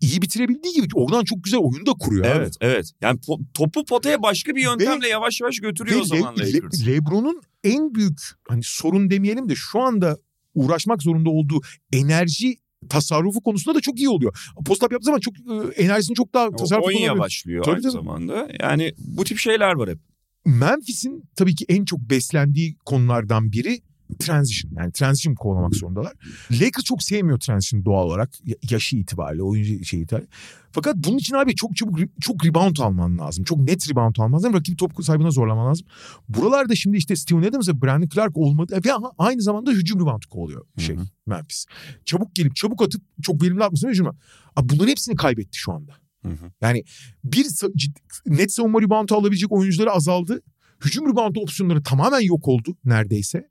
iyi 0.01 0.21
bitirebildiği 0.21 0.73
gibi 0.73 0.87
oradan 0.93 1.23
çok 1.23 1.43
güzel 1.43 1.59
oyunu 1.59 1.85
da 1.85 1.91
kuruyor. 1.91 2.25
Evet, 2.25 2.47
abi. 2.47 2.65
evet. 2.65 2.91
Yani 3.01 3.19
po- 3.19 3.41
topu 3.53 3.85
potaya 3.85 4.21
başka 4.23 4.55
bir 4.55 4.61
yöntemle 4.61 5.05
Ve- 5.05 5.09
yavaş 5.09 5.41
yavaş 5.41 5.59
götürüyor 5.59 6.01
o 6.01 6.03
zaman 6.03 6.35
Le- 6.37 6.53
Lakers. 6.53 6.87
Le- 6.87 6.91
LeBron'un 6.91 7.41
en 7.63 7.95
büyük 7.95 8.19
hani 8.47 8.61
sorun 8.63 9.09
demeyelim 9.11 9.49
de 9.49 9.55
şu 9.55 9.79
anda 9.79 10.17
uğraşmak 10.55 11.03
zorunda 11.03 11.29
olduğu 11.29 11.61
enerji 11.93 12.57
tasarrufu 12.87 13.41
konusunda 13.41 13.77
da 13.77 13.81
çok 13.81 13.99
iyi 13.99 14.09
oluyor. 14.09 14.51
Post-up 14.65 14.91
yaptığı 14.91 15.05
zaman 15.05 15.19
çok 15.19 15.33
e, 15.37 15.83
enerjisini 15.83 16.15
çok 16.15 16.33
daha 16.33 16.51
tasarruf 16.51 16.85
oyun 16.85 16.97
kullanabiliyor. 16.97 17.15
yavaşlıyor 17.15 17.63
Tabii, 17.63 17.73
aynı 17.73 17.81
tabii. 17.83 17.91
zamanda. 17.91 18.47
Yani 18.59 18.93
bu 18.97 19.23
tip 19.23 19.37
şeyler 19.37 19.73
var 19.73 19.89
hep. 19.89 19.99
Memphis'in 20.45 21.23
tabii 21.35 21.55
ki 21.55 21.65
en 21.69 21.85
çok 21.85 21.99
beslendiği 21.99 22.75
konulardan 22.85 23.51
biri 23.51 23.79
transition. 24.13 24.71
Yani 24.77 24.91
transition 24.91 25.35
kovalamak 25.35 25.75
zorundalar. 25.75 26.13
Lakers 26.51 26.83
çok 26.83 27.03
sevmiyor 27.03 27.39
transition 27.39 27.85
doğal 27.85 28.05
olarak. 28.05 28.29
Ya- 28.45 28.55
Yaşı 28.69 28.95
itibariyle, 28.95 29.43
oyuncu 29.43 29.85
şey 29.85 30.01
itibariyle. 30.01 30.29
Fakat 30.71 30.95
bunun 30.95 31.17
için 31.17 31.35
abi 31.35 31.55
çok 31.55 31.75
çabuk 31.75 31.99
çok 32.21 32.45
rebound 32.45 32.77
alman 32.77 33.17
lazım. 33.17 33.43
Çok 33.43 33.59
net 33.59 33.89
rebound 33.91 34.15
alman 34.19 34.33
lazım. 34.33 34.53
Rakibi 34.53 34.75
top 34.77 34.91
sahibine 35.05 35.31
zorlaman 35.31 35.67
lazım. 35.69 35.87
Buralarda 36.29 36.75
şimdi 36.75 36.97
işte 36.97 37.15
Steven 37.15 37.43
Adams 37.43 37.69
ve 37.69 37.81
Brandon 37.81 38.07
Clark 38.07 38.37
olmadı. 38.37 38.79
Ve 38.85 38.89
aynı 39.17 39.41
zamanda 39.41 39.71
hücum 39.71 39.99
rebound 40.01 40.23
kovalıyor 40.29 40.65
şey 40.77 40.95
Hı 40.95 40.99
hı. 41.01 41.05
Memphis. 41.25 41.65
Çabuk 42.05 42.35
gelip 42.35 42.55
çabuk 42.55 42.81
atıp 42.81 43.01
çok 43.21 43.43
verimli 43.43 43.63
atmasını 43.63 43.89
hücum. 43.91 44.07
Abi 44.55 44.69
bunların 44.69 44.87
hepsini 44.87 45.15
kaybetti 45.15 45.57
şu 45.57 45.71
anda. 45.73 45.91
Hı 46.25 46.29
hı. 46.29 46.51
Yani 46.61 46.83
bir 47.23 47.43
ciddi- 47.75 47.99
net 48.25 48.51
savunma 48.51 48.81
reboundu 48.81 49.15
alabilecek 49.15 49.51
oyuncuları 49.51 49.91
azaldı. 49.91 50.41
Hücum 50.85 51.07
reboundu 51.11 51.39
opsiyonları 51.39 51.83
tamamen 51.83 52.19
yok 52.19 52.47
oldu 52.47 52.75
neredeyse. 52.85 53.49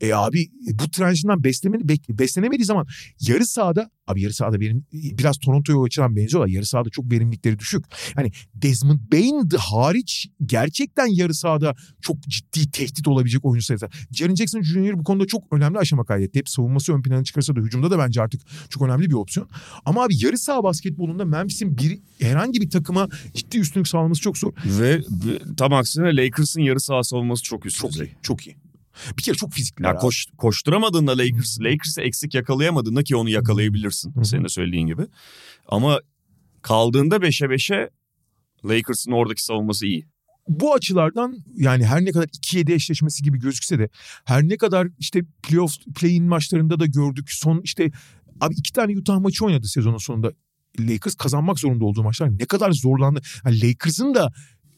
E 0.00 0.12
abi 0.12 0.48
bu 0.72 0.90
transition'dan 0.90 1.44
beslemeni. 1.44 1.88
Beslenemediği 2.08 2.64
zaman 2.64 2.86
yarı 3.20 3.46
sahada 3.46 3.90
abi 4.06 4.22
yarı 4.22 4.32
sahada 4.34 4.60
benim 4.60 4.86
biraz 4.92 5.38
Toronto'ya 5.38 5.82
açılan 5.82 6.16
benziyorlar. 6.16 6.48
Yarı 6.48 6.66
sahada 6.66 6.90
çok 6.90 7.10
verimlilikleri 7.12 7.58
düşük. 7.58 7.84
Yani 8.16 8.30
Desmond 8.54 9.00
Bain 9.12 9.48
hariç 9.58 10.28
gerçekten 10.46 11.06
yarı 11.06 11.34
sahada 11.34 11.74
çok 12.00 12.22
ciddi 12.22 12.70
tehdit 12.70 13.08
olabilecek 13.08 13.44
oyuncu 13.44 13.66
sayısı. 13.66 13.88
Jaren 14.12 14.34
Jackson 14.34 14.62
Jr. 14.62 14.98
bu 14.98 15.04
konuda 15.04 15.26
çok 15.26 15.44
önemli 15.52 15.78
aşama 15.78 16.04
kaydetti. 16.04 16.38
Hep 16.38 16.48
savunması 16.48 16.92
ön 16.94 17.02
plana 17.02 17.24
çıkarsa 17.24 17.56
da 17.56 17.60
hücumda 17.60 17.90
da 17.90 17.98
bence 17.98 18.22
artık 18.22 18.40
çok 18.70 18.82
önemli 18.82 19.10
bir 19.10 19.14
opsiyon. 19.14 19.48
Ama 19.84 20.04
abi 20.04 20.14
yarı 20.24 20.38
saha 20.38 20.62
basketbolunda 20.64 21.24
Memphis'in 21.24 21.78
bir 21.78 21.98
herhangi 22.20 22.60
bir 22.60 22.70
takıma 22.70 23.08
ciddi 23.34 23.58
üstünlük 23.58 23.88
sağlaması 23.88 24.20
çok 24.22 24.38
zor. 24.38 24.52
Ve 24.64 24.96
ve 24.98 25.02
tam 25.56 25.72
aksine 25.72 26.16
Lakers'ın 26.16 26.60
yarı 26.60 26.80
saha 26.80 27.04
savunması 27.04 27.42
çok 27.42 27.66
üst 27.66 27.76
Çok 27.78 27.92
düzey. 27.92 28.06
iyi. 28.06 28.16
Çok 28.22 28.46
iyi. 28.46 28.56
Bir 29.18 29.22
kere 29.22 29.36
çok 29.36 29.52
fizikliler. 29.52 29.88
Ya 29.88 29.96
koş, 29.96 30.26
koşturamadığında 30.38 31.18
Lakers, 31.18 31.60
Lakers'ı 31.60 32.02
eksik 32.02 32.34
yakalayamadığında 32.34 33.02
ki 33.02 33.16
onu 33.16 33.28
yakalayabilirsin. 33.30 34.14
Hı 34.14 34.20
hı. 34.20 34.24
Senin 34.24 34.44
de 34.44 34.48
söylediğin 34.48 34.86
gibi. 34.86 35.02
Ama 35.68 36.00
kaldığında 36.62 37.16
5'e 37.16 37.46
5'e 37.46 37.90
Lakers'ın 38.64 39.12
oradaki 39.12 39.44
savunması 39.44 39.86
iyi. 39.86 40.06
bu 40.48 40.74
açılardan 40.74 41.38
yani 41.56 41.84
her 41.86 42.04
ne 42.04 42.12
kadar 42.12 42.26
2-7 42.26 42.72
eşleşmesi 42.72 43.22
gibi 43.22 43.38
gözükse 43.38 43.78
de 43.78 43.88
her 44.24 44.42
ne 44.48 44.56
kadar 44.56 44.88
işte 44.98 45.22
playoff 45.42 45.76
play-in 46.00 46.24
maçlarında 46.24 46.80
da 46.80 46.86
gördük. 46.86 47.32
Son 47.32 47.60
işte 47.64 47.90
abi 48.40 48.54
iki 48.54 48.72
tane 48.72 48.98
Utah 48.98 49.18
maçı 49.18 49.44
oynadı 49.44 49.66
sezonun 49.66 49.98
sonunda. 49.98 50.32
Lakers 50.80 51.14
kazanmak 51.14 51.58
zorunda 51.58 51.84
olduğu 51.84 52.02
maçlar 52.02 52.38
ne 52.38 52.44
kadar 52.44 52.72
zorlandı. 52.72 53.20
Yani 53.44 53.62
Lakers'ın 53.62 54.14
da 54.14 54.32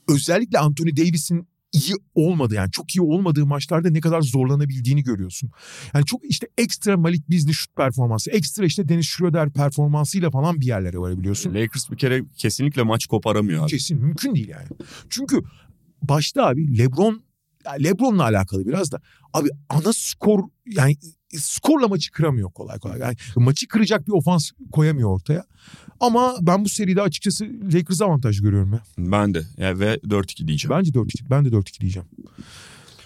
özellikle 0.08 0.58
Anthony 0.58 0.96
Davis'in 0.96 1.48
iyi 1.72 1.94
olmadı 2.14 2.54
yani 2.54 2.70
çok 2.70 2.96
iyi 2.96 3.00
olmadığı 3.00 3.46
maçlarda 3.46 3.90
ne 3.90 4.00
kadar 4.00 4.20
zorlanabildiğini 4.22 5.02
görüyorsun. 5.02 5.50
Yani 5.94 6.04
çok 6.04 6.24
işte 6.24 6.48
ekstra 6.58 6.96
Malik 6.96 7.30
Beasley 7.30 7.52
şut 7.52 7.76
performansı, 7.76 8.30
ekstra 8.30 8.64
işte 8.64 8.88
Dennis 8.88 9.06
Schroeder 9.06 9.50
performansıyla 9.50 10.30
falan 10.30 10.60
bir 10.60 10.66
yerlere 10.66 10.98
varabiliyorsun. 10.98 11.54
Lakers 11.54 11.90
bir 11.90 11.96
kere 11.96 12.24
kesinlikle 12.36 12.82
maç 12.82 13.06
koparamıyor 13.06 13.62
abi. 13.62 13.70
Kesin 13.70 13.98
mümkün 13.98 14.34
değil 14.34 14.48
yani. 14.48 14.66
Çünkü 15.10 15.42
başta 16.02 16.46
abi 16.46 16.78
LeBron 16.78 17.22
LeBron'la 17.84 18.22
alakalı 18.22 18.66
biraz 18.66 18.92
da 18.92 19.00
abi 19.32 19.48
ana 19.68 19.92
skor 19.92 20.44
yani 20.66 20.96
skorla 21.32 21.88
maçı 21.88 22.10
kıramıyor 22.10 22.50
kolay 22.52 22.78
kolay. 22.78 22.98
Yani 22.98 23.16
maçı 23.36 23.68
kıracak 23.68 24.06
bir 24.06 24.12
ofans 24.12 24.50
koyamıyor 24.72 25.08
ortaya. 25.08 25.44
Ama 26.00 26.34
ben 26.40 26.64
bu 26.64 26.68
seride 26.68 27.02
açıkçası 27.02 27.48
Lakers 27.72 28.02
avantaj 28.02 28.40
görüyorum 28.40 28.72
ya. 28.72 28.82
Ben 28.98 29.34
de. 29.34 29.42
Yani 29.56 29.80
ve 29.80 29.94
4-2 29.94 30.48
diyeceğim. 30.48 30.76
Bence 30.76 30.90
4-2. 30.90 31.30
Ben 31.30 31.44
de 31.44 31.48
4-2 31.48 31.80
diyeceğim. 31.80 32.08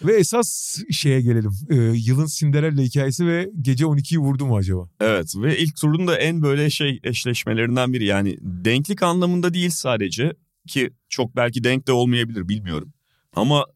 Ve 0.05 0.17
esas 0.17 0.79
şeye 0.91 1.21
gelelim. 1.21 1.53
Ee, 1.71 1.75
yılın 1.77 2.27
Cinderella 2.27 2.83
hikayesi 2.83 3.27
ve 3.27 3.51
gece 3.61 3.85
12'yi 3.85 4.19
vurdu 4.19 4.47
mu 4.47 4.57
acaba? 4.57 4.89
Evet 5.01 5.35
ve 5.37 5.59
ilk 5.59 5.77
turun 5.77 6.07
da 6.07 6.19
en 6.19 6.43
böyle 6.43 6.71
şey 6.71 7.01
eşleşmelerinden 7.05 7.93
biri. 7.93 8.05
Yani 8.05 8.39
denklik 8.41 9.03
anlamında 9.03 9.55
değil 9.55 9.71
sadece 9.71 10.33
ki 10.69 10.91
çok 11.09 11.37
belki 11.37 11.65
denk 11.65 11.87
de 11.87 11.93
olmayabilir 11.93 12.49
bilmiyorum. 12.49 12.93
Ama 13.37 13.67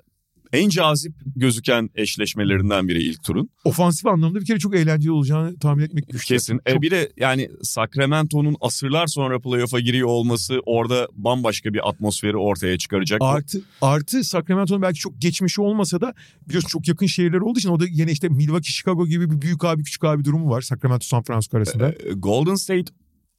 en 0.57 0.69
cazip 0.69 1.13
gözüken 1.37 1.91
eşleşmelerinden 1.95 2.89
biri 2.89 3.03
ilk 3.03 3.23
turun. 3.23 3.49
Ofansif 3.65 4.07
anlamda 4.07 4.41
bir 4.41 4.45
kere 4.47 4.59
çok 4.59 4.75
eğlenceli 4.77 5.11
olacağını 5.13 5.59
tahmin 5.59 5.85
etmek 5.85 6.09
güç. 6.09 6.25
Kesin. 6.25 6.61
E, 6.67 6.73
Çok- 6.73 6.83
bir 6.83 6.91
de 6.91 7.13
yani 7.17 7.51
Sacramento'nun 7.63 8.57
asırlar 8.61 9.07
sonra 9.07 9.41
playoff'a 9.41 9.81
giriyor 9.81 10.09
olması 10.09 10.61
orada 10.67 11.09
bambaşka 11.13 11.75
bir 11.75 11.89
atmosferi 11.89 12.37
ortaya 12.37 12.79
çıkaracak. 12.79 13.19
Artı, 13.23 13.63
artı 13.83 14.25
Sacramento'nun 14.25 14.83
belki 14.83 14.99
çok 14.99 15.21
geçmişi 15.21 15.61
olmasa 15.61 16.01
da 16.01 16.15
biliyorsun 16.49 16.69
çok 16.69 16.89
yakın 16.89 17.07
şehirler 17.07 17.39
olduğu 17.39 17.59
için 17.59 17.69
o 17.71 17.81
da 17.81 17.85
yine 17.91 18.13
işte 18.13 18.29
Milwaukee, 18.29 18.73
Chicago 18.73 19.07
gibi 19.07 19.31
bir 19.31 19.41
büyük 19.41 19.65
abi 19.65 19.83
küçük 19.83 20.05
abi 20.05 20.25
durumu 20.25 20.51
var 20.51 20.61
Sacramento, 20.61 21.05
San 21.05 21.23
Francisco 21.23 21.57
arasında. 21.57 21.89
E, 21.89 22.13
Golden 22.13 22.55
State 22.55 22.93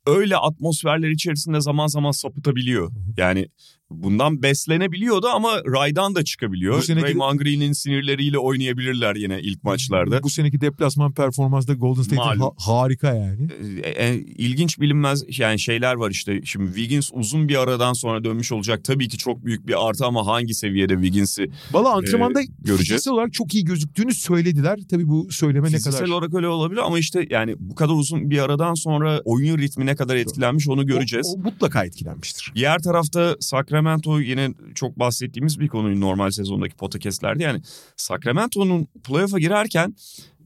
öyle 0.08 0.38
atmosferler 0.38 1.10
içerisinde 1.10 1.62
zaman 1.62 1.88
zaman 1.88 2.12
sapıtabiliyor. 2.12 2.92
Yani 3.18 3.48
bundan 3.90 4.44
beslenebiliyordu 4.44 5.28
ama 5.28 5.50
raydan 5.74 6.16
da 6.16 6.24
çıkabiliyor. 6.24 6.78
Bu 6.78 6.82
seneki- 6.82 7.02
Draymond 7.06 7.40
Green'in 7.40 7.72
sinirleriyle 7.74 8.38
oynayabilirler 8.38 9.16
yine 9.16 9.40
ilk 9.42 9.64
maçlarda. 9.64 10.24
Bu 10.24 10.30
seneki 10.30 10.62
deplasman 10.62 11.14
performansı 11.14 11.68
da 11.68 11.74
Golden 11.74 12.16
Malum. 12.16 12.42
ha- 12.42 12.52
harika 12.58 13.14
yani. 13.16 13.48
E, 13.84 13.90
e, 14.06 14.16
ilginç 14.20 14.80
bilinmez 14.80 15.24
yani 15.40 15.60
şeyler 15.60 15.94
var 15.96 16.12
işte. 16.12 16.42
Şimdi 16.46 16.68
Wiggins 16.68 17.10
uzun 17.14 17.48
bir 17.50 17.56
aradan 17.56 17.94
sonra 17.94 18.24
dönmüş 18.24 18.52
olacak. 18.52 18.84
Tabii 18.84 19.08
ki 19.08 19.18
çok 19.18 19.46
büyük 19.46 19.68
bir 19.68 19.88
artı 19.88 20.06
ama 20.06 20.26
hangi 20.28 20.54
seviyede 20.54 20.94
Wiggins'i 20.94 21.52
Valla 21.72 21.94
antrenmanda 21.96 22.42
göreceğiz. 22.42 22.80
fiziksel 22.80 23.14
olarak 23.14 23.34
çok 23.34 23.54
iyi 23.54 23.64
gözüktüğünü 23.66 24.14
söylediler. 24.14 24.80
Tabii 24.90 25.08
bu 25.08 25.28
söyleme 25.32 25.68
ne 25.68 25.72
Fiziksel 25.72 25.94
kadar... 26.00 26.12
olarak 26.12 26.34
öyle 26.34 26.48
olabilir 26.48 26.82
ama 26.86 27.00
işte 27.00 27.28
yani 27.30 27.56
bu 27.60 27.76
kadar 27.76 27.94
uzun 27.94 28.30
bir 28.30 28.40
aradan 28.44 28.74
sonra 28.74 29.22
oyun 29.26 29.58
ritmi 29.58 29.86
ne 29.86 29.96
kadar 29.98 30.16
etkilenmiş 30.16 30.68
onu 30.70 30.86
göreceğiz. 30.86 31.34
O, 31.36 31.40
o 31.40 31.44
mutlaka 31.44 31.86
etkilenmiştir. 31.86 32.52
Diğer 32.56 32.80
tarafta 32.80 33.36
Sacramento 33.40 34.20
yine 34.20 34.54
çok 34.76 35.00
bahsettiğimiz 35.00 35.60
bir 35.60 35.68
konu 35.68 36.02
normal 36.02 36.32
sezondaki 36.32 36.76
podcastlerde. 36.76 37.44
Yani 37.44 37.62
Sacramento'nun 37.98 38.88
playoff'a 39.04 39.40
girerken 39.40 39.96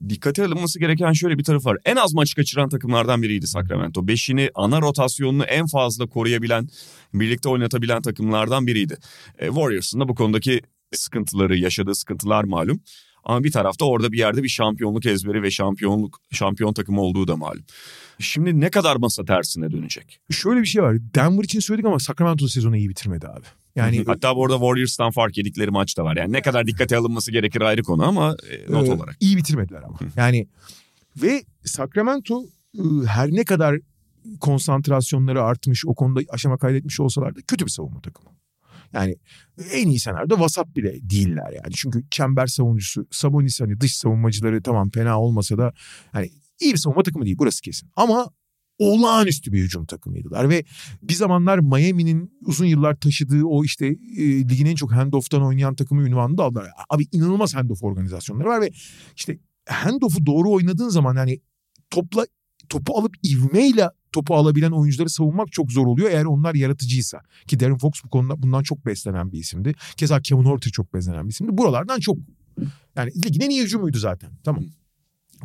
dikkate 0.08 0.44
alınması 0.44 0.78
gereken 0.78 1.12
şöyle 1.12 1.38
bir 1.38 1.44
tarafı 1.44 1.68
var. 1.68 1.78
En 1.84 1.96
az 1.96 2.14
maç 2.14 2.34
kaçıran 2.34 2.68
takımlardan 2.68 3.22
biriydi 3.22 3.46
Sacramento. 3.46 4.08
Beşini 4.08 4.50
ana 4.54 4.80
rotasyonunu 4.80 5.44
en 5.44 5.66
fazla 5.66 6.06
koruyabilen, 6.06 6.68
birlikte 7.14 7.48
oynatabilen 7.48 8.02
takımlardan 8.02 8.66
biriydi. 8.66 8.96
E, 9.38 9.46
Warriors'ın 9.46 10.00
da 10.00 10.08
bu 10.08 10.14
konudaki 10.14 10.60
sıkıntıları, 10.92 11.56
yaşadığı 11.56 11.94
sıkıntılar 11.94 12.44
malum. 12.44 12.80
Ama 13.24 13.44
bir 13.44 13.52
tarafta 13.52 13.84
orada 13.84 14.12
bir 14.12 14.18
yerde 14.18 14.42
bir 14.42 14.48
şampiyonluk 14.48 15.06
ezberi 15.06 15.42
ve 15.42 15.50
şampiyonluk 15.50 16.20
şampiyon 16.32 16.72
takımı 16.72 17.00
olduğu 17.00 17.28
da 17.28 17.36
malum. 17.36 17.64
Şimdi 18.22 18.60
ne 18.60 18.70
kadar 18.70 18.96
masa 18.96 19.24
tersine 19.24 19.70
dönecek? 19.70 20.20
Şöyle 20.30 20.60
bir 20.60 20.66
şey 20.66 20.82
var. 20.82 20.96
Denver 21.14 21.44
için 21.44 21.60
söyledik 21.60 21.86
ama 21.86 21.98
Sacramento 21.98 22.48
sezonu 22.48 22.76
iyi 22.76 22.88
bitirmedi 22.88 23.28
abi. 23.28 23.44
Yani 23.76 24.04
Hatta 24.06 24.36
bu 24.36 24.44
arada 24.44 24.56
Warriors'tan 24.58 25.10
fark 25.10 25.38
yedikleri 25.38 25.70
maç 25.70 25.98
da 25.98 26.04
var. 26.04 26.16
Yani 26.16 26.32
ne 26.32 26.42
kadar 26.42 26.66
dikkate 26.66 26.96
alınması 26.96 27.32
gerekir 27.32 27.60
ayrı 27.60 27.82
konu 27.82 28.04
ama 28.04 28.36
e, 28.50 28.72
not 28.72 28.88
Ee, 28.88 28.92
olarak. 28.92 29.16
iyi 29.20 29.36
bitirmediler 29.36 29.82
ama. 29.82 29.98
Yani 30.16 30.46
ve 31.22 31.42
Sacramento 31.64 32.44
e, 32.78 32.80
her 33.06 33.30
ne 33.30 33.44
kadar 33.44 33.78
konsantrasyonları 34.40 35.42
artmış 35.42 35.86
o 35.86 35.94
konuda 35.94 36.20
aşama 36.30 36.58
kaydetmiş 36.58 37.00
olsalar 37.00 37.36
da 37.36 37.40
kötü 37.46 37.64
bir 37.66 37.70
savunma 37.70 38.00
takımı. 38.00 38.30
Yani 38.92 39.16
en 39.72 39.88
iyi 39.88 39.98
senaryoda 40.00 40.40
vasat 40.40 40.76
bile 40.76 41.10
değiller 41.10 41.52
yani. 41.52 41.74
Çünkü 41.74 42.04
çember 42.10 42.46
savunucusu 42.46 43.06
Sabonis 43.10 43.60
hani 43.60 43.80
dış 43.80 43.96
savunmacıları 43.96 44.62
tamam 44.62 44.90
fena 44.90 45.20
olmasa 45.20 45.58
da 45.58 45.72
hani 46.12 46.30
iyi 46.62 46.72
bir 46.72 46.78
savunma 46.78 47.02
takımı 47.02 47.24
değil 47.24 47.36
burası 47.38 47.62
kesin. 47.62 47.90
Ama 47.96 48.30
olağanüstü 48.78 49.52
bir 49.52 49.62
hücum 49.62 49.86
takımıydılar 49.86 50.48
ve 50.48 50.64
bir 51.02 51.14
zamanlar 51.14 51.58
Miami'nin 51.58 52.38
uzun 52.46 52.66
yıllar 52.66 52.94
taşıdığı 52.94 53.44
o 53.44 53.64
işte 53.64 53.86
e, 54.16 54.48
ligin 54.48 54.66
en 54.66 54.74
çok 54.74 54.92
handoff'tan 54.92 55.42
oynayan 55.42 55.74
takımı 55.74 56.08
ünvanını 56.08 56.38
da 56.38 56.44
aldılar. 56.44 56.70
Abi 56.90 57.06
inanılmaz 57.12 57.54
handoff 57.54 57.82
organizasyonları 57.84 58.48
var 58.48 58.60
ve 58.60 58.70
işte 59.16 59.38
handoff'u 59.68 60.26
doğru 60.26 60.50
oynadığın 60.50 60.88
zaman 60.88 61.16
yani 61.16 61.40
topla 61.90 62.26
topu 62.68 62.98
alıp 62.98 63.14
ivmeyle 63.24 63.88
topu 64.12 64.34
alabilen 64.34 64.70
oyuncuları 64.70 65.10
savunmak 65.10 65.52
çok 65.52 65.72
zor 65.72 65.86
oluyor 65.86 66.10
eğer 66.10 66.24
onlar 66.24 66.54
yaratıcıysa. 66.54 67.20
Ki 67.46 67.60
Darren 67.60 67.78
Fox 67.78 67.92
bu 68.04 68.08
konuda 68.08 68.42
bundan 68.42 68.62
çok 68.62 68.86
beslenen 68.86 69.32
bir 69.32 69.38
isimdi. 69.38 69.74
Keza 69.96 70.20
Kevin 70.20 70.44
Horter 70.44 70.70
çok 70.70 70.94
beslenen 70.94 71.24
bir 71.24 71.30
isimdi. 71.30 71.58
Buralardan 71.58 72.00
çok 72.00 72.16
yani 72.96 73.10
ligin 73.26 73.40
en 73.40 73.50
iyi 73.50 73.62
hücumuydu 73.62 73.98
zaten. 73.98 74.30
Tamam. 74.44 74.64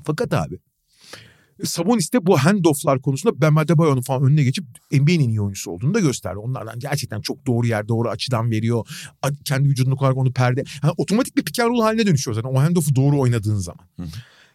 Fakat 0.03 0.33
abi 0.33 0.59
Sabonis 1.63 2.13
de 2.13 2.25
bu 2.25 2.37
handofflar 2.37 3.01
konusunda 3.01 3.41
Bam 3.41 3.57
Adebayo'nun 3.57 4.01
falan 4.01 4.23
önüne 4.23 4.43
geçip 4.43 4.65
NBA'nin 4.91 5.29
iyi 5.29 5.41
oyuncusu 5.41 5.71
olduğunu 5.71 5.93
da 5.93 5.99
gösterdi. 5.99 6.37
Onlardan 6.37 6.79
gerçekten 6.79 7.21
çok 7.21 7.47
doğru 7.47 7.67
yer, 7.67 7.87
doğru 7.87 8.09
açıdan 8.09 8.51
veriyor. 8.51 8.87
Kendi 9.45 9.69
vücudunu 9.69 9.95
koyarak 9.95 10.17
onu 10.17 10.33
perde. 10.33 10.63
Yani 10.83 10.93
otomatik 10.97 11.37
bir 11.37 11.43
pick 11.43 11.59
and 11.59 11.69
roll 11.69 11.81
haline 11.81 12.05
dönüşüyor 12.05 12.35
zaten. 12.35 12.49
O 12.49 12.59
handoff'u 12.59 12.95
doğru 12.95 13.19
oynadığın 13.19 13.57
zaman. 13.57 13.85
Hı. 13.99 14.03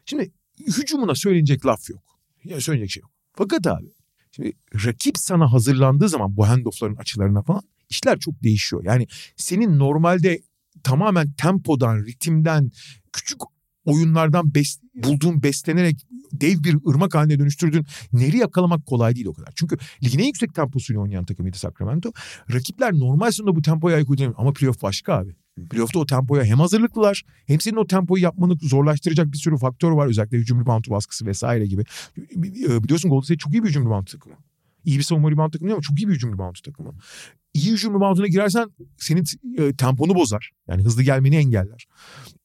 Şimdi 0.06 0.32
hücumuna 0.60 1.14
söylenecek 1.14 1.66
laf 1.66 1.90
yok. 1.90 2.02
Ya 2.44 2.60
söyleyecek 2.60 2.90
şey 2.90 3.00
yok. 3.00 3.10
Fakat 3.32 3.66
abi 3.66 3.92
şimdi 4.32 4.52
rakip 4.84 5.18
sana 5.18 5.52
hazırlandığı 5.52 6.08
zaman 6.08 6.36
bu 6.36 6.48
handoff'ların 6.48 6.96
açılarına 6.96 7.42
falan 7.42 7.62
işler 7.90 8.18
çok 8.18 8.42
değişiyor. 8.42 8.84
Yani 8.84 9.06
senin 9.36 9.78
normalde 9.78 10.40
tamamen 10.84 11.32
tempodan, 11.32 12.04
ritimden, 12.04 12.70
küçük 13.12 13.40
oyunlardan 13.84 14.54
bes, 14.54 14.78
bulduğun 14.94 15.42
beslenerek 15.42 16.06
dev 16.32 16.64
bir 16.64 16.76
ırmak 16.88 17.14
haline 17.14 17.38
dönüştürdüğün 17.38 17.86
neri 18.12 18.36
yakalamak 18.36 18.86
kolay 18.86 19.14
değil 19.14 19.26
o 19.26 19.32
kadar. 19.32 19.52
Çünkü 19.56 19.76
ligin 20.04 20.18
en 20.18 20.24
yüksek 20.24 20.54
temposuyla 20.54 21.02
oynayan 21.02 21.24
takımıydı 21.24 21.59
Sacramento. 21.59 22.12
Rakipler 22.52 22.92
normal 22.92 23.30
sonunda 23.30 23.56
bu 23.56 23.62
tempoya 23.62 23.96
ayak 23.96 24.10
uyduramıyor. 24.10 24.38
Ama 24.38 24.52
playoff 24.52 24.82
başka 24.82 25.14
abi. 25.14 25.34
Playoff'ta 25.70 25.98
o 25.98 26.06
tempoya 26.06 26.44
hem 26.44 26.59
hazırlıklılar 26.59 27.22
hem 27.46 27.60
senin 27.60 27.76
o 27.76 27.86
tempoyu 27.86 28.22
yapmanı 28.22 28.56
zorlaştıracak 28.62 29.32
bir 29.32 29.38
sürü 29.38 29.56
faktör 29.56 29.90
var. 29.90 30.06
Özellikle 30.06 30.38
hücum 30.38 30.60
reboundu 30.60 30.90
baskısı 30.90 31.26
vesaire 31.26 31.66
gibi. 31.66 31.84
Biliyorsun 32.36 33.10
Golden 33.10 33.24
State 33.24 33.38
çok 33.38 33.54
iyi 33.54 33.62
bir 33.62 33.68
hücum 33.68 33.86
reboundu 33.86 34.10
takımı. 34.10 34.34
İyi 34.84 34.98
bir 34.98 35.02
savunma 35.02 35.30
rebound 35.30 35.52
takımı 35.52 35.68
değil 35.68 35.74
ama 35.74 35.82
çok 35.82 36.00
iyi 36.00 36.09
bir 36.09 36.14
hücum 36.14 36.32
reboundu 36.32 36.59
takımı. 36.64 36.94
İyi 37.54 37.72
hücum 37.72 37.94
rebounduna 37.94 38.26
girersen 38.26 38.70
senin 38.98 39.24
e, 39.58 39.76
temponu 39.76 40.14
bozar. 40.14 40.50
Yani 40.68 40.82
hızlı 40.82 41.02
gelmeni 41.02 41.36
engeller 41.36 41.86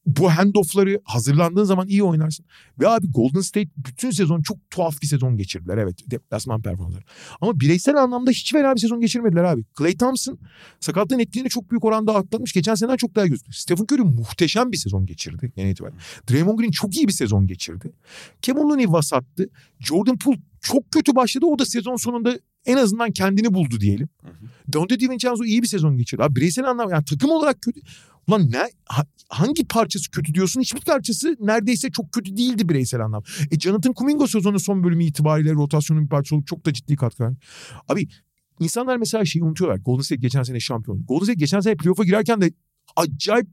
bu 0.08 0.30
handoff'ları 0.30 1.02
hazırlandığın 1.04 1.64
zaman 1.64 1.88
iyi 1.88 2.04
oynarsın. 2.04 2.46
Ve 2.80 2.88
abi 2.88 3.12
Golden 3.12 3.42
State 3.42 3.70
bütün 3.78 4.12
sezon 4.12 4.42
çok 4.42 4.70
tuhaf 4.70 5.02
bir 5.02 5.08
sezon 5.08 5.38
geçirdiler. 5.38 5.78
Evet 5.78 6.12
deplasman 6.12 6.62
performansları. 6.62 7.04
Ama 7.42 7.60
bireysel 7.60 7.96
anlamda 7.96 8.32
hiç 8.32 8.52
fena 8.52 8.76
bir 8.76 8.80
sezon 8.80 9.02
geçirmediler 9.02 9.44
abi. 9.44 9.64
Clay 9.78 9.98
Thompson 9.98 10.40
sakatlığın 10.80 11.20
etkilerini 11.20 11.50
çok 11.50 11.72
büyük 11.72 11.86
oranda 11.86 12.16
atlatmış. 12.16 12.54
Geçen 12.54 12.76
seneden 12.76 12.98
çok 12.98 13.16
daha 13.16 13.28
gözüküyor. 13.28 13.54
Stephen 13.54 13.84
Curry 13.84 14.02
muhteşem 14.02 14.72
bir 14.72 14.78
sezon 14.78 15.06
geçirdi 15.06 15.52
genel 15.56 15.72
itibariyle. 15.72 16.00
Draymond 16.32 16.60
Green 16.60 16.72
çok 16.72 16.96
iyi 16.96 17.08
bir 17.08 17.14
sezon 17.14 17.48
geçirdi. 17.48 17.92
Kevin 18.42 18.70
Looney 18.70 18.88
vasattı. 18.88 19.50
Jordan 19.80 20.18
Poole 20.18 20.40
çok 20.62 20.92
kötü 20.92 21.16
başladı. 21.16 21.46
O 21.46 21.60
da 21.60 21.66
sezon 21.66 21.96
sonunda 21.96 22.40
en 22.68 22.78
azından 22.78 23.12
kendini 23.12 23.54
buldu 23.54 23.80
diyelim. 23.80 24.10
Dante 24.74 25.00
DiVincenzo 25.00 25.44
iyi 25.44 25.62
bir 25.62 25.68
sezon 25.68 25.98
geçirdi. 25.98 26.24
Abi 26.24 26.36
bireysel 26.36 26.70
anlamda 26.70 26.94
yani 26.94 27.06
takım 27.06 27.30
olarak 27.30 27.62
kötü. 27.62 27.82
Ulan 28.28 28.52
ne 28.52 28.70
hangi 29.30 29.66
parçası 29.66 30.12
kötü 30.12 30.34
diyorsun? 30.34 30.62
Hiçbir 30.62 30.82
parçası 30.82 31.38
neredeyse 31.40 31.92
çok 31.92 32.12
kötü 32.12 32.38
değildi 32.38 32.70
bireysel 32.70 33.02
anlam. 33.02 33.24
E 33.52 33.60
Jonathan 33.60 33.94
Kuminga 33.94 34.28
sezonun 34.28 34.58
son 34.58 34.84
bölümü 34.84 35.04
itibariyle 35.04 35.54
rotasyonun 35.54 36.04
bir 36.04 36.10
parçası 36.10 36.36
olup 36.36 36.48
çok 36.48 36.66
da 36.66 36.74
ciddi 36.74 36.96
katkı 36.96 37.24
verdi. 37.24 37.38
Abi 37.90 38.08
insanlar 38.60 38.98
mesela 38.98 39.26
şeyi 39.26 39.44
unutuyorlar. 39.44 39.78
Golden 39.78 40.02
State 40.02 40.22
geçen 40.22 40.44
sene 40.44 40.60
şampiyon. 40.60 41.06
Golden 41.06 41.24
State 41.24 41.40
geçen 41.40 41.60
sene 41.60 41.76
playoff'a 41.76 42.04
girerken 42.04 42.42
de 42.42 42.52
acayip 42.96 43.48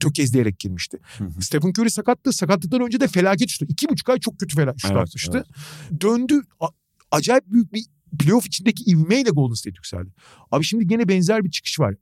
tökezleyerek 0.00 0.58
girmişti. 0.58 0.98
Hı 1.18 1.24
hı. 1.24 1.42
Stephen 1.42 1.72
Curry 1.78 1.90
sakattı. 1.90 2.32
Sakatlıktan 2.32 2.80
önce 2.80 3.00
de 3.00 3.08
felaket 3.08 3.48
şutu. 3.48 3.66
İki 3.68 3.88
buçuk 3.88 4.08
ay 4.08 4.18
çok 4.18 4.38
kötü 4.38 4.56
felaket 4.56 4.80
şut 4.80 4.90
evet, 4.90 5.02
atmıştı. 5.02 5.46
Evet. 5.90 6.00
Döndü. 6.00 6.42
A- 6.60 6.68
acayip 7.10 7.44
büyük 7.46 7.72
bir 7.72 7.84
playoff 8.16 8.46
içindeki 8.46 8.84
ivmeyle 8.90 9.30
Golden 9.30 9.54
State 9.54 9.76
yükseldi. 9.76 10.10
Abi 10.50 10.64
şimdi 10.64 10.86
gene 10.86 11.08
benzer 11.08 11.44
bir 11.44 11.50
çıkış 11.50 11.80
var. 11.80 11.94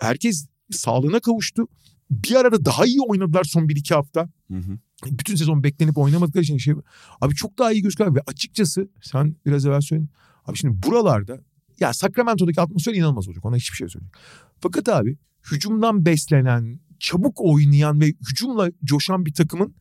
Herkes 0.00 0.46
sağlığına 0.70 1.20
kavuştu. 1.20 1.68
Bir 2.10 2.34
arada 2.34 2.64
daha 2.64 2.86
iyi 2.86 3.00
oynadılar 3.00 3.44
son 3.44 3.68
bir 3.68 3.76
iki 3.76 3.94
hafta. 3.94 4.28
Hı 4.50 4.58
hı. 4.58 4.78
Bütün 5.06 5.36
sezon 5.36 5.64
beklenip 5.64 5.98
oynamadıkları 5.98 6.42
için 6.42 6.58
şey 6.58 6.74
abi 7.20 7.34
çok 7.34 7.58
daha 7.58 7.72
iyi 7.72 7.82
gözüküyor 7.82 8.14
ve 8.14 8.20
açıkçası 8.26 8.88
sen 9.02 9.36
biraz 9.46 9.66
evvel 9.66 9.80
söyledin. 9.80 10.10
Abi 10.46 10.56
şimdi 10.56 10.82
buralarda 10.82 11.40
ya 11.80 11.92
Sacramento'daki 11.92 12.60
atmosfer 12.60 12.94
inanılmaz 12.94 13.28
olacak. 13.28 13.44
Ona 13.44 13.56
hiçbir 13.56 13.76
şey 13.76 13.88
söyleyeyim. 13.88 14.12
Fakat 14.60 14.88
abi 14.88 15.18
hücumdan 15.52 16.06
beslenen, 16.06 16.80
çabuk 17.00 17.40
oynayan 17.40 18.00
ve 18.00 18.06
hücumla 18.06 18.70
coşan 18.84 19.26
bir 19.26 19.34
takımın 19.34 19.74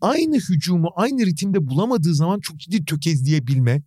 aynı 0.00 0.36
hücumu 0.36 0.88
aynı 0.96 1.26
ritimde 1.26 1.68
bulamadığı 1.68 2.14
zaman 2.14 2.40
çok 2.40 2.58
ciddi 2.58 2.84
tökezleyebilme, 2.84 3.82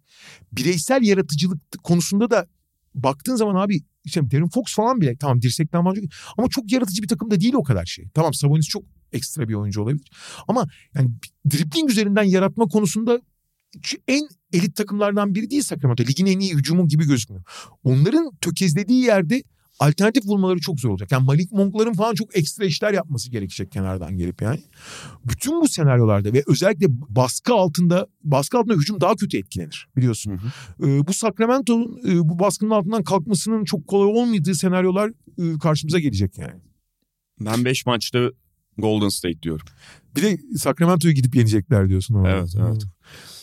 bireysel 0.52 1.04
yaratıcılık 1.04 1.62
konusunda 1.84 2.30
da 2.30 2.48
baktığın 2.96 3.36
zaman 3.36 3.56
abi 3.56 3.82
işte 4.04 4.32
Darren 4.32 4.50
Fox 4.50 4.76
falan 4.76 5.02
bile 5.02 5.18
tamam 5.18 5.42
dirsekten 5.42 5.86
var 5.86 5.98
ama 6.38 6.48
çok 6.50 6.72
yaratıcı 6.72 7.04
bir 7.04 7.08
takım 7.08 7.32
da 7.32 7.42
değil 7.42 7.54
o 7.54 7.64
kadar 7.64 7.86
şey. 7.86 8.06
Tamam 8.14 8.34
Sabonis 8.34 8.68
çok 8.68 8.84
ekstra 9.14 9.50
bir 9.50 9.54
oyuncu 9.54 9.82
olabilir. 9.82 10.12
Ama 10.48 10.68
yani 10.96 11.10
dribbling 11.52 11.90
üzerinden 11.90 12.24
yaratma 12.24 12.66
konusunda 12.66 13.22
en 14.08 14.28
elit 14.54 14.76
takımlardan 14.76 15.36
biri 15.36 15.50
değil 15.50 15.62
Sacramento. 15.62 16.04
Ligin 16.04 16.26
en 16.26 16.40
iyi 16.40 16.56
hücumu 16.56 16.88
gibi 16.88 17.06
gözükmüyor. 17.06 17.44
Onların 17.84 18.32
tökezlediği 18.42 19.04
yerde 19.04 19.44
alternatif 19.80 20.26
bulmaları 20.26 20.60
çok 20.60 20.80
zor 20.80 20.90
olacak. 20.90 21.12
Yani 21.12 21.26
Malik 21.26 21.52
Monk'ların 21.52 21.94
falan 21.94 22.16
çok 22.16 22.38
ekstra 22.38 22.66
işler 22.66 22.94
yapması 22.94 23.32
gerekecek 23.32 23.72
kenardan 23.72 24.18
gelip 24.18 24.42
yani. 24.42 24.60
Bütün 25.26 25.62
bu 25.62 25.68
senaryolarda 25.68 26.34
ve 26.34 26.44
özellikle 26.48 26.86
baskı 26.90 27.54
altında 27.54 28.08
baskı 28.24 28.58
altında 28.58 28.74
hücum 28.74 29.02
daha 29.02 29.16
kötü 29.16 29.38
etkilenir 29.38 29.88
biliyorsun. 29.98 30.32
Hı 30.32 30.38
hı. 30.38 30.90
Ee, 30.90 31.08
bu 31.08 31.14
Sacramento'nun 31.14 32.02
e, 32.08 32.30
bu 32.30 32.40
baskının 32.40 32.72
altından 32.72 33.04
kalkmasının 33.04 33.64
çok 33.64 33.88
kolay 33.88 34.22
olmadığı 34.22 34.56
senaryolar 34.56 35.12
e, 35.38 35.60
karşımıza 35.60 36.00
gelecek 36.00 36.38
yani. 36.38 36.62
Ben 37.40 37.66
5 37.66 37.86
maçta 37.86 38.32
Golden 38.78 39.10
State 39.10 39.42
diyorum. 39.42 39.66
Bir 40.16 40.22
de 40.22 40.38
Sacramento'yu 40.58 41.14
gidip 41.14 41.36
yenecekler 41.36 41.90
diyorsun. 41.90 42.16
Orada. 42.16 42.30
Evet 42.30 42.56
evet. 42.60 42.84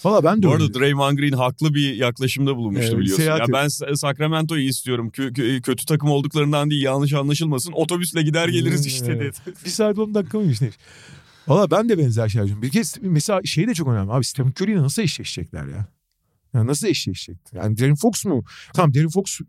Valla 0.07 0.25
ben 0.25 0.43
de 0.43 0.47
Bu 0.47 0.53
arada 0.53 0.75
Draymond 0.75 1.19
Green 1.19 1.33
haklı 1.33 1.75
bir 1.75 1.95
yaklaşımda 1.95 2.57
bulunmuştu 2.57 2.89
evet, 2.89 3.01
biliyorsun. 3.01 3.25
Ya 3.25 3.45
ben 3.53 3.69
Sacramento'yu 3.95 4.69
istiyorum. 4.69 5.09
Kö- 5.09 5.63
kötü 5.63 5.87
takım 5.87 6.11
olduklarından 6.11 6.71
değil 6.71 6.83
yanlış 6.83 7.13
anlaşılmasın. 7.13 7.73
Otobüsle 7.73 8.23
gider 8.23 8.49
geliriz 8.49 8.87
işte 8.87 9.21
dedi. 9.21 9.31
bir 9.65 9.71
saat 9.71 9.99
10 9.99 10.15
dakika 10.15 10.39
mıymış 10.39 10.61
ne? 10.61 10.71
Valla 11.49 11.71
ben 11.71 11.89
de 11.89 11.99
benzer 11.99 12.29
şey 12.29 12.39
yapıyorum. 12.39 12.63
Bir 12.63 12.71
kez 12.71 12.95
mesela 13.01 13.41
şey 13.45 13.69
de 13.69 13.75
çok 13.75 13.89
önemli. 13.89 14.13
Abi 14.13 14.25
Stephen 14.25 14.53
Curry'yle 14.61 14.83
nasıl 14.83 15.03
eşleşecekler 15.03 15.67
ya? 15.67 15.87
Yani 16.55 16.67
nasıl 16.67 16.87
eşleşecek? 16.87 17.39
Yani 17.53 17.79
Darren 17.79 17.95
Fox 17.95 18.25
mu? 18.25 18.45
Tamam 18.75 18.95
Darren 18.95 19.09
Fox 19.09 19.41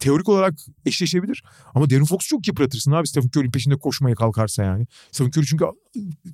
teorik 0.00 0.28
olarak 0.28 0.54
eşleşebilir. 0.86 1.42
Ama 1.74 1.90
Darren 1.90 2.04
Fox 2.04 2.20
çok 2.20 2.48
yıpratırsın 2.48 2.92
abi 2.92 3.08
Stephen 3.08 3.28
Curry'in 3.28 3.50
peşinde 3.50 3.76
koşmaya 3.76 4.14
kalkarsa 4.14 4.64
yani. 4.64 4.86
Stephen 5.12 5.30
Curry 5.30 5.46
çünkü 5.46 5.64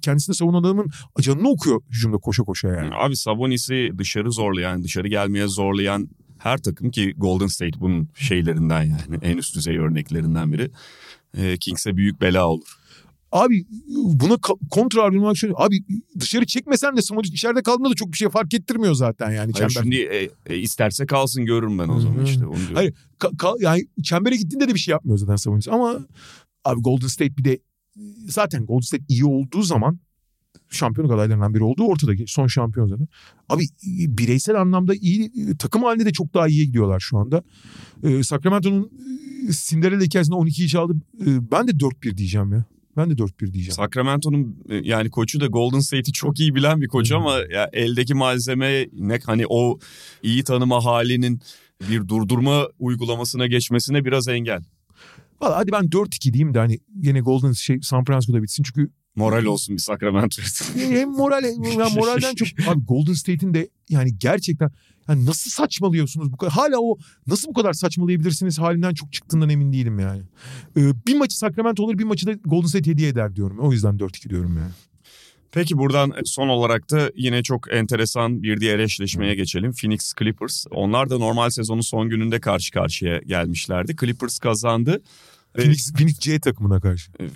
kendisini 0.02 0.36
savunan 0.36 0.60
adamın 0.62 0.90
canını 1.20 1.48
okuyor 1.48 1.80
hücumda 1.90 2.16
koşa 2.16 2.43
koşa 2.43 2.68
yani. 2.68 2.90
Abi 2.94 3.16
Sabonis'i 3.16 3.90
dışarı 3.98 4.32
zorlayan, 4.32 4.82
dışarı 4.82 5.09
gelmeye 5.09 5.48
zorlayan 5.48 6.09
her 6.39 6.59
takım 6.59 6.90
ki 6.90 7.14
Golden 7.16 7.47
State 7.47 7.80
bunun 7.80 8.09
şeylerinden 8.14 8.82
yani 8.82 9.18
en 9.22 9.36
üst 9.36 9.56
düzey 9.56 9.78
örneklerinden 9.78 10.52
biri. 10.52 10.70
Kings'e 11.59 11.97
büyük 11.97 12.20
bela 12.20 12.48
olur. 12.48 12.76
Abi 13.32 13.66
buna 13.96 14.36
kontra 14.70 15.02
argüman 15.02 15.34
şöyle. 15.34 15.54
Abi 15.56 15.84
dışarı 16.20 16.46
çekmesen 16.46 16.96
de 16.96 17.02
Smolic 17.02 17.28
içeride 17.28 17.62
kaldığında 17.62 17.90
da 17.90 17.94
çok 17.94 18.12
bir 18.12 18.16
şey 18.16 18.28
fark 18.28 18.54
ettirmiyor 18.54 18.94
zaten 18.94 19.30
yani. 19.30 19.52
Hayır, 19.52 19.70
şimdi 19.70 19.96
e, 19.96 20.30
e, 20.46 20.59
isterse 20.59 21.06
kalsın 21.06 21.44
görürüm 21.44 21.78
ben 21.78 21.88
o 21.88 22.00
zaman 22.00 22.16
Hı-hı. 22.16 22.24
işte. 22.24 22.46
Onu 22.46 22.59
Hayır 22.74 22.94
ka- 23.20 23.36
ka- 23.36 23.62
yani 23.62 23.86
çembere 24.02 24.36
gittiğinde 24.36 24.68
de 24.68 24.74
bir 24.74 24.78
şey 24.78 24.92
yapmıyor 24.92 25.18
zaten 25.18 25.36
Smolic. 25.36 25.70
Ama 25.70 25.98
abi 26.64 26.80
Golden 26.80 27.06
State 27.06 27.36
bir 27.36 27.44
de 27.44 27.59
zaten 28.26 28.66
Golden 28.66 28.80
State 28.80 29.04
iyi 29.09 29.24
olduğu 29.24 29.62
zaman 29.62 29.98
şampiyonluk 30.70 31.14
adaylarından 31.14 31.54
biri 31.54 31.62
olduğu 31.62 31.84
ortada. 31.84 32.12
Son 32.26 32.46
şampiyon 32.46 32.86
zaten. 32.86 33.09
Abi 33.48 33.64
bireysel 34.18 34.60
anlamda 34.60 34.94
iyi 34.94 35.32
takım 35.59 35.82
halinde 35.82 36.04
de 36.06 36.12
çok 36.12 36.34
daha 36.34 36.48
iyiye 36.48 36.64
gidiyorlar 36.64 37.00
şu 37.00 37.18
anda. 37.18 37.42
Ee, 38.02 38.22
Sacramento'nun 38.22 38.90
Cinderella 39.50 40.02
hikayesinde 40.02 40.36
12'yi 40.36 40.68
çaldı. 40.68 40.94
Ee, 41.20 41.50
ben 41.52 41.68
de 41.68 41.70
4-1 41.70 42.16
diyeceğim 42.16 42.52
ya. 42.52 42.64
Ben 42.97 43.10
de 43.10 43.14
4-1 43.14 43.39
diyeceğim. 43.40 43.73
Sacramento'nun 43.73 44.56
e, 44.69 44.74
yani 44.74 45.10
koçu 45.10 45.40
da 45.40 45.47
Golden 45.47 45.81
State'i 45.81 46.12
çok 46.12 46.40
iyi 46.40 46.55
bilen 46.55 46.81
bir 46.81 46.89
koç 46.89 47.12
ama 47.12 47.39
ya 47.51 47.70
eldeki 47.73 48.14
malzeme 48.14 48.89
ne 48.93 49.19
hani 49.27 49.44
o 49.48 49.78
iyi 50.23 50.44
tanıma 50.44 50.85
halinin 50.85 51.40
bir 51.89 52.09
durdurma 52.09 52.69
uygulamasına 52.78 53.47
geçmesine 53.47 54.05
biraz 54.05 54.28
engel. 54.28 54.62
Valla 55.40 55.56
hadi 55.56 55.73
ben 55.73 55.85
4-2 55.85 56.32
diyeyim 56.32 56.55
de 56.55 56.59
hani 56.59 56.78
yine 57.02 57.20
Golden 57.20 57.52
şey 57.52 57.78
San 57.82 58.05
Francisco'da 58.05 58.43
bitsin 58.43 58.62
çünkü 58.62 58.90
Moral 59.16 59.44
olsun 59.44 59.76
bir 59.76 59.80
Sacramento. 59.80 60.43
hem 60.74 61.10
moral 61.10 61.43
hem 61.44 61.93
moralden 61.94 62.34
çok 62.34 62.48
abi 62.68 62.84
Golden 62.84 63.12
State'in 63.12 63.55
de 63.55 63.68
yani 63.89 64.18
gerçekten 64.18 64.70
yani 65.09 65.26
nasıl 65.26 65.51
saçmalıyorsunuz 65.51 66.32
bu 66.32 66.36
kadar? 66.36 66.52
Hala 66.52 66.80
o 66.80 66.98
nasıl 67.26 67.48
bu 67.48 67.52
kadar 67.52 67.72
saçmalayabilirsiniz 67.72 68.59
halinden 68.59 68.94
çok 68.94 69.12
çıktığından 69.12 69.48
emin 69.48 69.72
değilim 69.72 69.98
yani. 69.98 70.22
Ee, 70.76 71.06
bir 71.06 71.16
maçı 71.16 71.39
Sacramento 71.39 71.82
olur 71.82 71.98
bir 71.98 72.05
maçı 72.05 72.26
da 72.26 72.32
Golden 72.32 72.66
State 72.66 72.90
hediye 72.90 73.09
eder 73.09 73.36
diyorum. 73.36 73.59
O 73.59 73.72
yüzden 73.72 73.94
4-2 73.94 74.30
diyorum 74.30 74.56
yani. 74.56 74.72
Peki 75.52 75.78
buradan 75.78 76.12
son 76.24 76.48
olarak 76.48 76.90
da 76.90 77.10
yine 77.16 77.43
çok 77.43 77.72
enteresan 77.72 78.43
bir 78.43 78.60
diğer 78.60 78.78
eşleşmeye 78.78 79.34
geçelim. 79.34 79.72
Phoenix 79.72 80.12
Clippers. 80.18 80.64
Onlar 80.70 81.10
da 81.10 81.18
normal 81.18 81.51
sezonun 81.51 81.80
son 81.80 82.09
gününde 82.09 82.40
karşı 82.40 82.72
karşıya 82.72 83.18
gelmişlerdi. 83.18 83.97
Clippers 84.01 84.39
kazandı. 84.39 85.02
Phoenix, 85.56 85.92
Phoenix 85.92 86.18
C 86.18 86.40
takımına 86.40 86.80
karşı. 86.80 87.12
E, 87.20 87.26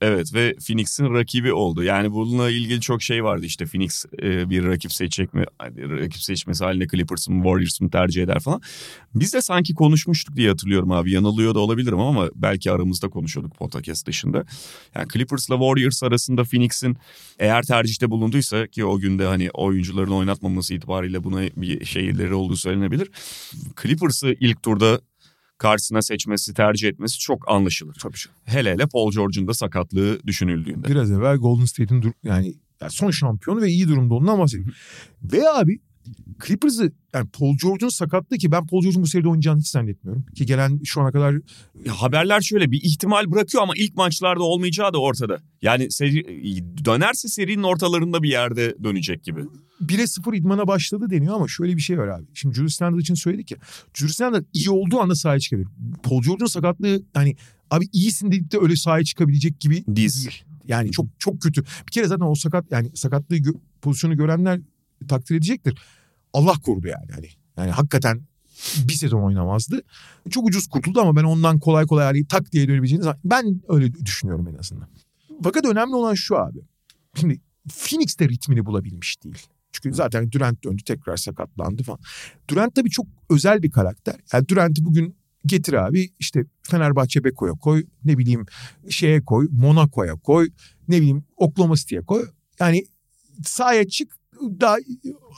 evet 0.00 0.34
ve 0.34 0.54
Phoenix'in 0.66 1.14
rakibi 1.14 1.52
oldu. 1.52 1.82
Yani 1.82 2.12
bununla 2.12 2.50
ilgili 2.50 2.80
çok 2.80 3.02
şey 3.02 3.24
vardı 3.24 3.46
işte 3.46 3.66
Phoenix 3.66 4.04
e, 4.22 4.50
bir 4.50 4.64
rakip 4.64 4.92
seçecek 4.92 5.34
mi? 5.34 5.44
Rakip 5.76 6.22
seçmesi 6.22 6.64
haline 6.64 6.86
Clippers 6.86 7.28
mı 7.28 7.42
Warriors 7.42 7.80
mı 7.80 7.90
tercih 7.90 8.22
eder 8.22 8.40
falan. 8.40 8.60
Biz 9.14 9.34
de 9.34 9.42
sanki 9.42 9.74
konuşmuştuk 9.74 10.36
diye 10.36 10.48
hatırlıyorum 10.48 10.92
abi. 10.92 11.10
Yanılıyor 11.12 11.54
da 11.54 11.60
olabilirim 11.60 12.00
ama 12.00 12.28
belki 12.34 12.72
aramızda 12.72 13.08
konuşuyorduk 13.08 13.56
podcast 13.56 14.06
dışında. 14.06 14.44
Yani 14.94 15.08
Clippers'la 15.12 15.54
Warriors 15.54 16.02
arasında 16.02 16.44
Phoenix'in 16.44 16.96
eğer 17.38 17.62
tercihte 17.62 18.10
bulunduysa 18.10 18.66
ki 18.66 18.84
o 18.84 18.98
günde 18.98 19.24
hani 19.26 19.50
oyuncuların 19.50 20.10
oynatmaması 20.10 20.74
itibariyle 20.74 21.24
buna 21.24 21.42
bir 21.56 21.84
şeyleri 21.84 22.34
olduğu 22.34 22.56
söylenebilir. 22.56 23.10
Clippers'ı 23.82 24.36
ilk 24.40 24.62
turda 24.62 25.00
karşısına 25.62 26.02
seçmesi, 26.02 26.54
tercih 26.54 26.88
etmesi 26.88 27.18
çok 27.18 27.50
anlaşılır. 27.50 27.96
Tabii 28.02 28.16
canım. 28.16 28.36
Hele 28.44 28.72
hele 28.72 28.86
Paul 28.86 29.12
George'un 29.12 29.48
da 29.48 29.54
sakatlığı 29.54 30.20
düşünüldüğünde. 30.26 30.88
Biraz 30.88 31.10
evvel 31.10 31.36
Golden 31.36 31.64
State'in 31.64 32.14
yani, 32.24 32.54
yani 32.80 32.92
son 32.92 33.10
şampiyonu 33.10 33.62
ve 33.62 33.68
iyi 33.68 33.88
durumda 33.88 34.14
ondan 34.14 34.38
bahsediyorum. 34.38 34.74
Ve 35.22 35.50
abi 35.50 35.80
Clippers'ı 36.46 36.92
yani 37.14 37.28
Paul 37.28 37.56
George'un 37.62 37.88
sakatlığı 37.88 38.38
ki 38.38 38.52
ben 38.52 38.66
Paul 38.66 38.82
George'un 38.82 39.02
bu 39.02 39.06
seride 39.06 39.28
oynayacağını 39.28 39.60
hiç 39.60 39.68
zannetmiyorum. 39.68 40.24
Ki 40.34 40.46
gelen 40.46 40.80
şu 40.84 41.00
ana 41.00 41.12
kadar... 41.12 41.34
Ya 41.84 41.92
haberler 42.02 42.40
şöyle 42.40 42.70
bir 42.70 42.80
ihtimal 42.82 43.30
bırakıyor 43.30 43.62
ama 43.62 43.72
ilk 43.76 43.96
maçlarda 43.96 44.42
olmayacağı 44.42 44.92
da 44.92 44.98
ortada. 44.98 45.42
Yani 45.62 45.92
seri, 45.92 46.24
dönerse 46.84 47.28
serinin 47.28 47.62
ortalarında 47.62 48.22
bir 48.22 48.30
yerde 48.30 48.76
dönecek 48.84 49.24
gibi. 49.24 49.40
1'e 49.82 50.06
0 50.06 50.34
idmana 50.34 50.66
başladı 50.66 51.10
deniyor 51.10 51.34
ama 51.34 51.48
şöyle 51.48 51.76
bir 51.76 51.80
şey 51.80 51.98
var 51.98 52.08
abi. 52.08 52.24
Şimdi 52.34 52.54
Julius 52.54 52.82
Randle 52.82 53.00
için 53.00 53.14
söyledik 53.14 53.50
ya. 53.50 53.58
Julius 53.94 54.20
Randle 54.20 54.44
iyi 54.52 54.70
olduğu 54.70 55.00
anda 55.00 55.14
sahaya 55.14 55.40
çıkabilir. 55.40 55.68
Paul 56.02 56.22
George'un 56.22 56.46
sakatlığı 56.46 57.02
hani 57.14 57.36
abi 57.70 57.88
iyisin 57.92 58.32
deyip 58.32 58.52
de 58.52 58.58
öyle 58.58 58.76
sahaya 58.76 59.04
çıkabilecek 59.04 59.60
gibi 59.60 59.84
değil. 59.88 60.44
Yani 60.68 60.90
çok 60.90 61.06
çok 61.18 61.42
kötü. 61.42 61.62
Bir 61.62 61.92
kere 61.92 62.06
zaten 62.06 62.24
o 62.24 62.34
sakat 62.34 62.64
yani 62.70 62.90
sakatlığı 62.94 63.36
pozisyonu 63.82 64.16
görenler 64.16 64.60
takdir 65.06 65.36
edecektir. 65.36 65.78
Allah 66.32 66.54
korudu 66.64 66.88
yani. 66.88 67.06
Yani, 67.10 67.28
yani 67.56 67.70
hakikaten 67.70 68.22
bir 68.88 68.92
sezon 68.92 69.22
oynamazdı. 69.22 69.82
Çok 70.30 70.46
ucuz 70.46 70.66
kurtuldu 70.66 71.00
ama 71.00 71.16
ben 71.16 71.24
ondan 71.24 71.58
kolay 71.58 71.86
kolay 71.86 72.04
hani 72.04 72.26
tak 72.26 72.52
diye 72.52 72.68
dönebileceğini 72.68 73.06
ben 73.24 73.62
öyle 73.68 73.94
düşünüyorum 73.94 74.48
en 74.48 74.54
azından. 74.54 74.88
Fakat 75.42 75.64
önemli 75.64 75.94
olan 75.94 76.14
şu 76.14 76.36
abi. 76.36 76.58
Şimdi 77.14 77.40
Phoenix 77.68 78.18
de 78.18 78.28
ritmini 78.28 78.66
bulabilmiş 78.66 79.24
değil. 79.24 79.38
Çünkü 79.72 79.94
zaten 79.96 80.32
Durant 80.32 80.64
döndü 80.64 80.82
tekrar 80.84 81.16
sakatlandı 81.16 81.82
falan. 81.82 82.00
Durant 82.50 82.74
tabii 82.74 82.90
çok 82.90 83.06
özel 83.30 83.62
bir 83.62 83.70
karakter. 83.70 84.16
Yani 84.32 84.48
Durant'i 84.48 84.84
bugün 84.84 85.16
getir 85.46 85.72
abi 85.72 86.10
işte 86.18 86.44
Fenerbahçe 86.62 87.24
Beko'ya 87.24 87.52
koy 87.52 87.86
ne 88.04 88.18
bileyim 88.18 88.46
şeye 88.88 89.24
koy 89.24 89.48
Monaco'ya 89.50 90.14
koy 90.14 90.50
ne 90.88 90.96
bileyim 90.96 91.24
Oklahoma 91.36 91.76
City'ye 91.76 92.02
koy. 92.02 92.28
Yani 92.60 92.84
sahaya 93.44 93.88
çık 93.88 94.21
daha 94.60 94.76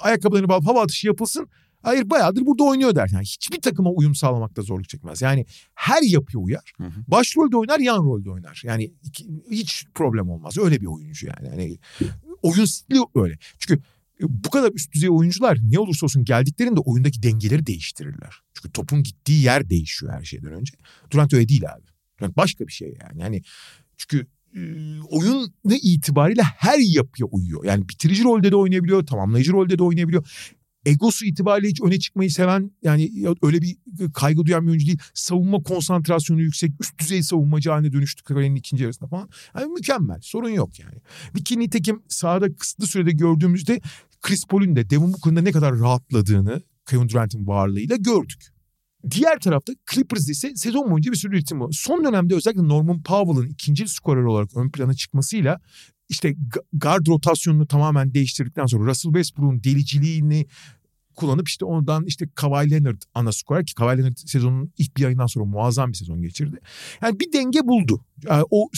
ayakkabılarını 0.03 0.49
bağlayıp 0.49 0.67
hava 0.67 0.83
atışı 0.83 1.07
yapılsın. 1.07 1.49
Hayır 1.83 2.11
bayağıdır 2.11 2.47
burada 2.47 2.65
oynuyor 2.65 2.95
der. 2.95 3.09
Yani 3.13 3.25
hiçbir 3.25 3.61
takıma 3.61 3.91
uyum 3.91 4.15
sağlamakta 4.15 4.63
zorluk 4.63 4.89
çekmez. 4.89 5.23
Yani 5.23 5.47
her 5.75 6.03
yapıya 6.03 6.43
uyar. 6.43 6.73
Hı 6.77 6.85
hı. 6.85 7.05
Başrolde 7.09 7.57
oynar, 7.57 7.79
yan 7.79 8.05
rolde 8.05 8.31
oynar. 8.31 8.63
Yani 8.65 8.93
hiç 9.51 9.87
problem 9.95 10.31
olmaz. 10.31 10.59
Öyle 10.59 10.81
bir 10.81 10.87
oyuncu 10.87 11.27
yani. 11.27 11.49
yani 11.49 11.79
oyun 12.43 12.65
stili 12.65 12.99
öyle. 13.15 13.39
Çünkü 13.59 13.83
bu 14.21 14.51
kadar 14.51 14.73
üst 14.73 14.93
düzey 14.93 15.11
oyuncular 15.11 15.59
ne 15.63 15.79
olursa 15.79 16.07
olsun 16.07 16.25
geldiklerinde 16.25 16.81
oyundaki 16.81 17.23
dengeleri 17.23 17.67
değiştirirler. 17.67 18.41
Çünkü 18.55 18.73
topun 18.73 19.03
gittiği 19.03 19.43
yer 19.43 19.71
değişiyor 19.71 20.13
her 20.13 20.25
şeyden 20.25 20.53
önce. 20.53 20.75
Durant 21.11 21.33
öyle 21.33 21.49
değil 21.49 21.73
abi. 21.73 21.87
Durant 22.21 22.37
başka 22.37 22.67
bir 22.67 22.73
şey 22.73 22.97
yani. 23.03 23.21
Yani 23.21 23.43
çünkü 23.97 24.27
oyun 25.09 25.53
ne 25.65 25.79
itibariyle 25.79 26.43
her 26.43 26.79
yapıya 26.79 27.27
uyuyor. 27.27 27.65
Yani 27.65 27.89
bitirici 27.89 28.25
rolde 28.25 28.51
de 28.51 28.57
oynayabiliyor, 28.57 29.07
tamamlayıcı 29.07 29.53
rolde 29.53 29.79
de 29.79 29.83
oynayabiliyor. 29.83 30.27
Egosu 30.87 31.27
itibariyle 31.27 31.69
hiç 31.69 31.81
öne 31.83 31.99
çıkmayı 31.99 32.31
seven 32.31 32.71
yani 32.83 33.13
öyle 33.43 33.63
bir 33.63 33.77
kaygı 34.15 34.47
duyan 34.47 34.63
bir 34.63 34.71
oyuncu 34.71 34.87
değil. 34.87 34.99
Savunma 35.15 35.63
konsantrasyonu 35.63 36.41
yüksek, 36.41 36.73
üst 36.81 36.99
düzey 36.99 37.23
savunmacı 37.23 37.71
haline 37.71 37.93
dönüştü 37.93 38.23
kariyerin 38.23 38.55
ikinci 38.55 38.83
yarısında 38.83 39.09
falan. 39.09 39.29
Yani 39.59 39.73
mükemmel, 39.73 40.19
sorun 40.23 40.49
yok 40.49 40.79
yani. 40.81 40.97
Bir 41.35 41.45
ki 41.45 41.59
nitekim 41.59 42.03
sahada 42.09 42.55
kısıtlı 42.55 42.87
sürede 42.87 43.13
gördüğümüzde 43.13 43.81
Chris 44.23 44.47
Paul'un 44.47 44.77
de 44.77 44.91
Devin 44.91 45.13
Booker'ın 45.13 45.37
da 45.37 45.41
ne 45.41 45.53
kadar 45.53 45.79
rahatladığını 45.79 46.63
Kevin 46.91 47.09
Durant'in 47.09 47.47
varlığıyla 47.47 47.97
gördük. 47.97 48.54
Diğer 49.11 49.41
tarafta 49.41 49.73
Clippers 49.93 50.29
ise 50.29 50.53
sezon 50.57 50.91
boyunca 50.91 51.13
bir 51.13 51.17
sürü 51.17 51.37
ritim 51.37 51.61
var. 51.61 51.69
Son 51.73 52.05
dönemde 52.05 52.35
özellikle 52.35 52.69
Norman 52.69 53.03
Powell'ın 53.03 53.49
ikinci 53.49 53.89
skorer 53.89 54.23
olarak 54.23 54.57
ön 54.57 54.71
plana 54.71 54.95
çıkmasıyla 54.95 55.61
işte 56.09 56.37
guard 56.73 57.07
rotasyonunu 57.07 57.67
tamamen 57.67 58.15
değiştirdikten 58.15 58.67
sonra 58.67 58.91
Russell 58.91 59.13
Westbrook'un 59.13 59.65
deliciliğini 59.65 60.47
kullanıp 61.15 61.49
işte 61.49 61.65
ondan 61.65 62.05
işte 62.05 62.29
Kawhi 62.35 62.71
Leonard 62.71 63.03
ana 63.15 63.33
skorer 63.33 63.67
ki 63.67 63.75
Kawhi 63.75 63.99
Leonard 63.99 64.17
sezonun 64.17 64.73
ilk 64.79 64.97
bir 64.97 65.05
ayından 65.05 65.27
sonra 65.27 65.45
muazzam 65.45 65.93
bir 65.93 65.97
sezon 65.97 66.23
geçirdi. 66.23 66.57
Yani 67.03 67.21
bir 67.21 67.33
denge 67.33 67.67
buldu. 67.67 68.05
Yani 68.29 68.45
o 68.51 68.69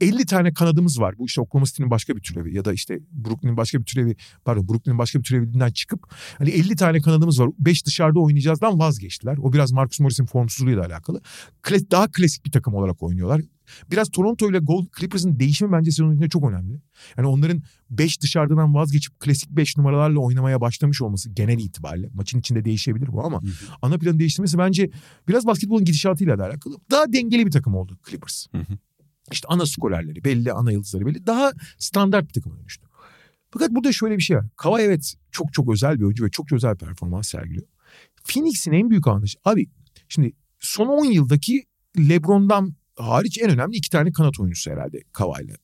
50 0.00 0.26
tane 0.26 0.52
kanadımız 0.52 1.00
var. 1.00 1.18
Bu 1.18 1.26
işte 1.26 1.40
Oklahoma 1.40 1.66
City'nin 1.66 1.90
başka 1.90 2.16
bir 2.16 2.20
türevi 2.20 2.56
ya 2.56 2.64
da 2.64 2.72
işte 2.72 2.98
Brooklyn'in 3.12 3.56
başka 3.56 3.78
bir 3.78 3.84
türevi 3.84 4.16
pardon 4.44 4.68
Brooklyn'in 4.68 4.98
başka 4.98 5.18
bir 5.18 5.24
türevinden 5.24 5.70
çıkıp 5.70 6.14
hani 6.38 6.50
50 6.50 6.76
tane 6.76 7.00
kanadımız 7.00 7.40
var. 7.40 7.48
5 7.58 7.86
dışarıda 7.86 8.20
oynayacağızdan 8.20 8.78
vazgeçtiler. 8.78 9.36
O 9.42 9.52
biraz 9.52 9.72
Marcus 9.72 10.00
Morris'in 10.00 10.26
formsuzluğuyla 10.26 10.86
alakalı. 10.86 11.20
Daha 11.90 12.10
klasik 12.10 12.46
bir 12.46 12.50
takım 12.50 12.74
olarak 12.74 13.02
oynuyorlar. 13.02 13.40
Biraz 13.90 14.10
Toronto 14.10 14.50
ile 14.50 14.58
Gold 14.58 14.86
Clippers'ın 14.98 15.38
değişimi 15.38 15.72
bence 15.72 15.90
sezon 15.90 16.28
çok 16.28 16.50
önemli. 16.50 16.80
Yani 17.16 17.28
onların 17.28 17.62
5 17.90 18.20
dışarıdan 18.22 18.74
vazgeçip 18.74 19.20
klasik 19.20 19.50
5 19.50 19.76
numaralarla 19.76 20.20
oynamaya 20.20 20.60
başlamış 20.60 21.02
olması 21.02 21.30
genel 21.30 21.58
itibariyle. 21.58 22.08
Maçın 22.14 22.38
içinde 22.38 22.64
değişebilir 22.64 23.08
bu 23.12 23.24
ama 23.24 23.42
hı 23.42 23.46
hı. 23.46 23.50
ana 23.82 23.98
planı 23.98 24.18
değiştirmesi 24.18 24.58
bence 24.58 24.90
biraz 25.28 25.46
basketbolun 25.46 25.84
gidişatıyla 25.84 26.38
da 26.38 26.46
alakalı. 26.46 26.76
Daha 26.90 27.12
dengeli 27.12 27.46
bir 27.46 27.50
takım 27.50 27.74
oldu 27.74 27.98
Clippers. 28.08 28.46
Hı 28.52 28.58
hı. 28.58 28.78
İşte 29.32 29.48
ana 29.48 29.66
skorerleri 29.66 30.24
belli, 30.24 30.52
ana 30.52 30.72
yıldızları 30.72 31.06
belli. 31.06 31.26
Daha 31.26 31.52
standart 31.78 32.28
bir 32.28 32.32
takıma 32.32 32.58
dönüştü. 32.58 32.86
Fakat 33.50 33.70
burada 33.70 33.92
şöyle 33.92 34.16
bir 34.16 34.22
şey 34.22 34.36
var. 34.36 34.46
Kava 34.56 34.80
evet 34.80 35.14
çok 35.30 35.52
çok 35.52 35.72
özel 35.72 35.98
bir 35.98 36.04
oyuncu 36.04 36.24
ve 36.24 36.30
çok 36.30 36.52
özel 36.52 36.74
bir 36.74 36.78
performans 36.78 37.28
sergiliyor. 37.28 37.66
Phoenix'in 38.24 38.72
en 38.72 38.90
büyük 38.90 39.06
avantajı 39.06 39.38
abi 39.44 39.66
şimdi 40.08 40.32
son 40.60 40.86
10 40.86 41.04
yıldaki 41.04 41.64
LeBron'dan 41.98 42.74
hariç 42.96 43.38
en 43.38 43.50
önemli 43.50 43.76
iki 43.76 43.90
tane 43.90 44.12
kanat 44.12 44.40
oyuncusu 44.40 44.70
herhalde 44.70 45.02
Kava 45.12 45.40
ile 45.40 45.56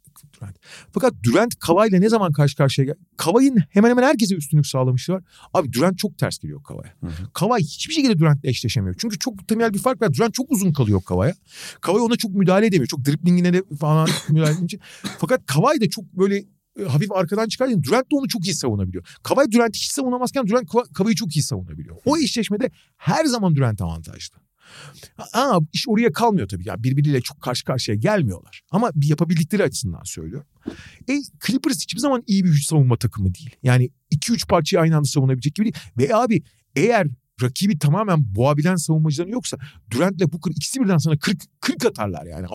Durant. 0.42 0.56
Fakat 0.92 1.14
Durant 1.22 1.58
Kava 1.58 1.86
ile 1.86 2.00
ne 2.00 2.08
zaman 2.08 2.32
karşı 2.32 2.56
karşıya 2.56 2.84
gel? 2.84 2.94
Kava'nın 3.16 3.62
hemen 3.70 3.90
hemen 3.90 4.02
herkese 4.02 4.34
üstünlük 4.34 4.66
sağlamışlar. 4.66 5.22
Abi 5.54 5.72
Durant 5.72 5.98
çok 5.98 6.18
ters 6.18 6.38
geliyor 6.38 6.62
Kava'ya. 6.62 6.94
Kava 7.32 7.58
hiçbir 7.58 7.94
şekilde 7.94 8.18
Durant'la 8.18 8.48
eşleşemiyor. 8.48 8.94
Çünkü 8.98 9.18
çok 9.18 9.48
temel 9.48 9.74
bir 9.74 9.78
fark 9.78 10.02
var. 10.02 10.14
Durant 10.14 10.34
çok 10.34 10.50
uzun 10.50 10.72
kalıyor 10.72 11.02
Kava'ya. 11.02 11.34
Kava 11.80 11.98
ona 11.98 12.16
çok 12.16 12.30
müdahale 12.34 12.66
edemiyor. 12.66 12.88
Çok 12.88 13.04
driplingine 13.04 13.52
de 13.52 13.62
falan 13.80 14.08
müdahale 14.28 14.54
edince. 14.54 14.78
Fakat 15.18 15.46
Kavay 15.46 15.80
da 15.80 15.90
çok 15.90 16.04
böyle 16.04 16.36
e, 16.80 16.84
hafif 16.84 17.12
arkadan 17.12 17.48
çıkarken 17.48 17.82
Durant 17.82 18.12
da 18.12 18.16
onu 18.16 18.28
çok 18.28 18.46
iyi 18.46 18.54
savunabiliyor. 18.54 19.04
Kavay 19.22 19.52
Durant 19.52 19.76
hiç 19.76 19.86
savunamazken 19.90 20.46
Durant 20.46 20.68
Kavay'ı 20.94 21.14
çok 21.14 21.36
iyi 21.36 21.42
savunabiliyor. 21.42 21.96
O 22.04 22.18
eşleşmede 22.18 22.70
her 22.96 23.24
zaman 23.24 23.56
Durant 23.56 23.80
avantajlı. 23.82 24.36
Aa, 25.32 25.60
iş 25.72 25.88
oraya 25.88 26.12
kalmıyor 26.12 26.48
tabii. 26.48 26.68
Yani 26.68 26.84
birbiriyle 26.84 27.20
çok 27.20 27.40
karşı 27.40 27.64
karşıya 27.64 27.96
gelmiyorlar. 27.96 28.62
Ama 28.70 28.90
bir 28.94 29.08
yapabildikleri 29.08 29.62
açısından 29.62 30.02
söylüyorum. 30.04 30.48
E, 31.08 31.12
Clippers 31.46 31.80
hiçbir 31.82 32.00
zaman 32.00 32.22
iyi 32.26 32.44
bir 32.44 32.48
hücum 32.48 32.62
savunma 32.62 32.96
takımı 32.96 33.34
değil. 33.34 33.56
Yani 33.62 33.90
2-3 34.14 34.46
parçayı 34.46 34.80
aynı 34.80 34.96
anda 34.96 35.08
savunabilecek 35.08 35.54
gibi 35.54 35.64
değil. 35.64 35.84
Ve 35.98 36.16
abi 36.16 36.42
eğer 36.76 37.06
rakibi 37.42 37.78
tamamen 37.78 38.34
boğabilen 38.34 38.76
savunmacıların 38.76 39.30
yoksa 39.30 39.56
Durant'le 39.90 40.32
Booker 40.32 40.50
ikisi 40.50 40.80
birden 40.80 40.98
sana 40.98 41.18
40 41.18 41.36
40 41.60 41.86
atarlar 41.86 42.26
yani. 42.26 42.46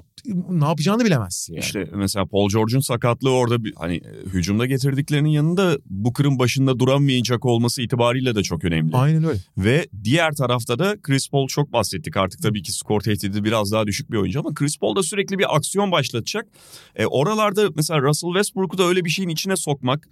Ne 0.49 0.65
yapacağını 0.65 1.05
bilemezsin 1.05 1.53
yani. 1.53 1.63
İşte 1.63 1.89
mesela 1.95 2.25
Paul 2.25 2.49
George'un 2.49 2.79
sakatlığı 2.79 3.31
orada 3.31 3.63
bir, 3.63 3.73
hani 3.75 3.95
e, 3.95 4.29
hücumda 4.33 4.65
getirdiklerinin 4.65 5.29
yanında 5.29 5.77
Booker'ın 5.85 6.39
başında 6.39 6.79
duramayacak 6.79 7.45
olması 7.45 7.81
itibariyle 7.81 8.35
de 8.35 8.43
çok 8.43 8.63
önemli. 8.63 8.95
Aynen 8.95 9.23
öyle. 9.23 9.39
Ve 9.57 9.87
diğer 10.03 10.33
tarafta 10.33 10.79
da 10.79 11.01
Chris 11.01 11.29
Paul 11.29 11.47
çok 11.47 11.73
bahsettik 11.73 12.17
artık 12.17 12.41
tabii 12.41 12.61
ki 12.61 12.71
skor 12.71 13.01
tehdidi 13.01 13.43
biraz 13.43 13.71
daha 13.71 13.87
düşük 13.87 14.11
bir 14.11 14.17
oyuncu 14.17 14.39
ama 14.39 14.53
Chris 14.53 14.77
Paul 14.77 14.95
da 14.95 15.03
sürekli 15.03 15.39
bir 15.39 15.55
aksiyon 15.55 15.91
başlatacak. 15.91 16.47
E, 16.95 17.05
oralarda 17.05 17.69
mesela 17.75 18.01
Russell 18.01 18.29
Westbrook'u 18.29 18.77
da 18.77 18.83
öyle 18.83 19.05
bir 19.05 19.09
şeyin 19.09 19.29
içine 19.29 19.55
sokmak 19.55 20.07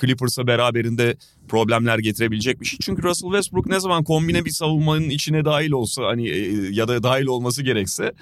Clippers'a 0.00 0.46
beraberinde 0.46 1.16
problemler 1.48 1.98
getirebilecek 1.98 2.60
bir 2.60 2.66
şey. 2.66 2.78
Çünkü 2.82 3.02
Russell 3.02 3.28
Westbrook 3.28 3.66
ne 3.66 3.80
zaman 3.80 4.04
kombine 4.04 4.44
bir 4.44 4.50
savunmanın 4.50 5.10
içine 5.10 5.44
dahil 5.44 5.70
olsa 5.70 6.02
hani 6.06 6.28
e, 6.28 6.68
ya 6.70 6.88
da 6.88 7.02
dahil 7.02 7.26
olması 7.26 7.62
gerekse 7.62 8.12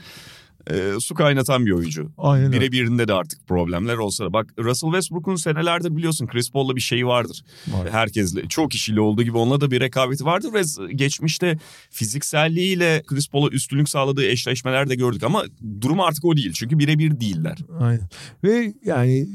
e, 0.70 1.00
su 1.00 1.14
kaynatan 1.14 1.66
bir 1.66 1.70
oyuncu. 1.70 2.12
Aynen. 2.18 2.52
Birebirinde 2.52 3.08
de 3.08 3.12
artık 3.12 3.46
problemler 3.46 3.96
olsa 3.96 4.24
da. 4.24 4.32
Bak 4.32 4.54
Russell 4.58 4.90
Westbrook'un 4.90 5.36
senelerdir 5.36 5.96
biliyorsun 5.96 6.26
Chris 6.26 6.50
Paul'la 6.50 6.76
bir 6.76 6.80
şeyi 6.80 7.06
vardır. 7.06 7.44
Var. 7.68 7.90
Herkesle, 7.90 8.48
çok 8.48 8.70
kişiyle 8.70 9.00
olduğu 9.00 9.22
gibi 9.22 9.36
onunla 9.36 9.60
da 9.60 9.70
bir 9.70 9.80
rekabeti 9.80 10.24
vardır 10.24 10.52
ve 10.52 10.62
geçmişte 10.94 11.58
fizikselliğiyle 11.90 13.02
Chris 13.06 13.28
Paul'a 13.28 13.48
üstünlük 13.48 13.88
sağladığı 13.88 14.26
eşleşmeler 14.26 14.88
de 14.88 14.94
gördük 14.94 15.22
ama 15.22 15.44
durum 15.80 16.00
artık 16.00 16.24
o 16.24 16.36
değil. 16.36 16.52
Çünkü 16.52 16.78
birebir 16.78 17.20
değiller. 17.20 17.58
Aynen. 17.80 18.08
Ve 18.44 18.74
yani 18.84 19.28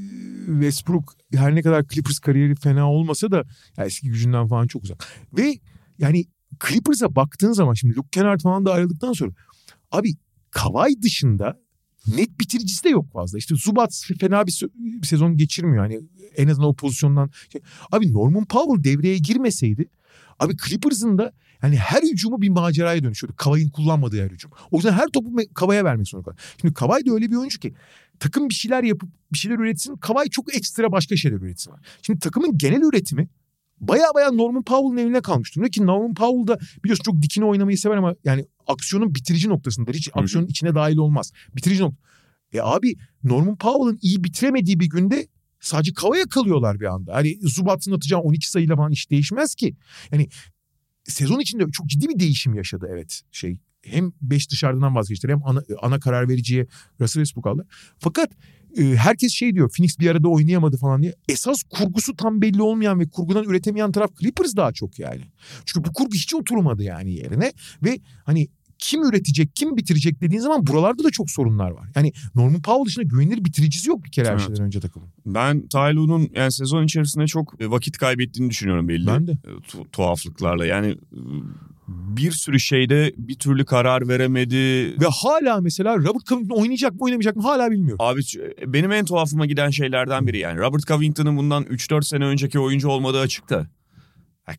Westbrook 0.45 1.14
her 1.34 1.56
ne 1.56 1.62
kadar 1.62 1.88
Clippers 1.88 2.20
kariyeri 2.20 2.56
fena 2.56 2.91
olmasa 2.91 3.32
da 3.32 3.44
ya 3.78 3.86
eski 3.86 4.08
gücünden 4.08 4.48
falan 4.48 4.68
çok 4.68 4.84
uzak. 4.84 5.08
Ve 5.38 5.60
yani 5.98 6.26
Clippers'a 6.68 7.16
baktığın 7.16 7.53
zaman 7.53 7.74
şimdi 7.74 7.95
Luke 7.95 8.10
Kennard 8.12 8.40
falan 8.40 8.66
da 8.66 8.74
ayrıldıktan 8.74 9.14
sonra 9.14 9.32
abi 9.91 10.14
Kawhi 10.52 11.02
dışında 11.02 11.60
net 12.07 12.40
bitiricisi 12.40 12.84
de 12.84 12.90
yok 12.90 13.11
fazla. 13.14 13.38
İşte 13.38 13.56
Zubac 13.56 13.95
fena 14.19 14.48
bir, 14.48 14.52
sö- 14.52 14.69
bir 14.76 15.07
sezon 15.07 15.38
geçirmiyor. 15.38 15.84
Hani 15.84 15.99
en 16.38 16.48
azından 16.48 16.69
o 16.69 16.73
pozisyondan. 16.73 17.30
Şey- 17.52 17.61
Abi 17.91 18.14
Norman 18.14 18.45
Powell 18.45 18.84
devreye 18.84 19.18
girmeseydi 19.18 19.86
abi 20.40 20.53
Clippers'ın 20.68 21.18
da 21.18 21.34
yani 21.64 21.76
her 21.76 22.02
hücumu 22.02 22.41
bir 22.41 22.49
maceraya 22.49 23.03
dönüşüyordu. 23.03 23.36
Kavay'ın 23.36 23.69
kullanmadığı 23.69 24.23
her 24.23 24.32
hücum. 24.32 24.52
O 24.72 24.78
yüzden 24.78 24.94
her 24.94 25.07
topu 25.07 25.36
Kavay'a 25.53 25.84
vermek 25.84 26.07
zorunda. 26.07 26.36
Şimdi 26.61 26.73
Kavay 26.73 27.06
da 27.06 27.14
öyle 27.14 27.32
bir 27.32 27.36
oyuncu 27.36 27.60
ki 27.60 27.73
takım 28.19 28.49
bir 28.49 28.53
şeyler 28.53 28.84
yapıp 28.84 29.10
bir 29.34 29.38
şeyler 29.38 29.57
üretsin. 29.60 29.95
Kavay 29.95 30.28
çok 30.30 30.56
ekstra 30.56 30.91
başka 30.91 31.15
şeyler 31.15 31.38
üretsin. 31.38 31.73
Şimdi 32.02 32.19
takımın 32.19 32.57
genel 32.57 32.82
üretimi 32.82 33.28
baya 33.82 34.06
baya 34.16 34.32
Norman 34.32 34.64
Powell'ın 34.64 34.98
eline 34.98 35.22
kalmış 35.22 35.56
durumda 35.56 35.70
ki 35.70 35.86
Norman 35.86 36.14
Powell 36.14 36.48
da 36.48 36.60
biliyorsun 36.84 37.03
çok 37.03 37.22
dikine 37.22 37.45
oynamayı 37.45 37.78
sever 37.78 37.98
ama 37.98 38.16
yani 38.24 38.45
aksiyonun 38.68 39.16
bitirici 39.16 39.49
noktasındadır. 39.49 39.94
Hiç 39.94 40.10
aksiyonun 40.14 40.48
içine 40.48 40.76
dahil 40.76 40.98
olmaz. 40.98 41.32
Bitirici 41.56 41.82
nokta. 41.84 41.98
E 42.53 42.62
abi 42.62 42.95
Norman 43.24 43.58
Powell'ın 43.58 43.99
iyi 44.02 44.24
bitiremediği 44.24 44.80
bir 44.80 44.90
günde 44.90 45.28
sadece 45.60 45.94
Kavaya 45.94 46.26
kalıyorlar 46.26 46.80
bir 46.80 46.86
anda. 46.86 47.16
Hani 47.16 47.38
Zubat'ın 47.41 47.91
atacağı 47.91 48.20
12 48.20 48.49
sayıyla 48.49 48.76
falan 48.76 48.91
iş 48.91 49.12
değişmez 49.12 49.56
ki. 49.56 49.76
Yani 50.12 50.30
sezon 51.03 51.40
içinde 51.40 51.64
çok 51.72 51.88
ciddi 51.88 52.10
bir 52.10 52.20
değişim 52.20 52.53
yaşadı 52.53 52.88
evet 52.91 53.22
şey. 53.32 53.58
Hem 53.82 54.12
5 54.22 54.52
dışarıdan 54.52 54.95
vazgeçtiler 54.95 55.34
hem 55.34 55.41
ana, 55.45 55.64
ana 55.82 55.99
karar 55.99 56.30
vericiye 56.30 56.68
Russell 56.99 57.24
Westbrook 57.24 57.48
aldı. 57.48 57.68
Fakat 57.99 58.32
e, 58.77 58.84
herkes 58.95 59.34
şey 59.34 59.53
diyor 59.56 59.72
Phoenix 59.77 59.99
bir 59.99 60.07
arada 60.10 60.27
oynayamadı 60.27 60.77
falan 60.77 61.02
diye. 61.02 61.15
Esas 61.30 61.64
kurgusu 61.64 62.15
tam 62.15 62.41
belli 62.41 62.61
olmayan 62.61 62.99
ve 62.99 63.10
kurgudan 63.10 63.43
üretemeyen 63.43 63.91
taraf 63.91 64.11
Clippers 64.19 64.56
daha 64.56 64.72
çok 64.72 64.99
yani. 64.99 65.22
Çünkü 65.65 65.89
bu 65.89 65.93
kurgu 65.93 66.14
hiç 66.15 66.35
oturmadı 66.35 66.84
yani 66.84 67.14
yerine 67.14 67.53
ve 67.84 67.99
hani 68.26 68.48
kim 68.80 69.03
üretecek, 69.03 69.56
kim 69.56 69.77
bitirecek 69.77 70.22
dediğin 70.22 70.41
zaman 70.41 70.68
buralarda 70.68 71.03
da 71.03 71.11
çok 71.11 71.31
sorunlar 71.31 71.72
var. 71.72 71.89
Yani 71.95 72.14
Norman 72.35 72.61
Powell 72.61 72.85
dışında 72.85 73.03
güvenilir 73.06 73.45
bitiricisi 73.45 73.89
yok 73.89 74.03
bir 74.03 74.11
kere 74.11 74.27
her 74.27 74.34
Evet. 74.34 74.48
şeyden 74.48 74.64
önce 74.65 74.80
takımın. 74.80 75.10
Ben 75.26 75.68
Tyloo'nun 75.68 76.30
yani 76.35 76.52
sezon 76.52 76.84
içerisinde 76.84 77.27
çok 77.27 77.61
vakit 77.61 77.98
kaybettiğini 77.98 78.49
düşünüyorum 78.49 78.88
belli. 78.88 79.07
Ben 79.07 79.27
de. 79.27 79.31
e, 79.31 79.35
tu- 79.68 79.89
tuhaflıklarla. 79.91 80.65
Yani 80.65 80.88
e, 80.88 81.19
bir 81.88 82.32
sürü 82.32 82.60
şeyde 82.60 83.14
bir 83.18 83.36
türlü 83.36 83.66
karar 83.66 84.08
veremedi. 84.08 84.56
Ve 85.02 85.06
hala 85.24 85.62
mesela 85.62 85.98
Robert 85.98 86.26
Covington 86.26 86.56
oynayacak 86.56 86.94
mı 86.94 86.99
oynamayacak 87.02 87.36
mı 87.36 87.41
hala 87.41 87.72
bilmiyorum. 87.72 88.06
Abi 88.06 88.22
benim 88.66 88.91
en 88.91 89.06
tuhafıma 89.06 89.45
giden 89.45 89.70
şeylerden 89.70 90.28
biri 90.28 90.38
yani. 90.38 90.60
Robert 90.60 90.88
Covington'ın 90.88 91.38
bundan 91.38 91.64
3-4 91.64 92.03
sene 92.03 92.26
önceki 92.26 92.60
oyuncu 92.60 92.90
olmadığı 92.90 93.20
açık 93.20 93.49
da. 93.49 93.68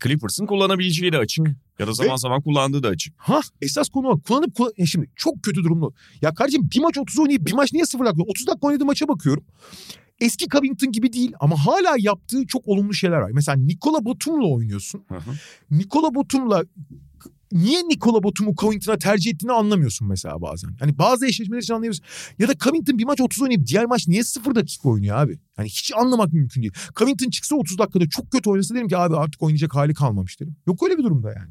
Clippers'ın 0.02 0.46
kullanabileceği 0.46 1.12
de 1.12 1.18
açık. 1.18 1.46
Ya 1.78 1.86
da 1.86 1.92
zaman 1.92 2.16
zaman 2.16 2.42
kullandığı 2.42 2.82
da 2.82 2.88
açık. 2.88 3.14
Ha 3.16 3.40
esas 3.62 3.88
konu 3.88 4.08
o. 4.08 4.20
Kullanıp 4.20 4.54
kullan... 4.54 4.72
Ya 4.78 4.86
şimdi 4.86 5.10
çok 5.16 5.42
kötü 5.42 5.64
durumda. 5.64 5.86
Ya 6.22 6.34
kardeşim 6.34 6.70
bir 6.74 6.80
maç 6.80 6.98
30 6.98 7.18
oynayıp 7.18 7.46
bir 7.46 7.52
maç 7.52 7.72
niye 7.72 7.86
0 7.86 8.04
dakika? 8.04 8.22
30 8.22 8.46
dakika 8.46 8.66
oynadığı 8.66 8.84
maça 8.84 9.08
bakıyorum. 9.08 9.44
Eski 10.20 10.48
Covington 10.48 10.92
gibi 10.92 11.12
değil 11.12 11.32
ama 11.40 11.56
hala 11.66 11.94
yaptığı 11.98 12.46
çok 12.46 12.68
olumlu 12.68 12.94
şeyler 12.94 13.16
var. 13.16 13.30
Mesela 13.34 13.58
Nikola 13.58 14.04
Batum'la 14.04 14.46
oynuyorsun. 14.46 15.04
Hı 15.08 15.14
hı. 15.14 15.30
Nikola 15.70 16.14
Batum'la 16.14 16.64
niye 17.52 17.82
Nikola 17.88 18.22
Batum'u 18.22 18.54
Covington'a 18.54 18.98
tercih 18.98 19.30
ettiğini 19.30 19.52
anlamıyorsun 19.52 20.08
mesela 20.08 20.40
bazen. 20.42 20.70
Hani 20.80 20.98
bazı 20.98 21.26
eşleşmeler 21.26 21.62
için 21.62 21.74
anlayabiliyorsun. 21.74 22.04
Ya 22.38 22.48
da 22.48 22.54
Covington 22.58 22.98
bir 22.98 23.04
maç 23.04 23.20
30 23.20 23.42
oynayıp 23.42 23.66
diğer 23.66 23.84
maç 23.84 24.08
niye 24.08 24.24
0 24.24 24.54
dakika 24.54 24.88
oynuyor 24.88 25.16
abi? 25.16 25.38
Hani 25.56 25.68
hiç 25.68 25.92
anlamak 25.96 26.32
mümkün 26.32 26.62
değil. 26.62 26.72
Covington 26.96 27.30
çıksa 27.30 27.56
30 27.56 27.78
dakikada 27.78 28.08
çok 28.08 28.32
kötü 28.32 28.50
oynasa 28.50 28.74
derim 28.74 28.88
ki 28.88 28.96
abi 28.96 29.16
artık 29.16 29.42
oynayacak 29.42 29.74
hali 29.74 29.94
kalmamış 29.94 30.40
derim. 30.40 30.56
Yok 30.66 30.82
öyle 30.82 30.98
bir 30.98 31.02
durumda 31.04 31.28
yani. 31.32 31.50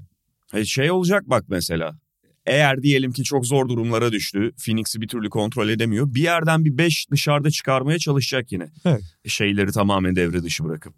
E, 0.61 0.65
Şey 0.65 0.91
olacak 0.91 1.23
bak 1.26 1.45
mesela. 1.48 1.99
Eğer 2.45 2.84
diyelim 2.84 3.11
ki 3.11 3.23
çok 3.23 3.45
zor 3.45 3.69
durumlara 3.69 4.11
düştü. 4.11 4.52
Phoenix'i 4.65 5.02
bir 5.02 5.07
türlü 5.07 5.30
kontrol 5.30 5.69
edemiyor. 5.69 6.14
Bir 6.14 6.22
yerden 6.22 6.65
bir 6.65 6.78
5 6.78 7.11
dışarıda 7.11 7.52
çıkarmaya 7.52 7.99
çalışacak 7.99 8.52
yine. 8.52 8.69
Evet. 8.86 9.02
Şeyleri 9.28 9.72
tamamen 9.72 10.15
devre 10.15 10.44
dışı 10.44 10.64
bırakıp. 10.64 10.94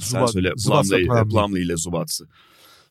Sen 0.00 0.18
Zubat- 0.20 0.32
söyle 0.32 0.52
Zubats'la 0.56 0.96
Plumlee, 0.96 1.06
Plumlee. 1.08 1.28
Plumlee 1.28 1.62
ile 1.62 1.76
Zubats'ı. 1.76 2.28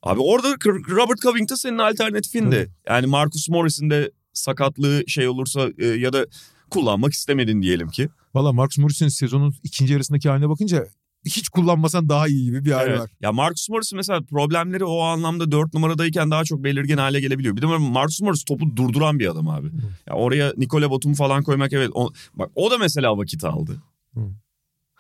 Abi 0.04 0.20
orada 0.20 0.48
Robert 0.90 1.22
Covington 1.22 1.56
senin 1.56 1.78
alternatifin 1.78 2.52
de. 2.52 2.58
Evet. 2.58 2.70
Yani 2.90 3.08
Marcus 3.08 3.50
Morris'in 3.50 3.90
de 3.90 4.12
sakatlığı 4.34 5.04
şey 5.08 5.28
olursa 5.28 5.70
e, 5.78 5.86
ya 5.86 6.14
da 6.14 6.26
kullanmak 6.70 7.14
istemedin 7.14 7.62
diyelim 7.62 7.88
ki. 7.90 8.10
Valla 8.36 8.54
Marcus 8.54 8.78
Morris'in 8.78 9.08
sezonun 9.08 9.54
ikinci 9.64 9.94
yarısındaki 9.94 10.30
haline 10.30 10.50
bakınca 10.50 10.88
hiç 11.26 11.50
kullanmasan 11.50 12.10
daha 12.10 12.28
iyi 12.28 12.46
gibi 12.46 12.66
bir 12.66 12.72
hali 12.72 12.90
Evet. 12.90 13.00
var. 13.00 13.10
Ya 13.22 13.32
Marcus 13.32 13.70
Morris 13.70 13.94
mesela 13.94 14.22
problemleri 14.22 14.86
o 14.86 15.02
anlamda 15.02 15.52
4 15.52 15.74
numaradayken 15.74 16.32
daha 16.32 16.44
çok 16.44 16.64
belirgin 16.64 16.98
hale 16.98 17.20
gelebiliyor. 17.20 17.56
Bir 17.56 17.62
de 17.62 17.66
Marcus 17.66 18.22
Morris 18.22 18.44
topu 18.44 18.76
durduran 18.76 19.20
bir 19.20 19.28
adam 19.32 19.50
abi. 19.50 19.68
Ya 20.08 20.14
oraya 20.16 20.54
Nikola 20.58 20.92
Batum 20.92 21.14
falan 21.14 21.44
koymak 21.44 21.74
evet. 21.74 21.90
O, 21.94 22.10
bak 22.34 22.52
o 22.56 22.72
da 22.72 22.78
mesela 22.78 23.18
vakit 23.18 23.44
aldı. 23.44 23.82
Hı. 24.14 24.20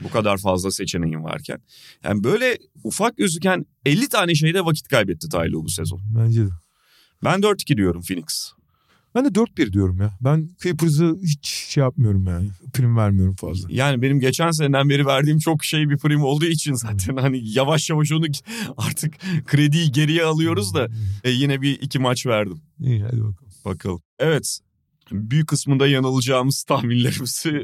Bu 0.03 0.09
kadar 0.09 0.37
fazla 0.37 0.71
seçeneğin 0.71 1.23
varken. 1.23 1.61
Yani 2.03 2.23
böyle 2.23 2.57
ufak 2.83 3.17
gözüken 3.17 3.65
50 3.85 4.09
tane 4.09 4.35
şeyde 4.35 4.65
vakit 4.65 4.87
kaybetti 4.87 5.29
Tylo 5.29 5.63
bu 5.63 5.69
sezon. 5.69 6.01
Bence 6.17 6.45
de. 6.45 6.49
Ben 7.23 7.39
4-2 7.39 7.77
diyorum 7.77 8.01
Phoenix. 8.01 8.53
Ben 9.15 9.25
de 9.25 9.29
4-1 9.29 9.73
diyorum 9.73 10.01
ya. 10.01 10.17
Ben 10.21 10.49
Clippers'ı 10.63 11.17
hiç 11.23 11.47
şey 11.47 11.83
yapmıyorum 11.83 12.27
yani. 12.27 12.49
Prim 12.73 12.97
vermiyorum 12.97 13.35
fazla. 13.35 13.69
Yani 13.71 14.01
benim 14.01 14.19
geçen 14.19 14.51
seneden 14.51 14.89
beri 14.89 15.05
verdiğim 15.05 15.39
çok 15.39 15.63
şey 15.63 15.89
bir 15.89 15.97
prim 15.97 16.23
olduğu 16.23 16.45
için 16.45 16.73
zaten 16.73 17.17
hani 17.17 17.41
yavaş 17.43 17.89
yavaş 17.89 18.11
onu 18.11 18.25
artık 18.77 19.13
krediyi 19.45 19.91
geriye 19.91 20.23
alıyoruz 20.23 20.73
da 20.73 20.87
e, 21.23 21.29
yine 21.29 21.61
bir 21.61 21.79
iki 21.81 21.99
maç 21.99 22.25
verdim. 22.25 22.61
İyi 22.79 23.01
hadi 23.03 23.17
bakalım. 23.17 23.51
Bakalım. 23.65 24.01
Evet. 24.19 24.59
Büyük 25.11 25.47
kısmında 25.47 25.87
yanılacağımız 25.87 26.63
tahminlerimizi 26.67 27.63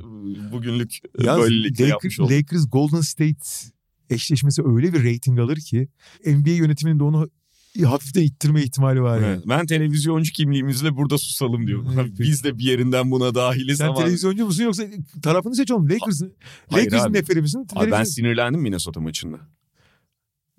bugünlük 0.52 1.00
Yalnız 1.20 1.44
böylelikle 1.44 1.86
yapmış 1.86 2.20
Lakers, 2.20 2.32
olduk. 2.32 2.38
Lakers 2.38 2.70
Golden 2.72 3.02
State 3.02 3.48
eşleşmesi 4.10 4.62
öyle 4.66 4.94
bir 4.94 5.14
rating 5.14 5.40
alır 5.40 5.58
ki 5.58 5.88
NBA 6.26 6.50
yönetiminin 6.50 7.00
de 7.00 7.04
onu 7.04 7.30
hafiften 7.86 8.22
ittirme 8.22 8.64
ihtimali 8.64 9.02
var 9.02 9.16
yani. 9.22 9.26
Evet, 9.26 9.44
ben 9.48 9.66
televizyoncu 9.66 10.32
kimliğimizle 10.34 10.96
burada 10.96 11.18
susalım 11.18 11.68
diyorum. 11.68 12.00
Evet. 12.00 12.20
Biz 12.20 12.44
de 12.44 12.58
bir 12.58 12.64
yerinden 12.64 13.12
buna 13.12 13.36
dahiliz 13.36 13.78
Sen 13.78 13.88
ama... 13.88 14.00
televizyoncu 14.00 14.46
musun 14.46 14.64
yoksa 14.64 14.84
tarafını 15.22 15.56
seç 15.56 15.72
oğlum. 15.72 15.90
Lakers'ın 16.74 17.10
abi. 17.10 17.18
neferi 17.18 17.42
misin? 17.42 17.68
Abi 17.76 17.92
ben 17.92 18.04
sinirlendim 18.04 18.62
Minnesota 18.62 19.00
maçında. 19.00 19.40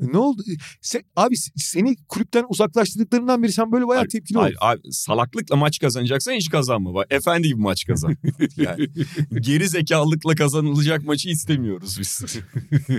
Ne 0.00 0.18
oldu? 0.18 0.42
Sen, 0.80 1.02
abi 1.16 1.34
seni 1.56 1.96
kulüpten 2.08 2.44
uzaklaştırdıklarından 2.48 3.42
beri 3.42 3.52
sen 3.52 3.72
böyle 3.72 3.86
bayağı 3.86 4.00
Hayır, 4.00 4.10
tepkili 4.10 4.38
oldun. 4.38 4.54
abi, 4.60 4.80
salaklıkla 4.90 5.56
maç 5.56 5.78
kazanacaksan 5.78 6.32
hiç 6.32 6.50
kazanma. 6.50 6.94
Bak, 6.94 7.06
Efendi 7.10 7.48
gibi 7.48 7.60
maç 7.60 7.84
kazan. 7.86 8.16
Yani, 8.56 8.88
geri 9.40 9.68
zekalılıkla 9.68 10.34
kazanılacak 10.34 11.04
maçı 11.04 11.28
istemiyoruz 11.28 11.96
biz. 12.00 12.22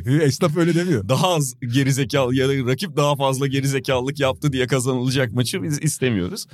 Esnaf 0.21 0.57
öyle 0.57 0.75
demiyor. 0.75 1.09
daha 1.09 1.27
az 1.27 1.55
geri 1.73 1.93
zekalı 1.93 2.35
ya 2.35 2.49
da 2.49 2.53
rakip 2.71 2.97
daha 2.97 3.15
fazla 3.15 3.47
geri 3.47 3.67
zekalılık 3.67 4.19
yaptı 4.19 4.53
diye 4.53 4.67
kazanılacak 4.67 5.31
maçı 5.31 5.63
biz 5.63 5.79
istemiyoruz. 5.83 6.45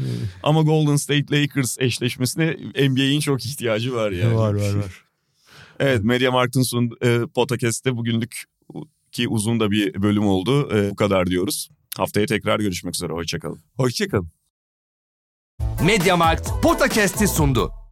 Ama 0.43 0.61
Golden 0.61 0.95
State 0.95 1.41
Lakers 1.41 1.77
eşleşmesine 1.79 2.57
NBA'in 2.89 3.19
çok 3.19 3.45
ihtiyacı 3.45 3.93
var 3.93 4.11
yani. 4.11 4.35
Var 4.35 4.53
var 4.53 4.73
var. 4.75 5.01
Evet 5.79 6.03
Media 6.03 6.31
Markt'ın 6.31 6.61
sun 6.61 6.91
e, 7.03 7.19
podcast'te 7.35 7.97
bugünlük 7.97 8.43
ki 9.15 9.27
uzun 9.27 9.59
da 9.59 9.71
bir 9.71 10.01
bölüm 10.01 10.27
oldu. 10.27 10.77
E, 10.77 10.91
bu 10.91 10.95
kadar 10.95 11.27
diyoruz. 11.27 11.69
Haftaya 11.97 12.25
tekrar 12.25 12.59
görüşmek 12.59 12.95
üzere. 12.95 13.13
Hoşçakalın. 13.13 13.59
Hoşçakalın. 13.77 14.29
Mediamarkt 15.85 16.49
Podcast'i 16.63 17.27
sundu. 17.27 17.84